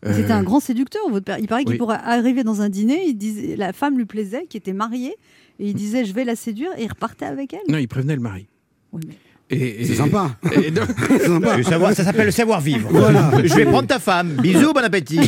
C'était 0.04 0.30
Euh, 0.32 0.36
un 0.36 0.42
grand 0.44 0.60
séducteur, 0.60 1.02
votre 1.10 1.24
père. 1.24 1.38
Il 1.40 1.48
paraît 1.48 1.64
qu'il 1.64 1.72
oui. 1.72 1.78
pourrait 1.78 1.98
arriver 2.02 2.44
dans 2.44 2.60
un 2.62 2.68
dîner, 2.68 3.04
il 3.06 3.14
disait, 3.14 3.56
la 3.56 3.72
femme 3.72 3.98
lui 3.98 4.04
plaisait, 4.06 4.46
qui 4.48 4.56
était 4.56 4.72
mariée, 4.72 5.16
et 5.58 5.68
il 5.68 5.74
disait 5.74 6.04
je 6.04 6.12
vais 6.14 6.24
la 6.24 6.36
séduire, 6.36 6.70
et 6.78 6.84
il 6.84 6.88
repartait 6.88 7.24
avec 7.26 7.52
elle. 7.52 7.60
Non, 7.68 7.78
il 7.78 7.88
prévenait 7.88 8.14
le 8.14 8.22
mari. 8.22 8.46
Oui, 8.92 9.02
mais- 9.06 9.16
C'est 9.50 9.94
sympa. 9.96 10.36
et 10.62 10.70
donc- 10.70 10.88
C'est 11.08 11.24
sympa. 11.26 11.56
Le 11.56 11.62
savoir, 11.62 11.94
ça 11.94 12.04
s'appelle 12.04 12.26
le 12.26 12.30
savoir-vivre. 12.32 12.88
Voilà. 12.92 13.32
Je 13.42 13.54
vais 13.54 13.64
prendre 13.64 13.88
ta 13.88 13.98
femme. 13.98 14.36
Bisous, 14.42 14.72
bon 14.74 14.84
appétit. 14.84 15.18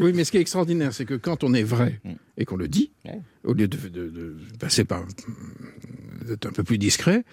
oui, 0.00 0.12
mais 0.14 0.24
ce 0.24 0.30
qui 0.32 0.38
est 0.38 0.40
extraordinaire, 0.40 0.92
c'est 0.94 1.04
que 1.04 1.14
quand 1.14 1.44
on 1.44 1.52
est 1.54 1.62
vrai 1.62 2.00
Mm. 2.04 2.10
et 2.38 2.44
qu'on 2.46 2.56
le 2.56 2.68
dit, 2.68 2.90
au 3.44 3.52
lieu 3.52 3.68
de, 3.68 3.76
de- 3.88 4.08
de 4.08 4.36
passer 4.58 4.84
par 4.84 5.04
d'être 6.26 6.46
un 6.46 6.52
peu 6.52 6.64
plus 6.64 6.78
discret, 6.78 7.24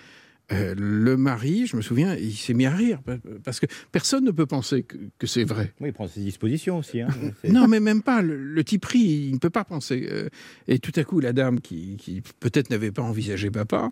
euh, 0.53 0.73
le 0.77 1.17
mari, 1.17 1.67
je 1.67 1.75
me 1.75 1.81
souviens, 1.81 2.15
il 2.15 2.33
s'est 2.33 2.53
mis 2.53 2.65
à 2.65 2.73
rire 2.75 3.01
pa- 3.01 3.17
parce 3.43 3.59
que 3.59 3.65
personne 3.91 4.23
ne 4.23 4.31
peut 4.31 4.45
penser 4.45 4.83
que, 4.83 4.95
que 5.19 5.27
c'est 5.27 5.43
vrai. 5.43 5.73
Oui, 5.81 5.89
il 5.89 5.93
prend 5.93 6.07
ses 6.07 6.21
dispositions 6.21 6.77
aussi. 6.77 7.01
hein. 7.01 7.09
Non, 7.43 7.67
mais 7.67 7.79
même 7.81 8.01
pas. 8.01 8.21
Le, 8.21 8.41
le 8.41 8.63
type 8.63 8.85
rit, 8.85 9.27
il 9.29 9.33
ne 9.33 9.39
peut 9.39 9.49
pas 9.49 9.65
penser. 9.65 10.07
Euh, 10.09 10.29
et 10.67 10.79
tout 10.79 10.93
à 10.95 11.03
coup, 11.03 11.19
la 11.19 11.33
dame 11.33 11.59
qui, 11.59 11.97
qui 11.97 12.21
peut-être 12.39 12.69
n'avait 12.69 12.91
pas 12.91 13.01
envisagé 13.01 13.51
papa, 13.51 13.91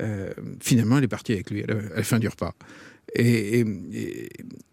euh, 0.00 0.30
finalement, 0.60 0.98
elle 0.98 1.04
est 1.04 1.08
partie 1.08 1.32
avec 1.32 1.50
lui 1.50 1.62
à 1.62 1.66
la, 1.66 1.74
à 1.76 1.96
la 1.96 2.02
fin 2.02 2.18
du 2.18 2.28
repas. 2.28 2.54
Et, 3.14 3.60
et- 3.60 3.64
et- 3.94 4.28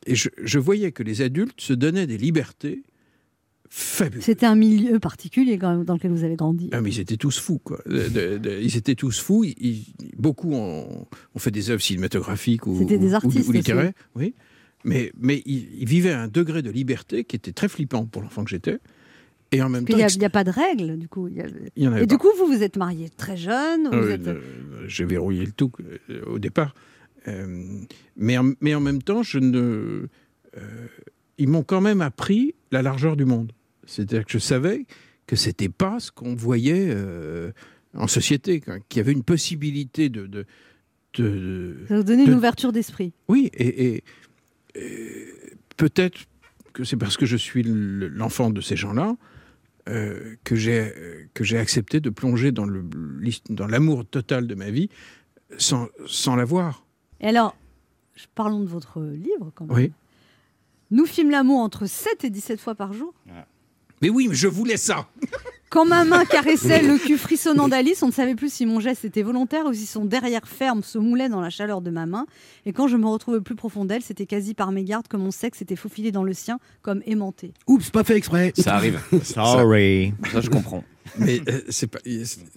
et 0.07 0.15
je, 0.15 0.27
je 0.43 0.59
voyais 0.59 0.91
que 0.91 1.03
les 1.03 1.21
adultes 1.21 1.61
se 1.61 1.71
donnaient 1.71 2.07
des 2.07 2.17
libertés 2.17 2.83
C'était 3.75 4.45
un 4.45 4.55
milieu 4.55 4.99
particulier 4.99 5.57
quand 5.57 5.75
même 5.75 5.83
dans 5.83 5.95
lequel 5.95 6.11
vous 6.11 6.23
avez 6.23 6.35
grandi. 6.35 6.69
Ah, 6.71 6.81
mais 6.81 6.91
ils 6.91 6.99
étaient 6.99 7.17
tous 7.17 7.39
fous, 7.39 7.57
quoi. 7.57 7.79
De- 7.87 8.07
de- 8.07 8.37
de- 8.37 8.59
ils 8.61 8.77
étaient 8.77 8.93
tous 8.95 9.19
fous. 9.19 9.43
Ils- 9.43 9.93
beaucoup 10.15 10.53
ont, 10.53 11.07
ont 11.33 11.39
fait 11.39 11.49
des 11.51 11.71
œuvres 11.71 11.81
cinématographiques 11.81 12.67
ou, 12.67 12.83
des 12.85 13.11
ou- 13.11 13.15
artistes 13.15 13.49
ou 13.49 13.51
littéraires. 13.51 13.93
Oui. 14.15 14.35
Mais, 14.85 15.11
mais 15.19 15.41
ils, 15.45 15.69
ils 15.81 15.87
vivaient 15.87 16.11
à 16.11 16.21
un 16.21 16.27
degré 16.27 16.61
de 16.61 16.69
liberté 16.69 17.23
qui 17.23 17.35
était 17.35 17.53
très 17.53 17.67
flippant 17.67 18.05
pour 18.05 18.21
l'enfant 18.21 18.43
que 18.43 18.49
j'étais. 18.51 18.77
Et 19.51 19.61
en 19.61 19.69
même 19.69 19.85
Il 19.87 19.91
temps, 19.91 19.97
n'y 19.97 20.03
a, 20.03 20.07
il 20.07 20.21
y 20.21 20.25
a 20.25 20.29
pas 20.29 20.43
de 20.43 20.51
règles, 20.51 20.97
du 20.97 21.07
coup. 21.07 21.27
Il 21.27 21.37
y 21.37 21.41
a- 21.41 21.47
il 21.75 21.83
y 21.83 21.87
en 21.87 21.93
avait 21.93 22.03
Et 22.03 22.07
du 22.07 22.17
coup, 22.17 22.29
vous 22.37 22.45
vous 22.47 22.61
êtes 22.63 22.77
marié 22.77 23.09
très 23.09 23.37
jeune. 23.37 23.87
Euh, 23.91 24.13
êtes- 24.15 24.27
euh, 24.27 24.41
J'ai 24.87 25.05
verrouillé 25.05 25.45
le 25.45 25.51
tout 25.51 25.71
euh, 26.09 26.21
au 26.27 26.37
départ. 26.37 26.75
Euh, 27.27 27.65
mais, 28.17 28.37
en, 28.37 28.51
mais 28.61 28.75
en 28.75 28.81
même 28.81 29.01
temps, 29.01 29.23
je 29.23 29.39
ne, 29.39 30.07
euh, 30.57 30.87
ils 31.37 31.47
m'ont 31.47 31.63
quand 31.63 31.81
même 31.81 32.01
appris 32.01 32.53
la 32.71 32.81
largeur 32.81 33.15
du 33.15 33.25
monde. 33.25 33.51
C'est-à-dire 33.85 34.25
que 34.25 34.31
je 34.31 34.37
savais 34.39 34.85
que 35.27 35.35
c'était 35.35 35.69
pas 35.69 35.99
ce 35.99 36.11
qu'on 36.11 36.35
voyait 36.35 36.87
euh, 36.89 37.51
en 37.95 38.07
société, 38.07 38.61
qu'il 38.89 38.97
y 38.97 38.99
avait 38.99 39.11
une 39.13 39.23
possibilité 39.23 40.09
de. 40.09 40.25
de, 40.27 40.45
de- 41.15 41.77
Ça 41.87 41.97
vous 41.97 42.03
donnait 42.03 42.25
une 42.25 42.33
ouverture 42.33 42.71
d'esprit. 42.71 43.13
oui, 43.27 43.49
et, 43.53 43.85
et- 43.95 44.03
et 44.75 45.25
peut-être 45.77 46.19
que 46.73 46.83
c'est 46.83 46.97
parce 46.97 47.17
que 47.17 47.25
je 47.25 47.37
suis 47.37 47.61
le- 47.63 48.07
l'enfant 48.07 48.49
de 48.49 48.61
ces 48.61 48.75
gens-là 48.75 49.15
euh, 49.89 50.35
que 50.43 50.55
j'ai 50.55 50.91
que 51.33 51.43
j'ai 51.43 51.57
accepté 51.59 51.99
de 51.99 52.09
plonger 52.09 52.51
dans 52.51 52.65
le 52.65 52.83
dans 53.49 53.67
l'amour 53.67 54.05
total 54.05 54.47
de 54.47 54.55
ma 54.55 54.71
vie 54.71 54.89
sans 55.57 55.87
sans 56.07 56.35
l'avoir. 56.35 56.85
Et 57.21 57.27
alors, 57.27 57.55
parlons 58.33 58.61
de 58.61 58.65
votre 58.67 59.01
livre 59.03 59.51
quand 59.53 59.65
même. 59.67 59.75
Oui. 59.77 59.91
Nous 60.89 61.05
filme 61.05 61.29
l'amour 61.31 61.59
entre 61.59 61.85
7 61.85 62.23
et 62.23 62.29
17 62.29 62.59
fois 62.59 62.75
par 62.75 62.93
jour. 62.93 63.13
Mais 64.03 64.09
oui, 64.09 64.27
je 64.33 64.49
voulais 64.49 64.75
ça. 64.75 65.07
Quand 65.69 65.85
ma 65.85 66.03
main 66.03 66.25
caressait 66.25 66.81
le 66.87 66.97
cul 66.97 67.17
frissonnant 67.17 67.69
d'Alice, 67.69 68.03
on 68.03 68.07
ne 68.07 68.11
savait 68.11 68.35
plus 68.35 68.51
si 68.51 68.65
mon 68.65 68.81
geste 68.81 69.05
était 69.05 69.21
volontaire 69.23 69.65
ou 69.65 69.73
si 69.73 69.85
son 69.85 70.03
derrière 70.03 70.45
ferme 70.45 70.83
se 70.83 70.97
moulait 70.97 71.29
dans 71.29 71.39
la 71.39 71.49
chaleur 71.49 71.79
de 71.79 71.89
ma 71.89 72.05
main. 72.05 72.25
Et 72.65 72.73
quand 72.73 72.89
je 72.89 72.97
me 72.97 73.07
retrouvais 73.07 73.39
plus 73.39 73.55
profond 73.55 73.85
d'elle, 73.85 74.01
c'était 74.01 74.25
quasi 74.25 74.53
par 74.55 74.73
mégarde 74.73 75.07
que 75.07 75.15
mon 75.15 75.31
sexe 75.31 75.61
était 75.61 75.77
faufilé 75.77 76.11
dans 76.11 76.25
le 76.25 76.33
sien 76.33 76.59
comme 76.81 77.01
aimanté. 77.05 77.53
Oups, 77.65 77.89
pas 77.91 78.03
fait 78.03 78.17
exprès. 78.17 78.51
Ça 78.57 78.75
arrive. 78.75 78.99
Sorry. 79.23 80.13
Ça, 80.33 80.41
je 80.41 80.49
comprends. 80.49 80.83
Mais 81.17 81.41
euh, 81.47 81.61
c'est 81.69 81.87
pas 81.87 81.99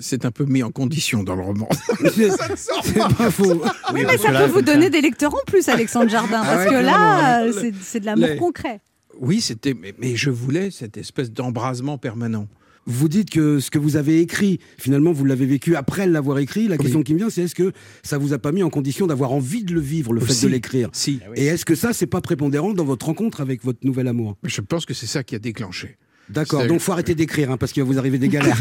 c'est 0.01 0.24
un 0.24 0.30
peu 0.32 0.44
mis 0.44 0.64
en 0.64 0.70
condition 0.72 1.22
dans 1.22 1.36
le 1.36 1.42
roman. 1.42 1.68
C'est 2.14 2.30
c'est 2.57 2.99
pas 2.99 3.30
faux. 3.30 3.62
Oui, 3.92 4.03
mais 4.07 4.16
ça 4.18 4.30
peut 4.32 4.47
vous 4.51 4.57
ça- 4.61 4.62
donner 4.62 4.88
des 4.90 5.01
lecteurs 5.01 5.34
en 5.34 5.44
plus, 5.47 5.68
Alexandre 5.68 6.09
Jardin, 6.11 6.40
Ah 6.42 6.47
parce 6.47 6.64
ouais, 6.64 6.70
que 6.70 6.76
là, 6.84 7.53
c'est 7.53 7.72
c'est 7.82 8.01
de 8.01 8.07
l'amour 8.07 8.28
Les- 8.28 8.36
concret. 8.36 8.80
Oui, 9.20 9.40
c'était 9.40 9.74
mais, 9.74 9.94
mais 9.98 10.16
je 10.16 10.30
voulais 10.30 10.70
cette 10.70 10.96
espèce 10.96 11.30
d'embrasement 11.32 11.98
permanent. 11.98 12.48
Vous 12.88 13.08
dites 13.08 13.30
que 13.30 13.58
ce 13.58 13.68
que 13.70 13.78
vous 13.80 13.96
avez 13.96 14.20
écrit, 14.20 14.60
finalement, 14.78 15.10
vous 15.10 15.24
l'avez 15.24 15.44
vécu 15.46 15.74
après 15.74 16.06
l'avoir 16.06 16.38
écrit. 16.38 16.68
La 16.68 16.78
question 16.78 16.98
Oui. 17.00 17.04
qui 17.04 17.14
me 17.14 17.18
vient, 17.18 17.30
c'est 17.30 17.42
est-ce 17.42 17.54
que 17.56 17.72
ça 18.04 18.16
vous 18.16 18.32
a 18.32 18.38
pas 18.38 18.52
mis 18.52 18.62
en 18.62 18.70
condition 18.70 19.08
d'avoir 19.08 19.32
envie 19.32 19.64
de 19.64 19.74
le 19.74 19.80
vivre, 19.80 20.12
le 20.12 20.20
fait 20.20 20.46
de 20.46 20.52
l'écrire 20.52 20.88
Si, 20.92 21.18
Et 21.34 21.46
est-ce 21.46 21.64
que 21.64 21.74
ça, 21.74 21.92
c'est 21.92 22.06
pas 22.06 22.20
prépondérant 22.20 22.74
dans 22.74 22.84
votre 22.84 23.06
rencontre 23.06 23.40
avec 23.40 23.64
votre 23.64 23.80
nouvel 23.84 24.06
amour? 24.06 24.36
Je 24.44 24.60
pense 24.60 24.86
que 24.86 24.94
c'est 24.94 25.06
ça 25.06 25.24
qui 25.24 25.34
a 25.34 25.40
déclenché. 25.40 25.96
D'accord, 26.28 26.66
donc 26.66 26.80
faut 26.80 26.92
arrêter 26.92 27.14
d'écrire, 27.16 27.50
hein, 27.50 27.56
parce 27.56 27.72
qu'il 27.72 27.82
va 27.82 27.88
vous 27.88 27.98
arriver 27.98 28.18
des 28.18 28.28
galères. 28.36 28.56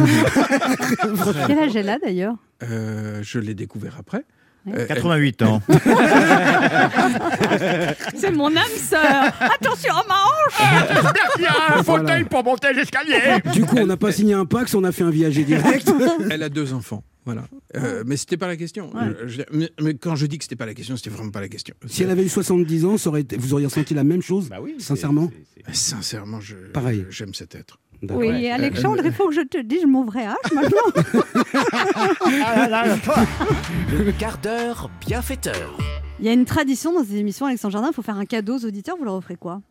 Quel 1.47 1.59
âge 1.59 1.75
elle 1.75 1.89
a 1.89 1.99
d'ailleurs? 1.99 2.35
Euh, 2.63 3.21
je 3.23 3.39
l'ai 3.39 3.53
découvert 3.53 3.97
après. 3.99 4.23
Ouais. 4.65 4.73
Euh, 4.81 4.85
88 4.87 5.41
ans. 5.43 5.61
C'est 8.15 8.31
mon 8.31 8.47
âme 8.55 8.63
sœur 8.77 9.31
Attention 9.39 9.93
à 9.93 10.03
ma 10.07 10.15
hanche 10.15 10.59
un 11.77 11.83
fauteuil 11.83 12.23
pour 12.25 12.43
monter 12.43 12.73
l'escalier. 12.73 13.19
du 13.53 13.63
coup, 13.65 13.77
on 13.77 13.85
n'a 13.85 13.97
pas 13.97 14.11
signé 14.11 14.33
un 14.33 14.45
Pax, 14.45 14.73
on 14.73 14.83
a 14.83 14.91
fait 14.91 15.03
un 15.03 15.09
viager 15.11 15.43
direct. 15.43 15.91
Elle 16.31 16.43
a 16.43 16.49
deux 16.49 16.73
enfants, 16.73 17.03
voilà. 17.25 17.43
Euh, 17.75 18.03
mais 18.05 18.17
c'était 18.17 18.37
pas 18.37 18.47
la 18.47 18.55
question. 18.57 18.89
Ouais. 18.95 19.11
Je- 19.25 19.27
je- 19.27 19.41
mais, 19.51 19.69
mais 19.81 19.93
quand 19.95 20.15
je 20.15 20.25
dis 20.25 20.37
que 20.37 20.43
c'était 20.43 20.55
pas 20.55 20.65
la 20.65 20.73
question, 20.73 20.95
c'était 20.97 21.09
vraiment 21.09 21.31
pas 21.31 21.41
la 21.41 21.49
question. 21.49 21.75
si 21.87 22.03
elle 22.03 22.09
avait 22.09 22.23
eu 22.23 22.29
70 22.29 22.85
ans, 22.85 22.97
ça 22.97 23.09
aurait 23.09 23.21
été- 23.21 23.37
vous 23.37 23.53
auriez 23.53 23.67
ressenti 23.67 23.93
la 23.93 24.03
même 24.03 24.21
chose 24.21 24.49
Bah 24.49 24.57
oui. 24.61 24.75
Sincèrement 24.79 25.29
Sincèrement, 25.73 26.39
je, 26.41 26.55
Pareil. 26.73 27.05
j'aime 27.09 27.33
cet 27.33 27.55
être. 27.55 27.79
Oui, 28.13 28.27
Ouais. 28.27 28.51
Alexandre, 28.51 29.01
il 29.05 29.11
faut 29.11 29.27
que 29.29 29.33
je 29.35 29.41
te 29.41 29.57
dise 29.61 29.85
mon 29.85 30.03
vrai 30.05 30.25
âge 30.25 30.51
maintenant. 30.53 30.91
Le 33.91 34.11
quart 34.11 34.37
d'heure 34.37 34.89
bienfaiteur. 35.05 35.77
Il 36.19 36.25
y 36.25 36.29
a 36.29 36.33
une 36.33 36.45
tradition 36.45 36.93
dans 36.93 37.03
ces 37.03 37.15
émissions, 37.17 37.45
Alexandre 37.45 37.73
Jardin, 37.73 37.89
il 37.91 37.93
faut 37.95 38.01
faire 38.01 38.17
un 38.17 38.25
cadeau 38.25 38.57
aux 38.57 38.65
auditeurs, 38.65 38.95
vous 38.97 39.03
leur 39.05 39.15
offrez 39.15 39.35
quoi? 39.35 39.61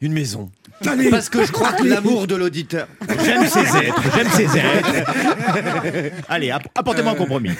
Une 0.00 0.12
maison. 0.12 0.50
Allez 0.84 1.08
Parce 1.08 1.28
que 1.30 1.44
je 1.44 1.52
crois 1.52 1.72
que 1.72 1.84
l'amour 1.84 2.26
de 2.26 2.34
l'auditeur. 2.34 2.88
J'aime 3.24 3.46
ces 3.46 3.60
êtres, 3.60 4.02
j'aime 4.14 4.28
ces 4.28 4.58
êtres. 4.58 6.24
Allez, 6.28 6.50
app- 6.50 6.68
apportez-moi 6.74 7.12
un 7.12 7.14
compromis. 7.14 7.52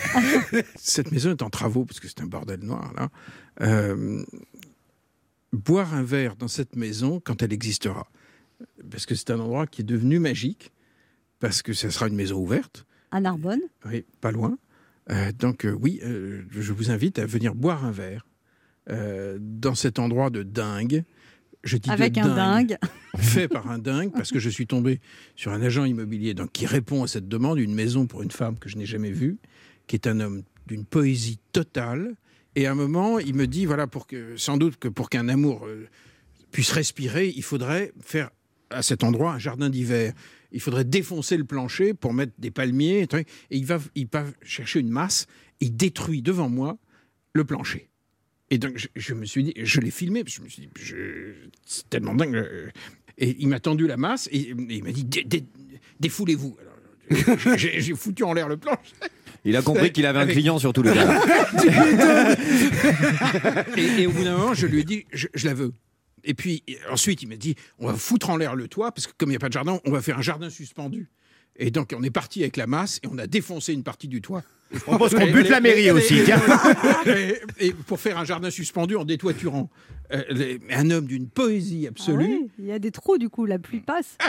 Cette 0.77 1.11
maison 1.13 1.31
est 1.31 1.43
en 1.43 1.49
travaux 1.49 1.85
parce 1.85 2.01
que 2.01 2.09
c'est 2.09 2.21
un 2.21 2.27
bordel 2.27 2.61
noir 2.61 2.93
là. 2.97 3.09
Euh, 3.63 4.23
boire 5.53 5.95
un 5.95 6.03
verre 6.03 6.35
dans 6.37 6.49
cette 6.49 6.75
maison 6.77 7.21
quand 7.25 7.41
elle 7.43 7.53
existera, 7.53 8.09
parce 8.91 9.07
que 9.07 9.15
c'est 9.15 9.31
un 9.31 9.41
endroit 9.41 9.67
qui 9.67 9.83
est 9.83 9.85
devenu 9.85 10.19
magique, 10.19 10.73
parce 11.41 11.63
que 11.63 11.73
ça 11.73 11.91
sera 11.91 12.09
une 12.09 12.15
maison 12.15 12.39
ouverte, 12.39 12.87
À 13.11 13.21
Narbonne 13.21 13.61
oui, 13.87 14.05
pas 14.21 14.33
loin. 14.33 14.57
Euh, 15.11 15.33
donc 15.33 15.67
euh, 15.67 15.73
oui, 15.73 16.01
euh, 16.03 16.43
je 16.51 16.73
vous 16.73 16.91
invite 16.91 17.19
à 17.19 17.27
venir 17.27 17.55
boire 17.55 17.85
un 17.85 17.91
verre 17.91 18.27
dans 18.87 19.75
cet 19.75 19.99
endroit 19.99 20.29
de 20.29 20.43
dingue. 20.43 21.05
Je 21.63 21.79
dis 21.79 21.89
de 21.89 21.95
avec 21.95 22.19
un 22.19 22.35
dingue. 22.35 22.77
fait 23.17 23.49
par 23.49 23.71
un 23.71 23.79
dingue 23.79 24.13
parce 24.13 24.31
que 24.31 24.39
je 24.39 24.51
suis 24.51 24.67
tombé 24.67 25.01
sur 25.37 25.53
un 25.53 25.63
agent 25.63 25.87
immobilier 25.87 26.35
donc, 26.35 26.53
qui 26.53 26.67
répond 26.67 27.03
à 27.03 27.07
cette 27.07 27.27
demande, 27.27 27.59
une 27.59 27.75
maison 27.75 28.07
pour 28.07 28.23
une 28.23 28.31
femme 28.31 28.59
que 28.59 28.69
je 28.69 28.77
n'ai 28.77 28.85
jamais 28.85 29.11
vue, 29.11 29.39
qui 29.87 29.97
est 29.97 30.07
un 30.07 30.21
homme 30.21 30.43
d'une 30.67 30.85
poésie 30.85 31.39
totale. 31.53 32.15
Et 32.57 32.67
à 32.67 32.73
un 32.73 32.75
moment, 32.75 33.19
il 33.19 33.35
me 33.35 33.47
dit, 33.47 33.65
voilà, 33.65 33.87
pour 33.87 34.07
que, 34.07 34.37
sans 34.37 34.59
doute 34.59 34.77
que 34.77 34.89
pour 34.89 35.09
qu'un 35.09 35.31
amour 35.31 35.67
puisse 36.51 36.71
respirer, 36.71 37.33
il 37.35 37.43
faudrait 37.43 37.93
faire 38.03 38.31
à 38.75 38.83
cet 38.83 39.05
endroit 39.05 39.33
un 39.35 39.39
jardin 39.39 39.71
d'hiver. 39.71 40.13
Il 40.53 40.61
faudrait 40.61 40.85
défoncer 40.85 41.37
le 41.37 41.45
plancher 41.45 41.95
pour 41.95 42.13
mettre 42.13 42.33
des 42.39 42.51
palmiers. 42.51 43.07
Et 43.13 43.25
il 43.51 43.65
va, 43.67 43.79
il 43.95 44.07
va 44.13 44.25
chercher 44.43 44.81
une 44.81 44.91
masse, 44.91 45.27
et 45.61 45.67
il 45.67 45.77
détruit 45.77 46.23
devant 46.23 46.49
moi 46.49 46.77
le 47.33 47.45
plancher. 47.45 47.89
Et 48.51 48.59
donc, 48.59 48.77
je, 48.77 48.87
je 48.95 49.15
me 49.15 49.25
suis 49.25 49.43
dit, 49.43 49.55
je 49.57 49.81
l'ai 49.81 49.91
filmé, 49.91 50.23
parce 50.23 50.35
que 50.37 50.41
je 50.41 50.45
me 50.45 50.49
suis 50.51 50.63
dit, 50.63 50.69
je- 50.81 51.33
c'est 51.65 51.89
tellement 51.91 52.15
dingue. 52.15 52.37
euh, 52.37 52.69
Et 53.19 53.37
il 53.41 53.49
m'a 53.49 53.59
tendu 53.61 53.87
la 53.87 53.97
masse, 53.97 54.29
et, 54.31 54.39
et 54.41 54.55
il 54.71 54.85
m'a 54.85 54.93
dit, 54.93 55.05
Dé- 55.05 55.25
dé- 55.25 55.45
défoulez-vous. 56.01 56.57
J'ai- 57.57 57.95
foutu 57.95 58.23
en 58.25 58.33
l'air 58.33 58.49
le 58.49 58.57
plancher. 58.57 58.81
Il 59.45 59.57
a 59.57 59.63
compris 59.63 59.93
qu'il 59.93 60.07
avait 60.07 60.19
un 60.21 60.23
Avec- 60.23 60.37
client 60.37 60.59
sur 60.59 60.73
tout 60.73 60.83
le 60.83 60.93
gars. 60.95 61.21
Et, 63.77 64.03
et 64.03 64.07
au 64.07 64.13
bout 64.13 64.25
d'un 64.25 64.37
moment, 64.37 64.55
je 64.55 64.67
lui 64.67 64.81
ai 64.81 64.85
dit, 64.85 65.05
je, 65.13 65.27
je 65.35 65.47
la 65.47 65.55
veux. 65.55 65.73
Et 66.25 66.35
puis 66.35 66.63
et 66.67 66.79
ensuite, 66.91 67.23
il 67.23 67.29
m'a 67.29 67.37
dit, 67.37 67.55
on 67.79 67.87
va 67.87 67.95
foutre 67.95 68.31
en 68.31 68.37
l'air 68.37 68.55
le 68.55 68.69
toit, 68.69 68.93
parce 68.93 69.07
que 69.07 69.13
comme 69.17 69.29
il 69.29 69.33
n'y 69.33 69.37
a 69.37 69.41
pas 69.41 69.49
de 69.49 69.53
jardin, 69.53 69.81
on 69.85 69.91
va 69.91 70.03
faire 70.03 70.19
un 70.19 70.23
jardin 70.23 70.51
suspendu. 70.51 71.09
Et 71.57 71.71
donc, 71.71 71.95
on 71.97 72.03
est 72.03 72.11
parti 72.11 72.43
avec 72.43 72.57
la 72.57 72.67
masse 72.67 72.99
et 73.05 73.07
on 73.07 73.19
a 73.19 73.27
défoncé 73.27 73.73
une 73.73 73.85
partie 73.85 74.09
du 74.09 74.21
toit. 74.21 74.43
Je 74.73 74.81
propose 74.81 75.15
qu'on 75.15 75.31
bute 75.31 75.49
la 75.49 75.61
mairie 75.61 75.91
aussi, 75.93 76.23
tiens. 76.25 76.43
Et, 77.07 77.41
et 77.61 77.73
pour 77.73 78.01
faire 78.01 78.19
un 78.19 78.25
jardin 78.25 78.51
suspendu 78.51 78.97
en 78.97 79.05
détoiturant. 79.05 79.71
Euh, 80.13 80.59
un 80.71 80.91
homme 80.91 81.07
d'une 81.07 81.29
poésie 81.29 81.85
Ah 81.87 81.91
absolue. 81.91 82.25
oui, 82.27 82.51
il 82.59 82.67
y 82.67 82.73
a 82.73 82.79
des 82.79 82.91
trous 82.91 83.17
du 83.19 83.29
coup, 83.31 83.47
la 83.47 83.59
pluie 83.59 83.81
passe. 83.81 84.17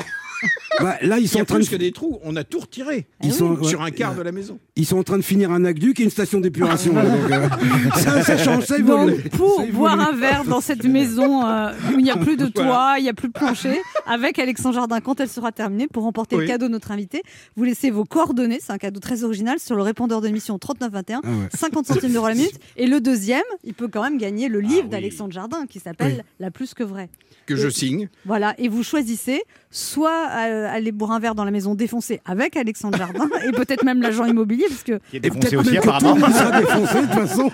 Bah, 0.81 0.97
là, 1.01 1.17
ils 1.17 1.23
Il 1.23 1.29
sont 1.29 1.39
en 1.39 1.45
train 1.45 1.55
plus 1.55 1.67
de 1.67 1.71
que 1.71 1.75
des 1.77 1.93
trous. 1.93 2.19
On 2.23 2.35
a 2.35 2.43
tout 2.43 2.59
retiré 2.59 3.07
Ah 3.21 3.25
Ils 3.25 3.33
sont- 3.33 3.63
sur 3.63 3.81
un 3.81 3.89
quart 3.91 4.11
euh, 4.11 4.17
de 4.17 4.21
la 4.23 4.33
maison. 4.33 4.59
Ils 4.75 4.85
sont 4.85 4.97
en 4.97 5.03
train 5.03 5.15
de 5.17 5.21
finir 5.23 5.49
un 5.49 5.63
aqueduc 5.63 5.97
et 6.01 6.03
une 6.03 6.09
station 6.09 6.41
d'épuration. 6.41 6.93
donc, 6.93 7.03
euh, 7.31 7.47
ça, 7.95 8.21
ça 8.21 8.37
change, 8.37 8.65
ça 8.65 8.77
évolue. 8.77 9.13
Donc, 9.13 9.29
pour 9.29 9.55
Ça 9.55 9.63
évolue. 9.63 9.77
boire 9.77 9.97
un 9.99 10.11
verre 10.11 10.43
dans 10.43 10.59
cette 10.59 10.83
maison 10.83 11.47
euh, 11.47 11.71
où 11.87 11.91
il 11.99 12.03
n'y 12.03 12.11
a 12.11 12.17
plus 12.17 12.35
de 12.35 12.47
toit, 12.47 12.95
il 12.97 13.03
n'y 13.03 13.09
a 13.09 13.13
plus 13.13 13.29
de 13.29 13.33
plancher, 13.33 13.79
avec 14.05 14.37
Alexandre 14.37 14.75
Jardin 14.75 14.99
quand 14.99 15.21
elle 15.21 15.29
sera 15.29 15.53
terminée, 15.53 15.87
pour 15.87 16.03
remporter 16.03 16.35
le 16.35 16.45
cadeau 16.45 16.67
de 16.67 16.71
notre 16.73 16.91
invité, 16.91 17.23
vous 17.55 17.63
laissez 17.63 17.89
vos 17.89 18.03
coordonnées, 18.03 18.59
c'est 18.61 18.73
un 18.73 18.77
cadeau 18.77 18.99
très 18.99 19.23
original, 19.23 19.59
sur 19.59 19.77
le 19.77 19.81
répondeur 19.83 20.19
de 20.19 20.27
l'émission 20.27 20.59
3921, 20.59 21.21
Ah 21.23 21.27
ouais. 21.29 21.35
50 21.57 21.85
centimes 21.87 22.11
d'euros 22.11 22.27
la 22.27 22.35
minute. 22.35 22.59
Et 22.75 22.85
le 22.87 22.99
deuxième, 22.99 23.43
il 23.63 23.73
peut 23.73 23.87
quand 23.87 24.03
même 24.03 24.17
gagner 24.17 24.49
le 24.49 24.59
livre 24.59 24.83
oui. 24.83 24.89
d'Alexandre 24.89 25.31
Jardin 25.31 25.64
qui 25.67 25.79
s'appelle 25.79 26.17
Oui. 26.17 26.23
La 26.39 26.51
plus 26.51 26.73
que 26.73 26.83
vraie. 26.83 27.09
Que 27.45 27.55
je 27.55 27.69
signe. 27.69 28.09
Voilà, 28.25 28.53
et 28.57 28.67
vous 28.69 28.83
choisissez 28.83 29.43
soit 29.69 30.29
euh, 30.31 30.67
aller 30.73 30.91
boire 30.91 31.11
un 31.11 31.19
verre 31.19 31.35
dans 31.35 31.43
la 31.45 31.51
maison 31.51 31.75
défoncée 31.75 32.21
avec 32.25 32.55
Alexandre 32.57 32.97
Jardin 32.97 33.29
et 33.47 33.51
peut-être 33.51 33.83
même 33.83 34.01
l'agent 34.01 34.25
immobilier, 34.25 34.65
parce 34.69 34.83
que 34.83 34.99
Qui 35.11 35.17
est 35.17 35.19
défoncé 35.19 35.55
aussi 35.57 35.77
apparemment. 35.77 36.15
défoncé 36.15 37.01
de 37.01 37.01
toute 37.01 37.13
façon. 37.27 37.51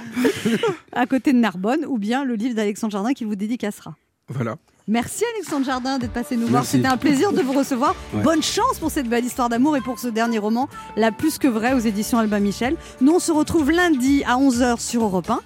à 0.91 1.05
côté 1.05 1.33
de 1.33 1.37
Narbonne, 1.39 1.85
ou 1.87 1.97
bien 1.97 2.23
le 2.23 2.35
livre 2.35 2.55
d'Alexandre 2.55 2.91
Jardin 2.91 3.13
qui 3.13 3.25
vous 3.25 3.35
dédicacera. 3.35 3.95
Voilà. 4.29 4.55
Merci 4.87 5.23
Alexandre 5.35 5.65
Jardin 5.65 5.99
d'être 5.99 6.11
passé 6.13 6.35
nous 6.37 6.47
voir. 6.47 6.65
C'était 6.65 6.87
un 6.87 6.97
plaisir 6.97 7.33
de 7.33 7.41
vous 7.41 7.53
recevoir. 7.53 7.95
Ouais. 8.13 8.23
Bonne 8.23 8.41
chance 8.41 8.79
pour 8.79 8.89
cette 8.91 9.07
belle 9.07 9.23
histoire 9.25 9.47
d'amour 9.47 9.77
et 9.77 9.81
pour 9.81 9.99
ce 9.99 10.07
dernier 10.07 10.39
roman, 10.39 10.69
La 10.95 11.11
plus 11.11 11.37
que 11.37 11.47
vraie 11.47 11.73
aux 11.73 11.79
éditions 11.79 12.17
Albin 12.17 12.39
Michel. 12.39 12.75
Nous, 12.99 13.11
on 13.13 13.19
se 13.19 13.31
retrouve 13.31 13.71
lundi 13.71 14.23
à 14.25 14.37
11h 14.37 14.79
sur 14.79 15.03
Europe 15.03 15.29
1. 15.29 15.39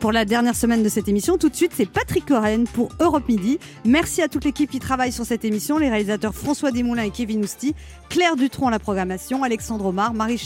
Pour 0.00 0.12
la 0.12 0.24
dernière 0.24 0.54
semaine 0.54 0.82
de 0.82 0.88
cette 0.88 1.08
émission, 1.08 1.38
tout 1.38 1.48
de 1.48 1.56
suite, 1.56 1.72
c'est 1.74 1.86
Patrick 1.86 2.26
Coren 2.26 2.66
pour 2.66 2.90
Europe 3.00 3.28
Midi. 3.28 3.58
Merci 3.84 4.20
à 4.22 4.28
toute 4.28 4.44
l'équipe 4.44 4.70
qui 4.70 4.78
travaille 4.78 5.10
sur 5.10 5.24
cette 5.24 5.44
émission, 5.44 5.78
les 5.78 5.88
réalisateurs 5.88 6.34
François 6.34 6.70
Desmoulins 6.70 7.04
et 7.04 7.10
Kevin 7.10 7.42
Ousti, 7.42 7.74
Claire 8.10 8.36
Dutronc 8.36 8.68
à 8.68 8.70
la 8.70 8.78
programmation, 8.78 9.42
Alexandre 9.42 9.86
Omar, 9.86 10.12
Marie 10.12 10.40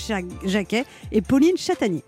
Jacquet 0.44 0.84
et 1.10 1.20
Pauline 1.20 1.56
Chatanier. 1.56 2.04